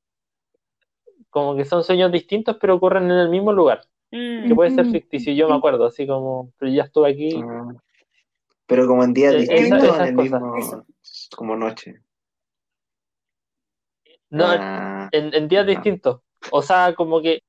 Como 1.30 1.56
que 1.56 1.66
son 1.66 1.84
sueños 1.84 2.12
distintos, 2.12 2.58
pero 2.62 2.76
ocurren 2.76 3.06
en 3.06 3.18
el 3.18 3.30
mismo 3.30 3.54
lugar. 3.54 3.82
Mm. 4.12 4.48
Que 4.48 4.56
puede 4.56 4.70
ser 4.72 4.86
ficticio, 4.86 5.34
yo 5.34 5.50
me 5.50 5.56
acuerdo, 5.56 5.86
así 5.86 6.06
como, 6.06 6.52
pero 6.60 6.72
ya 6.72 6.84
estuve 6.84 7.10
aquí. 7.10 7.42
Ah, 7.44 7.74
Pero 8.68 8.86
como 8.86 9.04
en 9.04 9.14
días 9.14 9.34
Eh, 9.34 9.38
distintos, 9.40 9.84
en 10.00 10.06
el 10.06 10.16
cosas. 10.16 10.32
mismo, 10.42 10.86
como 11.36 11.56
noche. 11.56 12.02
No, 14.34 14.46
Ah, 14.48 15.10
en, 15.12 15.34
en 15.34 15.48
días 15.48 15.66
distintos. 15.68 16.22
O 16.52 16.62
sea, 16.64 16.94
como 16.96 17.22
que 17.22 17.44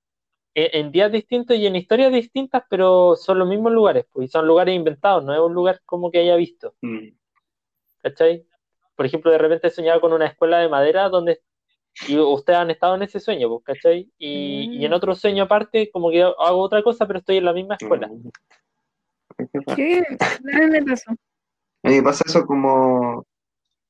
en, 0.54 0.86
en 0.86 0.92
días 0.92 1.10
distintos 1.10 1.56
y 1.56 1.66
en 1.66 1.76
historias 1.76 2.12
distintas, 2.12 2.62
pero 2.68 3.16
son 3.16 3.38
los 3.38 3.48
mismos 3.48 3.72
lugares, 3.72 4.04
pues, 4.12 4.26
y 4.26 4.28
son 4.30 4.46
lugares 4.46 4.76
inventados, 4.76 5.24
no 5.24 5.32
es 5.32 5.40
un 5.40 5.54
lugar 5.54 5.80
como 5.86 6.10
que 6.10 6.18
haya 6.18 6.36
visto, 6.36 6.74
mm, 6.82 7.08
¿cachai? 8.02 8.46
Por 8.94 9.06
ejemplo, 9.06 9.30
de 9.30 9.38
repente 9.38 9.66
he 9.68 9.70
soñado 9.70 10.00
con 10.00 10.12
una 10.12 10.26
escuela 10.26 10.58
de 10.58 10.68
madera 10.68 11.08
donde 11.08 11.40
y 12.06 12.18
ustedes 12.18 12.58
han 12.58 12.70
estado 12.70 12.96
en 12.96 13.02
ese 13.02 13.18
sueño, 13.18 13.48
pues, 13.48 13.62
¿cachai? 13.64 14.10
Y, 14.18 14.68
y 14.72 14.84
en 14.84 14.90
Mm. 14.90 14.94
otro 14.94 15.14
sueño 15.14 15.44
aparte, 15.44 15.90
como 15.90 16.10
que 16.10 16.22
hago 16.22 16.58
otra 16.60 16.82
cosa, 16.82 17.06
pero 17.06 17.20
estoy 17.20 17.38
en 17.38 17.44
la 17.46 17.52
misma 17.54 17.76
escuela. 17.80 18.08
mm. 18.08 18.28
Qué 19.74 20.02
me 20.42 20.82
pasó. 20.82 21.12
Me 21.82 22.02
pasa 22.02 22.24
eso 22.26 22.44
como, 22.46 23.24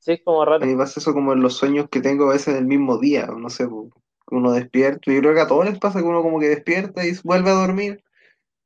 Sí, 0.04 0.12
es 0.12 0.20
como 0.22 0.42
a 0.42 0.44
raro. 0.46 0.66
mí 0.66 0.72
me 0.72 0.76
pasa 0.78 1.00
eso 1.00 1.14
como 1.14 1.32
en 1.32 1.40
los 1.40 1.54
sueños 1.56 1.88
que 1.90 2.00
tengo 2.02 2.28
a 2.28 2.34
veces 2.34 2.48
en 2.48 2.56
el 2.56 2.66
mismo 2.66 2.98
día, 2.98 3.26
no 3.26 3.48
sé, 3.48 3.66
uno 4.30 4.52
despierta, 4.52 5.10
yo 5.10 5.20
creo 5.20 5.34
que 5.34 5.40
a 5.40 5.46
todos 5.46 5.64
les 5.64 5.78
pasa 5.78 6.00
que 6.00 6.04
uno 6.04 6.20
como 6.22 6.38
que 6.38 6.48
despierta 6.48 7.06
y 7.06 7.12
vuelve 7.24 7.48
a 7.50 7.54
dormir, 7.54 8.04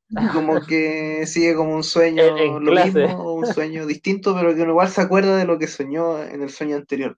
y 0.09 0.27
como 0.27 0.59
que 0.67 1.25
sigue 1.27 1.55
como 1.55 1.75
un 1.75 1.83
sueño 1.83 2.21
En- 2.23 2.37
en 2.39 2.65
lo 2.65 2.71
clase. 2.73 3.05
mismo, 3.05 3.23
o 3.23 3.33
un 3.35 3.45
sueño 3.45 3.85
distinto, 3.85 4.35
pero 4.35 4.53
que 4.53 4.63
uno 4.63 4.71
igual 4.71 4.89
se 4.89 4.99
acuerda 5.01 5.37
de 5.37 5.45
lo 5.45 5.57
que 5.57 5.67
soñó 5.67 6.21
en 6.21 6.41
el 6.41 6.49
sueño 6.49 6.75
anterior, 6.75 7.17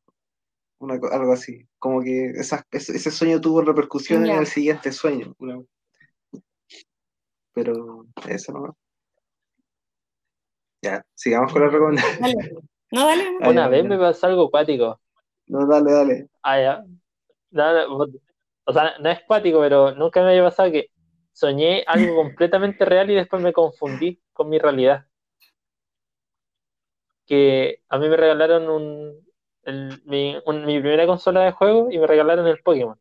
una, 0.80 0.95
algo 1.11 1.34
así, 1.34 1.68
como 1.80 2.02
que 2.03 2.27
esas- 2.31 2.64
ese, 2.72 2.95
ese 2.98 3.10
sueño 3.10 3.41
tuvo 3.41 3.61
repercusión 3.64 4.23
en 4.26 4.38
el 4.38 4.45
siguiente 4.48 4.91
sueño, 4.91 5.35
pero 7.53 8.06
eso 8.27 8.52
no. 8.53 8.77
Ya, 10.84 11.03
sigamos 11.15 11.53
con 11.53 11.61
la 11.61 11.69
recomendación. 11.69 12.34
No, 12.91 13.05
dale. 13.07 13.31
no. 13.39 13.49
Una 13.49 13.68
vez 13.68 13.85
me 13.85 13.97
pasó 13.97 14.27
algo 14.27 14.49
cuático. 14.51 14.99
No, 15.47 15.68
dale, 15.68 15.91
dale. 15.91 16.30
Ah, 16.43 16.57
ya. 16.59 16.85
O 18.65 18.73
sea, 18.73 18.97
no 18.99 19.09
es 19.09 19.22
cuático, 19.27 19.59
pero 19.59 19.93
nunca 19.95 20.22
me 20.23 20.30
había 20.30 20.43
pasado 20.43 20.72
que 20.72 20.88
soñé 21.34 21.84
algo 21.88 22.15
completamente 22.15 22.85
real 22.85 23.09
y 23.11 23.15
después 23.15 23.41
me 23.41 23.53
confundí 23.53 24.22
con 24.34 24.49
mi 24.49 24.57
realidad. 24.59 25.05
Que 27.26 27.81
a 27.89 27.97
mí 27.97 28.09
me 28.09 28.18
regalaron 28.18 28.69
un, 28.69 29.27
el- 29.63 30.01
mi, 30.05 30.35
un- 30.45 30.65
mi 30.65 30.80
primera 30.80 31.05
consola 31.07 31.41
de 31.41 31.51
juego 31.51 31.89
y 31.91 31.97
me 31.99 32.07
regalaron 32.07 32.47
el 32.47 32.61
Pokémon. 32.61 32.99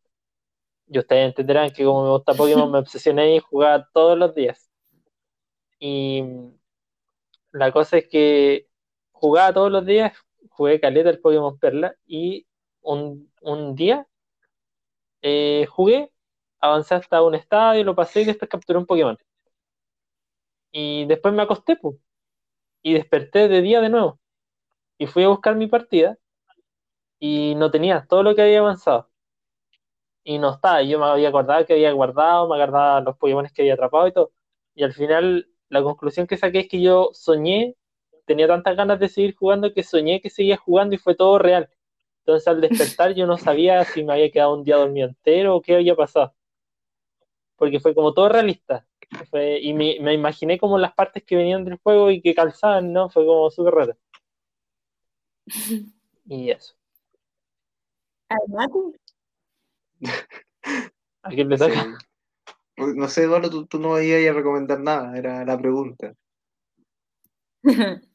Y 0.87 0.99
ustedes 0.99 1.27
entenderán 1.29 1.71
que 1.71 1.85
como 1.85 2.05
me 2.05 2.11
gusta 2.11 2.35
Pokémon 2.35 2.71
me 2.71 2.79
obsesioné 2.79 3.35
y 3.37 3.39
jugaba 3.39 3.87
todos 3.93 4.17
los 4.19 4.35
días. 4.35 4.69
Y 5.79 6.21
la 7.51 7.71
cosa 7.71 7.97
es 7.97 8.07
que 8.09 8.67
jugaba 9.21 9.53
todos 9.53 9.71
los 9.71 9.85
días, 9.85 10.13
jugué 10.49 10.79
caleta 10.81 11.09
el 11.09 11.19
Pokémon 11.21 11.57
Perla 11.59 11.95
y 12.05 12.47
un, 12.81 13.31
un 13.41 13.75
día 13.75 14.07
eh, 15.21 15.65
jugué, 15.69 16.11
avancé 16.59 16.95
hasta 16.95 17.21
un 17.23 17.35
estadio, 17.35 17.83
lo 17.83 17.95
pasé 17.95 18.21
y 18.21 18.25
después 18.25 18.49
capturé 18.49 18.79
un 18.79 18.85
Pokémon. 18.85 19.17
Y 20.71 21.05
después 21.05 21.33
me 21.33 21.43
acosté, 21.43 21.75
pues. 21.77 21.95
Y 22.83 22.93
desperté 22.95 23.47
de 23.49 23.61
día 23.61 23.81
de 23.81 23.89
nuevo. 23.89 24.19
Y 24.97 25.07
fui 25.07 25.23
a 25.23 25.29
buscar 25.29 25.55
mi 25.55 25.67
partida 25.67 26.17
y 27.19 27.55
no 27.55 27.71
tenía 27.71 28.05
todo 28.07 28.23
lo 28.23 28.35
que 28.35 28.41
había 28.43 28.59
avanzado. 28.59 29.09
Y 30.23 30.37
no 30.39 30.51
estaba, 30.53 30.83
yo 30.83 30.99
me 30.99 31.05
había 31.05 31.29
acordado 31.29 31.65
que 31.65 31.73
había 31.73 31.91
guardado, 31.93 32.47
me 32.47 32.61
acordaba 32.61 33.01
los 33.01 33.17
Pokémon 33.17 33.47
que 33.53 33.63
había 33.63 33.73
atrapado 33.73 34.07
y 34.07 34.13
todo. 34.13 34.31
Y 34.75 34.83
al 34.83 34.93
final, 34.93 35.47
la 35.69 35.83
conclusión 35.83 36.27
que 36.27 36.37
saqué 36.37 36.59
es 36.61 36.67
que 36.69 36.81
yo 36.81 37.09
soñé, 37.13 37.75
tenía 38.25 38.47
tantas 38.47 38.75
ganas 38.75 38.99
de 38.99 39.09
seguir 39.09 39.35
jugando 39.35 39.73
que 39.73 39.83
soñé 39.83 40.21
que 40.21 40.29
seguía 40.29 40.57
jugando 40.57 40.95
y 40.95 40.97
fue 40.97 41.15
todo 41.15 41.39
real. 41.39 41.69
Entonces 42.19 42.47
al 42.47 42.61
despertar 42.61 43.13
yo 43.15 43.25
no 43.25 43.37
sabía 43.37 43.83
si 43.85 44.03
me 44.03 44.13
había 44.13 44.31
quedado 44.31 44.55
un 44.55 44.63
día 44.63 44.77
dormido 44.77 45.07
entero 45.09 45.55
o 45.55 45.61
qué 45.61 45.75
había 45.75 45.95
pasado. 45.95 46.33
Porque 47.55 47.79
fue 47.79 47.95
como 47.95 48.13
todo 48.13 48.29
realista. 48.29 48.85
y 49.61 49.73
me, 49.73 49.97
me, 50.01 50.13
imaginé 50.13 50.57
como 50.59 50.77
las 50.77 50.93
partes 50.93 51.23
que 51.23 51.35
venían 51.35 51.65
del 51.65 51.79
juego 51.83 52.11
y 52.11 52.21
que 52.21 52.33
calzaban, 52.33 52.93
¿no? 52.93 53.09
Fue 53.09 53.25
como 53.25 53.49
súper 53.51 53.73
raro. 53.73 53.97
Y 56.25 56.51
eso. 56.51 56.75
¿A 61.23 61.29
quién 61.29 61.49
le 61.49 61.57
toca? 61.57 61.97
No 62.77 63.07
sé, 63.09 63.23
Eduardo, 63.23 63.49
tú, 63.49 63.65
tú 63.65 63.79
no 63.79 64.01
ibas 64.01 64.29
a 64.29 64.33
recomendar 64.33 64.79
nada, 64.79 65.17
era 65.17 65.43
la 65.43 65.57
pregunta. 65.57 66.13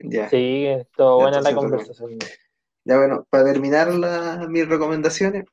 ya. 0.00 0.28
Sí, 0.28 0.66
todo 0.96 1.20
buena 1.20 1.40
la 1.40 1.54
conversación. 1.54 2.18
Ya 2.84 2.96
bueno, 2.96 3.26
para 3.30 3.44
terminar 3.44 3.88
mis 4.48 4.68
recomendaciones, 4.68 5.44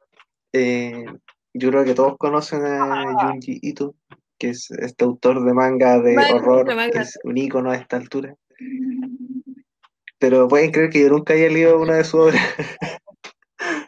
eh, 0.54 1.06
yo 1.54 1.70
creo 1.70 1.84
que 1.84 1.94
todos 1.94 2.18
conocen 2.18 2.66
a 2.66 3.04
Junji 3.20 3.60
Ito, 3.62 3.96
que 4.38 4.50
es 4.50 4.72
este 4.72 5.04
autor 5.04 5.44
de 5.44 5.54
manga 5.54 6.00
de 6.00 6.16
horror, 6.34 6.68
que 6.92 7.00
es 7.00 7.20
un 7.24 7.38
ícono 7.38 7.72
a 7.72 7.76
esta 7.76 7.98
altura. 7.98 8.36
Pero 10.20 10.48
pueden 10.48 10.72
creer 10.72 10.90
que 10.90 11.02
yo 11.02 11.10
nunca 11.10 11.34
haya 11.34 11.50
leído 11.50 11.80
una 11.80 11.96
de 11.96 12.04
sus 12.04 12.22
obras. 12.22 12.42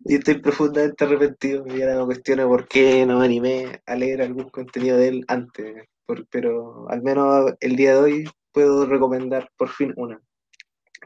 y 0.00 0.14
estoy 0.16 0.40
profundamente 0.40 1.04
arrepentido. 1.04 1.64
Me 1.64 1.78
la 1.78 2.04
cuestión 2.04 2.38
de 2.38 2.46
por 2.46 2.66
qué 2.66 3.06
no 3.06 3.18
me 3.18 3.26
animé 3.26 3.80
a 3.86 3.94
leer 3.94 4.22
algún 4.22 4.48
contenido 4.48 4.96
de 4.96 5.08
él 5.08 5.24
antes. 5.28 5.86
pero 6.30 6.88
al 6.88 7.02
menos 7.02 7.52
el 7.60 7.76
día 7.76 7.94
de 7.94 8.00
hoy 8.00 8.30
puedo 8.52 8.86
recomendar 8.86 9.50
por 9.56 9.68
fin 9.68 9.92
una 9.96 10.20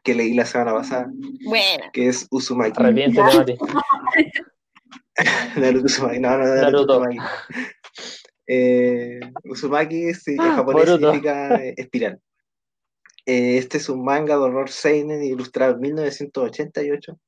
que 0.03 0.15
leí 0.15 0.35
la 0.35 0.47
semana 0.47 0.75
pasada. 0.75 1.11
Bueno. 1.45 1.85
Que 1.93 2.09
es 2.09 2.27
Uzumaki. 2.31 2.83
Arrepiéntete, 2.83 3.23
Mati. 3.37 3.59
Naruto 5.57 5.87
Uzumaki. 5.87 6.19
No, 6.21 6.39
no, 6.39 6.45
Naruto, 6.45 6.99
Uzumaki. 6.99 7.19
Eh, 8.47 9.21
Uzumaki 9.45 10.09
en 10.09 10.41
ah, 10.41 10.55
japonés 10.57 10.89
significa 10.89 11.57
eh, 11.57 11.75
espiral. 11.77 12.21
Eh, 13.25 13.59
este 13.59 13.79
es 13.79 13.89
un 13.89 14.05
manga 14.05 14.35
de 14.35 14.43
horror 14.43 14.69
seinen 14.69 15.23
ilustrado 15.23 15.75
en 15.75 15.81
1988, 15.81 17.19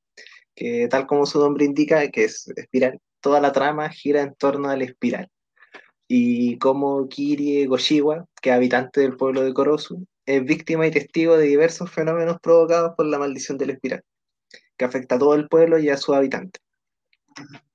que 0.53 0.87
tal 0.89 1.07
como 1.07 1.25
su 1.25 1.39
nombre 1.39 1.63
indica, 1.63 2.09
que 2.11 2.25
es 2.25 2.51
espiral, 2.57 2.99
toda 3.21 3.39
la 3.39 3.53
trama 3.53 3.89
gira 3.89 4.21
en 4.21 4.35
torno 4.35 4.69
al 4.69 4.81
espiral. 4.81 5.29
Y 6.07 6.57
como 6.59 7.07
Kirie 7.07 7.65
Goshiwa, 7.67 8.27
que 8.41 8.49
es 8.49 8.55
habitante 8.55 9.01
del 9.01 9.17
pueblo 9.17 9.41
de 9.41 9.53
Korosu, 9.53 10.05
es 10.25 10.43
víctima 10.43 10.85
y 10.87 10.91
testigo 10.91 11.37
de 11.37 11.45
diversos 11.45 11.89
fenómenos 11.91 12.39
provocados 12.41 12.93
por 12.95 13.05
la 13.05 13.19
maldición 13.19 13.57
del 13.57 13.71
espiral, 13.71 14.03
que 14.77 14.85
afecta 14.85 15.15
a 15.15 15.19
todo 15.19 15.35
el 15.35 15.47
pueblo 15.47 15.79
y 15.79 15.89
a 15.89 15.97
sus 15.97 16.15
habitantes. 16.15 16.61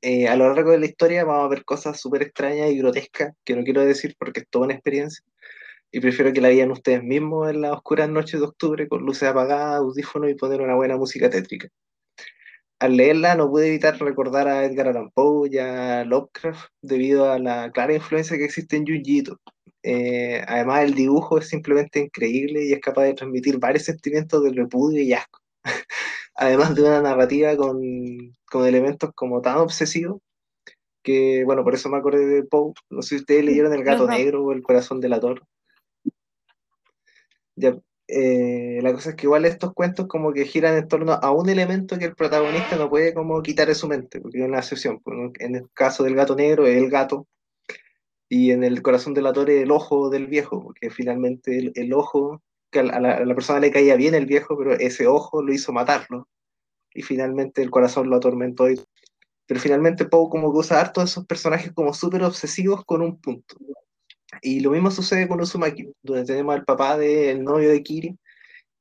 Eh, 0.00 0.28
a 0.28 0.36
lo 0.36 0.52
largo 0.52 0.70
de 0.70 0.78
la 0.78 0.86
historia 0.86 1.24
vamos 1.24 1.44
a 1.44 1.48
ver 1.48 1.64
cosas 1.64 2.00
súper 2.00 2.22
extrañas 2.22 2.70
y 2.70 2.78
grotescas, 2.78 3.34
que 3.44 3.54
no 3.54 3.64
quiero 3.64 3.84
decir 3.84 4.16
porque 4.18 4.40
es 4.40 4.48
toda 4.48 4.66
una 4.66 4.74
experiencia, 4.74 5.24
y 5.92 6.00
prefiero 6.00 6.32
que 6.32 6.40
la 6.40 6.48
vean 6.48 6.70
ustedes 6.70 7.02
mismos 7.02 7.50
en 7.50 7.60
las 7.60 7.72
oscuras 7.72 8.08
noches 8.08 8.40
de 8.40 8.46
octubre 8.46 8.88
con 8.88 9.04
luces 9.04 9.28
apagadas, 9.28 9.78
audífonos 9.78 10.30
y 10.30 10.34
poner 10.34 10.60
una 10.60 10.76
buena 10.76 10.96
música 10.96 11.28
tétrica. 11.28 11.68
Al 12.80 12.96
leerla 12.96 13.34
no 13.34 13.50
pude 13.50 13.68
evitar 13.68 13.98
recordar 14.00 14.48
a 14.48 14.64
Edgar 14.64 14.88
Allan 14.88 15.10
Poe 15.10 15.50
y 15.52 15.58
a 15.58 16.04
Lovecraft 16.04 16.70
debido 16.80 17.30
a 17.30 17.38
la 17.38 17.70
clara 17.72 17.94
influencia 17.94 18.38
que 18.38 18.46
existe 18.46 18.76
en 18.76 18.86
Junji 18.86 19.22
eh, 19.82 20.42
además, 20.46 20.84
el 20.84 20.94
dibujo 20.94 21.38
es 21.38 21.48
simplemente 21.48 22.00
increíble 22.00 22.64
y 22.64 22.72
es 22.72 22.80
capaz 22.80 23.04
de 23.04 23.14
transmitir 23.14 23.58
varios 23.58 23.84
sentimientos 23.84 24.42
de 24.42 24.52
repudio 24.52 25.02
y 25.02 25.12
asco. 25.12 25.40
además 26.34 26.74
de 26.74 26.82
una 26.82 27.02
narrativa 27.02 27.56
con, 27.56 27.80
con, 28.50 28.66
elementos 28.66 29.10
como 29.14 29.42
tan 29.42 29.58
obsesivos 29.58 30.20
que, 31.02 31.44
bueno, 31.44 31.64
por 31.64 31.74
eso 31.74 31.88
me 31.88 31.98
acordé 31.98 32.26
de 32.26 32.44
Poe. 32.44 32.72
No 32.90 33.02
sé 33.02 33.10
si 33.10 33.16
ustedes 33.16 33.44
leyeron 33.44 33.72
El 33.72 33.84
gato 33.84 34.06
negro 34.06 34.44
o 34.44 34.52
El 34.52 34.62
corazón 34.62 35.00
del 35.00 35.14
ator. 35.14 35.42
Ya, 37.56 37.76
eh, 38.12 38.80
la 38.82 38.92
cosa 38.92 39.10
es 39.10 39.16
que 39.16 39.26
igual 39.26 39.44
estos 39.44 39.72
cuentos 39.72 40.06
como 40.06 40.32
que 40.32 40.44
giran 40.44 40.76
en 40.76 40.88
torno 40.88 41.12
a 41.12 41.30
un 41.32 41.48
elemento 41.48 41.98
que 41.98 42.06
el 42.06 42.14
protagonista 42.14 42.76
no 42.76 42.90
puede 42.90 43.14
como 43.14 43.42
quitar 43.42 43.68
de 43.68 43.74
su 43.74 43.88
mente, 43.88 44.20
porque 44.20 44.40
es 44.40 44.48
una 44.48 44.58
excepción. 44.58 45.00
Pues, 45.00 45.16
en 45.38 45.56
el 45.56 45.70
caso 45.72 46.04
del 46.04 46.14
gato 46.14 46.34
negro 46.36 46.66
es 46.66 46.76
el 46.76 46.90
gato, 46.90 47.26
y 48.28 48.52
en 48.52 48.64
el 48.64 48.80
corazón 48.82 49.12
de 49.14 49.22
la 49.22 49.32
torre 49.32 49.62
el 49.62 49.72
ojo 49.72 50.08
del 50.08 50.26
viejo, 50.28 50.62
porque 50.62 50.90
finalmente 50.90 51.72
el, 51.74 51.92
ojo, 51.92 52.42
que 52.70 52.80
a 52.80 53.00
la, 53.00 53.34
persona 53.34 53.60
le 53.60 53.72
caía 53.72 53.96
bien 53.96 54.14
el 54.14 54.26
viejo, 54.26 54.56
pero 54.56 54.72
ese 54.74 55.06
ojo 55.08 55.42
lo 55.42 55.52
hizo 55.52 55.72
matarlo, 55.72 56.28
y 56.94 57.02
finalmente 57.02 57.62
el 57.62 57.70
corazón 57.70 58.08
lo 58.08 58.16
atormentó. 58.16 58.70
Y, 58.70 58.80
pero 59.46 59.60
finalmente 59.60 60.04
Poe 60.04 60.30
como 60.30 60.52
que 60.52 60.58
usa 60.58 60.92
esos 60.96 61.26
personajes 61.26 61.72
como 61.72 61.92
súper 61.92 62.22
obsesivos 62.22 62.84
con 62.84 63.02
un 63.02 63.20
punto. 63.20 63.56
Y 64.42 64.60
lo 64.60 64.70
mismo 64.70 64.90
sucede 64.90 65.28
con 65.28 65.40
Uzumaki, 65.40 65.92
donde 66.02 66.24
tenemos 66.24 66.54
al 66.54 66.64
papá 66.64 66.96
del 66.96 67.42
novio 67.42 67.70
de 67.70 67.82
Kiri, 67.82 68.18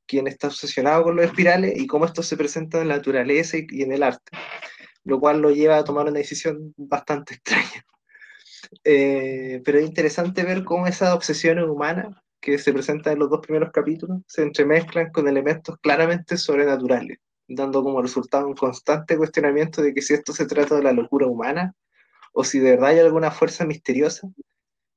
quien 0.06 0.28
está 0.28 0.48
obsesionado 0.48 1.04
con 1.04 1.16
los 1.16 1.26
espirales 1.26 1.78
y 1.78 1.88
cómo 1.88 2.06
esto 2.06 2.24
se 2.24 2.38
presenta 2.38 2.82
en 2.82 2.88
la 2.88 2.98
naturaleza 2.98 3.58
y 3.58 3.84
en 3.84 3.92
el 3.92 4.04
arte, 4.04 4.32
lo 5.04 5.20
cual 5.20 5.42
lo 5.42 5.52
lleva 5.52 5.78
a 5.78 5.84
tomar 5.84 6.08
una 6.08 6.20
decisión 6.20 6.74
bastante 6.78 7.34
extraña. 7.36 7.86
Eh, 8.84 9.62
pero 9.64 9.80
es 9.80 9.86
interesante 9.86 10.44
ver 10.44 10.64
cómo 10.64 10.88
esas 10.88 11.14
obsesiones 11.14 11.66
humanas 11.66 12.16
que 12.40 12.58
se 12.58 12.74
presentan 12.74 13.14
en 13.14 13.20
los 13.20 13.30
dos 13.30 13.42
primeros 13.42 13.72
capítulos 13.72 14.22
se 14.28 14.44
entremezclan 14.44 15.12
con 15.12 15.28
elementos 15.28 15.78
claramente 15.82 16.38
sobrenaturales, 16.38 17.20
dando 17.48 17.84
como 17.84 18.02
resultado 18.02 18.48
un 18.48 18.56
constante 18.56 19.18
cuestionamiento 19.18 19.82
de 19.82 19.94
que 19.94 20.02
si 20.02 20.14
esto 20.14 20.34
se 20.34 20.46
trata 20.46 20.76
de 20.76 20.84
la 20.84 20.94
locura 20.94 21.28
humana 21.28 21.76
o 22.34 22.44
si 22.44 22.60
de 22.60 22.72
verdad 22.72 22.90
hay 22.90 23.00
alguna 23.00 23.32
fuerza 23.32 23.66
misteriosa. 23.66 24.28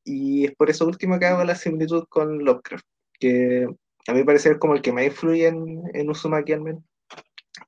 Y 0.04 0.46
es 0.46 0.54
por 0.56 0.70
eso 0.70 0.86
último 0.86 1.18
que 1.18 1.26
hago 1.26 1.44
la 1.44 1.54
similitud 1.54 2.04
con 2.08 2.44
Lovecraft, 2.44 2.84
que 3.18 3.66
a 4.08 4.14
mí 4.14 4.24
parece 4.24 4.58
como 4.58 4.74
el 4.74 4.82
que 4.82 4.92
más 4.92 5.04
influye 5.04 5.46
en, 5.46 5.82
en 5.94 6.10
Uzumaki 6.10 6.52
al 6.52 6.62
menos, 6.62 6.82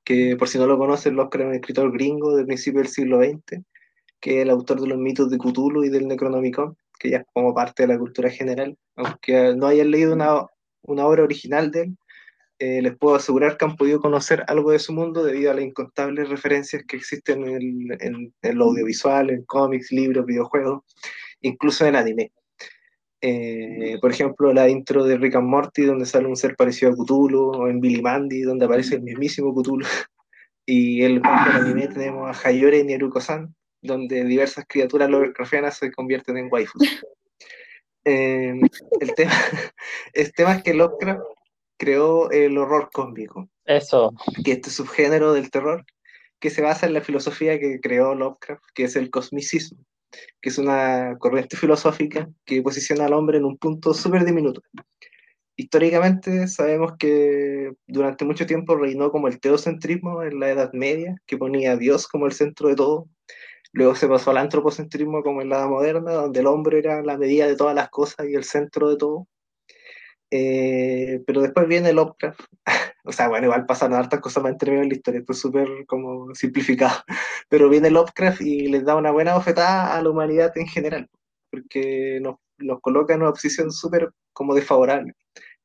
que 0.03 0.35
por 0.35 0.49
si 0.49 0.57
no 0.57 0.67
lo 0.67 0.77
conocen, 0.77 1.15
Lovecraft 1.15 1.45
es 1.45 1.49
un 1.49 1.55
escritor 1.55 1.91
gringo 1.93 2.35
del 2.35 2.45
principio 2.45 2.81
del 2.81 2.89
siglo 2.89 3.19
XX, 3.19 3.63
que 4.19 4.37
es 4.37 4.41
el 4.43 4.49
autor 4.49 4.81
de 4.81 4.87
los 4.87 4.97
mitos 4.97 5.29
de 5.29 5.37
Cthulhu 5.37 5.83
y 5.83 5.89
del 5.89 6.07
Necronomicon, 6.07 6.75
que 6.99 7.11
ya 7.11 7.17
es 7.17 7.25
como 7.33 7.53
parte 7.53 7.83
de 7.83 7.93
la 7.93 7.99
cultura 7.99 8.29
general. 8.29 8.77
Aunque 8.95 9.53
no 9.55 9.67
hayan 9.67 9.91
leído 9.91 10.13
una, 10.13 10.45
una 10.83 11.05
obra 11.05 11.23
original 11.23 11.71
de 11.71 11.81
él, 11.83 11.97
eh, 12.57 12.81
les 12.81 12.97
puedo 12.97 13.15
asegurar 13.15 13.57
que 13.57 13.65
han 13.65 13.75
podido 13.75 13.99
conocer 13.99 14.43
algo 14.47 14.71
de 14.71 14.79
su 14.79 14.93
mundo 14.93 15.23
debido 15.23 15.51
a 15.51 15.55
las 15.55 15.65
incontables 15.65 16.29
referencias 16.29 16.83
que 16.87 16.95
existen 16.95 17.45
en, 17.45 17.87
en, 17.99 18.33
en 18.41 18.57
lo 18.57 18.65
audiovisual, 18.65 19.29
en 19.29 19.43
cómics, 19.43 19.91
libros, 19.91 20.25
videojuegos, 20.25 20.83
incluso 21.45 21.85
en 21.85 21.95
anime. 21.95 22.31
Eh, 23.21 23.97
por 24.01 24.11
ejemplo, 24.11 24.53
la 24.53 24.69
intro 24.69 25.03
de 25.03 25.17
Rick 25.17 25.35
and 25.35 25.47
Morty, 25.47 25.83
donde 25.83 26.05
sale 26.05 26.27
un 26.27 26.35
ser 26.35 26.55
parecido 26.55 26.91
a 26.91 26.95
Cthulhu, 26.95 27.51
o 27.51 27.67
en 27.67 27.79
Billy 27.79 28.01
Mandy, 28.01 28.41
donde 28.41 28.65
aparece 28.65 28.95
el 28.95 29.01
mismísimo 29.01 29.53
Cthulhu. 29.53 29.85
y 30.65 31.03
el 31.03 31.21
anime 31.23 31.87
tenemos 31.87 32.45
a 32.45 32.47
Hayore 32.47 32.83
Nieruko-san, 32.83 33.55
donde 33.81 34.23
diversas 34.25 34.65
criaturas 34.67 35.09
Lovecraftianas 35.09 35.77
se 35.77 35.91
convierten 35.91 36.37
en 36.37 36.49
waifus. 36.51 36.81
Em, 38.07 38.61
el, 38.99 39.15
tema, 39.15 39.33
el 40.13 40.31
tema 40.33 40.53
es 40.53 40.61
que 40.61 40.75
Lovecraft 40.75 41.23
creó 41.75 42.29
el 42.29 42.55
horror 42.55 42.91
cósmico. 42.93 43.49
Eso. 43.65 44.13
Que 44.43 44.51
este 44.51 44.69
subgénero 44.69 45.33
del 45.33 45.49
terror 45.49 45.83
que 46.39 46.51
se 46.51 46.61
basa 46.61 46.85
en 46.85 46.93
la 46.93 47.01
filosofía 47.01 47.59
que 47.59 47.79
creó 47.81 48.13
Lovecraft, 48.13 48.61
que 48.75 48.83
es 48.83 48.95
el 48.95 49.09
cosmicismo, 49.09 49.83
que 50.41 50.49
es 50.49 50.57
una 50.57 51.17
corriente 51.19 51.57
filosófica 51.57 52.29
que 52.45 52.61
posiciona 52.61 53.05
al 53.05 53.13
hombre 53.13 53.37
en 53.37 53.45
un 53.45 53.57
punto 53.57 53.93
súper 53.93 54.25
diminuto. 54.25 54.61
Históricamente 55.57 56.47
sabemos 56.47 56.93
que 56.99 57.71
durante 57.87 58.25
mucho 58.25 58.45
tiempo 58.45 58.75
reinó 58.75 59.11
como 59.11 59.27
el 59.27 59.39
teocentrismo 59.39 60.23
en 60.23 60.39
la 60.39 60.49
Edad 60.49 60.73
Media, 60.73 61.15
que 61.25 61.37
ponía 61.37 61.73
a 61.73 61.77
Dios 61.77 62.07
como 62.07 62.25
el 62.25 62.33
centro 62.33 62.67
de 62.69 62.75
todo, 62.75 63.07
Luego 63.75 63.93
se 63.93 64.07
pasó 64.07 64.31
al 64.31 64.37
antropocentrismo 64.37 65.21
como 65.21 65.41
en 65.41 65.49
la 65.49 65.57
edad 65.57 65.67
moderna, 65.67 66.13
donde 66.13 66.39
el 66.39 66.47
hombre 66.47 66.79
era 66.79 67.03
la 67.03 67.17
medida 67.17 67.45
de 67.45 67.57
todas 67.57 67.75
las 67.75 67.89
cosas 67.89 68.25
y 68.25 68.33
el 68.33 68.45
centro 68.45 68.89
de 68.89 68.95
todo. 68.95 69.27
Eh, 70.31 71.21
pero 71.27 71.41
después 71.41 71.67
viene 71.67 71.91
Lovecraft 71.91 72.39
O 73.05 73.11
sea, 73.11 73.27
bueno, 73.27 73.45
igual 73.45 73.65
pasan 73.65 73.93
hartas 73.93 74.19
cosas 74.19 74.43
más 74.43 74.53
entre 74.53 74.71
medio 74.71 74.83
en 74.83 74.89
la 74.89 74.95
historia, 74.95 75.19
esto 75.19 75.33
es 75.33 75.39
súper 75.39 75.67
como 75.87 76.33
simplificado. 76.33 77.03
Pero 77.49 77.69
viene 77.69 77.91
Lovecraft 77.91 78.41
y 78.41 78.67
les 78.67 78.83
da 78.83 78.95
una 78.95 79.11
buena 79.11 79.35
bofetada 79.35 79.95
a 79.95 80.01
la 80.01 80.09
humanidad 80.09 80.51
en 80.57 80.67
general, 80.67 81.09
porque 81.51 82.19
nos, 82.21 82.37
nos 82.57 82.81
coloca 82.81 83.13
en 83.13 83.21
una 83.21 83.31
posición 83.31 83.71
súper 83.71 84.11
como 84.33 84.55
desfavorable, 84.55 85.13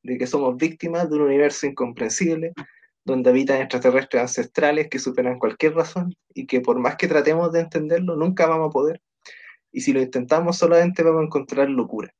de 0.03 0.17
que 0.17 0.27
somos 0.27 0.55
víctimas 0.57 1.09
de 1.09 1.15
un 1.15 1.23
universo 1.23 1.65
incomprensible, 1.65 2.53
donde 3.03 3.31
habitan 3.31 3.61
extraterrestres 3.61 4.21
ancestrales 4.21 4.87
que 4.89 4.99
superan 4.99 5.39
cualquier 5.39 5.73
razón 5.73 6.15
y 6.33 6.45
que 6.45 6.61
por 6.61 6.79
más 6.79 6.95
que 6.95 7.07
tratemos 7.07 7.51
de 7.51 7.61
entenderlo, 7.61 8.15
nunca 8.15 8.47
vamos 8.47 8.69
a 8.69 8.71
poder. 8.71 9.01
Y 9.71 9.81
si 9.81 9.93
lo 9.93 10.01
intentamos, 10.01 10.57
solamente 10.57 11.01
vamos 11.03 11.21
a 11.21 11.25
encontrar 11.25 11.69
locura. 11.69 12.13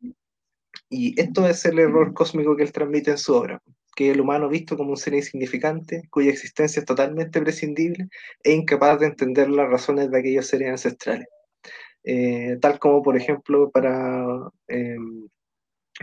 Y 0.90 1.20
esto 1.20 1.48
es 1.48 1.64
el 1.66 1.80
error 1.80 2.14
cósmico 2.14 2.56
que 2.56 2.64
él 2.64 2.72
transmite 2.72 3.12
en 3.12 3.18
su 3.18 3.36
obra, 3.36 3.62
que 3.96 4.12
el 4.12 4.22
humano 4.22 4.50
visto 4.50 4.78
como 4.78 4.92
un 4.92 4.98
ser 4.98 5.14
insignificante, 5.14 6.04
cuya 6.10 6.32
existencia 6.32 6.80
es 6.80 6.86
totalmente 6.86 7.42
prescindible 7.42 8.08
e 8.44 8.54
incapaz 8.54 9.00
de 9.00 9.08
entender 9.08 9.50
las 9.50 9.70
razones 9.70 10.12
de 10.12 10.20
aquellos 10.20 10.48
seres 10.48 10.70
ancestrales. 10.70 11.28
Eh, 12.04 12.58
tal 12.62 12.80
como, 12.80 13.04
por 13.04 13.16
ejemplo, 13.16 13.70
para 13.70 14.26
eh, 14.68 14.98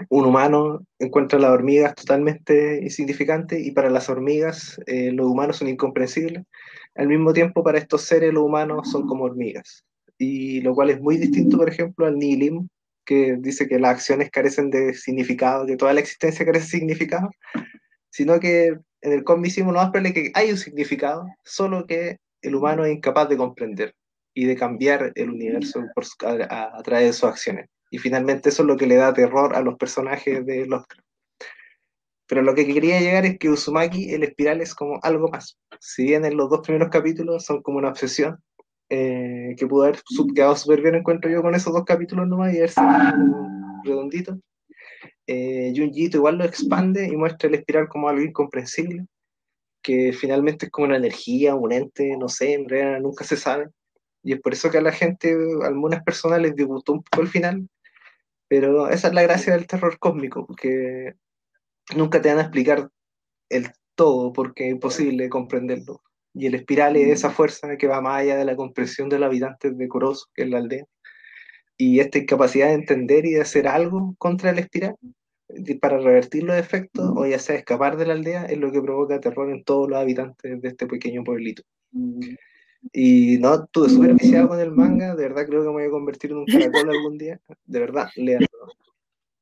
un 0.08 0.24
humano 0.24 0.84
encuentra 0.98 1.38
las 1.38 1.50
hormigas 1.50 1.94
totalmente 1.94 2.80
insignificantes 2.82 3.64
y 3.66 3.72
para 3.72 3.90
las 3.90 4.08
hormigas 4.08 4.80
eh, 4.86 5.12
los 5.12 5.26
humanos 5.26 5.56
son 5.56 5.68
incomprensibles. 5.68 6.44
Al 6.94 7.08
mismo 7.08 7.32
tiempo, 7.32 7.62
para 7.62 7.78
estos 7.78 8.02
seres 8.02 8.32
los 8.32 8.44
humanos 8.44 8.90
son 8.90 9.06
como 9.06 9.24
hormigas. 9.24 9.84
Y 10.18 10.60
lo 10.62 10.74
cual 10.74 10.90
es 10.90 11.00
muy 11.00 11.16
distinto, 11.16 11.58
por 11.58 11.68
ejemplo, 11.68 12.06
al 12.06 12.18
nihilismo, 12.18 12.68
que 13.08 13.36
dice 13.38 13.66
que 13.66 13.78
las 13.78 13.92
acciones 13.92 14.30
carecen 14.30 14.68
de 14.68 14.92
significado, 14.92 15.64
que 15.64 15.78
toda 15.78 15.94
la 15.94 16.00
existencia 16.00 16.44
carece 16.44 16.66
de 16.66 16.70
significado, 16.70 17.30
sino 18.10 18.38
que 18.38 18.76
en 19.00 19.12
el 19.12 19.24
cosmicismo 19.24 19.72
no 19.72 19.78
más 19.78 19.90
probable 19.90 20.12
que 20.12 20.30
hay 20.34 20.50
un 20.50 20.58
significado, 20.58 21.26
solo 21.42 21.86
que 21.86 22.18
el 22.42 22.54
humano 22.54 22.84
es 22.84 22.92
incapaz 22.92 23.30
de 23.30 23.38
comprender 23.38 23.94
y 24.34 24.44
de 24.44 24.56
cambiar 24.56 25.12
el 25.14 25.30
universo 25.30 25.82
a, 26.50 26.82
través 26.82 27.06
de 27.06 27.12
sus 27.14 27.24
acciones. 27.24 27.70
Y 27.90 27.96
finalmente 27.96 28.50
eso 28.50 28.62
es 28.62 28.66
lo 28.66 28.76
que 28.76 28.86
le 28.86 28.96
da 28.96 29.14
terror 29.14 29.56
a 29.56 29.62
los 29.62 29.78
personajes 29.78 30.44
de 30.44 30.66
Lovecraft. 30.66 31.06
Pero 32.26 32.42
lo 32.42 32.54
que 32.54 32.66
quería 32.66 33.00
llegar 33.00 33.24
es 33.24 33.38
que 33.38 33.48
Uzumaki, 33.48 34.12
el 34.12 34.22
espiral, 34.22 34.60
es 34.60 34.74
como 34.74 35.00
algo 35.02 35.28
más. 35.28 35.58
Si 35.80 36.02
bien 36.02 36.26
en 36.26 36.36
los 36.36 36.50
dos 36.50 36.60
primeros 36.60 36.90
capítulos 36.90 37.46
son 37.46 37.62
como 37.62 37.78
una 37.78 37.88
obsesión, 37.88 38.38
eh, 38.90 39.54
que 39.58 39.66
pudo 39.66 39.84
haber 39.84 40.00
quedado 40.34 40.56
súper 40.56 40.82
bien, 40.82 40.94
encuentro 40.94 41.30
yo, 41.30 41.42
con 41.42 41.54
esos 41.54 41.72
dos 41.72 41.84
capítulos 41.84 42.26
nomás 42.26 42.54
y 42.54 42.58
haber 42.58 42.70
sido 42.70 42.86
redondito. 43.84 44.38
Eh, 45.26 45.74
Junjito 45.76 46.16
igual 46.16 46.38
lo 46.38 46.44
expande 46.44 47.06
y 47.06 47.16
muestra 47.16 47.48
el 47.48 47.56
espiral 47.56 47.88
como 47.88 48.08
algo 48.08 48.22
incomprensible, 48.22 49.06
que 49.82 50.12
finalmente 50.12 50.66
es 50.66 50.72
como 50.72 50.86
una 50.86 50.96
energía, 50.96 51.54
un 51.54 51.72
ente, 51.72 52.16
no 52.16 52.28
sé, 52.28 52.54
en 52.54 52.68
realidad 52.68 53.00
nunca 53.00 53.24
se 53.24 53.36
sabe. 53.36 53.68
Y 54.22 54.32
es 54.32 54.40
por 54.40 54.52
eso 54.52 54.70
que 54.70 54.78
a 54.78 54.82
la 54.82 54.92
gente, 54.92 55.36
a 55.62 55.66
algunas 55.68 56.02
personas 56.02 56.40
les 56.40 56.56
disgustó 56.56 56.94
un 56.94 57.02
poco 57.02 57.22
el 57.22 57.28
final, 57.28 57.68
pero 58.48 58.88
esa 58.88 59.08
es 59.08 59.14
la 59.14 59.22
gracia 59.22 59.52
del 59.54 59.66
terror 59.66 59.98
cósmico, 59.98 60.46
que 60.56 61.14
nunca 61.96 62.20
te 62.22 62.30
van 62.30 62.38
a 62.38 62.42
explicar 62.42 62.90
el 63.50 63.68
todo 63.94 64.32
porque 64.32 64.66
es 64.66 64.72
imposible 64.72 65.28
comprenderlo. 65.28 66.02
Y 66.34 66.46
el 66.46 66.54
espiral 66.54 66.96
es 66.96 67.08
esa 67.08 67.30
fuerza 67.30 67.76
que 67.76 67.86
va 67.86 68.00
más 68.00 68.20
allá 68.20 68.36
de 68.36 68.44
la 68.44 68.56
comprensión 68.56 69.08
de 69.08 69.18
los 69.18 69.26
habitantes 69.26 69.76
de 69.76 69.88
Corozo, 69.88 70.26
que 70.34 70.42
es 70.42 70.50
la 70.50 70.58
aldea. 70.58 70.84
Y 71.76 72.00
esta 72.00 72.18
incapacidad 72.18 72.68
de 72.68 72.74
entender 72.74 73.24
y 73.26 73.32
de 73.32 73.40
hacer 73.40 73.68
algo 73.68 74.14
contra 74.18 74.50
el 74.50 74.58
espiral 74.58 74.96
para 75.80 75.98
revertir 75.98 76.42
los 76.44 76.56
efectos 76.56 77.10
o 77.16 77.26
ya 77.26 77.38
sea 77.38 77.56
escapar 77.56 77.96
de 77.96 78.06
la 78.06 78.12
aldea 78.12 78.44
es 78.44 78.58
lo 78.58 78.70
que 78.70 78.82
provoca 78.82 79.20
terror 79.20 79.50
en 79.50 79.64
todos 79.64 79.88
los 79.88 79.98
habitantes 79.98 80.60
de 80.60 80.68
este 80.68 80.86
pequeño 80.86 81.24
pueblito. 81.24 81.62
Y 82.92 83.38
no, 83.38 83.64
estuve 83.64 83.88
súper 83.88 84.14
viciado 84.14 84.48
con 84.48 84.60
el 84.60 84.70
manga, 84.70 85.14
de 85.14 85.22
verdad 85.22 85.46
creo 85.46 85.62
que 85.62 85.68
me 85.68 85.74
voy 85.74 85.84
a 85.84 85.90
convertir 85.90 86.30
en 86.30 86.38
un 86.38 86.46
caracol 86.46 86.90
algún 86.90 87.18
día. 87.18 87.40
De 87.64 87.80
verdad, 87.80 88.08
leanlo. 88.16 88.46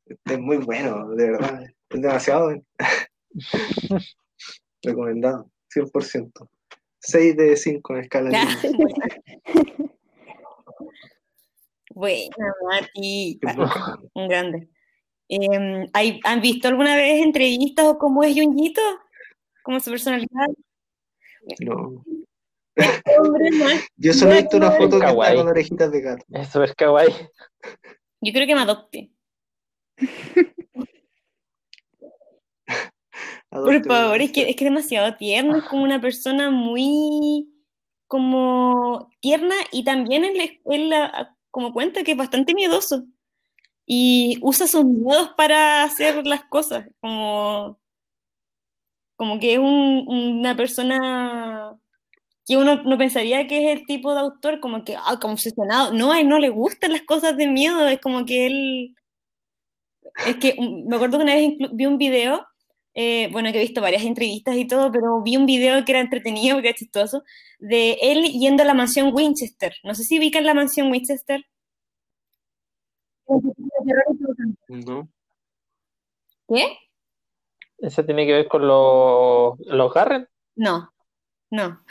Es 0.07 0.39
muy 0.39 0.59
bueno, 0.59 1.11
de 1.11 1.31
verdad. 1.31 1.65
Es 1.91 2.01
demasiado 2.01 2.55
Recomendado, 4.83 5.51
100%. 5.75 6.49
6 7.07 7.37
de 7.37 7.57
5 7.57 7.95
en 7.95 8.01
escala. 8.01 8.31
Buena, 11.95 12.55
Mati. 12.69 13.41
Un 14.15 14.29
grande. 14.29 14.69
Eh, 15.29 15.89
¿Han 16.25 16.41
visto 16.41 16.69
alguna 16.69 16.95
vez 16.97 17.25
entrevistas 17.25 17.87
o 17.87 17.99
cómo 17.99 18.23
es 18.23 18.35
Junjito? 18.35 18.83
¿Cómo 19.63 19.81
su 19.81 19.91
personalidad? 19.91 20.49
No. 21.61 22.05
Yo 23.97 24.13
solo 24.13 24.33
he 24.33 24.43
visto 24.43 24.59
una 24.59 24.73
foto 24.73 25.01
que 25.01 25.07
está 25.07 25.35
con 25.35 25.49
orejitas 25.49 25.91
de 25.91 26.01
gato. 26.03 26.25
Eso 26.31 26.63
es 26.63 26.75
kawaii. 26.75 27.13
Yo 28.21 28.33
creo 28.33 28.47
que 28.47 28.55
me 28.55 28.63
adopte. 28.63 29.11
Por 33.65 33.85
favor, 33.85 34.21
es 34.21 34.33
que, 34.33 34.43
es 34.51 34.57
que 34.57 34.65
es 34.65 34.71
demasiado 34.71 35.17
tierno, 35.17 35.57
es 35.57 35.65
como 35.65 35.83
una 35.85 36.01
persona 36.01 36.51
muy 36.51 37.49
como 38.09 39.11
tierna 39.21 39.55
y 39.73 39.85
también 39.85 40.25
él, 40.25 40.93
como 41.51 41.73
cuenta 41.73 42.05
que 42.05 42.13
es 42.13 42.19
bastante 42.19 42.55
miedoso 42.55 43.05
y 43.87 44.39
usa 44.43 44.67
sus 44.67 44.85
miedos 44.85 45.31
para 45.37 45.85
hacer 45.85 46.27
las 46.27 46.45
cosas, 46.45 46.87
como, 47.01 47.79
como 49.17 49.39
que 49.41 49.55
es 49.55 49.59
una 49.61 50.57
persona 50.57 51.77
que 52.47 52.57
uno 52.57 52.83
no 52.85 52.99
pensaría 52.99 53.47
que 53.49 53.73
es 53.73 53.81
el 53.81 53.87
tipo 53.87 54.15
de 54.15 54.21
autor 54.21 54.61
como 54.61 54.85
que, 54.85 54.97
ah, 54.97 55.19
como 55.21 55.35
obsesionado, 55.35 55.93
no, 55.95 56.13
a 56.13 56.21
él 56.21 56.29
no 56.29 56.39
le 56.39 56.51
gustan 56.51 56.93
las 56.93 57.03
cosas 57.03 57.37
de 57.37 57.49
miedo, 57.49 57.87
es 57.89 58.01
como 58.01 58.25
que 58.27 58.47
él, 58.47 58.97
es 60.27 60.37
que 60.37 60.57
me 60.61 60.97
acuerdo 60.97 61.19
que 61.19 61.25
una 61.25 61.35
vez 61.35 61.53
vi 61.73 61.87
un 61.87 61.99
video 61.99 62.47
eh, 62.99 63.29
bueno, 63.31 63.53
que 63.53 63.59
he 63.59 63.61
visto 63.61 63.83
varias 63.83 64.05
entrevistas 64.05 64.57
y 64.57 64.67
todo, 64.67 64.91
pero 64.91 65.21
vi 65.21 65.37
un 65.37 65.45
video 65.45 65.85
que 65.85 65.93
era 65.93 66.01
entretenido, 66.01 66.63
que 66.63 66.69
era 66.69 66.79
chistoso, 66.79 67.25
de 67.59 67.99
él 68.01 68.25
yendo 68.33 68.63
a 68.63 68.67
la 68.67 68.73
mansión 68.73 69.15
Winchester. 69.15 69.75
No 69.85 69.95
sé 69.95 70.03
si 70.03 70.19
ubican 70.19 70.47
la 70.47 70.55
mansión 70.55 70.91
Winchester. 70.91 71.45
No. 74.69 75.09
¿Qué? 76.49 76.79
¿Eso 77.77 78.03
tiene 78.07 78.25
que 78.25 78.33
ver 78.33 78.49
con 78.49 78.67
los, 78.67 79.61
los 79.61 79.93
Garren? 79.93 80.27
No, 80.55 80.91
no. 81.51 81.85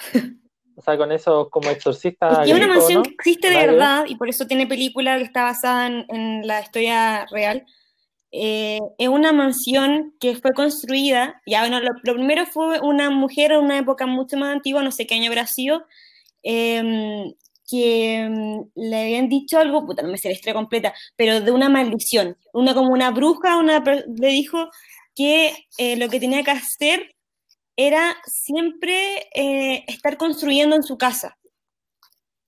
O 0.75 0.81
sea, 0.81 0.97
con 0.97 1.11
eso 1.11 1.51
como 1.51 1.69
exorcistas. 1.69 2.47
Es 2.47 2.53
una 2.55 2.67
mansión 2.67 3.03
que 3.03 3.11
existe 3.11 3.51
de 3.51 3.67
verdad 3.67 4.05
y 4.07 4.15
por 4.15 4.27
eso 4.27 4.47
tiene 4.47 4.65
película 4.65 5.17
que 5.17 5.23
está 5.23 5.43
basada 5.43 5.85
en 5.85 6.47
la 6.47 6.61
historia 6.61 7.27
real 7.27 7.63
eh, 8.37 8.79
es 8.97 9.07
una 9.07 9.31
mansión 9.31 10.13
que 10.19 10.35
fue 10.35 10.51
construida, 10.53 11.41
ya 11.45 11.61
bueno, 11.61 11.79
lo, 11.79 11.93
primero 12.01 12.45
fue 12.45 12.81
una 12.81 13.09
mujer 13.09 13.53
en 13.53 13.59
una 13.59 13.77
época 13.77 14.07
mucho 14.07 14.35
más 14.35 14.53
antigua, 14.53 14.83
no 14.83 14.91
sé 14.91 15.07
qué 15.07 15.15
año 15.15 15.29
habrá 15.29 15.47
sido, 15.47 15.85
em, 16.43 17.31
que 17.65 18.15
em, 18.17 18.65
le 18.75 19.01
habían 19.03 19.29
dicho 19.29 19.57
algo, 19.57 19.85
puta, 19.85 20.01
no 20.03 20.09
me 20.09 20.17
sé 20.17 20.27
la 20.27 20.33
historia 20.33 20.53
completa, 20.53 20.93
pero 21.15 21.39
de 21.39 21.51
una 21.51 21.69
maldición, 21.69 22.37
una 22.51 22.73
como 22.73 22.91
una 22.91 23.11
bruja, 23.11 23.57
una, 23.57 23.81
le 23.81 24.27
dijo 24.27 24.69
que 25.15 25.53
eh, 25.77 25.95
lo 25.95 26.09
que 26.09 26.19
tenía 26.19 26.43
que 26.43 26.51
hacer 26.51 27.15
era 27.77 28.17
siempre 28.25 29.29
eh, 29.33 29.85
estar 29.87 30.17
construyendo 30.17 30.75
en 30.75 30.83
su 30.83 30.97
casa, 30.97 31.37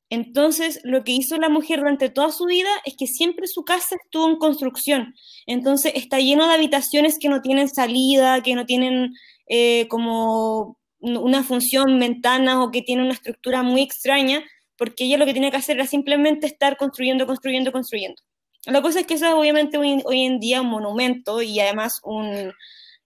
entonces, 0.10 0.80
lo 0.84 1.04
que 1.04 1.12
hizo 1.12 1.38
la 1.38 1.50
mujer 1.50 1.80
durante 1.80 2.10
toda 2.10 2.32
su 2.32 2.46
vida 2.46 2.70
es 2.86 2.96
que 2.98 3.08
siempre 3.08 3.48
su 3.48 3.66
casa 3.66 3.98
estuvo 4.02 4.30
en 4.30 4.38
construcción. 4.38 5.16
Entonces, 5.46 5.92
está 5.96 6.20
lleno 6.20 6.48
de 6.48 6.54
habitaciones 6.54 7.18
que 7.20 7.28
no 7.28 7.42
tienen 7.42 7.68
salida, 7.68 8.42
que 8.42 8.56
no 8.56 8.66
tienen 8.66 9.14
eh, 9.48 9.88
como 9.90 10.78
una 11.00 11.44
función, 11.44 12.00
ventanas 12.00 12.58
o 12.58 12.72
que 12.72 12.82
tienen 12.82 13.06
una 13.06 13.14
estructura 13.14 13.64
muy 13.64 13.82
extraña, 13.82 14.44
porque 14.78 15.06
ella 15.06 15.18
lo 15.18 15.26
que 15.26 15.34
tiene 15.34 15.52
que 15.52 15.58
hacer 15.58 15.76
era 15.76 15.88
simplemente 15.88 16.48
estar 16.48 16.78
construyendo, 16.78 17.28
construyendo, 17.28 17.72
construyendo. 17.72 18.22
La 18.66 18.82
cosa 18.82 19.02
es 19.02 19.08
que 19.08 19.16
eso 19.16 19.26
es 19.26 19.34
obviamente 19.34 19.78
hoy, 19.78 20.24
en 20.24 20.40
día 20.40 20.62
un 20.62 20.70
monumento 20.70 21.42
y 21.42 21.60
además 21.60 22.00
un, 22.04 22.54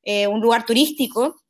eh, 0.04 0.28
un 0.28 0.40
lugar 0.40 0.66
turístico, 0.66 1.42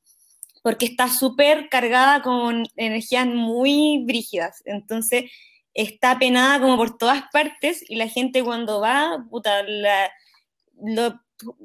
porque 0.61 0.85
está 0.85 1.09
súper 1.09 1.69
cargada 1.69 2.21
con 2.21 2.65
energías 2.75 3.25
muy 3.25 4.03
brígidas. 4.05 4.61
Entonces, 4.65 5.31
está 5.73 6.19
penada 6.19 6.59
como 6.59 6.77
por 6.77 6.97
todas 6.97 7.23
partes 7.31 7.83
y 7.89 7.95
la 7.95 8.07
gente 8.07 8.43
cuando 8.43 8.81
va, 8.81 9.25
puta, 9.29 9.63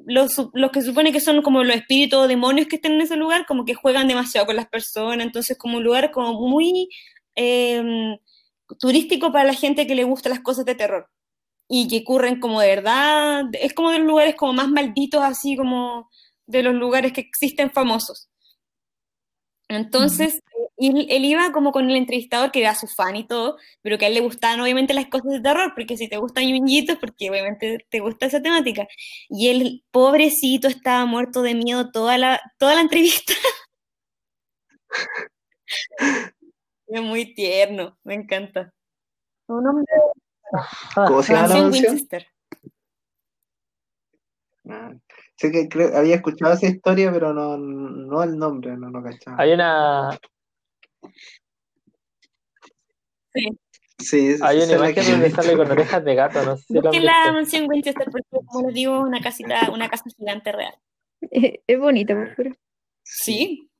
los, 0.07 0.51
que 0.73 0.83
supone 0.83 1.13
que 1.13 1.21
son 1.21 1.43
como 1.43 1.65
los 1.65 1.77
espíritus 1.77 2.21
o 2.21 2.29
demonios 2.29 2.69
que 2.69 2.77
estén 2.77 2.93
en 2.93 3.03
ese 3.03 3.17
lugar, 3.17 3.47
como 3.47 3.65
que 3.65 3.75
juegan 3.75 4.09
demasiado 4.09 4.47
con 4.47 4.57
las 4.57 4.69
personas. 4.69 5.27
Entonces, 5.27 5.59
como 5.59 5.79
un 5.79 5.85
lugar 5.85 6.11
como 6.11 6.41
muy 6.49 6.89
em, 7.35 8.17
turístico 8.79 9.33
para 9.33 9.45
la 9.45 9.55
gente 9.55 9.87
que 9.87 9.95
le 9.95 10.05
gusta 10.05 10.29
las 10.29 10.41
cosas 10.41 10.65
de 10.65 10.75
terror 10.75 11.09
y 11.69 11.89
que 11.89 11.99
ocurren 11.99 12.41
como 12.41 12.61
de 12.61 12.69
verdad, 12.69 13.45
es 13.53 13.75
como 13.75 13.91
de 13.91 13.99
los 13.99 14.07
lugares 14.07 14.37
como 14.37 14.53
más 14.53 14.69
malditos, 14.69 15.23
así 15.23 15.57
como 15.57 16.09
de 16.47 16.63
los 16.63 16.75
lugares 16.75 17.13
que 17.13 17.21
existen 17.21 17.71
famosos. 17.71 18.29
Entonces, 19.69 20.43
él, 20.77 21.07
él, 21.09 21.25
iba 21.25 21.53
como 21.53 21.73
con 21.73 21.91
el 21.91 21.97
entrevistador, 21.97 22.53
que 22.53 22.61
era 22.61 22.75
su 22.75 22.87
fan 22.87 23.17
y 23.17 23.27
todo, 23.27 23.57
pero 23.83 23.99
que 23.99 24.05
a 24.05 24.09
él 24.09 24.15
le 24.15 24.21
gustaban 24.21 24.61
obviamente 24.61 24.95
las 24.95 25.07
cosas 25.07 25.33
de 25.33 25.41
terror, 25.41 25.73
porque 25.75 25.97
si 25.97 26.09
te 26.09 26.19
gustan 26.19 26.45
es 26.45 26.97
porque 26.99 27.31
obviamente 27.31 27.85
te 27.89 28.01
gusta 28.01 28.27
esa 28.27 28.43
temática. 28.43 28.87
Y 29.29 29.49
el 29.49 29.85
pobrecito 29.91 30.69
estaba 30.69 31.05
muerto 31.07 31.43
de 31.43 31.55
miedo 31.55 31.91
toda 31.91 32.19
la, 32.19 32.41
toda 32.59 32.75
la 32.75 32.83
entrevista. 32.83 33.33
es 36.87 37.03
muy 37.03 37.35
tierno, 37.35 37.99
me 38.05 38.15
encanta. 38.15 38.73
Un 39.49 39.67
hombre. 39.67 39.95
¿Cómo 40.95 41.23
se 41.23 41.33
llama 41.33 41.49
la 41.49 41.69
Winchester. 41.69 42.27
Ah, 44.69 44.93
sé 45.37 45.51
que 45.51 45.69
había 45.95 46.17
escuchado 46.17 46.55
esa 46.55 46.67
historia, 46.67 47.13
pero 47.13 47.33
no, 47.33 47.57
no 47.57 48.23
el 48.23 48.37
nombre, 48.37 48.77
no 48.77 48.91
lo 48.91 49.03
cachaba. 49.03 49.37
Hay 49.41 49.53
una. 49.53 50.19
Sí. 53.35 53.59
Sí, 53.99 54.37
Hay 54.43 54.59
una 54.61 54.73
imagen 54.73 55.11
donde 55.11 55.31
sale 55.31 55.57
con 55.57 55.71
orejas 55.71 56.05
de 56.05 56.15
gato, 56.15 56.45
no 56.45 56.57
sé 56.59 56.65
si 56.65 56.75
lo 56.75 56.93
la 56.93 57.33
mansión 57.33 57.67
Winchester, 57.67 58.09
porque 58.11 58.29
como 58.45 58.67
les 58.67 58.75
digo, 58.75 59.01
una 59.01 59.21
casita, 59.21 59.71
una 59.73 59.89
casa 59.89 60.05
gigante 60.19 60.53
real. 60.53 60.75
Es, 61.31 61.79
bonita, 61.79 62.15
por 62.15 62.35
fuera. 62.35 62.57
Sí. 63.03 63.71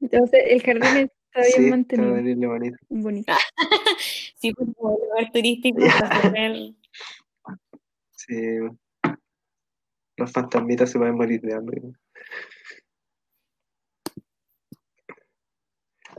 Entonces, 0.00 0.40
el 0.48 0.62
jardín 0.62 1.10
está 1.30 1.40
bien 1.40 1.64
sí, 1.64 1.70
mantenido. 1.70 2.16
Está 2.16 2.46
bonito. 2.46 2.76
Bonito. 2.90 3.32
sí, 4.36 4.52
pues 4.52 4.68
como 4.76 4.98
lugar 4.98 5.32
turístico. 5.32 5.78
sí. 8.10 8.36
Los 10.16 10.32
fantasmitas 10.32 10.90
se 10.90 10.98
pueden 10.98 11.16
morir 11.16 11.40
de 11.40 11.54
hambre. 11.54 11.82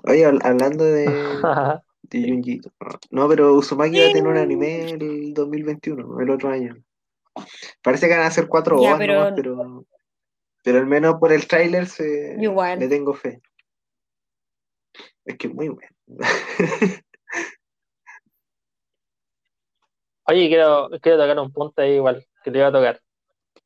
Oye, 0.04 0.26
hablando 0.26 0.84
de, 0.84 1.06
de 2.04 2.30
Junji. 2.30 2.62
No, 3.10 3.28
pero 3.28 3.54
Uzumaki 3.54 4.00
va 4.00 4.06
a 4.08 4.12
tener 4.14 4.28
un 4.28 4.38
anime 4.38 4.92
el 4.92 5.34
2021, 5.34 6.20
el 6.20 6.30
otro 6.30 6.50
año. 6.50 6.76
Parece 7.82 8.08
que 8.08 8.16
van 8.16 8.28
a 8.28 8.32
ser 8.32 8.48
cuatro 8.48 8.80
horas, 8.80 8.98
pero... 8.98 9.34
pero... 9.36 9.86
pero 10.64 10.78
al 10.78 10.86
menos 10.86 11.16
por 11.20 11.32
el 11.32 11.48
tráiler 11.48 11.88
se... 11.88 12.38
le 12.38 12.88
tengo 12.88 13.14
fe. 13.14 13.42
Es 15.26 15.38
que 15.38 15.48
es 15.48 15.54
muy 15.54 15.70
bueno. 15.70 15.90
Oye, 20.28 20.48
quiero, 20.48 20.90
quiero 21.02 21.20
tocar 21.20 21.40
un 21.40 21.52
punto 21.52 21.82
ahí 21.82 21.94
igual, 21.94 22.26
que 22.44 22.52
te 22.52 22.58
iba 22.58 22.68
a 22.68 22.72
tocar. 22.72 23.00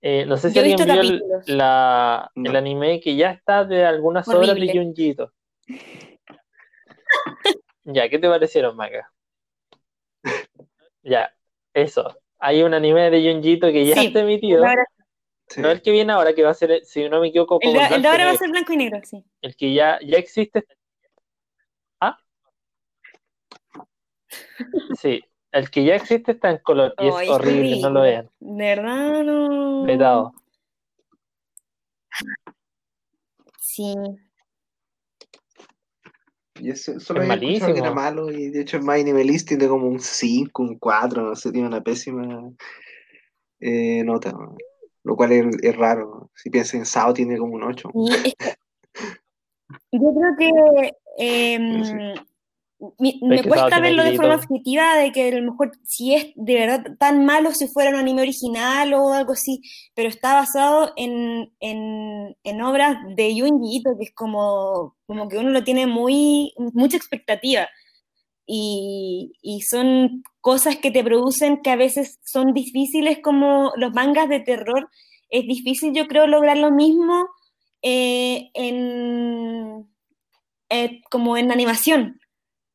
Eh, 0.02 0.26
no 0.26 0.38
sé 0.38 0.52
si 0.52 0.60
alguien 0.60 0.78
vio 0.78 1.02
el, 1.02 1.24
la, 1.46 2.32
el 2.36 2.56
anime 2.56 3.02
que 3.02 3.16
ya 3.16 3.32
está 3.32 3.66
de 3.66 3.86
algunas 3.86 4.28
obras 4.30 4.56
de 4.56 4.72
Junjito. 4.72 5.34
ya, 7.84 8.08
¿qué 8.08 8.18
te 8.18 8.30
parecieron, 8.30 8.78
Maga? 8.78 9.12
ya, 11.04 11.34
eso. 11.74 12.18
Hay 12.38 12.64
un 12.64 12.74
anime 12.74 13.12
de 13.12 13.34
Junjito 13.34 13.68
que 13.68 13.86
ya 13.86 14.02
está 14.02 14.22
emitido. 14.22 14.66
No 15.58 15.70
el 15.70 15.82
que 15.82 15.92
viene 15.92 16.14
ahora, 16.14 16.34
que 16.34 16.44
va 16.44 16.52
a 16.52 16.54
ser, 16.54 16.86
si 16.86 17.10
no 17.10 17.20
me 17.20 17.30
equivoco, 17.30 17.60
como 17.60 17.82
el, 17.82 18.02
de, 18.02 18.08
ahora 18.08 18.26
va 18.26 18.32
a 18.32 18.38
ser 18.38 18.52
blanco 18.52 18.72
y 18.72 18.78
negro, 18.78 19.02
sí. 19.04 19.26
El 19.42 19.56
que 19.56 19.74
ya, 19.74 20.00
ya 20.06 20.18
existe. 20.18 20.64
¿Ah? 22.00 22.18
Sí, 25.00 25.24
el 25.52 25.70
que 25.70 25.84
ya 25.84 25.96
existe 25.96 26.34
está 26.34 26.52
en 26.52 26.60
color 26.60 26.94
y 27.00 27.08
es 27.08 27.30
horrible, 27.30 27.82
no 27.82 27.90
lo 27.90 28.02
vean. 28.02 28.30
De 28.40 28.76
verdad, 28.76 29.24
no. 29.24 29.84
Vetado. 29.84 30.34
Sí. 33.60 33.96
Y 36.56 36.72
eso, 36.72 37.00
solo 37.00 37.22
es 37.22 37.28
malísimo. 37.28 37.74
Que 37.74 37.80
era 37.80 37.94
malo 37.94 38.32
y 38.32 38.50
de 38.50 38.62
hecho 38.62 38.78
el 38.78 38.84
My 38.84 39.04
Nivelist 39.04 39.48
tiene 39.48 39.68
como 39.68 39.88
un 39.88 40.00
5, 40.00 40.62
un 40.62 40.78
4, 40.78 41.24
no 41.24 41.36
sé, 41.36 41.52
tiene 41.52 41.68
una 41.68 41.82
pésima 41.82 42.52
eh, 43.60 44.04
nota, 44.04 44.34
lo 45.04 45.16
cual 45.16 45.32
es, 45.32 45.76
raro. 45.78 46.30
Si 46.36 46.50
piensas 46.50 46.76
en 46.76 46.86
Sao 46.86 47.14
tiene 47.14 47.38
como 47.38 47.56
un 47.56 47.64
8. 47.64 47.90
yo 49.92 50.14
creo 50.14 50.36
que 50.38 50.94
eh, 51.18 52.16
me, 52.98 53.44
cuesta 53.44 53.80
verlo 53.80 54.04
de 54.04 54.16
forma 54.16 54.36
objetiva 54.36 54.96
de 54.96 55.12
que 55.12 55.28
a 55.30 55.36
lo 55.36 55.52
mejor 55.52 55.72
si 55.84 56.16
es 56.16 56.28
de 56.36 56.54
verdad 56.54 56.86
tan 56.98 57.26
malo 57.26 57.54
si 57.54 57.68
fuera 57.68 57.90
un 57.90 57.98
anime 57.98 58.22
original 58.22 58.94
o 58.94 59.12
algo 59.12 59.34
así, 59.34 59.62
pero 59.94 60.08
está 60.08 60.34
basado 60.34 60.94
en, 60.96 61.52
en, 61.60 62.62
obras 62.62 62.98
de 63.16 63.36
Junji 63.38 63.84
que 63.84 64.04
es 64.04 64.14
como, 64.14 64.96
como 65.08 65.28
que 65.28 65.38
uno 65.38 65.50
lo 65.50 65.64
tiene 65.64 65.88
muy, 65.88 66.54
mucha 66.58 66.98
expectativa. 66.98 67.68
Y, 68.52 69.34
y, 69.44 69.62
son 69.62 70.24
cosas 70.42 70.78
que 70.78 70.90
te 70.90 71.04
producen 71.04 71.62
que 71.62 71.70
a 71.70 71.76
veces 71.76 72.18
son 72.24 72.54
difíciles 72.54 73.20
como 73.22 73.72
los 73.76 73.94
mangas 73.94 74.28
de 74.28 74.40
terror. 74.40 74.90
Es 75.30 75.46
difícil 75.46 75.94
yo 75.94 76.08
creo 76.08 76.26
lograr 76.26 76.58
lo 76.58 76.72
mismo 76.72 77.28
eh, 77.84 78.50
en, 78.56 79.88
eh, 80.70 81.02
como 81.12 81.38
en 81.38 81.52
animación 81.52 82.19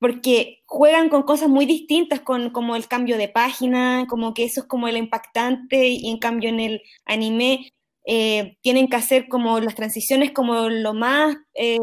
porque 0.05 0.63
juegan 0.67 1.09
con 1.09 1.23
cosas 1.23 1.49
muy 1.49 1.65
distintas, 1.65 2.21
con 2.21 2.51
como 2.51 2.77
el 2.77 2.89
cambio 2.89 3.17
de 3.17 3.31
página, 3.31 4.05
como 4.07 4.35
que 4.35 4.45
eso 4.45 4.61
es 4.61 4.67
como 4.67 4.87
el 4.87 4.99
impactante, 4.99 5.89
y 5.89 6.11
en 6.11 6.19
cambio 6.19 6.51
en 6.51 6.61
el 6.61 6.83
anime 7.07 7.71
eh, 8.05 8.59
tienen 8.61 8.89
que 8.89 8.97
hacer 8.97 9.29
como 9.29 9.59
las 9.61 9.75
transiciones 9.75 10.33
como 10.33 10.69
lo 10.69 10.93
más 10.93 11.35
eh, 11.55 11.79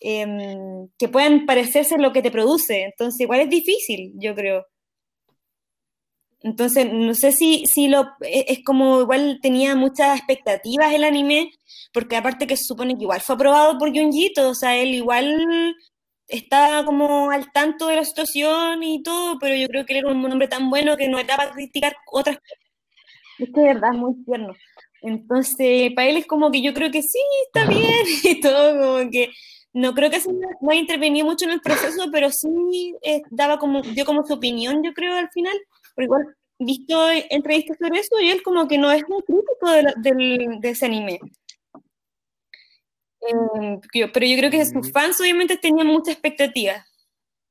em, 0.00 0.88
que 0.98 1.08
puedan 1.08 1.44
parecerse 1.44 1.98
lo 1.98 2.10
que 2.14 2.22
te 2.22 2.30
produce, 2.30 2.84
entonces 2.84 3.20
igual 3.20 3.40
es 3.40 3.50
difícil, 3.50 4.12
yo 4.18 4.34
creo. 4.34 4.64
Entonces, 6.40 6.90
no 6.90 7.12
sé 7.14 7.32
si, 7.32 7.64
si 7.66 7.88
lo 7.88 8.02
e, 8.22 8.46
es 8.48 8.64
como 8.64 9.02
igual 9.02 9.40
tenía 9.42 9.74
muchas 9.74 10.16
expectativas 10.16 10.90
el 10.94 11.04
anime, 11.04 11.50
porque 11.92 12.16
aparte 12.16 12.46
que 12.46 12.56
se 12.56 12.64
supone 12.64 12.96
que 12.96 13.02
igual 13.02 13.20
fue 13.20 13.34
aprobado 13.34 13.78
por 13.78 13.94
Junjito, 13.94 14.48
o 14.48 14.54
sea, 14.54 14.74
él 14.78 14.94
igual 14.94 15.76
estaba 16.28 16.84
como 16.84 17.30
al 17.30 17.50
tanto 17.52 17.86
de 17.86 17.96
la 17.96 18.04
situación 18.04 18.82
y 18.82 19.02
todo, 19.02 19.38
pero 19.38 19.54
yo 19.54 19.68
creo 19.68 19.84
que 19.84 19.92
él 19.94 19.98
era 20.00 20.12
un 20.12 20.24
hombre 20.24 20.48
tan 20.48 20.70
bueno 20.70 20.96
que 20.96 21.08
no 21.08 21.18
era 21.18 21.36
para 21.36 21.52
criticar 21.52 21.96
otras 22.10 22.36
cosas. 22.36 22.58
Es 23.38 23.50
que 23.52 23.60
de 23.60 23.66
verdad 23.74 23.90
es 23.92 23.98
muy 23.98 24.24
tierno. 24.24 24.54
Entonces, 25.02 25.92
para 25.94 26.08
él 26.08 26.16
es 26.16 26.26
como 26.26 26.50
que 26.50 26.62
yo 26.62 26.74
creo 26.74 26.90
que 26.90 27.02
sí, 27.02 27.18
está 27.46 27.68
bien 27.68 28.06
y 28.24 28.40
todo, 28.40 28.98
como 28.98 29.10
que 29.10 29.30
no 29.72 29.94
creo 29.94 30.10
que 30.10 30.20
no 30.60 30.70
haya 30.70 30.80
intervenido 30.80 31.26
mucho 31.26 31.44
en 31.44 31.52
el 31.52 31.60
proceso, 31.60 32.06
pero 32.10 32.30
sí 32.30 32.94
eh, 33.02 33.22
daba 33.30 33.58
como, 33.58 33.82
dio 33.82 34.04
como 34.06 34.24
su 34.26 34.34
opinión, 34.34 34.82
yo 34.82 34.94
creo, 34.94 35.14
al 35.14 35.30
final, 35.30 35.56
pero 35.94 36.06
igual 36.06 36.36
visto 36.58 37.10
entrevistas 37.30 37.76
sobre 37.78 38.00
eso 38.00 38.18
y 38.20 38.30
él 38.30 38.42
como 38.42 38.66
que 38.66 38.78
no 38.78 38.90
es 38.90 39.06
muy 39.08 39.22
crítico 39.22 39.70
de, 39.70 40.58
de 40.60 40.70
ese 40.70 40.86
anime. 40.86 41.20
Em, 43.28 43.80
pero 44.12 44.26
yo 44.26 44.36
creo 44.36 44.50
que 44.50 44.64
sus 44.64 44.92
fans 44.92 45.20
obviamente 45.20 45.56
tenían 45.56 45.86
mucha 45.86 46.12
expectativa 46.12 46.86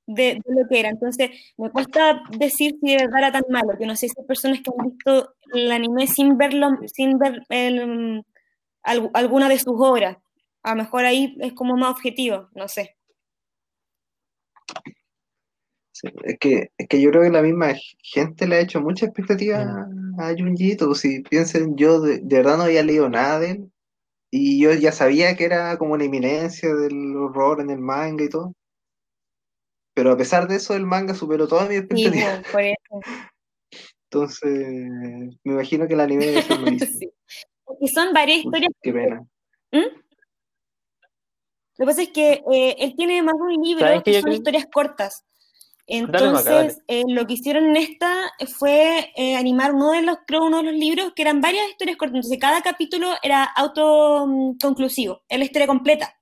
de, 0.08 0.42
lo 0.46 0.68
que 0.68 0.80
era. 0.80 0.90
Entonces, 0.90 1.32
me 1.58 1.70
cuesta 1.72 2.22
decir 2.38 2.76
si 2.82 2.92
de 2.92 3.06
verdad 3.06 3.20
era 3.20 3.32
tan 3.32 3.44
malo, 3.50 3.78
que 3.78 3.86
no 3.86 3.96
sé 3.96 4.08
si 4.08 4.14
hay 4.18 4.26
personas 4.26 4.62
que 4.62 4.72
han 4.78 4.88
visto 4.88 5.36
el 5.54 5.72
anime 5.72 6.08
sin 6.08 6.38
verlo, 6.38 6.70
sin 6.94 7.18
ver 7.18 7.44
alguna 8.84 9.50
de 9.50 9.60
sus 9.60 9.76
obras. 9.78 10.18
A 10.64 10.72
lo 10.72 10.84
mejor 10.84 11.06
ahí 11.06 11.36
es 11.42 11.54
como 11.54 11.76
más 11.78 11.92
objetivo, 11.92 12.50
no 12.56 12.68
sé. 12.68 12.96
es, 16.24 16.38
que, 16.40 16.72
es 16.78 16.88
que 16.88 17.02
yo 17.02 17.10
creo 17.12 17.24
que 17.24 17.30
la 17.30 17.42
misma 17.42 17.74
gente 18.02 18.48
le 18.48 18.56
ha 18.56 18.60
hecho 18.60 18.82
mucha 18.82 19.06
expectativa 19.06 19.88
a 20.20 20.34
Junjito. 20.38 20.94
Si 20.96 21.22
piensen, 21.22 21.76
yo 21.76 22.02
de, 22.02 22.20
de, 22.20 22.38
verdad 22.38 22.58
no 22.58 22.64
había 22.64 22.84
leído 22.84 23.10
nada 23.10 23.40
de 23.40 23.52
él 23.52 23.72
y 24.38 24.60
yo 24.60 24.74
ya 24.74 24.92
sabía 24.92 25.36
que 25.38 25.46
era 25.46 25.78
como 25.78 25.94
una 25.94 26.04
eminencia 26.04 26.74
del 26.76 27.16
horror 27.16 27.62
en 27.62 27.70
el 27.70 27.80
manga 27.80 28.26
y 28.26 28.30
todo. 28.30 28.54
Pero 29.94 30.12
a 30.12 30.18
pesar 30.18 30.48
de 30.50 30.58
eso, 30.58 30.76
el 30.76 30.86
manga 30.86 31.16
superó 31.16 31.48
todas 31.48 31.70
mis 31.70 31.80
expectativas. 31.80 32.46
Sí, 32.46 32.52
por 32.52 32.62
eso. 32.62 32.76
Entonces, 34.12 34.68
me 35.44 35.54
imagino 35.54 35.88
que 35.88 35.94
el 35.94 36.02
anime 36.02 36.26
debe 36.26 36.42
ser 36.42 36.58
sí. 37.00 37.10
Y 37.80 37.88
son 37.88 38.14
varias 38.14 38.40
historias. 38.40 38.72
qué 38.82 38.92
pena. 38.92 39.26
¿Mm? 39.72 40.06
Lo 41.78 41.86
que 41.86 41.86
pasa 41.86 42.02
es 42.02 42.10
que 42.10 42.44
eh, 42.52 42.76
él 42.78 42.94
tiene 42.96 43.22
más 43.24 43.36
de 43.36 43.42
un 43.42 43.64
libro 43.64 44.04
que 44.04 44.22
son 44.22 44.34
historias 44.34 44.66
cortas. 44.72 45.24
Entonces, 45.88 46.82
eh, 46.88 47.04
lo 47.08 47.28
que 47.28 47.34
hicieron 47.34 47.66
en 47.66 47.78
esta 47.78 48.32
fue 48.58 49.12
eh, 49.16 49.36
animar 49.36 49.74
uno 49.74 49.92
de 49.92 50.02
los, 50.02 50.18
creo, 50.26 50.46
uno 50.46 50.58
de 50.58 50.64
los 50.64 50.74
libros 50.74 51.14
que 51.16 51.22
eran 51.22 51.42
varias 51.42 51.70
historias 51.70 51.98
cortas. 51.98 52.16
Entonces, 52.16 52.40
cada 52.40 52.62
capítulo 52.62 53.10
era 53.22 53.44
autoconclusivo, 53.44 55.22
era 55.30 55.40
la 55.40 55.46
historia 55.46 55.68
completa. 55.68 56.16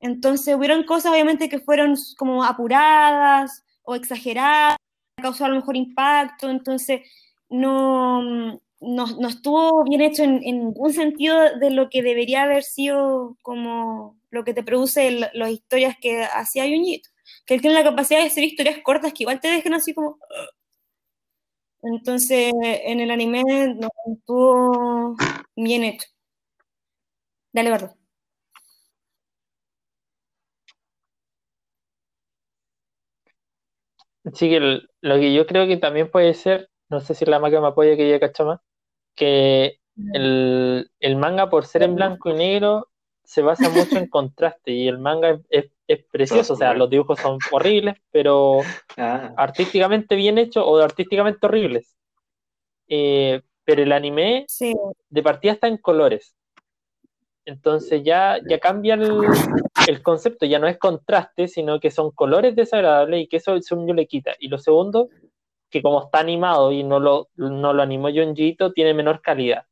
Entonces, 0.00 0.54
hubieron 0.54 0.84
cosas, 0.84 1.12
obviamente, 1.12 1.48
que 1.48 1.58
fueron 1.58 1.96
como 2.18 2.44
apuradas 2.44 3.64
o 3.82 3.94
exageradas, 3.94 4.76
causó 5.16 5.46
a 5.46 5.48
lo 5.48 5.56
mejor 5.56 5.76
impacto. 5.76 6.50
Entonces, 6.50 7.00
no, 7.48 8.60
no, 8.80 9.28
estuvo 9.28 9.84
bien 9.84 10.02
hecho 10.02 10.22
en, 10.22 10.40
ningún 10.40 10.92
sentido 10.92 11.56
de 11.58 11.70
lo 11.70 11.88
que 11.88 12.02
debería 12.02 12.42
haber 12.42 12.62
sido 12.62 13.38
como 13.40 14.18
lo 14.30 14.44
que 14.44 14.52
te 14.52 14.62
produce 14.62 15.10
las 15.32 15.50
historias 15.50 15.96
que 15.98 16.24
hacía 16.24 16.64
Junjito. 16.64 17.13
Que 17.46 17.54
él 17.54 17.60
tiene 17.60 17.76
la 17.76 17.84
capacidad 17.84 18.20
de 18.20 18.26
hacer 18.26 18.44
historias 18.44 18.78
cortas 18.82 19.12
que 19.12 19.24
igual 19.24 19.40
te 19.40 19.48
dejen 19.48 19.74
así 19.74 19.94
como... 19.94 20.18
Entonces, 21.82 22.52
en 22.62 23.00
el 23.00 23.10
anime 23.10 23.42
no 23.76 23.88
estuvo 24.06 25.16
bien 25.54 25.84
hecho. 25.84 26.08
Dale, 27.52 27.70
Bardo. 27.70 27.94
Sí, 34.32 34.48
que 34.48 34.80
lo 35.02 35.14
que 35.16 35.34
yo 35.34 35.46
creo 35.46 35.66
que 35.66 35.76
también 35.76 36.10
puede 36.10 36.32
ser, 36.34 36.70
no 36.88 37.00
sé 37.00 37.14
si 37.14 37.26
la 37.26 37.38
máquina 37.38 37.60
me 37.60 37.66
apoya 37.68 37.96
que 37.96 38.08
ya 38.08 38.18
cacha 38.18 38.44
más, 38.44 38.60
que 39.14 39.80
el, 40.14 40.88
manga 41.18 41.50
por 41.50 41.66
ser 41.66 41.82
en 41.82 41.94
blanco 41.96 42.30
y 42.30 42.34
negro 42.34 42.88
se 43.24 43.42
basa 43.42 43.68
mucho 43.70 43.98
en 43.98 44.08
contraste 44.08 44.72
y 44.72 44.88
el 44.88 44.98
manga 44.98 45.40
es, 45.50 45.66
precioso, 46.10 46.54
o 46.54 46.56
sea, 46.56 46.74
los 46.74 46.88
dibujos 46.88 47.18
son 47.20 47.38
horribles, 47.50 47.96
pero 48.10 48.60
ah. 48.96 49.32
artísticamente 49.36 50.16
bien 50.16 50.38
hechos 50.38 50.64
o 50.66 50.78
artísticamente 50.78 51.46
horribles. 51.46 51.94
Eh, 52.88 53.42
pero 53.64 53.82
el 53.82 53.92
anime 53.92 54.46
de 55.08 55.22
partida 55.22 55.52
está 55.52 55.68
en 55.68 55.78
colores. 55.78 56.34
Entonces 57.46 58.02
ya, 58.02 58.38
ya 58.48 58.58
cambia 58.58 58.94
el, 58.94 60.02
concepto, 60.02 60.46
ya 60.46 60.58
no 60.58 60.66
es 60.66 60.78
contraste, 60.78 61.46
sino 61.48 61.78
que 61.78 61.90
son 61.90 62.10
colores 62.10 62.56
desagradables 62.56 63.22
y 63.22 63.26
que 63.26 63.36
eso 63.36 63.52
el 63.52 63.62
segundo 63.62 63.92
le 63.92 64.06
quita. 64.06 64.34
Y 64.38 64.48
lo 64.48 64.58
segundo, 64.58 65.10
que 65.70 65.82
como 65.82 66.04
está 66.04 66.20
animado 66.20 66.72
y 66.72 66.82
no 66.82 67.00
lo, 67.00 67.28
no 67.36 67.72
lo 67.74 67.82
animó 67.82 68.08
Junjito, 68.10 68.72
tiene 68.72 68.94
menor 68.94 69.20
calidad. 69.20 69.66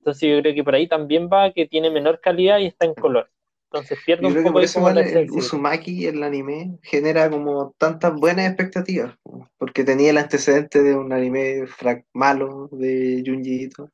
Entonces 0.00 0.28
yo 0.28 0.40
creo 0.42 0.54
que 0.54 0.64
por 0.64 0.74
ahí 0.74 0.86
también 0.86 1.30
va 1.32 1.52
que 1.52 1.66
tiene 1.66 1.88
menor 1.90 2.20
calidad 2.20 2.58
y 2.58 2.66
está 2.66 2.84
en 2.84 2.94
color. 2.94 3.30
Entonces 3.72 3.98
pierde 4.04 4.26
un 4.26 4.34
poco 4.34 4.60
de 4.60 5.22
el 5.22 5.30
Uzumaki, 5.30 6.04
el 6.04 6.22
anime, 6.22 6.78
genera 6.82 7.30
como 7.30 7.74
tantas 7.78 8.14
buenas 8.14 8.46
expectativas, 8.46 9.16
porque 9.56 9.82
tenía 9.82 10.10
el 10.10 10.18
antecedente 10.18 10.82
de 10.82 10.94
un 10.94 11.10
anime 11.10 11.64
malo 12.12 12.68
de 12.70 13.24
Junjito 13.26 13.90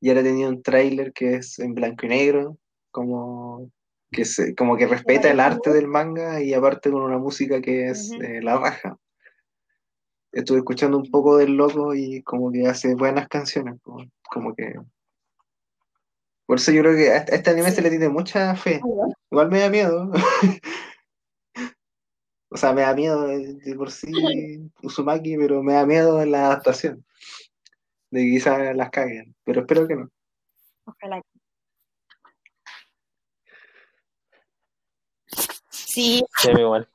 y 0.00 0.08
ahora 0.08 0.22
tenía 0.22 0.48
un 0.48 0.62
tráiler 0.62 1.12
que 1.12 1.34
es 1.34 1.58
en 1.58 1.74
blanco 1.74 2.06
y 2.06 2.08
negro, 2.08 2.56
como 2.90 3.70
que, 4.10 4.24
se, 4.24 4.54
como 4.54 4.78
que 4.78 4.86
respeta 4.86 5.30
el 5.30 5.40
arte 5.40 5.70
del 5.70 5.86
manga 5.86 6.42
y 6.42 6.54
aparte 6.54 6.90
con 6.90 7.02
una 7.02 7.18
música 7.18 7.60
que 7.60 7.90
es 7.90 8.10
eh, 8.22 8.40
la 8.40 8.56
raja. 8.58 8.96
Estuve 10.32 10.58
escuchando 10.58 10.96
un 10.96 11.10
poco 11.10 11.36
del 11.36 11.56
loco 11.56 11.94
y 11.94 12.22
como 12.22 12.50
que 12.50 12.66
hace 12.66 12.94
buenas 12.94 13.28
canciones, 13.28 13.78
como, 13.82 14.54
que... 14.54 14.76
Por 16.50 16.58
eso 16.58 16.72
yo 16.72 16.82
creo 16.82 16.96
que 16.96 17.10
a 17.10 17.18
este 17.18 17.50
anime 17.50 17.70
se 17.70 17.80
le 17.80 17.90
tiene 17.90 18.08
mucha 18.08 18.56
fe. 18.56 18.80
Igual 19.30 19.52
me 19.52 19.60
da 19.60 19.70
miedo. 19.70 20.10
o 22.50 22.56
sea, 22.56 22.72
me 22.72 22.80
da 22.80 22.92
miedo 22.92 23.24
de, 23.28 23.74
por 23.76 23.92
sí 23.92 24.08
Uzumaki, 24.82 25.36
pero 25.36 25.62
me 25.62 25.74
da 25.74 25.86
miedo 25.86 26.20
en 26.20 26.32
la 26.32 26.46
adaptación 26.46 27.06
de 28.10 28.22
que 28.22 28.30
quizás 28.30 28.74
las 28.74 28.90
caguen, 28.90 29.32
pero 29.44 29.60
espero 29.60 29.86
que 29.86 29.94
no. 29.94 30.10
Ojalá. 30.86 31.22
Sí. 35.70 36.24
Sí, 36.36 36.50
igual. 36.50 36.88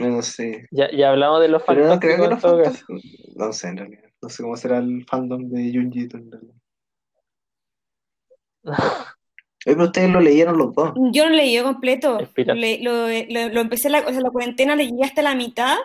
No 0.00 0.20
sé. 0.20 0.66
Ya, 0.72 0.90
ya 0.90 1.10
hablamos 1.10 1.40
de 1.42 1.46
los 1.46 1.64
fandoms. 1.64 1.90
No, 1.90 2.00
creo 2.00 2.16
que 2.16 2.28
los 2.28 2.84
No 3.36 3.52
sé, 3.52 3.68
en 3.68 3.76
realidad. 3.76 4.10
No 4.20 4.28
sé 4.28 4.42
cómo 4.42 4.56
será 4.56 4.78
el 4.78 5.06
fandom 5.06 5.48
de 5.48 5.72
Junjito 5.72 6.16
en 6.16 6.32
realidad. 6.32 6.59
Pero 9.64 9.84
ustedes 9.84 10.10
lo 10.10 10.20
leyeron 10.20 10.58
los 10.58 10.74
dos. 10.74 10.92
Yo 11.12 11.28
no 11.28 11.30
leí 11.30 11.60
completo. 11.62 12.18
Lo, 12.36 12.54
lo, 12.54 13.48
lo, 13.48 13.60
empecé 13.60 13.90
la, 13.90 14.00
o 14.00 14.10
sea, 14.10 14.20
la 14.20 14.30
cuarentena, 14.30 14.76
leí 14.76 15.02
hasta 15.02 15.22
la 15.22 15.34
mitad 15.34 15.76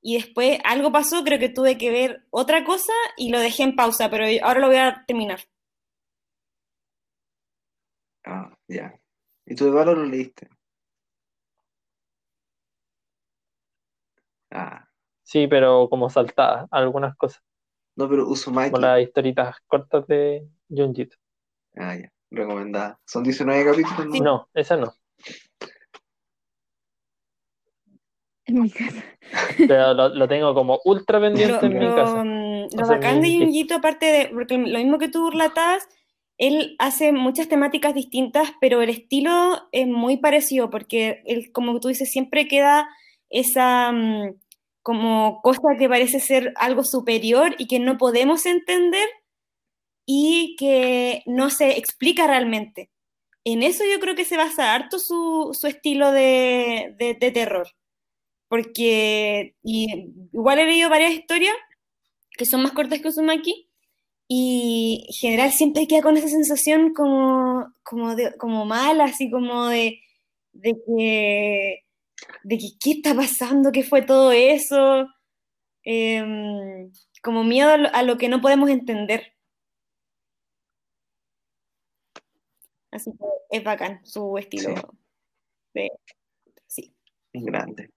y 0.00 0.16
después 0.16 0.58
algo 0.64 0.92
pasó, 0.92 1.24
creo 1.24 1.38
que 1.38 1.48
tuve 1.48 1.76
que 1.78 1.90
ver 1.90 2.24
otra 2.30 2.64
cosa 2.64 2.92
y 3.16 3.30
lo 3.30 3.40
dejé 3.40 3.64
en 3.64 3.76
pausa, 3.76 4.10
pero 4.10 4.24
ahora 4.42 4.60
lo 4.60 4.68
voy 4.68 4.76
a 4.76 5.04
terminar. 5.06 5.40
Ah, 8.24 8.52
ya. 8.68 8.94
¿Y 9.46 9.54
tú 9.54 9.64
de 9.64 9.70
valor 9.70 9.98
lo 9.98 10.04
leíste? 10.04 10.48
Ah. 14.50 14.84
Sí, 15.22 15.46
pero 15.46 15.88
como 15.90 16.08
saltada, 16.08 16.66
algunas 16.70 17.16
cosas. 17.16 17.42
No, 17.96 18.08
pero 18.08 18.26
Uzumaki. 18.28 18.70
Con 18.70 18.80
las 18.80 19.00
historitas 19.02 19.56
cortas 19.66 20.06
de 20.06 20.46
Junjito. 20.70 21.16
Ah, 21.76 21.96
ya. 21.96 22.10
Recomendada. 22.30 22.98
¿Son 23.06 23.22
19 23.22 23.70
capítulos? 23.70 24.20
No, 24.20 24.48
esa 24.54 24.76
no. 24.76 24.92
en 28.48 28.62
mi 28.62 28.70
casa. 28.70 29.04
Pero 29.56 29.94
lo, 29.94 30.28
tengo 30.28 30.54
como 30.54 30.80
ultra 30.84 31.20
pendiente 31.20 31.66
en 31.66 31.78
mi 31.78 31.86
casa. 31.86 32.24
Mm, 32.24 32.68
lo 32.76 32.86
bacán 32.86 33.20
de 33.20 33.38
Junjito, 33.38 33.76
aparte 33.76 34.06
de, 34.06 34.26
porque 34.28 34.56
lo 34.56 34.78
mismo 34.78 34.98
que 34.98 35.08
tú 35.08 35.30
relatas, 35.30 35.86
él 36.38 36.74
hace 36.78 37.12
muchas 37.12 37.48
temáticas 37.48 37.94
distintas, 37.94 38.52
pero 38.60 38.80
el 38.82 38.90
estilo 38.90 39.68
es 39.72 39.86
muy 39.86 40.16
parecido, 40.16 40.70
porque 40.70 41.22
él, 41.26 41.50
como 41.52 41.78
tú 41.78 41.88
dices, 41.88 42.10
siempre 42.10 42.48
queda 42.48 42.88
esa 43.28 43.92
mm, 43.92 44.34
como 44.82 45.40
cosa 45.42 45.76
que 45.78 45.88
parece 45.88 46.18
ser 46.18 46.54
algo 46.56 46.82
superior 46.84 47.54
y 47.58 47.66
que 47.66 47.78
no 47.78 47.98
podemos 47.98 48.46
entender 48.46 49.06
y 50.08 50.56
que 50.58 51.22
no 51.26 51.50
se 51.50 51.78
explica 51.78 52.26
realmente. 52.26 52.90
En 53.44 53.62
eso 53.62 53.84
yo 53.84 54.00
creo 54.00 54.16
que 54.16 54.24
se 54.24 54.38
basa 54.38 54.74
harto 54.74 54.98
su, 54.98 55.50
su 55.52 55.66
estilo 55.66 56.12
de, 56.12 56.96
de 56.98 57.30
terror 57.30 57.68
porque 58.48 59.54
igual 59.62 60.58
he 60.58 60.64
leído 60.64 60.90
varias 60.90 61.12
historias 61.12 61.54
que 62.32 62.46
son 62.46 62.62
más 62.62 62.72
cortas 62.72 63.00
que 63.00 63.08
Uzumaki 63.08 63.68
y 64.26 65.04
en 65.08 65.14
general 65.14 65.52
siempre 65.52 65.86
queda 65.86 66.02
con 66.02 66.16
esa 66.16 66.28
sensación 66.28 66.92
como, 66.94 67.72
como, 67.82 68.14
como 68.38 68.64
mala, 68.66 69.04
así 69.04 69.30
como 69.30 69.68
de, 69.68 70.00
de 70.52 70.74
que, 70.86 71.84
de 72.44 72.58
que 72.58 72.68
qué 72.80 72.90
está 72.92 73.14
pasando, 73.14 73.72
qué 73.72 73.82
fue 73.82 74.02
todo 74.02 74.32
eso, 74.32 75.06
em, 75.82 76.90
como 77.22 77.44
miedo 77.44 77.70
a 77.70 78.02
lo, 78.02 78.18
que 78.18 78.28
no 78.28 78.40
podemos 78.40 78.70
entender. 78.70 79.32
Así 82.90 83.10
que 83.12 83.26
es 83.50 83.64
bacán 83.64 84.00
su 84.04 84.38
estilo. 84.38 84.74
Sí. 85.74 85.88
sí. 86.66 86.94
Grande. 87.32 87.90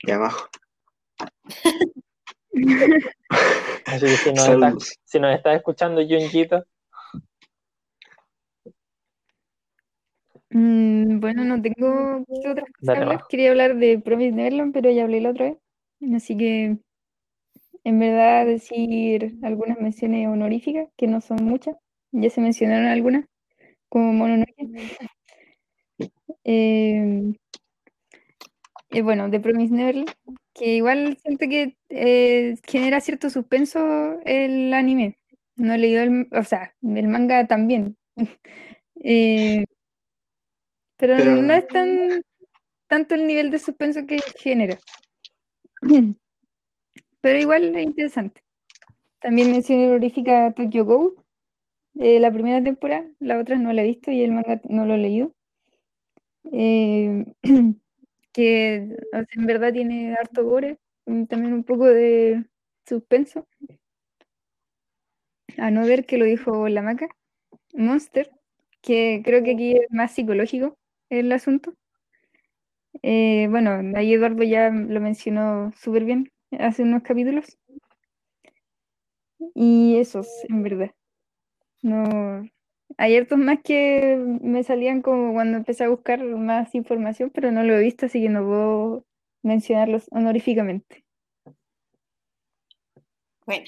Y 0.00 0.10
abajo. 0.10 0.48
Así 3.86 4.06
que 4.06 4.16
si 4.16 4.32
nos, 4.32 4.48
está, 4.48 4.74
si 5.04 5.20
nos 5.20 5.34
está 5.34 5.54
escuchando 5.54 6.00
Junjito. 6.06 6.64
Mm, 10.50 11.20
bueno, 11.20 11.44
no 11.44 11.60
tengo 11.60 12.24
otras 12.48 12.66
cosas. 12.80 13.22
Quería 13.28 13.50
hablar 13.50 13.76
de 13.76 13.98
Promise 13.98 14.32
Neverland, 14.32 14.72
pero 14.72 14.90
ya 14.90 15.04
hablé 15.04 15.20
la 15.20 15.30
otra 15.30 15.50
vez. 15.50 15.58
Así 16.14 16.36
que, 16.36 16.78
en 17.86 18.00
verdad, 18.00 18.46
decir 18.46 19.36
algunas 19.42 19.78
menciones 19.78 20.26
honoríficas, 20.26 20.88
que 20.96 21.06
no 21.06 21.20
son 21.20 21.44
muchas. 21.44 21.76
Ya 22.10 22.30
se 22.30 22.40
mencionaron 22.40 22.86
algunas, 22.86 23.26
como 23.88 24.12
Mononoke. 24.12 24.52
Eh, 26.42 27.32
y 28.90 29.00
bueno, 29.02 29.28
de 29.28 29.38
Promise 29.38 29.72
Neverland, 29.72 30.10
que 30.52 30.74
igual 30.74 31.16
siento 31.22 31.46
que 31.48 31.76
eh, 31.90 32.56
genera 32.66 33.00
cierto 33.00 33.30
suspenso 33.30 34.18
el 34.24 34.74
anime. 34.74 35.16
No 35.54 35.72
he 35.72 35.78
leído 35.78 36.02
el, 36.02 36.26
o 36.32 36.42
sea, 36.42 36.74
el 36.82 37.06
manga 37.06 37.46
también. 37.46 37.96
Eh, 39.08 39.66
pero, 40.96 41.18
no 41.18 41.52
es 41.52 41.68
tan 41.68 42.22
tanto 42.88 43.14
el 43.14 43.26
nivel 43.26 43.52
de 43.52 43.60
suspenso 43.60 44.04
que 44.06 44.18
genera. 44.40 44.78
Pero 47.26 47.40
igual 47.40 47.74
es 47.74 47.82
interesante. 47.82 48.40
También 49.20 49.50
mencioné 49.50 49.88
honorífica 49.88 50.52
Tokyo 50.52 50.84
Go, 50.84 51.24
eh, 51.98 52.20
la 52.20 52.30
primera 52.30 52.62
temporada, 52.62 53.04
la 53.18 53.40
otra 53.40 53.56
no 53.58 53.72
la 53.72 53.82
he 53.82 53.86
visto 53.86 54.12
y 54.12 54.22
el 54.22 54.30
manga 54.30 54.60
no 54.68 54.86
lo 54.86 54.94
he 54.94 54.98
leído. 54.98 55.34
que 58.32 58.76
en 59.12 59.46
verdad 59.46 59.72
tiene 59.72 60.14
harto 60.14 60.44
gore, 60.44 60.78
también 61.04 61.52
un 61.52 61.64
poco 61.64 61.86
de 61.86 62.44
suspenso. 62.88 63.48
A 65.58 65.72
no 65.72 65.84
ver 65.84 66.06
que 66.06 66.18
lo 66.18 66.26
dijo 66.26 66.68
la 66.68 66.82
maca. 66.82 67.08
Monster, 67.74 68.30
que 68.82 69.22
creo 69.24 69.42
que 69.42 69.52
aquí 69.54 69.72
es 69.72 69.90
más 69.90 70.12
psicológico 70.12 70.78
el 71.10 71.32
asunto. 71.32 71.74
Eh, 73.02 73.48
bueno, 73.50 73.80
ahí 73.96 74.14
Eduardo 74.14 74.44
ya 74.44 74.70
lo 74.70 75.00
mencionó 75.00 75.72
súper 75.76 76.04
bien 76.04 76.30
hace 76.52 76.82
unos 76.82 77.02
capítulos. 77.02 77.58
y 79.54 79.96
esos, 79.98 80.28
en 80.48 80.62
verdad. 80.62 80.90
No, 81.82 82.48
hay 82.98 83.16
hartos 83.16 83.38
más 83.38 83.60
que 83.64 84.16
me 84.42 84.64
salían 84.64 85.02
como 85.02 85.32
cuando 85.34 85.58
empecé 85.58 85.84
a 85.84 85.88
buscar 85.90 86.24
más 86.24 86.74
información, 86.74 87.30
pero 87.34 87.52
no 87.52 87.62
lo 87.64 87.74
he 87.76 87.80
visto, 87.82 88.06
así 88.06 88.22
que 88.22 88.28
no 88.30 88.44
puedo 88.46 89.06
mencionarlos 89.42 90.06
honoríficamente. 90.12 91.04
Bueno. 93.46 93.66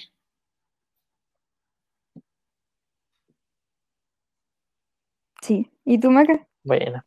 Sí. 5.43 5.71
¿Y 5.85 5.99
tú, 5.99 6.11
Maca? 6.11 6.47
Bueno. 6.65 7.05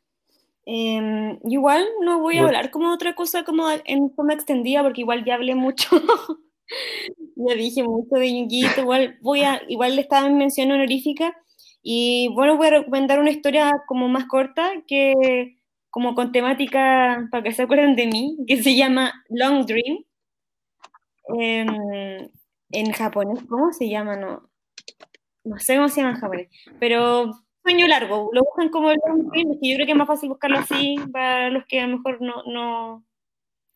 Em, 0.66 1.40
igual 1.50 1.86
no 2.02 2.20
voy 2.20 2.38
a 2.38 2.44
hablar 2.44 2.70
como 2.70 2.94
otra 2.94 3.16
cosa 3.16 3.44
como 3.44 3.66
en 3.86 4.12
forma 4.14 4.34
extendida 4.34 4.84
porque 4.84 5.02
igual 5.02 5.26
ya 5.26 5.36
hablé 5.36 5.56
mucho. 5.56 5.90
ya 7.36 7.56
dije 7.56 7.84
mucho 7.84 8.16
de 8.16 8.30
Junguito, 8.30 8.82
igual 8.82 9.18
voy 9.22 9.42
a, 9.42 9.62
igual 9.68 9.96
le 9.96 10.02
estaba 10.02 10.28
en 10.28 10.38
mención 10.38 10.72
honorífica 10.72 11.36
y 11.84 12.30
bueno, 12.36 12.58
voy 12.58 12.68
a 12.68 12.72
recomendar 12.72 13.20
una 13.20 13.32
historia 13.32 13.72
como 13.88 14.08
más 14.08 14.26
corta 14.28 14.72
que 14.88 15.58
como 15.90 16.16
con 16.16 16.32
temática 16.32 17.28
para 17.32 17.44
que 17.44 17.52
se 17.52 17.64
acuerden 17.64 17.96
de 17.96 18.08
mí, 18.08 18.38
que 18.48 18.64
se 18.64 18.76
llama 18.76 19.14
Long 19.30 19.66
Dream. 19.66 20.06
Em, 21.40 22.30
en 22.72 22.92
japonés, 22.94 23.44
¿cómo 23.50 23.72
se 23.74 23.90
llama? 23.90 24.16
No, 24.16 24.50
no 25.44 25.60
sé 25.60 25.76
cómo 25.76 25.90
se 25.90 26.02
llama 26.02 26.14
en 26.14 26.22
japonés, 26.22 26.50
pero 26.80 27.32
sueño 27.64 27.88
largo, 27.88 28.30
lo 28.34 28.42
buscan 28.44 28.70
como 28.70 28.90
long 28.92 29.30
dream, 29.32 29.54
yo 29.62 29.76
creo 29.76 29.86
que 29.86 29.92
es 29.92 29.98
más 29.98 30.08
fácil 30.08 30.30
buscarlo 30.30 30.60
así 30.60 30.96
para 31.12 31.50
los 31.50 31.66
que 31.66 31.80
a 31.80 31.88
lo 31.88 31.98
mejor 31.98 32.22
no, 32.22 32.44
no 32.44 33.06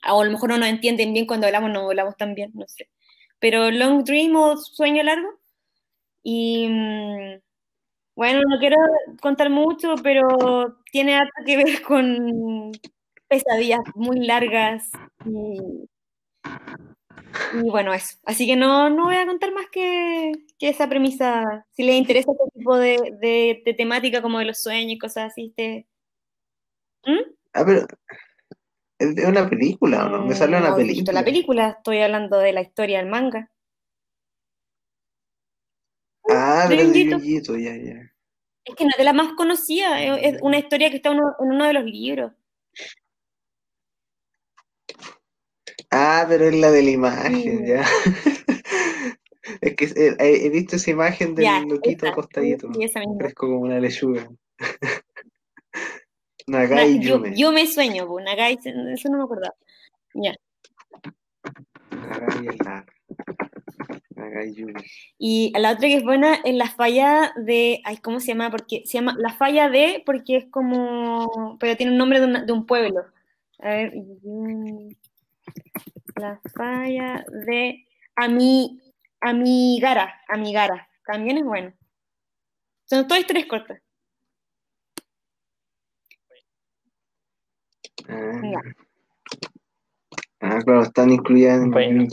a 0.06 0.24
lo 0.24 0.32
mejor 0.32 0.50
no 0.50 0.58
nos 0.58 0.70
entienden 0.70 1.14
bien 1.14 1.26
cuando 1.26 1.48
hablamos, 1.48 1.72
no 1.72 1.90
hablamos 1.90 2.16
tan 2.18 2.36
bien, 2.36 2.52
no 2.54 2.66
sé. 2.68 2.90
Pero 3.40 3.72
long 3.72 4.04
dream 4.04 4.36
o 4.36 4.58
sueño 4.58 5.04
largo. 5.04 5.28
Y 6.24 6.68
mm, 6.70 7.42
bueno, 8.16 8.42
no 8.48 8.60
quiero 8.60 8.78
contar 9.22 9.50
mucho, 9.50 9.96
pero 10.04 10.78
tiene 10.92 11.16
algo 11.16 11.32
que 11.46 11.58
ver 11.58 11.82
con 11.82 12.72
pesadillas 13.28 13.82
muy 13.96 14.26
largas 14.26 14.90
y 15.26 15.60
y 17.54 17.70
bueno, 17.70 17.94
eso. 17.94 18.18
Así 18.26 18.46
que 18.46 18.56
no, 18.56 18.90
no 18.90 19.06
voy 19.06 19.16
a 19.16 19.26
contar 19.26 19.52
más 19.54 19.66
que, 19.72 20.32
que 20.58 20.70
esa 20.70 20.88
premisa. 20.88 21.66
Si 21.72 21.84
les 21.84 21.96
interesa 21.96 22.32
este 22.32 22.58
tipo 22.58 22.78
de, 22.78 23.18
de, 23.22 23.74
temática 23.74 24.22
como 24.22 24.40
de 24.40 24.46
los 24.46 24.62
sueños 24.62 24.94
y 24.94 24.98
cosas 24.98 25.32
así, 25.32 25.54
te... 25.56 25.88
¿Mm? 27.06 27.32
Ah, 27.54 27.64
pero 27.66 27.88
es 29.00 29.16
de 29.16 29.26
una 29.26 29.50
película, 29.50 30.08
¿no? 30.10 30.26
Me 30.26 30.36
sale 30.36 30.58
una 30.58 30.70
no, 30.70 30.76
película. 30.76 31.14
la 31.14 31.26
película, 31.26 31.70
estoy 31.78 32.00
hablando 32.00 32.38
de 32.38 32.54
la 32.54 32.62
historia 32.62 33.00
del 33.00 33.10
manga. 33.10 33.52
Ah, 36.30 36.68
de 36.68 36.78
Yuyito, 36.78 37.58
ya, 37.58 37.76
ya. 37.76 38.12
Es 38.64 38.76
que 38.76 38.84
no 38.84 38.90
es 38.90 38.98
de 38.98 39.04
la 39.04 39.14
más 39.14 39.34
conocida, 39.34 40.02
es 40.02 40.42
una 40.42 40.58
historia 40.58 40.90
que 40.90 40.96
está 40.96 41.12
en 41.12 41.20
uno 41.40 41.66
de 41.66 41.74
los 41.74 41.84
libros. 41.84 42.32
Ah, 45.98 46.26
pero 46.28 46.50
es 46.50 46.56
la 46.56 46.72
de 46.72 46.84
la 46.84 46.90
imagen, 46.90 47.66
ya. 47.66 47.86
es 49.62 49.76
que 49.78 49.86
eh, 49.86 50.16
he, 50.20 50.50
visto 50.50 50.76
esa 50.76 50.92
imagen 50.92 51.36
del 51.36 51.70
loquito 51.70 52.06
acostadito. 52.10 52.70
Fresco 53.18 53.48
como 53.48 53.60
una 53.62 53.80
lechuga. 53.80 54.30
Nagai 56.48 57.00
Yume. 57.00 57.34
Yo, 57.38 57.54
me 57.54 57.66
sueño, 57.66 58.06
pues, 58.08 58.26
Nagai, 58.26 58.60
eso 58.94 59.10
no 59.10 59.20
me 59.20 59.24
acordaba. 59.24 59.56
Ya. 60.16 60.36
Nagai 61.92 62.48
es 62.50 62.60
la. 62.66 62.86
Nagai 64.16 64.54
Yume. 64.54 64.74
Y 65.18 65.54
la 65.58 65.72
otra 65.72 65.88
que 65.88 65.96
es 65.96 66.04
buena 66.04 66.36
es 66.44 66.56
la 66.56 66.70
falla 66.70 67.32
de. 67.38 67.80
Ay, 67.86 67.98
¿cómo 68.00 68.20
se 68.20 68.28
llama? 68.28 68.52
Porque 68.52 68.84
se 68.86 68.98
llama 68.98 69.16
la 69.18 69.34
falla 69.34 69.70
de, 69.70 70.04
porque 70.06 70.36
es 70.36 70.46
como. 70.52 71.58
Pero 71.58 71.78
tiene 71.78 71.94
un 71.94 71.98
nombre 71.98 72.20
de, 72.20 72.46
de 72.46 72.52
un 72.52 72.66
pueblo. 72.66 73.06
A 73.60 73.70
ver. 73.70 73.94
La 76.16 76.40
falla 76.54 77.26
de 77.48 77.86
Ami, 78.16 78.82
Amigara. 79.20 80.22
Amigara. 80.28 80.88
También 81.06 81.38
es 81.38 81.44
bueno. 81.44 81.74
Son 82.86 83.08
todas 83.08 83.26
tres 83.26 83.46
cortas. 83.46 83.82
Ah, 88.08 88.42
ah, 90.42 90.60
claro, 90.64 90.84
están 90.84 91.12
incluidas 91.12 91.62
en 91.64 91.74
el 91.74 92.08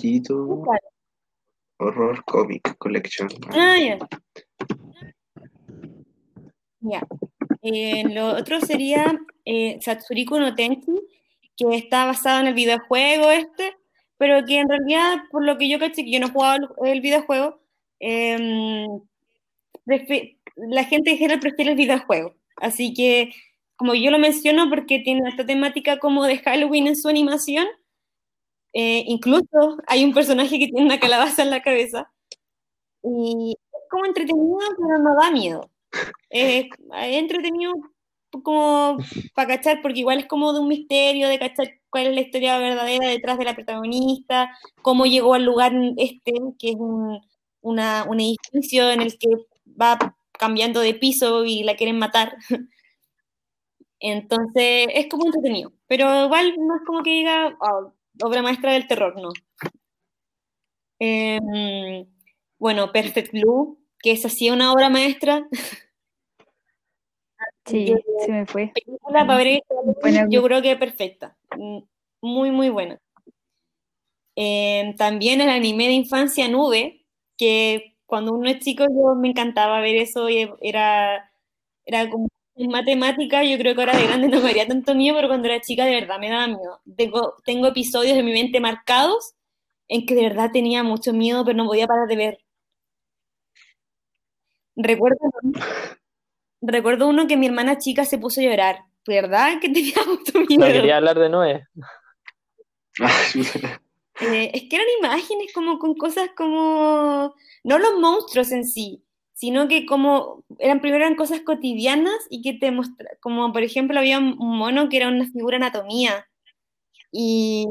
Horror 1.78 2.24
Comic 2.24 2.76
Collection. 2.78 3.28
Ah, 3.50 3.76
ya. 3.78 3.98
Ya. 6.80 7.06
Eh, 7.62 8.04
lo 8.08 8.36
otro 8.36 8.60
sería 8.60 9.18
eh, 9.44 9.78
Satsuriku 9.80 10.38
no 10.38 10.54
Tenki, 10.54 11.00
que 11.56 11.76
está 11.76 12.06
basado 12.06 12.40
en 12.40 12.48
el 12.48 12.54
videojuego 12.54 13.30
este, 13.30 13.76
pero 14.18 14.44
que 14.46 14.60
en 14.60 14.68
realidad, 14.68 15.18
por 15.30 15.44
lo 15.44 15.58
que 15.58 15.68
yo 15.68 15.78
caché, 15.78 16.04
que 16.04 16.12
yo 16.12 16.20
no 16.20 16.28
he 16.28 16.30
jugado 16.30 16.74
el 16.84 17.00
videojuego, 17.00 17.60
em, 18.00 18.86
la 20.56 20.84
gente 20.84 21.10
en 21.12 21.18
general 21.18 21.40
prefiere 21.40 21.72
el 21.72 21.76
videojuego. 21.76 22.34
Así 22.56 22.94
que, 22.94 23.30
como 23.76 23.94
yo 23.94 24.10
lo 24.10 24.18
menciono, 24.18 24.68
porque 24.70 25.00
tiene 25.00 25.28
esta 25.28 25.46
temática 25.46 25.98
como 25.98 26.24
de 26.24 26.38
Halloween 26.38 26.86
en 26.88 26.96
su 26.96 27.08
animación, 27.08 27.66
eh, 28.74 29.04
incluso 29.06 29.78
hay 29.86 30.04
un 30.04 30.14
personaje 30.14 30.58
que 30.58 30.66
tiene 30.68 30.84
una 30.86 31.00
calabaza 31.00 31.42
en 31.42 31.50
la 31.50 31.62
cabeza. 31.62 32.10
Y 33.02 33.56
es 33.72 33.82
como 33.90 34.06
entretenido, 34.06 34.58
pero 34.78 34.98
no 34.98 35.14
da 35.20 35.30
miedo. 35.30 35.70
es 36.30 36.66
entretenido 36.92 37.72
como 38.42 38.98
para 39.34 39.56
cachar, 39.56 39.82
porque 39.82 40.00
igual 40.00 40.20
es 40.20 40.26
como 40.26 40.52
de 40.52 40.60
un 40.60 40.68
misterio, 40.68 41.28
de 41.28 41.38
cachar 41.38 41.68
cuál 41.90 42.06
es 42.06 42.14
la 42.14 42.20
historia 42.22 42.58
verdadera 42.58 43.08
detrás 43.08 43.38
de 43.38 43.44
la 43.44 43.54
protagonista, 43.54 44.50
cómo 44.80 45.06
llegó 45.06 45.34
al 45.34 45.44
lugar 45.44 45.72
este, 45.98 46.32
que 46.58 46.70
es 46.70 46.76
un, 46.76 47.20
una, 47.60 48.04
un 48.04 48.20
edificio 48.20 48.90
en 48.90 49.02
el 49.02 49.18
que 49.18 49.28
va 49.80 49.98
cambiando 50.38 50.80
de 50.80 50.94
piso 50.94 51.44
y 51.44 51.62
la 51.64 51.76
quieren 51.76 51.98
matar. 51.98 52.36
Entonces 54.00 54.88
es 54.94 55.06
como 55.08 55.26
entretenido, 55.26 55.72
pero 55.86 56.24
igual 56.24 56.54
no 56.58 56.76
es 56.76 56.82
como 56.86 57.02
que 57.02 57.10
diga 57.10 57.56
oh, 57.60 57.92
obra 58.22 58.42
maestra 58.42 58.72
del 58.72 58.88
terror, 58.88 59.14
no. 59.20 59.30
Em, 60.98 62.06
bueno, 62.58 62.92
Perfect 62.92 63.32
Blue, 63.32 63.78
que 64.00 64.12
es 64.12 64.24
así 64.24 64.50
una 64.50 64.72
obra 64.72 64.88
maestra. 64.88 65.46
Sí, 67.64 67.94
se 68.24 68.32
me 68.32 68.46
fue. 68.46 68.72
yo 70.28 70.42
creo 70.42 70.62
que 70.62 70.72
es 70.72 70.78
perfecta. 70.78 71.36
Mm, 71.56 71.78
muy, 72.22 72.50
muy 72.50 72.70
buena. 72.70 72.98
Em, 74.34 74.96
también 74.96 75.40
el 75.40 75.48
anime 75.50 75.86
de 75.86 75.92
infancia 75.92 76.48
Nube, 76.48 77.04
que 77.36 77.96
cuando 78.06 78.32
uno 78.32 78.48
es 78.48 78.60
chico 78.60 78.84
yo 78.84 79.14
me 79.14 79.28
encantaba 79.28 79.80
ver 79.80 79.96
eso 79.96 80.28
y 80.30 80.48
era, 80.60 81.30
era 81.84 82.08
como 82.10 82.28
en 82.56 82.70
matemática, 82.70 83.44
yo 83.44 83.58
creo 83.58 83.74
que 83.74 83.80
ahora 83.82 83.96
de 83.96 84.06
grande 84.06 84.28
no 84.28 84.40
me 84.40 84.50
haría 84.50 84.66
tanto 84.66 84.94
miedo, 84.94 85.16
pero 85.16 85.28
cuando 85.28 85.48
era 85.48 85.60
chica 85.60 85.84
de 85.86 85.94
verdad 85.94 86.18
me 86.18 86.30
daba 86.30 86.46
miedo. 86.48 86.80
Tengo, 86.96 87.34
tengo 87.44 87.68
episodios 87.68 88.16
de 88.16 88.22
mi 88.22 88.32
mente 88.32 88.60
marcados 88.60 89.34
en 89.88 90.06
que 90.06 90.14
de 90.14 90.22
verdad 90.22 90.50
tenía 90.52 90.82
mucho 90.82 91.12
miedo, 91.12 91.44
pero 91.44 91.56
no 91.58 91.66
podía 91.66 91.86
parar 91.86 92.08
de 92.08 92.16
ver. 92.16 92.38
Recuerdo 94.76 95.18
recuerdo 96.62 97.08
uno 97.08 97.26
que 97.26 97.36
mi 97.36 97.46
hermana 97.46 97.78
chica 97.78 98.04
se 98.04 98.18
puso 98.18 98.40
a 98.40 98.44
llorar, 98.44 98.84
¿verdad? 99.06 99.60
Que 99.60 99.68
tenía 99.68 99.94
mucho 100.06 100.40
miedo. 100.40 100.66
No 100.66 100.72
quería 100.72 100.96
hablar 100.96 101.18
de 101.18 101.28
Noé. 101.28 101.66
Eh, 104.20 104.50
es 104.52 104.68
que 104.68 104.76
eran 104.76 104.86
imágenes 105.00 105.52
como 105.54 105.78
con 105.78 105.94
cosas 105.94 106.28
como, 106.36 107.34
no 107.64 107.78
los 107.78 107.98
monstruos 107.98 108.52
en 108.52 108.66
sí, 108.66 109.02
sino 109.32 109.68
que 109.68 109.86
como, 109.86 110.44
eran 110.58 110.80
primero 110.80 111.04
eran 111.04 111.16
cosas 111.16 111.40
cotidianas 111.40 112.14
y 112.28 112.42
que 112.42 112.52
te 112.52 112.70
mostraban, 112.70 113.16
como 113.20 113.52
por 113.52 113.62
ejemplo 113.62 113.98
había 113.98 114.18
un 114.18 114.36
mono 114.58 114.90
que 114.90 114.98
era 114.98 115.08
una 115.08 115.24
figura 115.24 115.56
anatomía. 115.56 116.28
Y 117.10 117.68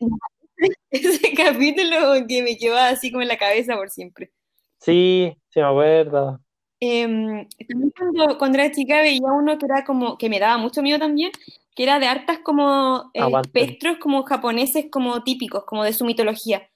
ese 0.90 1.34
capítulo 1.34 2.26
que 2.28 2.42
me 2.42 2.56
quedaba 2.56 2.88
así 2.90 3.10
como 3.10 3.22
en 3.22 3.28
la 3.28 3.38
cabeza 3.38 3.74
por 3.74 3.90
siempre. 3.90 4.30
Sí, 4.78 5.34
se 5.48 5.60
me 5.60 5.66
acuerdo. 5.66 6.40
Em, 6.82 7.46
cuando, 7.94 8.38
cuando, 8.38 8.58
era 8.58 8.72
chica 8.72 9.02
veía 9.02 9.20
uno 9.20 9.58
que 9.58 9.66
era 9.66 9.84
como, 9.84 10.16
que 10.16 10.30
me 10.30 10.40
daba 10.40 10.56
mucho 10.56 10.80
miedo 10.82 10.98
también, 10.98 11.30
que 11.76 11.82
era 11.82 11.98
de 11.98 12.06
hartas 12.06 12.38
como 12.38 13.10
eh, 13.12 13.20
espectros 13.42 13.98
como 13.98 14.22
japoneses 14.24 14.86
como 14.90 15.22
típicos, 15.22 15.64
como 15.64 15.84
de 15.84 15.92
su 15.92 16.06
mitología, 16.06 16.68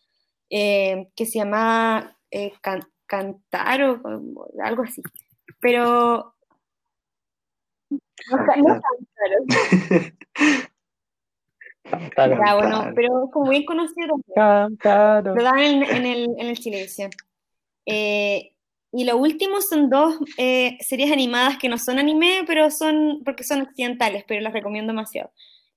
eh, 0.51 1.09
que 1.17 1.25
se 1.25 1.39
llama 1.39 2.19
eh, 2.31 2.53
Kantaro, 3.07 4.03
algo 4.63 4.83
así. 4.83 5.03
Pero... 5.61 6.35
No, 11.91 12.57
bueno, 12.57 12.93
pero 12.95 13.31
como 13.31 13.51
bien 13.51 13.65
conocido. 13.65 14.17
Lo 14.37 15.43
dan 15.43 15.59
en, 15.59 15.83
en, 15.83 16.07
el, 16.07 16.29
en 16.39 16.47
el 16.47 16.59
Chilevisión. 16.59 17.11
Eh, 17.87 18.54
y 18.97 19.05
lo 19.05 19.17
último 19.17 19.61
son 19.61 19.91
dos 19.91 20.17
eh, 20.39 20.77
series 20.81 21.13
animadas 21.13 21.59
que 21.59 21.69
no 21.69 21.79
son 21.79 21.99
anime, 21.99 22.43
pero 22.47 22.71
son 22.71 23.23
porque 23.25 23.45
son 23.45 23.63
occidentales, 23.63 24.25
pero 24.27 24.41
las 24.41 24.53
recomiendo 24.53 24.93
demasiado. 24.93 25.33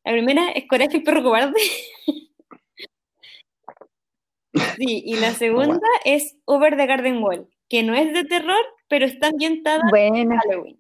La 0.05 0.13
primera 0.13 0.49
es 0.51 0.65
Coraje 0.67 0.97
el 0.97 1.03
perro 1.03 1.23
cobarde. 1.23 1.59
sí, 4.77 5.03
y 5.05 5.15
la 5.17 5.31
segunda 5.33 5.87
es 6.05 6.37
Over 6.45 6.77
the 6.77 6.85
Garden 6.85 7.21
Wall, 7.23 7.47
que 7.69 7.83
no 7.83 7.93
es 7.95 8.13
de 8.13 8.23
terror, 8.23 8.63
pero 8.87 9.05
está 9.05 9.27
ambientada 9.27 9.81
en 9.93 10.29
Halloween. 10.29 10.79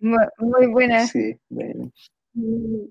Muy, 0.00 0.66
buena. 0.70 1.06
Sí, 1.06 1.36
bueno. 1.48 1.90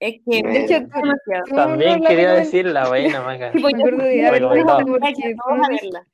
Es 0.00 0.20
que 0.24 0.42
De 0.42 0.64
hecho, 0.64 0.74
demasiado. 0.80 1.44
También 1.54 2.02
quería 2.04 2.32
decir 2.34 2.66
la 2.66 2.88
buena, 2.88 3.22
maca. 3.22 3.52
Sí, 3.52 3.58
pues, 3.60 3.74
Me 3.74 3.80
acuerdo 3.80 4.04
de 4.04 4.18
yo- 4.20 4.28
algo, 4.28 4.34
Recomendado. 4.50 4.86
porque 4.86 5.34
Vamos 5.46 5.64
a 5.64 5.66
fue- 5.66 5.76
verla. 5.80 6.06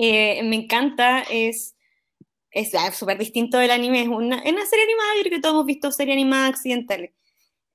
Eh, 0.00 0.44
me 0.44 0.54
encanta, 0.54 1.24
es 1.28 1.74
es 2.50 2.74
ah, 2.74 2.90
súper 2.92 3.18
distinto 3.18 3.58
del 3.58 3.70
anime, 3.70 4.02
es 4.02 4.08
una, 4.08 4.38
es 4.38 4.52
una 4.52 4.66
serie 4.66 4.84
animada, 4.84 5.14
yo 5.16 5.22
creo 5.22 5.36
que 5.36 5.40
todos 5.40 5.54
hemos 5.54 5.66
visto 5.66 5.92
series 5.92 6.14
animadas 6.14 6.50
accidentales. 6.50 7.12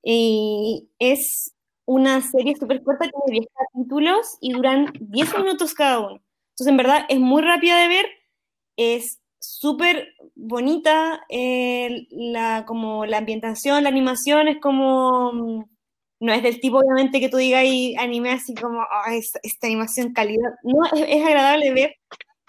Y 0.02 0.88
es 0.98 1.54
una 1.86 2.20
serie 2.20 2.54
súper 2.56 2.82
corta, 2.82 3.10
tiene 3.10 3.40
10 3.40 3.46
capítulos 3.54 4.36
y 4.40 4.52
duran 4.52 4.92
10 5.00 5.38
minutos 5.38 5.74
cada 5.74 6.00
uno. 6.00 6.22
Entonces, 6.50 6.66
en 6.66 6.76
verdad, 6.76 7.06
es 7.08 7.18
muy 7.18 7.42
rápida 7.42 7.80
de 7.80 7.88
ver, 7.88 8.06
es 8.76 9.20
súper 9.38 10.08
bonita, 10.34 11.24
eh, 11.28 12.06
la, 12.10 12.64
como 12.66 13.06
la 13.06 13.18
ambientación, 13.18 13.82
la 13.84 13.88
animación 13.90 14.48
es 14.48 14.60
como... 14.60 15.68
No 16.24 16.32
es 16.32 16.42
del 16.42 16.60
tipo, 16.60 16.78
obviamente, 16.78 17.20
que 17.20 17.28
tú 17.28 17.36
digas 17.38 17.60
ahí 17.60 17.94
anime 17.98 18.30
así 18.32 18.54
como, 18.54 18.80
"Ah, 18.82 19.14
es- 19.14 19.34
esta 19.42 19.66
animación 19.66 20.12
calidad. 20.12 20.52
No, 20.64 20.84
es, 20.86 21.04
es 21.08 21.26
agradable 21.26 21.72
ver. 21.72 21.96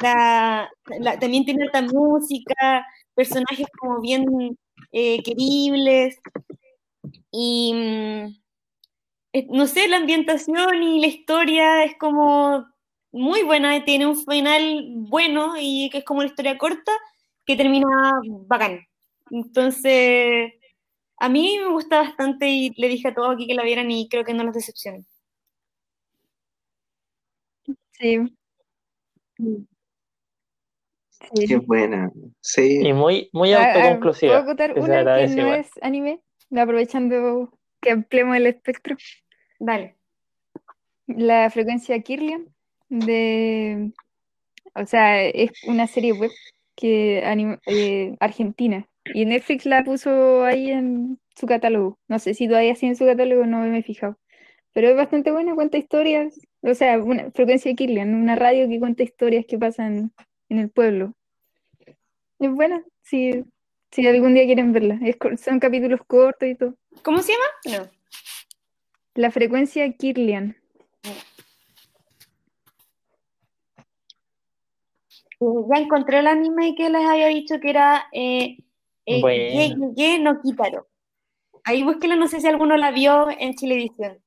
La, 0.01 0.69
la- 0.99 1.19
también 1.19 1.45
tiene 1.45 1.63
alta 1.65 1.81
música, 1.83 2.85
personajes 3.15 3.67
como 3.79 4.01
bien 4.01 4.25
eh, 4.93 5.23
queribles. 5.23 6.17
Y 7.31 7.73
mm, 7.73 8.35
no 9.49 9.67
sé, 9.67 9.87
la 9.87 9.97
ambientación 9.97 10.81
y 10.83 11.01
la 11.01 11.07
historia 11.07 11.83
es 11.83 11.97
como 11.97 12.65
muy 13.11 13.43
buena, 13.43 13.83
tiene 13.85 14.05
un 14.07 14.17
final 14.25 14.85
bueno 15.09 15.53
y 15.59 15.89
que 15.89 15.99
es 15.99 16.03
como 16.05 16.19
una 16.19 16.27
historia 16.29 16.57
corta 16.57 16.91
que 17.45 17.55
termina 17.55 17.87
bacán. 18.47 18.79
Entonces, 19.31 20.53
a 21.25 21.29
mí 21.29 21.57
me 21.59 21.69
gusta 21.71 22.01
bastante 22.01 22.47
y 22.47 22.69
le 22.77 22.87
dije 22.87 23.07
a 23.07 23.13
todos 23.15 23.33
aquí 23.33 23.47
que 23.47 23.55
la 23.55 23.63
vieran 23.63 23.89
y 23.91 24.07
creo 24.09 24.23
que 24.23 24.33
no 24.33 24.43
los 24.43 24.53
decepcionen. 24.53 25.05
Sí. 27.91 28.19
Sí. 29.37 29.67
Qué 31.47 31.57
buena. 31.57 32.11
Sí. 32.41 32.81
Y 32.87 32.93
muy, 32.93 33.29
muy 33.33 33.53
Ah, 33.53 33.61
ah, 33.61 33.73
¿Puedo 33.73 33.85
autoconclusiva. 33.85 34.45
que 34.45 34.73
se 34.73 34.79
una 34.79 35.17
que 35.17 35.27
no 35.35 35.53
es 35.53 35.69
anime? 35.81 36.21
Aprovechando 36.55 37.57
que 37.81 37.91
ampliemos 37.91 38.37
el 38.37 38.47
espectro. 38.47 38.95
Dale. 39.59 39.95
La 41.07 41.49
frecuencia 41.49 41.99
Kirlian 42.01 42.47
de... 42.89 43.91
O 44.75 44.85
sea, 44.85 45.23
es 45.23 45.51
una 45.67 45.87
serie 45.87 46.13
web 46.13 46.31
que 46.75 47.23
anim- 47.25 47.59
eh, 47.65 48.15
argentina. 48.19 48.87
Y 49.13 49.25
Netflix 49.25 49.65
la 49.65 49.83
puso 49.83 50.43
ahí 50.43 50.71
en 50.71 51.19
su 51.35 51.45
catálogo. 51.45 51.99
No 52.07 52.19
sé 52.19 52.33
si 52.33 52.47
todavía 52.47 52.75
sigue 52.75 52.91
en 52.91 52.95
su 52.95 53.05
catálogo, 53.05 53.45
no 53.45 53.59
me 53.59 53.79
he 53.79 53.83
fijado. 53.83 54.17
Pero 54.73 54.89
es 54.89 54.95
bastante 54.95 55.31
buena, 55.31 55.55
cuenta 55.55 55.77
historias. 55.77 56.39
O 56.61 56.73
sea, 56.73 56.97
una 56.97 57.31
frecuencia 57.31 57.73
Kirlian, 57.73 58.15
una 58.15 58.35
radio 58.35 58.67
que 58.67 58.79
cuenta 58.79 59.03
historias 59.03 59.45
que 59.47 59.57
pasan 59.57 60.11
en 60.49 60.59
el 60.59 60.69
pueblo. 60.69 61.13
Es 62.39 62.51
buena, 62.51 62.83
si, 63.01 63.45
si 63.91 64.07
algún 64.07 64.33
día 64.33 64.45
quieren 64.45 64.73
verla. 64.73 64.99
Es 65.03 65.17
son 65.41 65.59
capítulos 65.59 66.01
cortos 66.05 66.49
y 66.49 66.55
todo. 66.55 66.75
¿Cómo 67.03 67.21
se 67.21 67.33
llama? 67.33 67.83
No. 67.83 67.89
La 69.13 69.31
frecuencia 69.31 69.89
Kirlian. 69.93 70.57
Ya 75.39 75.79
encontré 75.79 76.19
el 76.19 76.27
anime 76.27 76.75
que 76.75 76.89
les 76.89 77.05
había 77.05 77.27
dicho 77.27 77.59
que 77.59 77.69
era 77.69 78.07
eh, 78.11 78.57
eh, 79.05 79.21
Bueno. 79.21 79.93
No 80.21 80.41
Kitaro. 80.41 80.87
Ahí 81.63 81.83
búsquelo, 81.83 82.15
no 82.15 82.27
sé 82.27 82.41
si 82.41 82.47
alguno 82.47 82.77
la 82.77 82.91
vio 82.91 83.27
en 83.39 83.55
Chilevisión. 83.55 84.19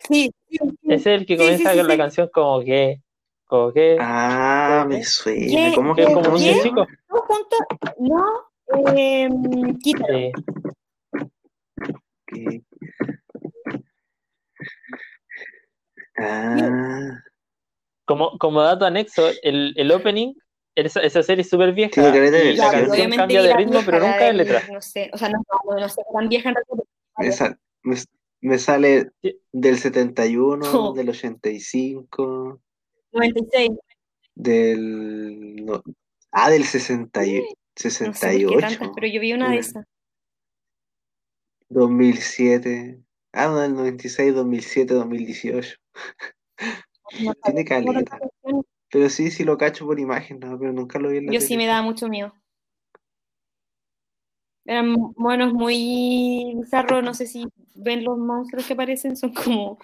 Sí, 0.00 0.32
sí, 0.48 0.58
es 0.84 1.06
el 1.06 1.26
que 1.26 1.36
comienza 1.36 1.70
sí, 1.70 1.76
sí, 1.76 1.78
con 1.78 1.88
la 1.88 1.96
canción 1.96 2.28
como 2.32 2.60
que, 2.64 3.00
como 3.44 3.72
que, 3.72 3.96
Ah, 4.00 4.84
me 4.88 5.04
suena. 5.04 5.74
¿Cómo 5.74 5.94
que 5.94 6.04
como 6.04 6.22
cómo 6.22 6.36
un 6.36 6.42
chico. 6.42 6.86
Todos 7.08 7.22
juntos, 7.26 7.60
no, 7.98 8.94
eh, 8.96 9.28
Kitaro. 9.80 10.30
Sí. 12.32 12.64
Ah, 16.16 17.18
Como, 18.04 18.36
como 18.38 18.62
dato 18.62 18.84
anexo, 18.84 19.28
el, 19.42 19.72
el 19.76 19.90
opening, 19.92 20.34
esa, 20.74 21.00
esa 21.00 21.22
serie 21.22 21.42
es 21.42 21.48
súper 21.50 21.72
vieja 21.72 22.10
de 22.10 22.52
y 22.52 22.56
la 22.56 22.70
canción 22.70 23.10
cambia 23.12 23.42
de 23.42 23.54
ritmo, 23.56 23.80
pero 23.84 23.98
nunca 24.00 24.24
de 24.24 24.32
letra. 24.34 24.62
No 24.72 24.80
sé, 24.80 25.10
o 25.12 25.18
sea, 25.18 25.28
no, 25.28 25.38
no, 25.68 25.78
no 25.78 25.88
sé, 25.88 26.02
tan 26.12 26.28
vieja 26.28 26.48
en 26.50 26.54
realidad. 26.56 26.86
me, 27.18 27.32
sal- 27.32 27.58
me, 27.82 27.96
me 28.40 28.58
sale 28.58 29.10
Sí. 29.22 29.38
del 29.52 29.78
71, 29.78 30.66
Oh. 30.72 30.92
del 30.94 31.08
85, 31.10 32.60
96. 33.12 33.70
del... 34.34 35.64
no- 35.64 35.82
ah, 36.32 36.50
del 36.50 36.64
60 36.64 37.26
y- 37.26 37.40
No 37.40 37.44
sé 37.76 37.90
68, 37.90 38.58
tantas, 38.60 38.90
pero 38.94 39.06
yo 39.06 39.20
vi 39.20 39.32
una 39.32 39.50
de 39.50 39.58
esas. 39.58 39.84
2007. 41.70 42.98
Ah, 43.32 43.46
no, 43.46 43.60
del 43.60 43.74
96, 43.74 44.34
2007, 44.34 44.92
2018. 44.94 45.76
No 47.20 47.34
Tiene 47.34 47.64
recuerdo. 47.64 48.64
Pero 48.90 49.08
sí, 49.08 49.30
sí 49.30 49.44
lo 49.44 49.56
cacho 49.56 49.86
por 49.86 49.98
imagen, 49.98 50.38
no, 50.38 50.58
pero 50.58 50.72
nunca 50.72 50.98
lo 50.98 51.08
vi 51.08 51.18
en 51.18 51.26
la 51.26 51.32
Yo 51.32 51.40
sí 51.40 51.56
me 51.56 51.66
daba 51.66 51.82
mucho 51.82 52.08
miedo. 52.08 52.34
Eran 54.64 54.94
monos 55.16 55.52
muy 55.52 56.52
bizarros, 56.56 57.02
no 57.02 57.14
sé 57.14 57.26
si 57.26 57.44
ven 57.74 58.04
los 58.04 58.16
monstruos 58.16 58.66
que 58.66 58.74
aparecen, 58.74 59.16
son 59.16 59.32
como, 59.32 59.78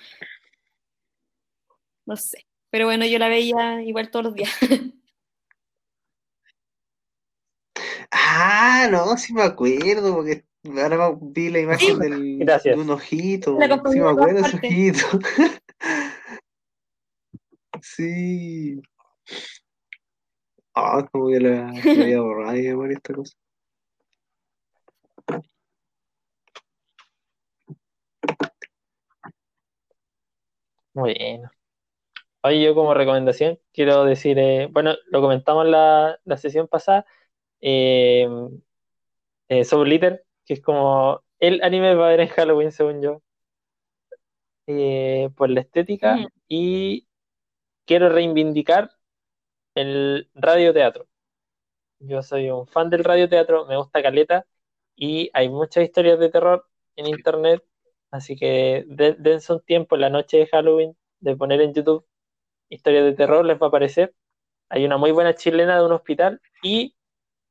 no 2.07 2.17
sé. 2.17 2.47
Pero 2.71 2.85
bueno, 2.87 3.07
yo 3.07 3.19
la 3.19 3.29
veía 3.29 3.83
igual 3.83 4.11
todos 4.11 4.27
los 4.27 4.35
días. 4.35 4.51
Ah, 8.11 8.89
no, 8.91 9.17
sí 9.17 9.35
me 9.35 9.43
acuerdo, 9.43 10.15
porque 10.15 10.45
ahora 10.81 11.15
vi 11.21 11.51
la 11.51 11.61
imagen 11.61 11.95
Sí, 11.97 12.01
del, 12.01 12.39
gracias. 12.39 12.77
de 12.77 12.83
un 12.83 12.91
ojito. 12.91 13.59
Sí 13.93 14.01
me 14.01 14.09
acuerdo 14.09 14.43
de 14.43 14.49
ese 14.49 14.57
ojito. 14.57 15.07
Sí. 17.83 18.81
Ah, 20.75 21.07
como 21.11 21.29
que 21.29 21.41
la, 21.41 21.73
la 21.73 22.03
había 22.03 22.21
borrado 22.21 22.53
mi 22.53 22.63
memoria 22.63 22.97
esta 22.97 23.15
cosa. 23.15 23.37
Muy 30.95 31.15
bien. 31.15 31.43
Oye, 32.43 32.63
yo 32.63 32.75
como 32.75 32.95
recomendación 32.95 33.59
quiero 33.73 34.05
decir, 34.05 34.39
eh, 34.39 34.69
bueno, 34.71 34.95
lo 35.07 35.21
comentamos 35.21 35.67
la, 35.67 36.19
la 36.25 36.37
sesión 36.37 36.69
pasada, 36.69 37.05
eh, 37.61 38.29
eh, 39.49 39.65
Soul 39.65 39.93
Eater, 39.93 40.25
que 40.47 40.55
es 40.55 40.63
como 40.63 41.23
el 41.41 41.63
anime 41.63 41.95
para 41.95 42.09
ver 42.09 42.21
en 42.21 42.29
Halloween, 42.29 42.73
según 42.73 43.03
yo, 43.03 43.23
eh, 44.69 45.31
por 45.37 45.51
la 45.51 45.61
estética, 45.61 46.17
Ujú. 46.17 46.29
y 46.49 47.08
quiero 47.89 48.11
reivindicar 48.11 48.93
el 49.75 50.31
radioteatro. 50.35 51.09
Yo 52.01 52.23
soy 52.23 52.51
un 52.51 52.67
fan 52.69 52.91
del 52.91 53.05
radioteatro, 53.05 53.67
me 53.67 53.77
gusta 53.77 54.03
Caleta, 54.03 54.47
y 54.97 55.31
hay 55.35 55.49
muchas 55.49 55.85
historias 55.85 56.19
de 56.19 56.31
terror 56.31 56.69
en 56.97 57.07
internet, 57.09 57.65
así 58.11 58.37
que 58.37 58.85
de- 58.89 59.15
dense 59.15 59.53
un 59.53 59.63
tiempo 59.63 59.97
en 59.97 60.03
la 60.03 60.11
noche 60.11 60.39
de 60.39 60.47
Halloween 60.49 60.97
de 61.21 61.37
poner 61.37 61.61
en 61.61 61.75
YouTube 61.75 62.07
historias 62.71 63.05
de 63.05 63.15
terror, 63.15 63.45
les 63.47 63.59
va 63.61 63.67
a 63.67 63.69
aparecer. 63.71 64.15
Hay 64.71 64.85
una 64.87 64.99
muy 64.99 65.13
buena 65.13 65.35
chilena 65.35 65.79
de 65.79 65.87
un 65.87 65.93
hospital 65.93 66.41
y 66.63 66.97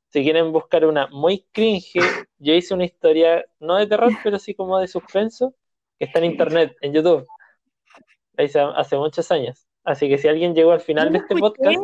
si 0.09 0.23
quieren 0.23 0.51
buscar 0.51 0.85
una 0.85 1.07
muy 1.07 1.45
cringe, 1.53 2.18
yo 2.39 2.53
hice 2.53 2.73
una 2.73 2.85
historia 2.85 3.45
no 3.59 3.76
de 3.77 3.88
terror, 3.88 4.19
pero 4.23 4.39
sí 4.39 4.55
como 4.55 4.80
de 4.80 4.88
suspenso, 4.88 5.55
que 5.99 6.05
está 6.05 6.19
en 6.19 6.26
internet, 6.27 6.77
en 6.81 6.93
YouTube. 6.93 7.30
Hice 8.38 8.61
hace 8.61 8.95
muchos 8.97 9.30
años. 9.31 9.66
Así 9.88 10.09
que 10.09 10.18
si 10.18 10.27
alguien 10.27 10.53
llegó 10.53 10.73
al 10.73 10.81
final 10.81 11.14
de 11.14 11.19
este 11.19 11.34
podcast, 11.35 11.77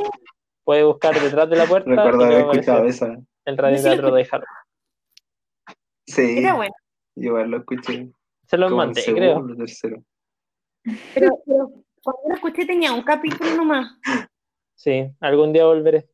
puede 0.66 0.84
buscar 0.84 1.18
detrás 1.20 1.50
de 1.50 1.56
la 1.56 1.66
puerta 1.66 1.90
Recuerdo 1.90 2.26
haber 2.26 2.40
escuchado 2.42 2.86
esa. 2.86 3.18
el 3.46 3.58
radioteatro 3.58 4.14
de 4.14 4.26
Halloween. 4.26 4.50
Sí, 6.06 6.38
Era 6.40 6.54
bueno. 6.56 6.74
yo 7.16 7.46
lo 7.46 7.58
escuché. 7.60 8.12
Se 8.46 8.56
el 8.58 8.70
mandé, 8.72 9.02
creo. 9.06 9.48
tercero. 9.56 10.04
Pero, 11.14 11.40
pero 11.46 11.72
cuando 12.04 12.22
lo 12.28 12.34
escuché 12.36 12.66
tenía 12.66 12.92
un 12.92 13.04
capítulo 13.04 13.56
nomás. 13.56 13.98
Sí, 14.76 15.10
algún 15.22 15.54
día 15.54 15.66
volveré. 15.66 16.10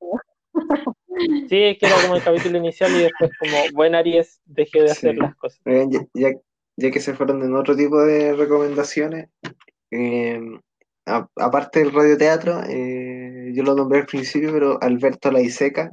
Sí, 1.48 1.62
es 1.64 1.78
que 1.78 1.86
era 1.86 1.96
como 2.02 2.14
el 2.16 2.22
capítulo 2.22 2.58
inicial 2.58 2.92
y 2.92 3.02
después 3.02 3.30
como 3.40 3.56
buen 3.74 3.94
Aries 3.96 4.40
dejé 4.44 4.82
de 4.82 4.90
hacer 4.92 5.14
Sí. 5.14 5.20
las 5.20 5.34
cosas. 5.34 5.60
Ya, 5.64 6.00
ya- 6.14 6.38
ya 6.78 6.92
que 6.92 7.00
se 7.00 7.14
fueron 7.14 7.42
en 7.42 7.56
otro 7.56 7.76
tipo 7.76 8.00
de 8.00 8.34
recomendaciones, 8.34 9.28
eh, 9.90 10.40
aparte 11.04 11.80
del 11.80 11.92
radioteatro, 11.92 12.62
eh, 12.68 13.50
yo 13.52 13.64
lo 13.64 13.74
nombré 13.74 14.00
al 14.00 14.06
principio, 14.06 14.52
pero 14.52 14.80
Alberto 14.80 15.32
Laiseca, 15.32 15.90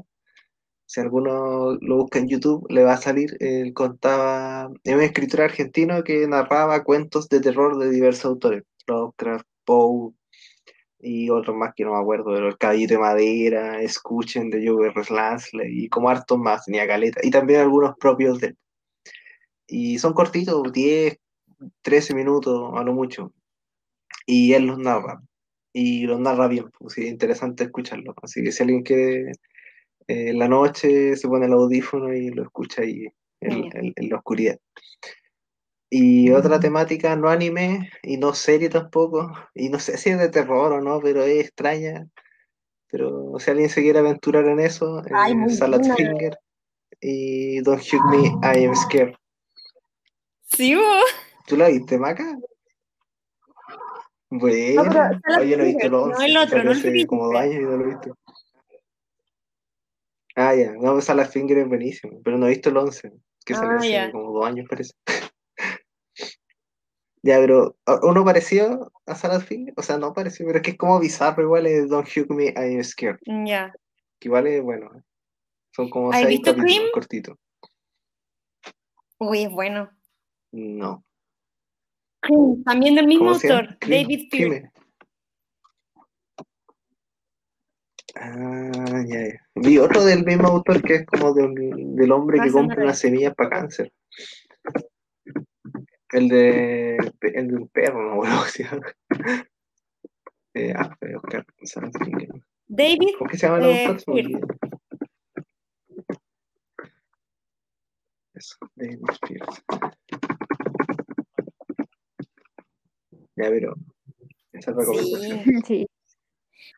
si 0.85 0.99
alguno 1.01 1.75
lo 1.81 1.97
busca 1.97 2.19
en 2.19 2.27
YouTube, 2.27 2.67
le 2.69 2.83
va 2.83 2.93
a 2.93 2.97
salir, 2.97 3.35
él 3.39 3.73
contaba, 3.73 4.69
es 4.83 4.93
un 4.93 5.01
escritor 5.01 5.41
argentino 5.41 6.03
que 6.03 6.27
narraba 6.27 6.83
cuentos 6.83 7.29
de 7.29 7.41
terror 7.41 7.79
de 7.79 7.89
diversos 7.89 8.25
autores, 8.25 8.63
Lovecraft, 8.85 9.47
Poe 9.65 10.13
y 10.99 11.31
otros 11.31 11.55
más 11.55 11.73
que 11.75 11.83
no 11.83 11.93
me 11.93 11.99
acuerdo, 11.99 12.25
pero 12.25 12.47
El 12.49 12.57
Caballito 12.59 12.93
de 12.95 12.99
Madera, 12.99 13.81
Escuchen 13.81 14.51
de 14.51 14.67
Joe 14.67 14.87
R. 14.87 15.01
Y 15.71 15.89
como 15.89 16.09
hartos 16.09 16.37
más, 16.37 16.65
tenía 16.65 16.87
caleta, 16.87 17.21
y 17.23 17.31
también 17.31 17.61
algunos 17.61 17.95
propios 17.99 18.39
de 18.39 18.47
él. 18.47 18.57
Y 19.67 19.97
son 19.99 20.13
cortitos, 20.13 20.71
10, 20.71 21.17
13 21.81 22.13
minutos 22.13 22.71
a 22.75 22.83
lo 22.83 22.93
mucho. 22.93 23.33
Y 24.25 24.53
él 24.53 24.65
los 24.65 24.77
narra. 24.77 25.21
Y 25.73 26.05
los 26.05 26.19
narra 26.19 26.47
bien, 26.47 26.69
pues 26.77 26.97
es 26.97 27.05
interesante 27.05 27.65
escucharlo. 27.65 28.13
Así 28.21 28.43
que 28.43 28.51
si 28.51 28.63
alguien 28.63 28.83
quiere 28.83 29.31
eh, 30.07 30.29
en 30.29 30.39
la 30.39 30.47
noche 30.47 31.15
se 31.15 31.27
pone 31.27 31.47
el 31.47 31.53
audífono 31.53 32.13
y 32.13 32.29
lo 32.29 32.43
escucha 32.43 32.83
ahí 32.83 33.07
en, 33.41 33.61
Bien. 33.61 33.77
en- 33.77 33.93
en 33.95 34.09
la 34.09 34.17
oscuridad. 34.17 34.59
Y 35.89 36.31
otra 36.31 36.59
temática, 36.59 37.15
no 37.15 37.29
anime 37.29 37.89
y 38.03 38.17
no 38.17 38.33
serie 38.33 38.69
tampoco. 38.69 39.31
Y 39.53 39.69
no 39.69 39.79
sé 39.79 39.97
si 39.97 40.09
es 40.09 40.19
de 40.19 40.29
terror 40.29 40.71
o 40.73 40.81
no, 40.81 40.99
pero 41.01 41.23
es 41.23 41.45
extraña. 41.45 42.07
Pero 42.89 43.33
si 43.39 43.51
alguien 43.51 43.69
se 43.69 43.81
quiere 43.81 43.99
aventurar 43.99 44.45
en 44.47 44.59
eso, 44.59 44.99
eh, 44.99 45.11
Ay, 45.13 45.35
muy 45.35 45.51
Salad 45.51 45.79
buena. 45.79 45.95
Finger 45.95 46.37
y 47.01 47.61
Don't 47.61 47.81
Shoot 47.81 48.03
Me, 48.05 48.27
I 48.59 48.65
Am 48.65 48.75
Scared. 48.75 49.15
Sí, 50.55 50.75
vos. 50.75 51.03
¿Tú 51.47 51.57
la 51.57 51.67
viste, 51.67 51.97
Maca? 51.97 52.37
Bueno, 54.29 54.83
No, 54.83 54.91
pero 55.23 55.41
oye, 55.41 55.57
no 55.57 55.63
he 55.63 55.67
visto 55.67 55.85
el 55.85 55.91
no 55.91 56.01
11, 56.03 56.25
el 56.25 56.37
otro, 56.37 56.63
no 56.63 56.71
el 56.71 56.77
hace 56.77 56.93
que 56.93 57.07
como 57.07 57.27
dos 57.27 57.35
años 57.35 57.55
y 57.55 57.59
no 57.59 57.77
lo 57.77 57.83
he 57.85 57.87
visto. 57.89 58.17
Ah, 60.35 60.55
ya, 60.55 60.73
no, 60.73 60.93
pues 60.93 61.29
Finger 61.31 61.59
es 61.59 61.67
buenísimo, 61.67 62.21
pero 62.23 62.37
no 62.37 62.45
he 62.47 62.49
visto 62.49 62.69
el 62.69 62.77
11, 62.77 63.11
que 63.45 63.53
salió 63.53 63.77
Ah, 63.77 63.79
hace 63.79 63.91
ya. 63.91 64.11
como 64.11 64.31
dos 64.33 64.45
años, 64.45 64.67
parece. 64.69 64.93
Ya, 67.23 67.39
pero 67.39 67.75
¿a- 67.87 67.99
uno 68.03 68.23
parecido 68.23 68.91
a 69.07 69.15
Salad 69.15 69.41
Finger, 69.41 69.73
o 69.77 69.81
sea, 69.81 69.97
no 69.97 70.13
parecido, 70.13 70.45
pero 70.47 70.59
es 70.59 70.63
que 70.63 70.71
es 70.71 70.77
como 70.77 70.99
bizarro, 70.99 71.41
igual 71.41 71.65
es 71.65 71.89
Don't 71.89 72.07
Hug 72.15 72.29
Me, 72.31 72.53
I'm 72.55 72.83
Scared, 72.83 73.17
Ya. 73.25 73.73
que 74.19 74.27
igual 74.27 74.45
es 74.45 74.61
bueno. 74.61 74.91
Son 75.75 75.89
como 75.89 76.11
¿Has 76.11 76.19
seis 76.21 76.39
visto 76.39 76.55
cortitos. 76.93 77.37
Uy, 79.17 79.45
es 79.45 79.49
bueno. 79.51 79.89
No. 80.55 81.03
También 82.63 82.95
del 82.95 83.07
mismo 83.07 83.31
autor, 83.31 83.77
David. 83.81 84.29
Crime. 84.31 84.71
Ah, 88.15 89.03
ya, 89.05 89.27
ya. 89.27 89.47
Vi 89.55 89.77
otro 89.77 90.05
del 90.05 90.23
mismo 90.23 90.47
autor 90.47 90.81
que 90.81 90.95
es 90.95 91.05
como 91.05 91.33
del, 91.33 91.53
del 91.95 92.11
hombre 92.13 92.39
que 92.41 92.51
compra 92.51 92.75
Noel. 92.75 92.85
unas 92.87 92.99
semillas 92.99 93.35
para 93.35 93.49
cáncer. 93.49 93.91
El 96.13 96.29
de 96.29 96.95
el 97.21 97.47
del 97.49 97.67
perro, 97.73 98.01
no 98.01 98.15
bueno, 98.15 98.35
¿cómo 98.35 98.45
se 98.47 98.63
llama? 98.63 98.87
Eh, 100.57 100.73
ah, 100.73 100.89
something. 101.65 102.29
David 102.65 103.09
¿Cómo 103.17 103.29
que 103.29 103.37
se 103.37 103.45
llama 103.45 103.59
el 103.59 103.65
eh, 103.65 103.85
autor? 103.87 104.15
Eso, 108.33 108.55
David 108.75 109.01
Pierce. 109.27 109.61
Ya, 113.35 113.49
pero 113.49 113.75
esa 114.53 114.71
es 114.71 114.77
la 114.77 114.83
recomendación. 114.83 115.43
Sí. 115.45 115.61
Sí. 115.65 115.87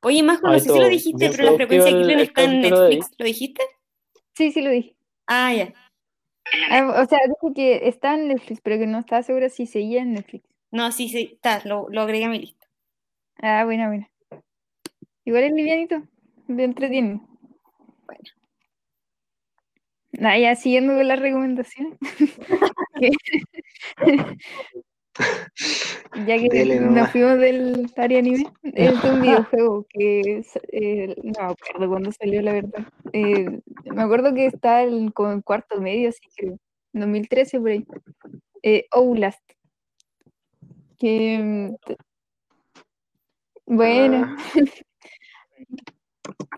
Oye, 0.02 0.24
Majo, 0.24 0.48
no 0.48 0.60
sé 0.60 0.70
si 0.70 0.80
lo 0.80 0.88
dijiste, 0.88 1.30
pero 1.32 1.44
la 1.44 1.54
frecuencia 1.54 1.96
de 1.96 2.14
el 2.14 2.20
está 2.20 2.44
en 2.44 2.62
Netflix. 2.62 3.12
¿Lo 3.18 3.26
dijiste? 3.26 3.64
Sí, 4.34 4.52
sí 4.52 4.62
lo 4.62 4.70
dije. 4.70 4.96
Ah, 5.26 5.54
ya. 5.54 5.74
Ah, 6.70 7.02
o 7.04 7.06
sea, 7.06 7.20
dije 7.28 7.54
que 7.56 7.88
está 7.88 8.14
en 8.14 8.30
Netflix, 8.30 8.62
pero 8.62 8.78
que 8.78 8.88
no 8.88 9.00
estaba 9.00 9.24
segura 9.24 9.50
si 9.50 9.66
seguía 9.66 10.02
en 10.02 10.14
Netflix. 10.14 10.48
No, 10.72 10.92
sí, 10.92 11.10
sí, 11.10 11.32
está, 11.34 11.62
lo, 11.66 11.88
lo 11.90 12.02
agregué 12.02 12.26
a 12.26 12.30
mi 12.30 12.40
lista. 12.40 12.68
Ah, 13.42 13.64
buena, 13.66 13.88
buena. 13.88 14.10
Igual 15.26 15.44
es 15.44 15.52
livianito, 15.54 16.04
me 16.48 16.64
entretiene. 16.64 17.22
Bueno. 18.06 18.24
Nada, 20.12 20.38
ya 20.38 20.56
siguiendo 20.56 20.96
con 20.96 21.08
las 21.08 21.20
recomendaciones. 21.20 21.98
Ya 26.26 26.38
que 26.38 26.48
Dele 26.49 26.80
nos 26.80 26.85
nomás. 26.91 27.11
fuimos 27.11 27.38
del 27.39 27.91
área 27.95 28.19
anime, 28.19 28.45
es 28.64 29.02
de 29.03 29.11
un 29.11 29.22
videojuego 29.22 29.85
que 29.89 30.38
es, 30.39 30.60
eh, 30.72 31.15
no 31.23 31.31
me 31.48 31.53
acuerdo 31.53 31.89
cuándo 31.89 32.11
salió, 32.11 32.41
la 32.41 32.53
verdad. 32.53 32.88
Eh, 33.14 33.60
me 33.85 34.02
acuerdo 34.02 34.34
que 34.34 34.45
está 34.48 34.84
como 35.14 35.31
en 35.31 35.41
cuarto 35.41 35.80
medio, 35.81 36.10
así 36.10 36.22
creo, 36.35 36.57
2013 36.94 37.60
por 37.60 37.69
ahí. 37.69 37.85
Eh. 38.64 38.88
Que, 40.98 41.38
mm, 41.39 41.76
bueno, 43.68 44.35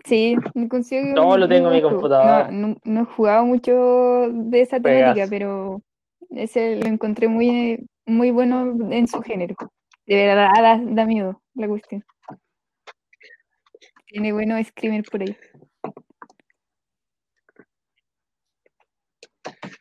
sí, 0.04 0.36
me 0.54 0.68
considero 0.68 1.08
que 1.08 1.12
No, 1.14 1.36
lo 1.36 1.48
tengo 1.48 1.68
en 1.68 1.74
mi 1.74 1.80
buen 1.80 1.94
juego. 1.94 2.08
computador. 2.08 2.52
No, 2.52 2.68
no, 2.68 2.76
no 2.84 3.00
he 3.02 3.04
jugado 3.04 3.44
mucho 3.44 4.28
de 4.32 4.60
esa 4.60 4.80
temática, 4.80 5.26
pero 5.28 5.82
ese 6.30 6.76
lo 6.76 6.86
encontré 6.86 7.28
muy, 7.28 7.86
muy 8.10 8.30
bueno 8.30 8.76
en 8.92 9.06
su 9.06 9.22
género. 9.22 9.54
De 10.06 10.16
verdad, 10.16 10.50
da, 10.60 10.80
da 10.82 11.06
miedo 11.06 11.42
la 11.54 11.68
cuestión. 11.68 12.04
Tiene 14.06 14.32
buenos 14.32 14.66
screamers 14.66 15.08
por 15.08 15.22
ahí. 15.22 15.36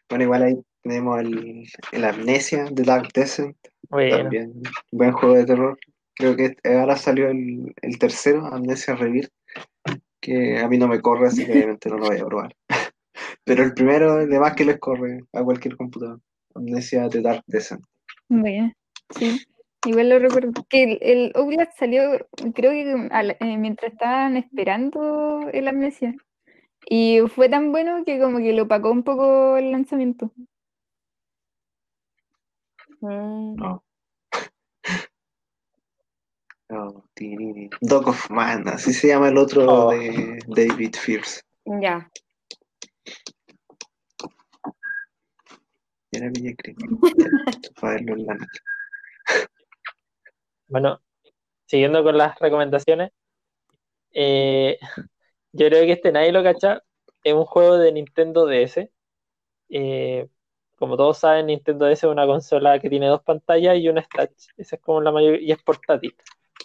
Bueno, 0.07 0.23
igual 0.23 0.43
ahí 0.43 0.55
tenemos 0.81 1.19
el, 1.19 1.65
el 1.91 2.05
Amnesia 2.05 2.65
de 2.71 2.83
Dark 2.83 3.09
Descent. 3.13 3.57
Bueno, 3.89 4.17
También, 4.17 4.53
buen 4.91 5.11
juego 5.11 5.35
de 5.35 5.45
terror. 5.45 5.79
Creo 6.15 6.35
que 6.35 6.55
ahora 6.63 6.95
salió 6.95 7.29
el, 7.29 7.73
el 7.81 7.97
tercero, 7.97 8.45
Amnesia 8.45 8.95
Rebirth, 8.95 9.31
que 10.19 10.59
a 10.59 10.67
mí 10.67 10.77
no 10.77 10.87
me 10.87 11.01
corre, 11.01 11.27
así 11.27 11.45
que 11.45 11.53
obviamente 11.53 11.89
no 11.89 11.97
lo 11.97 12.07
voy 12.07 12.17
a 12.17 12.25
probar. 12.25 12.55
Pero 13.45 13.63
el 13.63 13.73
primero, 13.73 14.27
de 14.27 14.39
más 14.39 14.53
que 14.53 14.65
les 14.65 14.79
corre 14.79 15.21
a 15.33 15.43
cualquier 15.43 15.75
computador. 15.75 16.19
Amnesia 16.55 17.07
de 17.07 17.21
Dark 17.21 17.43
Descent. 17.47 17.83
Bueno, 18.29 18.71
sí. 19.09 19.41
Igual 19.85 20.09
lo 20.09 20.19
recuerdo. 20.19 20.51
Que 20.69 20.83
el, 20.83 20.99
el 21.01 21.31
Outlast 21.35 21.77
salió, 21.77 22.01
creo 22.53 22.71
que 22.71 23.09
eh, 23.39 23.57
mientras 23.57 23.93
estaban 23.93 24.37
esperando 24.37 25.49
el 25.51 25.67
Amnesia. 25.67 26.15
Y 26.89 27.19
fue 27.35 27.49
tan 27.49 27.71
bueno 27.71 28.03
que 28.05 28.19
como 28.19 28.39
que 28.39 28.53
lo 28.53 28.63
opacó 28.63 28.91
un 28.91 29.03
poco 29.03 29.57
el 29.57 29.71
lanzamiento. 29.71 30.31
Mm, 33.01 33.55
No. 33.55 33.83
No, 36.69 37.03
tinini. 37.15 37.67
Dog 37.81 38.09
of 38.09 38.29
Man, 38.29 38.67
así 38.67 38.93
se 38.93 39.07
llama 39.07 39.29
el 39.29 39.37
otro 39.39 39.87
Oh. 39.87 39.91
de 39.91 40.37
David 40.47 40.95
Fierce. 40.95 41.41
Ya. 41.65 42.07
Era 46.11 46.31
bueno, 50.67 51.01
siguiendo 51.65 52.03
con 52.03 52.17
las 52.17 52.37
recomendaciones, 52.39 53.11
eh, 54.11 54.79
yo 55.51 55.67
creo 55.67 55.85
que 55.85 55.93
este 55.93 56.11
nadie 56.11 56.31
lo 56.31 56.43
cacha, 56.43 56.83
es 57.23 57.33
un 57.33 57.45
juego 57.45 57.77
de 57.77 57.91
Nintendo 57.91 58.45
DS. 58.45 58.91
Eh, 59.69 60.27
como 60.77 60.97
todos 60.97 61.19
saben, 61.19 61.47
Nintendo 61.47 61.85
DS 61.85 62.07
es 62.07 62.11
una 62.11 62.25
consola 62.25 62.79
que 62.79 62.89
tiene 62.89 63.07
dos 63.07 63.21
pantallas 63.23 63.77
y 63.77 63.89
una 63.89 64.03
touch. 64.03 64.47
Esa 64.57 64.77
es 64.77 64.81
como 64.81 65.01
la 65.01 65.11
mayor 65.11 65.41
y 65.41 65.51
es 65.51 65.61
portátil. 65.61 66.15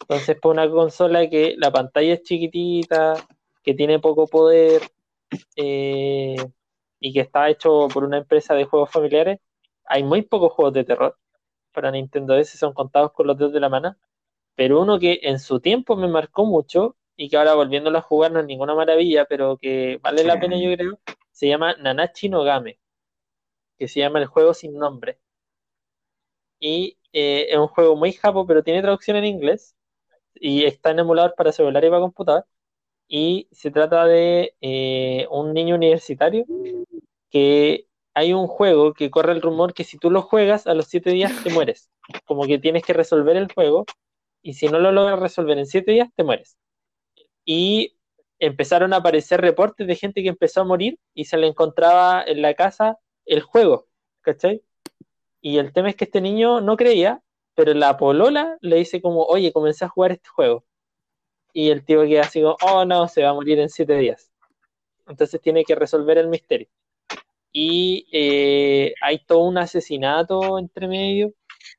Entonces, 0.01 0.39
por 0.41 0.53
una 0.53 0.71
consola 0.71 1.29
que 1.29 1.55
la 1.59 1.73
pantalla 1.73 2.15
es 2.15 2.23
chiquitita, 2.23 3.15
que 3.63 3.75
tiene 3.75 3.99
poco 3.99 4.27
poder 4.27 4.83
eh, 5.57 6.37
y 7.05 7.13
que 7.13 7.21
está 7.21 7.51
hecho 7.51 7.89
por 7.93 8.03
una 8.05 8.17
empresa 8.17 8.55
de 8.55 8.65
juegos 8.65 8.91
familiares, 8.91 9.39
hay 9.85 10.03
muy 10.03 10.23
pocos 10.23 10.53
juegos 10.55 10.73
de 10.73 10.85
terror 10.85 11.19
para 11.71 11.91
Nintendo 11.91 12.35
DS, 12.35 12.57
son 12.59 12.73
contados 12.73 13.13
con 13.13 13.27
los 13.27 13.37
dedos 13.37 13.53
de 13.53 13.61
la 13.61 13.69
mano. 13.69 13.95
Pero 14.55 14.81
uno 14.81 14.99
que 14.99 15.21
en 15.23 15.39
su 15.39 15.61
tiempo 15.61 15.97
me 15.97 16.09
marcó 16.09 16.47
mucho 16.47 16.97
y 17.15 17.29
que 17.29 17.37
ahora 17.37 17.55
volviéndolo 17.55 17.99
a 17.99 18.01
jugar 18.01 18.33
no 18.33 18.41
es 18.41 18.47
ninguna 18.47 18.75
maravilla, 18.75 19.27
pero 19.27 19.59
que 19.59 19.99
vale 20.03 20.25
la 20.25 20.41
pena 20.41 20.57
yo 20.59 20.75
creo, 20.75 20.99
se 21.31 21.47
llama 21.47 21.75
Nanachi 21.75 22.31
no 22.31 22.43
Game, 22.43 22.79
que 23.79 23.87
se 23.87 24.01
llama 24.01 24.21
el 24.21 24.27
juego 24.27 24.55
sin 24.55 24.73
nombre. 24.75 25.19
Y 26.59 26.97
eh, 27.13 27.49
es 27.51 27.59
un 27.59 27.69
juego 27.69 27.97
muy 27.97 28.13
japo, 28.13 28.47
pero 28.47 28.63
tiene 28.63 28.81
traducción 28.81 29.19
en 29.19 29.27
inglés 29.27 29.77
y 30.35 30.65
está 30.65 30.91
en 30.93 31.01
emulador 31.01 31.35
para 31.37 31.53
celular 31.53 31.85
y 31.85 31.91
para 31.91 32.01
computador. 32.01 32.47
Y 33.09 33.49
se 33.53 33.71
trata 33.71 34.07
de 34.07 34.57
eh, 34.63 35.27
un 35.31 35.53
niño 35.53 35.75
universitario 35.75 36.47
que 37.35 37.89
hay 38.15 38.33
un 38.33 38.47
juego 38.47 38.95
que 38.95 39.11
corre 39.11 39.33
el 39.33 39.43
rumor 39.43 39.75
que 39.75 39.83
si 39.83 39.99
tú 39.99 40.09
lo 40.09 40.23
juegas 40.23 40.69
a 40.69 40.75
los 40.75 40.87
siete 40.87 41.11
días 41.11 41.33
te 41.43 41.51
mueres. 41.51 41.91
Como 42.27 42.47
que 42.47 42.61
tienes 42.61 42.85
que 42.85 42.93
resolver 42.93 43.37
el 43.37 43.53
juego 43.53 43.87
y 44.41 44.55
si 44.55 44.69
no 44.69 44.79
lo 44.79 44.93
logras 44.93 45.19
resolver 45.19 45.59
en 45.59 45.67
siete 45.67 45.91
días 45.91 46.09
te 46.15 46.23
mueres. 46.23 46.57
Y 47.45 47.97
empezaron 48.39 48.93
a 48.93 48.99
aparecer 48.99 49.41
reportes 49.41 49.85
de 49.89 49.97
gente 49.97 50.23
que 50.23 50.29
empezó 50.29 50.61
a 50.61 50.65
morir 50.65 51.01
y 51.13 51.25
se 51.25 51.37
le 51.37 51.49
encontraba 51.49 52.23
en 52.25 52.41
la 52.41 52.55
casa 52.55 53.01
el 53.27 53.43
juego, 53.43 53.89
¿cachai? 54.21 54.63
Y 55.41 55.59
el 55.59 55.73
tema 55.73 55.89
es 55.89 55.97
que 55.97 56.05
este 56.05 56.21
niño 56.21 56.61
no 56.61 56.77
creía, 56.77 57.21
pero 57.57 57.75
la 57.75 57.97
polola 57.97 58.59
le 58.61 58.77
dice 58.77 59.03
como, 59.03 59.25
oye, 59.25 59.53
comencé 59.53 59.87
a 59.87 59.89
jugar 59.89 60.13
este 60.13 60.29
juego. 60.29 60.65
Y 61.53 61.71
el 61.71 61.85
tío 61.85 62.03
queda 62.05 62.21
así 62.21 62.43
como, 62.43 62.57
oh 62.63 62.85
no, 62.85 63.09
se 63.09 63.25
va 63.25 63.31
a 63.31 63.35
morir 63.35 63.59
en 63.59 63.71
siete 63.71 63.97
días. 63.97 64.31
Entonces 65.09 65.41
tiene 65.41 65.65
que 65.65 65.75
resolver 65.75 66.17
el 66.19 66.29
misterio. 66.29 66.69
Y 67.57 68.09
eh, 68.13 68.95
hay 69.01 69.25
todo 69.25 69.41
un 69.41 69.59
asesinato 69.59 70.59
entre 70.59 70.89
medio 70.89 71.33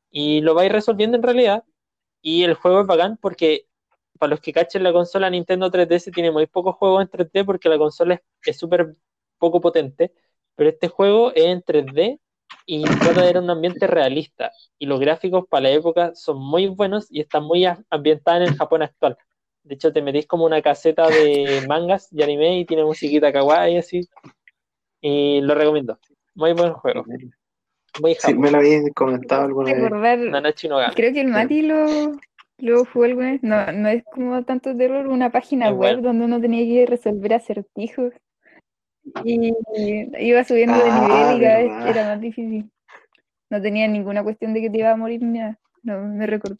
y 0.09 0.41
lo 0.41 0.55
va 0.55 0.61
a 0.63 0.65
ir 0.65 0.71
resolviendo 0.71 1.17
en 1.17 1.23
realidad. 1.23 1.65
Y 2.21 2.43
el 2.43 2.55
juego 2.55 2.81
es 2.81 2.87
bacán 2.87 3.17
porque 3.17 3.67
para 4.19 4.31
los 4.31 4.39
que 4.39 4.53
cachen 4.53 4.83
la 4.83 4.93
consola 4.93 5.29
Nintendo 5.29 5.69
3DS 5.69 6.11
tiene 6.13 6.31
muy 6.31 6.47
pocos 6.47 6.75
juegos 6.75 7.01
en 7.03 7.09
3D 7.09 7.45
porque 7.45 7.69
la 7.69 7.77
consola 7.77 8.21
es 8.45 8.57
súper 8.57 8.95
poco 9.37 9.59
potente, 9.61 10.13
pero 10.55 10.69
este 10.69 10.87
juego 10.87 11.33
es 11.33 11.45
en 11.45 11.61
3D 11.61 12.19
y 12.65 12.83
trata 12.83 13.25
de 13.25 13.39
un 13.39 13.49
ambiente 13.49 13.87
realista 13.87 14.51
y 14.79 14.85
los 14.85 14.99
gráficos 14.99 15.45
para 15.49 15.63
la 15.63 15.71
época 15.71 16.15
son 16.15 16.37
muy 16.39 16.67
buenos 16.67 17.07
y 17.11 17.21
están 17.21 17.43
muy 17.43 17.65
ambientados 17.89 18.41
en 18.41 18.47
el 18.53 18.57
Japón 18.57 18.81
actual. 18.83 19.17
De 19.63 19.75
hecho, 19.75 19.91
te 19.91 20.01
metís 20.01 20.27
como 20.27 20.45
una 20.45 20.61
caseta 20.61 21.09
de 21.09 21.65
mangas 21.67 22.07
y 22.13 22.21
anime 22.23 22.59
y 22.59 22.65
tiene 22.65 22.85
musiquita 22.85 23.33
kawaii 23.33 23.77
así. 23.77 24.07
Y 25.07 25.39
lo 25.41 25.53
recomiendo. 25.53 25.99
Muy 26.33 26.53
buen 26.53 26.73
juego. 26.73 27.05
Muy 28.01 28.15
sí, 28.15 28.33
me 28.33 28.49
lo 28.49 28.57
había 28.57 28.81
comentado 28.95 29.43
alguna 29.43 29.71
vez. 29.71 29.83
Creo 30.95 31.13
que 31.13 31.21
el 31.21 31.27
Mati 31.27 31.61
lo, 31.61 31.85
lo 32.57 32.85
jugó 32.85 33.05
alguna 33.05 33.33
vez. 33.33 33.43
No, 33.43 33.71
no 33.71 33.87
es 33.89 34.03
como 34.05 34.43
tanto 34.45 34.75
terror, 34.75 35.05
una 35.05 35.31
página 35.31 35.69
web 35.69 36.01
donde 36.01 36.25
uno 36.25 36.41
tenía 36.41 36.65
que 36.65 36.87
resolver 36.87 37.35
acertijos. 37.35 38.13
Y 39.23 39.53
iba 40.17 40.43
subiendo 40.43 40.75
de 40.79 40.91
nivel 40.91 41.37
y 41.37 41.41
cada 41.41 41.57
vez 41.59 41.71
ah, 41.71 41.87
era 41.87 42.05
más 42.07 42.21
difícil. 42.21 42.71
No 43.51 43.61
tenía 43.61 43.87
ninguna 43.87 44.23
cuestión 44.23 44.55
de 44.55 44.61
que 44.61 44.71
te 44.71 44.79
iba 44.79 44.89
a 44.89 44.97
morir 44.97 45.21
ni 45.21 45.37
nada. 45.37 45.59
No, 45.83 46.01
me 46.01 46.25
recuerdo. 46.25 46.57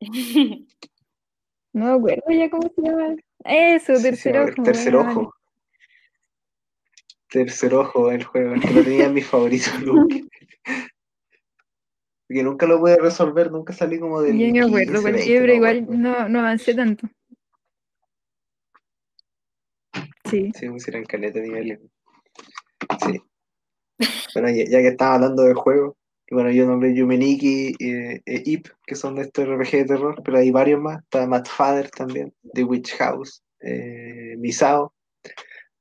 No 1.72 1.86
me 1.86 1.92
acuerdo 1.94 2.22
ya 2.30 2.48
cómo 2.50 2.70
se 2.72 2.82
llama. 2.82 3.16
Eso, 3.44 3.94
tercer 4.00 4.38
ojo. 4.38 4.62
Tercer 4.62 4.94
ojo. 4.94 5.34
Tercer 7.34 7.74
ojo 7.74 8.12
el 8.12 8.22
juego. 8.22 8.54
que 8.60 8.70
lo 8.72 8.84
tenía 8.84 9.06
en 9.06 9.14
mis 9.14 9.26
favoritos 9.26 9.72
nunca. 9.84 10.18
Porque 12.28 12.42
nunca 12.44 12.64
lo 12.64 12.78
pude 12.78 12.96
resolver, 12.96 13.50
nunca 13.50 13.72
salí 13.72 13.98
como 13.98 14.22
del. 14.22 14.38
Yo 14.38 14.52
me 14.52 14.60
acuerdo, 14.62 15.02
pero 15.02 15.52
igual 15.52 15.84
no, 16.00 16.28
no 16.28 16.38
avancé 16.38 16.74
tanto. 16.74 17.08
Sí. 20.30 20.52
Sí, 20.54 20.68
pusieron 20.68 21.02
caleta 21.06 21.40
de 21.40 21.48
niveles. 21.48 21.80
Sí. 23.04 23.20
Bueno, 24.34 24.50
ya, 24.50 24.78
que 24.78 24.88
estaba 24.88 25.16
hablando 25.16 25.42
del 25.42 25.54
juego, 25.54 25.96
bueno, 26.30 26.52
yo 26.52 26.66
nombré 26.66 26.94
Yumeniki 26.94 27.74
e 27.80 28.42
Ip, 28.44 28.68
que 28.86 28.94
son 28.94 29.16
de 29.16 29.22
este 29.22 29.44
RPG 29.44 29.70
de 29.72 29.84
terror, 29.86 30.22
pero 30.24 30.38
hay 30.38 30.52
varios 30.52 30.80
más. 30.80 31.02
Está 31.02 31.26
Matt 31.26 31.48
Father 31.48 31.90
también, 31.90 32.32
The 32.52 32.62
Witch 32.62 32.94
House, 32.94 33.42
eh, 33.58 34.36
Misao 34.38 34.93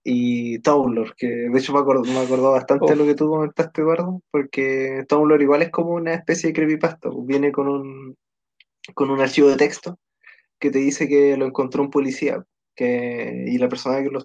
y 0.04 0.60
Tumblr, 0.60 1.16
que 1.16 1.28
de 1.28 1.60
hecho 1.60 1.74
me 1.74 1.80
acordó, 1.80 2.04
me 2.04 2.20
acordó 2.20 2.52
bastante 2.52 2.92
de 2.92 2.96
lo 2.96 3.06
que 3.06 3.16
tú 3.16 3.30
comentaste, 3.30 3.82
Eduardo, 3.82 4.22
porque 4.32 5.06
Tumblr 5.08 5.42
igual 5.42 5.62
es 5.62 5.72
como 5.72 5.92
una 5.92 6.14
especie 6.14 6.50
de 6.50 6.54
creepypasta, 6.54 7.10
pues, 7.10 7.26
viene 7.26 7.52
con 7.52 7.68
un, 7.68 8.18
con 8.94 9.10
un 9.10 9.22
archivo 9.22 9.50
de 9.50 9.58
texto 9.58 9.98
que 10.60 10.72
te 10.72 10.80
dice 10.80 11.08
que 11.08 11.38
lo 11.38 11.46
encontró 11.46 11.82
un 11.84 11.92
policía 11.92 12.44
que, 12.76 13.46
y 13.48 13.58
la 13.58 13.70
persona 13.70 14.02
que 14.02 14.10
lo 14.10 14.24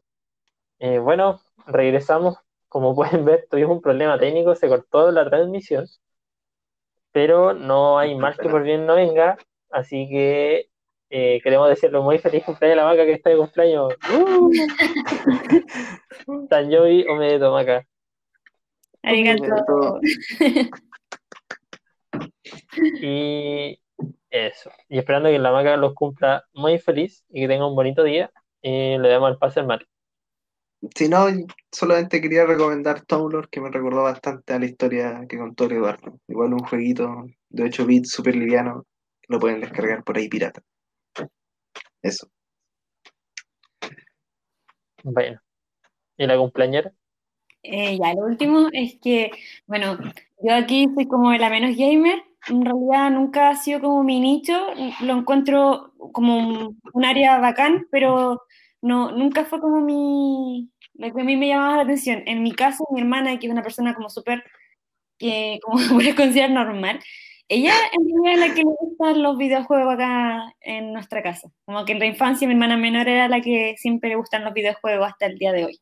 eh, 0.79 0.99
bueno, 0.99 1.41
regresamos. 1.67 2.37
Como 2.69 2.95
pueden 2.95 3.25
ver, 3.25 3.47
tuvimos 3.51 3.77
un 3.77 3.83
problema 3.83 4.19
técnico, 4.19 4.55
se 4.55 4.69
cortó 4.69 5.11
la 5.11 5.29
transmisión, 5.29 5.87
pero 7.13 7.55
no 7.55 7.99
hay 7.99 8.15
mal 8.15 8.37
que 8.39 8.49
por 8.49 8.63
bien 8.63 8.87
no 8.87 8.95
venga, 8.95 9.39
así 9.71 10.09
que 10.09 10.69
eh, 11.11 11.41
queremos 11.43 11.69
decirle 11.69 12.01
muy 12.01 12.19
feliz 12.19 12.45
cumpleaños 12.45 12.79
a 12.79 12.83
la 12.83 12.91
vaca 12.91 13.05
que 13.05 13.13
está 13.13 13.31
de 13.31 13.37
cumpleaños. 13.37 13.95
¡Uh! 14.15 14.51
San 16.51 16.71
Jovi 16.71 17.07
o 17.09 17.17
me 17.17 17.39
Maca. 17.39 17.87
Arigato. 19.03 20.01
Y 23.03 23.81
eso. 24.31 24.71
Y 24.89 24.99
esperando 24.99 25.29
que 25.29 25.39
la 25.39 25.53
maca 25.53 25.77
los 25.77 25.95
cumpla 25.95 26.45
muy 26.53 26.79
feliz 26.79 27.25
y 27.31 27.41
que 27.41 27.49
tenga 27.49 27.67
un 27.67 27.75
bonito 27.75 28.03
día, 28.03 28.31
eh, 28.63 28.99
le 29.01 29.09
damos 29.09 29.31
el 29.31 29.39
pase 29.39 29.61
al 29.61 29.67
mar. 29.67 29.87
Si 30.95 31.09
no, 31.09 31.27
solamente 31.73 32.21
quería 32.21 32.47
recomendar 32.47 33.05
Tumblr, 33.05 33.49
que 33.49 33.61
me 33.61 33.71
recordó 33.71 34.05
bastante 34.05 34.53
a 34.53 34.61
la 34.61 34.67
historia 34.67 35.27
que 35.29 35.37
contó 35.39 35.65
Eduardo. 35.65 36.21
Igual 36.29 36.55
un 36.55 36.61
jueguito 36.61 37.27
de 37.49 37.65
8 37.65 37.87
bits 37.87 38.11
súper 38.11 38.37
liviano, 38.37 38.87
lo 39.27 39.41
pueden 39.41 39.61
descargar 39.61 40.05
por 40.05 40.17
ahí 40.17 40.29
pirata. 40.29 40.63
Eso. 42.03 42.29
Bueno. 45.03 45.41
¿Y 46.17 46.27
la 46.27 46.37
cumpleañera? 46.37 46.93
Eh, 47.63 47.99
ya, 47.99 48.15
lo 48.15 48.27
último 48.27 48.69
es 48.73 48.99
que, 49.01 49.31
bueno, 49.67 49.99
yo 50.43 50.55
aquí 50.55 50.89
soy 50.95 51.07
como 51.07 51.33
la 51.33 51.51
menos 51.51 51.77
gamer. 51.77 52.23
En 52.49 52.65
realidad 52.65 53.11
nunca 53.11 53.51
ha 53.51 53.57
sido 53.57 53.81
como 53.81 54.03
mi 54.03 54.21
nicho. 54.21 54.55
Lo 55.03 55.19
encuentro 55.19 55.93
como 56.13 56.77
un 56.93 57.05
área 57.05 57.39
bacán, 57.39 57.87
pero 57.91 58.43
no, 58.81 59.13
nunca 59.13 59.45
fue 59.45 59.61
como 59.61 59.81
mi, 59.81 60.71
lo 60.95 61.15
que 61.15 61.21
a 61.21 61.25
mí 61.25 61.37
me 61.37 61.49
llamaba 61.49 61.77
la 61.77 61.83
atención. 61.83 62.23
En 62.27 62.43
mi 62.43 62.53
caso, 62.53 62.85
mi 62.91 63.01
hermana, 63.01 63.39
que 63.39 63.47
es 63.47 63.53
una 63.53 63.63
persona 63.63 63.95
como 63.95 64.11
súper, 64.11 64.45
que 65.19 65.61
como 65.63 65.77
puedes 65.95 66.15
considerar 66.15 66.51
normal, 66.51 67.01
ella 67.49 67.73
en 67.93 68.23
realidad 68.25 68.33
es 68.35 68.49
la 68.49 68.55
que 68.55 68.63
le 68.63 68.75
gustan 68.81 69.23
los 69.23 69.39
videojuegos 69.39 69.95
acá 69.95 70.55
en 70.61 70.93
nuestra 70.93 71.23
casa. 71.23 71.51
Como 71.65 71.85
que 71.85 71.93
en 71.93 71.99
la 71.99 72.07
infancia 72.07 72.47
mi 72.47 72.55
hermana 72.55 72.77
menor 72.77 73.09
era 73.09 73.29
la 73.29 73.41
que 73.41 73.75
siempre 73.79 74.11
le 74.11 74.17
gustan 74.17 74.45
los 74.45 74.55
videojuegos 74.55 75.09
hasta 75.09 75.27
el 75.27 75.39
día 75.39 75.53
de 75.53 75.65
hoy. 75.67 75.81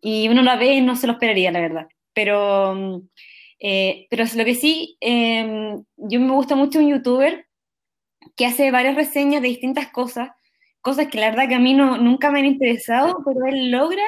Y 0.00 0.28
uno 0.28 0.42
la 0.42 0.56
ve 0.56 0.74
y 0.74 0.80
no 0.80 0.96
se 0.96 1.06
lo 1.06 1.14
esperaría, 1.14 1.50
la 1.52 1.60
verdad. 1.60 1.88
Pero, 2.12 3.02
eh, 3.60 4.06
pero 4.10 4.24
lo 4.36 4.44
que 4.44 4.54
sí, 4.54 4.96
em, 5.00 5.84
yo 5.96 6.20
me 6.20 6.32
gusta 6.32 6.56
mucho 6.56 6.78
un 6.78 6.88
youtuber 6.88 7.46
que 8.36 8.46
hace 8.46 8.70
varias 8.70 8.96
reseñas 8.96 9.42
de 9.42 9.48
distintas 9.48 9.88
cosas 9.88 10.30
cosas 10.82 11.06
que 11.06 11.18
la 11.18 11.30
verdad 11.30 11.48
que 11.48 11.54
a 11.54 11.60
mí 11.60 11.72
no, 11.72 11.96
nunca 11.96 12.30
me 12.30 12.40
han 12.40 12.44
interesado, 12.44 13.22
pero 13.24 13.46
él 13.46 13.70
logra 13.70 14.02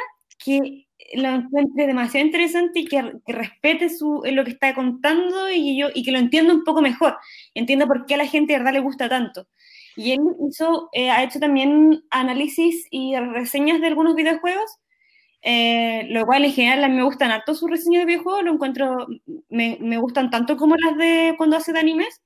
que 0.45 0.84
lo 1.15 1.29
encuentre 1.29 1.87
demasiado 1.87 2.27
interesante 2.27 2.81
y 2.81 2.85
que, 2.87 3.13
respete 3.27 3.89
su, 3.89 4.23
lo 4.25 4.45
que 4.45 4.51
está 4.51 4.75
contando 4.75 5.51
y, 5.51 5.77
yo, 5.79 5.89
y 5.95 6.03
que 6.05 6.13
lo 6.13 6.19
entienda 6.19 6.55
un 6.55 6.65
poco 6.65 6.83
mejor, 6.83 7.17
entienda 7.55 7.87
por 7.87 8.07
qué 8.07 8.15
a 8.15 8.19
la 8.19 8.27
gente 8.27 8.53
de 8.53 8.59
verdad 8.59 8.73
le 8.73 8.81
gusta 8.81 9.09
tanto. 9.09 9.47
Y 9.97 10.13
él 10.13 10.21
hizo, 10.49 10.89
eh, 10.93 11.11
ha 11.11 11.23
hecho 11.23 11.39
también 11.39 12.03
análisis 12.11 12.87
y 12.91 13.15
reseñas 13.17 13.81
de 13.81 13.87
algunos 13.87 14.15
videojuegos, 14.17 14.79
eh, 15.43 16.07
lo 16.11 16.25
cual 16.27 16.45
en 16.45 16.53
general 16.53 16.91
me 16.91 17.03
gustan 17.03 17.31
harto 17.31 17.55
sus 17.55 17.71
reseñas 17.71 18.03
de 18.03 18.07
videojuegos, 18.07 18.45
lo 18.45 18.53
encuentro, 18.53 19.07
me, 19.49 19.79
me 19.81 19.99
gustan 19.99 20.31
tanto 20.31 20.57
como 20.57 20.75
las 20.77 20.97
de 20.97 21.35
cuando 21.37 21.57
hace 21.57 21.73
de 21.73 21.81
animes 21.81 22.23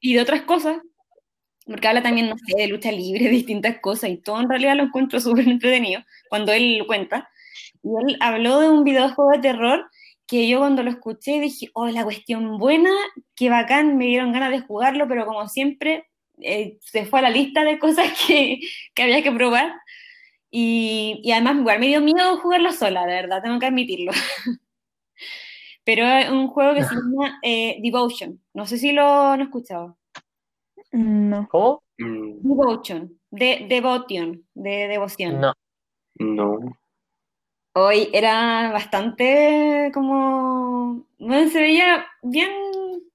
y 0.00 0.14
de 0.14 0.20
otras 0.20 0.42
cosas, 0.42 0.78
porque 1.66 1.88
habla 1.88 2.02
también, 2.02 2.28
no 2.28 2.36
sé, 2.36 2.56
de 2.56 2.68
lucha 2.68 2.92
libre, 2.92 3.24
de 3.24 3.30
distintas 3.30 3.78
cosas, 3.80 4.10
y 4.10 4.18
todo 4.18 4.40
en 4.40 4.48
realidad 4.48 4.76
lo 4.76 4.84
encuentro 4.84 5.20
súper 5.20 5.48
entretenido 5.48 6.02
cuando 6.28 6.52
él 6.52 6.78
lo 6.78 6.86
cuenta. 6.86 7.28
Y 7.84 7.88
él 8.00 8.16
habló 8.20 8.60
de 8.60 8.70
un 8.70 8.82
videojuego 8.82 9.30
de 9.30 9.38
terror 9.38 9.90
que 10.26 10.48
yo 10.48 10.58
cuando 10.58 10.82
lo 10.82 10.90
escuché 10.90 11.40
dije, 11.40 11.70
oh, 11.74 11.86
la 11.88 12.02
cuestión 12.04 12.58
buena, 12.58 12.90
qué 13.34 13.50
bacán, 13.50 13.96
me 13.98 14.06
dieron 14.06 14.32
ganas 14.32 14.50
de 14.50 14.60
jugarlo, 14.60 15.06
pero 15.06 15.26
como 15.26 15.46
siempre, 15.48 16.08
eh, 16.40 16.78
se 16.80 17.04
fue 17.04 17.18
a 17.20 17.22
la 17.22 17.30
lista 17.30 17.62
de 17.62 17.78
cosas 17.78 18.06
que, 18.26 18.60
que 18.94 19.02
había 19.02 19.22
que 19.22 19.32
probar. 19.32 19.72
Y, 20.50 21.20
y, 21.24 21.32
además 21.32 21.56
igual 21.56 21.80
me 21.80 21.88
dio 21.88 22.00
miedo 22.00 22.38
jugarlo 22.38 22.72
sola, 22.72 23.06
de 23.06 23.14
verdad, 23.14 23.42
tengo 23.42 23.58
que 23.58 23.66
admitirlo. 23.66 24.12
pero 25.84 26.06
es 26.06 26.30
un 26.30 26.48
juego 26.48 26.74
que 26.74 26.84
se 26.84 26.94
llama 26.94 27.38
eh, 27.42 27.78
Devotion, 27.82 28.40
no 28.54 28.66
sé 28.66 28.78
si 28.78 28.92
lo 28.92 29.04
han 29.04 29.42
escuchado. 29.42 29.98
No. 30.92 31.48
¿Cómo? 31.48 31.82
Mm. 31.98 32.48
Devotion. 32.48 33.18
de 33.30 33.66
Devotion, 33.68 34.46
de 34.54 34.88
devoción. 34.88 35.40
No. 35.40 35.54
No. 36.18 36.58
Hoy 37.76 38.08
era 38.12 38.70
bastante 38.72 39.90
como. 39.92 41.04
Bueno, 41.18 41.50
se 41.50 41.60
veía 41.60 42.06
bien 42.22 42.48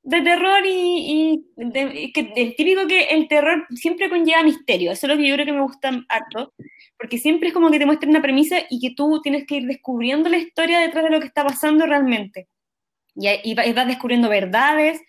de 0.03 0.21
terror 0.21 0.65
y, 0.65 1.43
y 1.57 1.65
de- 1.65 2.11
que 2.13 2.33
el 2.35 2.55
típico 2.55 2.85
que 2.87 3.03
el 3.05 3.27
terror 3.29 3.65
siempre 3.75 4.09
conlleva 4.09 4.43
misterio. 4.43 4.91
Eso 4.91 5.05
es 5.07 5.13
lo 5.13 5.17
que 5.17 5.27
yo 5.27 5.35
creo 5.35 5.45
que 5.45 5.53
me 5.53 5.61
gusta 5.61 5.91
harto. 6.09 6.53
Porque 6.97 7.17
siempre 7.17 7.49
es 7.49 7.53
como 7.53 7.71
que 7.71 7.79
te 7.79 7.85
muestran 7.85 8.09
una 8.09 8.21
premisa 8.21 8.57
y 8.69 8.79
que 8.81 8.93
tú 8.95 9.21
tienes 9.21 9.45
que 9.47 9.55
ir 9.57 9.67
descubriendo 9.67 10.27
la 10.29 10.37
historia 10.37 10.79
detrás 10.79 11.05
de 11.05 11.11
lo 11.11 11.19
que 11.21 11.27
está 11.27 11.45
pasando 11.45 11.85
realmente. 11.85 12.47
Y, 13.15 13.29
y 13.51 13.53
va- 13.55 13.65
y 13.65 13.73
vas 13.73 13.87
descubriendo 13.87 14.29
verdades 14.29 15.01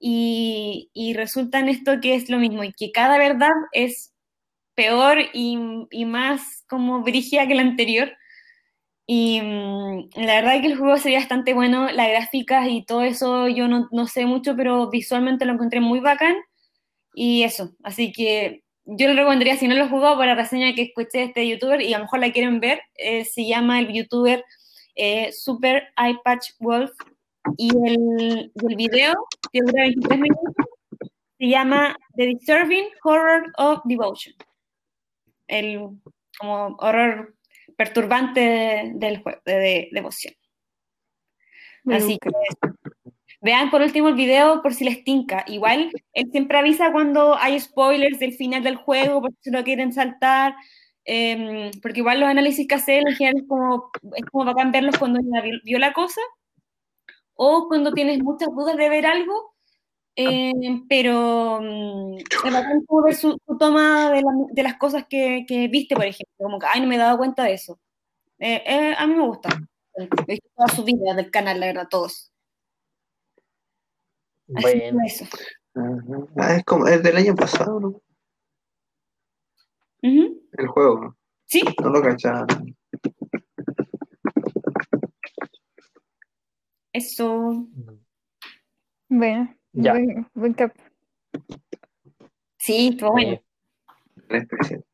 y, 0.00 0.90
y 0.94 1.14
resulta 1.14 1.60
en 1.60 1.68
esto 1.68 2.00
que 2.00 2.14
es 2.16 2.30
lo 2.30 2.38
mismo 2.38 2.64
y 2.64 2.72
que 2.72 2.92
cada 2.92 3.18
verdad 3.18 3.50
es 3.72 4.12
peor 4.74 5.18
y, 5.34 5.58
y 5.90 6.04
más 6.06 6.64
como 6.68 7.02
brígida 7.02 7.46
que 7.48 7.54
la 7.56 7.62
anterior. 7.62 8.12
Y 9.06 9.40
mm, 9.40 10.10
la 10.16 10.34
verdad 10.36 10.56
es 10.56 10.62
que 10.62 10.68
el 10.68 10.78
juego 10.78 10.96
sería 10.96 11.18
bastante 11.18 11.54
bueno, 11.54 11.90
las 11.92 12.08
gráficas 12.08 12.68
y 12.68 12.84
todo 12.84 13.02
eso 13.02 13.48
yo 13.48 13.68
no, 13.68 13.88
no 13.92 14.06
sé 14.06 14.26
mucho, 14.26 14.56
pero 14.56 14.88
visualmente 14.90 15.44
lo 15.44 15.52
encontré 15.52 15.80
muy 15.80 16.00
bacán. 16.00 16.36
Y 17.14 17.42
eso, 17.44 17.70
así 17.82 18.12
que 18.12 18.64
yo 18.86 19.08
le 19.08 19.14
recomendaría, 19.14 19.56
si 19.56 19.68
no 19.68 19.74
lo 19.74 19.84
he 19.84 19.88
jugado, 19.88 20.16
para 20.16 20.34
la 20.34 20.42
reseña 20.42 20.74
que 20.74 20.82
escuché 20.82 21.18
de 21.18 21.24
este 21.24 21.48
youtuber 21.48 21.80
y 21.80 21.94
a 21.94 21.98
lo 21.98 22.04
mejor 22.04 22.20
la 22.20 22.32
quieren 22.32 22.60
ver, 22.60 22.80
eh, 22.96 23.24
se 23.24 23.46
llama 23.46 23.80
el 23.80 23.92
youtuber 23.92 24.44
eh, 24.94 25.32
Super 25.32 25.88
Eye 25.96 26.18
Patch 26.24 26.50
Wolf 26.58 26.90
y 27.56 27.70
el, 27.76 28.52
el 28.54 28.76
video, 28.76 29.14
que 29.52 29.60
dura 29.60 29.82
23 29.82 30.20
minutos, 30.20 30.54
se 31.38 31.48
llama 31.48 31.96
The 32.16 32.26
Disturbing 32.26 32.86
Horror 33.02 33.52
of 33.58 33.80
Devotion. 33.84 34.34
El 35.46 35.90
como 36.38 36.76
horror 36.78 37.34
perturbante 37.76 38.40
de- 38.40 38.92
del 38.94 39.22
juego, 39.22 39.40
de, 39.44 39.54
de 39.54 39.88
devoción. 39.92 40.34
Así 41.96 42.18
que 42.18 42.30
vean 43.40 43.70
por 43.70 43.82
último 43.82 44.08
el 44.08 44.14
video 44.14 44.62
por 44.62 44.72
si 44.74 44.84
les 44.84 45.04
tinca. 45.04 45.44
Igual 45.46 45.90
él 46.14 46.28
siempre 46.32 46.58
avisa 46.58 46.92
cuando 46.92 47.36
hay 47.36 47.60
spoilers 47.60 48.18
del 48.18 48.32
final 48.32 48.62
del 48.62 48.76
juego, 48.76 49.20
por 49.20 49.30
si 49.40 49.50
lo 49.50 49.62
quieren 49.64 49.92
saltar. 49.92 50.54
em, 51.06 51.70
porque 51.82 52.00
igual 52.00 52.20
los 52.20 52.28
análisis 52.30 52.66
que 52.66 52.76
hace 52.76 52.98
él 52.98 53.04
en 53.08 53.14
general 53.16 53.42
es 53.42 53.48
como, 53.48 53.90
es 54.16 54.24
como 54.32 54.44
bacán 54.46 54.72
verlos 54.72 54.96
cuando 54.98 55.20
ya 55.20 55.42
vio 55.62 55.78
la 55.78 55.92
cosa 55.92 56.20
o 57.34 57.68
cuando 57.68 57.92
tienes 57.92 58.20
muchas 58.22 58.48
dudas 58.48 58.76
de 58.76 58.88
ver 58.88 59.04
algo. 59.06 59.53
Em, 60.16 60.86
pero 60.88 61.60
mm, 61.60 62.16
es 62.18 62.52
bacán 62.52 62.84
como 62.86 63.02
ver 63.04 63.14
su, 63.14 63.36
su 63.46 63.58
toma 63.58 64.10
de, 64.10 64.22
la- 64.22 64.46
de 64.52 64.62
las 64.62 64.76
cosas 64.76 65.06
que, 65.08 65.44
que 65.46 65.68
viste, 65.68 65.94
por 65.94 66.04
ejemplo. 66.04 66.34
Como 66.38 66.58
que, 66.58 66.66
ay, 66.72 66.80
no 66.80 66.86
me 66.86 66.94
he 66.96 66.98
dado 66.98 67.18
cuenta 67.18 67.44
de 67.44 67.54
eso. 67.54 67.78
Eh, 68.38 68.62
eh, 68.66 68.94
a 68.96 69.06
mí 69.06 69.14
me 69.14 69.26
gusta. 69.26 69.48
He 69.96 70.06
visto 70.32 70.48
todas 70.56 70.74
sus 70.74 70.84
videos 70.84 71.16
del 71.16 71.30
canal, 71.30 71.60
la 71.60 71.66
verdad, 71.66 71.88
todos. 71.88 72.32
Así 74.54 74.62
Bueno, 74.62 74.98
eso. 75.06 75.24
Ah, 76.36 76.54
es 76.56 76.64
como 76.64 76.86
es 76.86 77.02
del 77.02 77.16
año 77.16 77.34
pasado, 77.34 77.80
¿no? 77.80 78.00
El 80.02 80.66
juego. 80.68 81.16
Sí, 81.46 81.62
No 81.82 81.90
lo 81.90 82.02
cachaba. 82.02 82.46
eso. 86.92 87.66
Bueno, 89.08 89.54
Ya. 89.74 89.92
buen, 89.92 90.26
buen 90.34 90.54
cap. 90.54 90.72
Sí, 92.56 92.88
estuvo 92.92 93.12
bueno. 93.12 93.40
La 94.28 94.38
especial. 94.38 94.84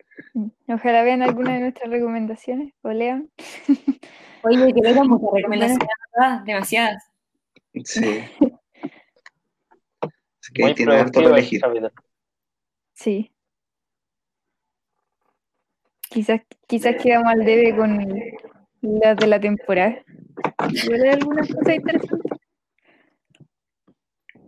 Ojalá 0.68 1.02
vean 1.02 1.22
alguna 1.22 1.54
de 1.54 1.60
nuestras 1.60 1.90
recomendaciones 1.90 2.72
o 2.82 2.90
lean. 2.90 3.30
Oye, 4.42 4.72
que 4.72 4.80
tengo 4.82 5.04
muchas 5.04 5.30
recomendaciones, 5.32 5.88
¿verdad? 6.16 6.40
Demasiadas. 6.44 7.10
Sí. 7.84 8.20
Así 10.00 10.52
que 10.54 10.62
Muy 10.62 10.74
tiene 10.74 10.96
harto 10.96 11.20
el 11.20 11.26
elegir. 11.26 11.60
Sí. 12.94 13.30
Quizás, 16.08 16.40
quizás 16.66 16.96
quedamos 16.96 17.30
al 17.32 17.44
debe 17.44 17.76
con 17.76 17.98
las 18.80 19.16
de 19.16 19.26
la 19.26 19.38
temporada. 19.38 20.02
Hay 20.58 21.08
algunas 21.08 21.46
cosas 21.52 21.74
interesantes. 21.76 22.29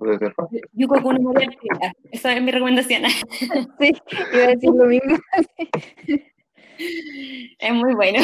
De 0.02 0.18
terror. 0.18 0.48
Yuko 0.72 1.02
Kuno 1.02 1.30
Arteta. 1.30 1.92
Esa 2.10 2.34
es 2.34 2.42
mi 2.42 2.50
recomendación. 2.50 3.02
Sí, 3.78 3.92
iba 4.32 4.44
a 4.44 4.48
decir 4.48 4.70
lo 4.70 4.84
mismo. 4.86 5.16
es 7.58 7.74
muy 7.74 7.94
bueno. 7.94 8.22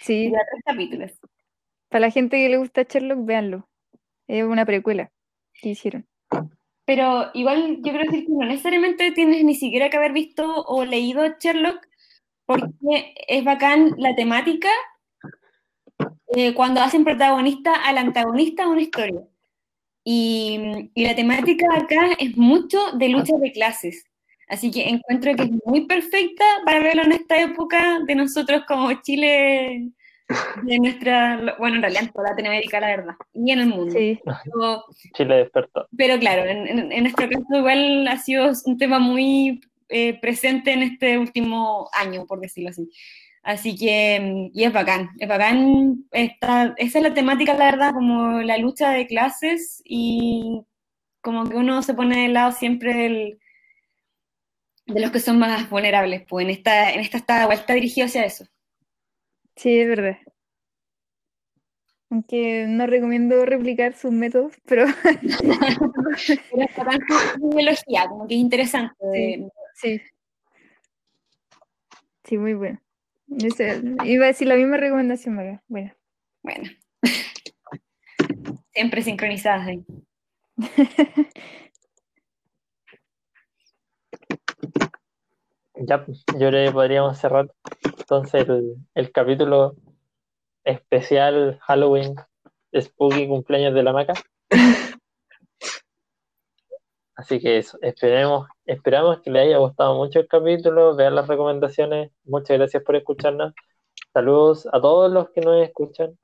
Sí, 0.00 0.30
Ya 0.30 0.38
tres 0.50 0.62
capítulos. 0.64 1.12
para 1.88 2.06
la 2.06 2.10
gente 2.10 2.36
que 2.36 2.48
le 2.48 2.58
gusta 2.58 2.82
Sherlock, 2.82 3.24
véanlo. 3.24 3.68
Es 4.28 4.44
una 4.44 4.64
precuela 4.66 5.10
que 5.54 5.70
hicieron. 5.70 6.06
Pero 6.84 7.30
igual 7.34 7.78
yo 7.82 7.92
creo 7.92 8.04
decir 8.04 8.24
que 8.26 8.32
no 8.32 8.46
necesariamente 8.46 9.12
tienes 9.12 9.44
ni 9.44 9.54
siquiera 9.54 9.90
que 9.90 9.96
haber 9.96 10.12
visto 10.12 10.62
o 10.66 10.84
leído 10.84 11.22
Sherlock, 11.38 11.86
porque 12.46 13.14
es 13.26 13.44
bacán 13.44 13.94
la 13.98 14.14
temática 14.14 14.68
eh, 16.34 16.54
cuando 16.54 16.80
hacen 16.80 17.04
protagonista 17.04 17.74
al 17.74 17.98
antagonista 17.98 18.62
de 18.64 18.68
una 18.68 18.82
historia. 18.82 19.20
Y, 20.10 20.90
y 20.94 21.04
la 21.04 21.14
temática 21.14 21.66
acá 21.76 22.12
es 22.18 22.34
mucho 22.38 22.78
de 22.94 23.10
lucha 23.10 23.36
de 23.36 23.52
clases. 23.52 24.06
Así 24.48 24.70
que 24.70 24.88
encuentro 24.88 25.34
que 25.36 25.42
es 25.42 25.50
muy 25.66 25.84
perfecta 25.86 26.44
para 26.64 26.78
verlo 26.80 27.02
en 27.02 27.12
esta 27.12 27.38
época 27.42 27.98
de 28.06 28.14
nosotros 28.14 28.62
como 28.66 28.90
Chile, 29.02 29.90
de 30.62 30.78
nuestra, 30.78 31.56
bueno, 31.58 31.76
en 31.76 31.82
realidad 31.82 32.04
en 32.04 32.12
toda 32.12 32.30
Latinoamérica, 32.30 32.80
la 32.80 32.86
verdad, 32.96 33.14
y 33.34 33.50
en 33.52 33.58
el 33.60 33.66
mundo. 33.66 33.92
Sí, 33.92 34.18
Pero- 34.24 34.84
Chile 35.14 35.36
despertó. 35.36 35.86
pero 35.94 36.18
claro, 36.18 36.46
en, 36.48 36.66
en- 36.68 36.90
en 36.92 37.02
nuestro 37.02 37.28
caso 37.28 37.44
igual 37.58 38.08
ha 38.08 38.16
sido 38.16 38.50
un 38.64 38.78
tema 38.78 38.98
muy 38.98 39.60
eh, 39.90 40.18
presente 40.20 40.72
en 40.72 40.82
este 40.84 41.18
último 41.18 41.90
año, 41.92 42.24
por 42.26 42.40
decirlo 42.40 42.70
así. 42.70 42.88
Así 43.42 43.76
que, 43.76 44.50
y 44.52 44.64
es 44.64 44.72
bacán, 44.72 45.10
es 45.18 45.28
bacán, 45.28 46.04
esta- 46.12 46.74
esa 46.76 46.98
es 46.98 47.02
la 47.04 47.14
temática, 47.14 47.54
la 47.54 47.66
verdad, 47.70 47.92
como 47.94 48.40
la 48.42 48.58
lucha 48.58 48.90
de 48.90 49.06
clases 49.06 49.80
y 49.84 50.62
como 51.22 51.48
que 51.48 51.56
uno 51.56 51.82
se 51.82 51.94
pone 51.94 52.22
del 52.24 52.34
lado 52.34 52.52
siempre 52.52 52.94
del- 52.94 53.38
de 54.86 54.98
los 55.00 55.12
que 55.12 55.20
son 55.20 55.38
más 55.38 55.70
vulnerables, 55.70 56.24
pues 56.28 56.42
en 56.44 56.50
esta, 56.50 56.90
en 56.92 56.98
esta 56.98 57.18
está, 57.18 57.44
está 57.54 57.74
dirigido 57.74 58.06
hacia 58.06 58.24
eso. 58.24 58.44
sí, 59.56 59.78
es 59.80 59.88
verdad. 59.88 60.18
Aunque 62.10 62.64
no 62.68 62.86
recomiendo 62.86 63.44
replicar 63.44 63.94
sus 63.94 64.12
métodos, 64.12 64.54
pero 64.66 64.86
Pero 66.50 66.62
es 66.62 66.76
bacán 66.76 67.00
su 67.38 67.48
biología, 67.50 68.08
como 68.08 68.26
que 68.26 68.34
es 68.34 68.40
interesante. 68.40 68.94
de- 69.06 69.48
sí. 69.74 70.00
Sí, 72.24 72.38
muy 72.38 72.54
bueno. 72.54 72.80
Ese- 73.30 73.82
iba 74.04 74.24
a 74.24 74.28
decir 74.28 74.48
la 74.48 74.56
misma 74.56 74.76
recomendación, 74.76 75.34
Maga. 75.36 75.62
Bueno, 75.68 75.92
bueno, 76.42 76.70
siempre 78.72 79.02
sincronizadas 79.02 79.66
ahí. 79.66 79.84
Ya, 85.74 86.04
pues, 86.04 86.24
yo 86.38 86.48
creo 86.48 86.66
que 86.66 86.72
podríamos 86.72 87.18
cerrar 87.18 87.48
entonces 87.98 88.48
el, 88.48 88.76
el 88.94 89.12
capítulo 89.12 89.76
especial 90.64 91.58
Halloween 91.62 92.16
Spooky 92.78 93.28
Cumpleaños 93.28 93.74
de 93.74 93.82
la 93.82 93.92
Maca. 93.92 94.14
Así 97.18 97.40
que 97.40 97.58
eso, 97.58 97.76
esperemos, 97.82 98.46
esperamos 98.64 99.20
que 99.22 99.30
les 99.32 99.46
haya 99.46 99.58
gustado 99.58 99.96
mucho 99.96 100.20
el 100.20 100.28
capítulo, 100.28 100.94
vean 100.94 101.16
las 101.16 101.26
recomendaciones. 101.26 102.12
Muchas 102.22 102.58
gracias 102.58 102.80
por 102.84 102.94
escucharnos. 102.94 103.54
Saludos 104.12 104.68
a 104.72 104.80
todos 104.80 105.10
los 105.10 105.28
que 105.30 105.40
nos 105.40 105.60
escuchan. 105.66 106.16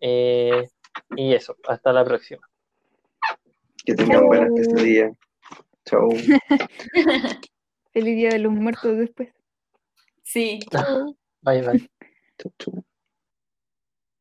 Eh, 0.00 0.70
y 1.16 1.34
eso, 1.34 1.54
hasta 1.68 1.92
la 1.92 2.02
próxima. 2.02 2.40
Que 3.84 3.94
tengan 3.94 4.26
buenas 4.26 4.52
pesadillas. 4.56 5.12
Chau. 5.84 6.08
feliz 7.92 8.16
día 8.16 8.30
de 8.30 8.38
los 8.38 8.52
muertos 8.52 8.96
después. 8.96 9.28
Sí. 10.22 10.60
Bye 11.42 11.60
bye. 11.60 11.90
Chau, 12.38 12.52
chau. 12.58 12.84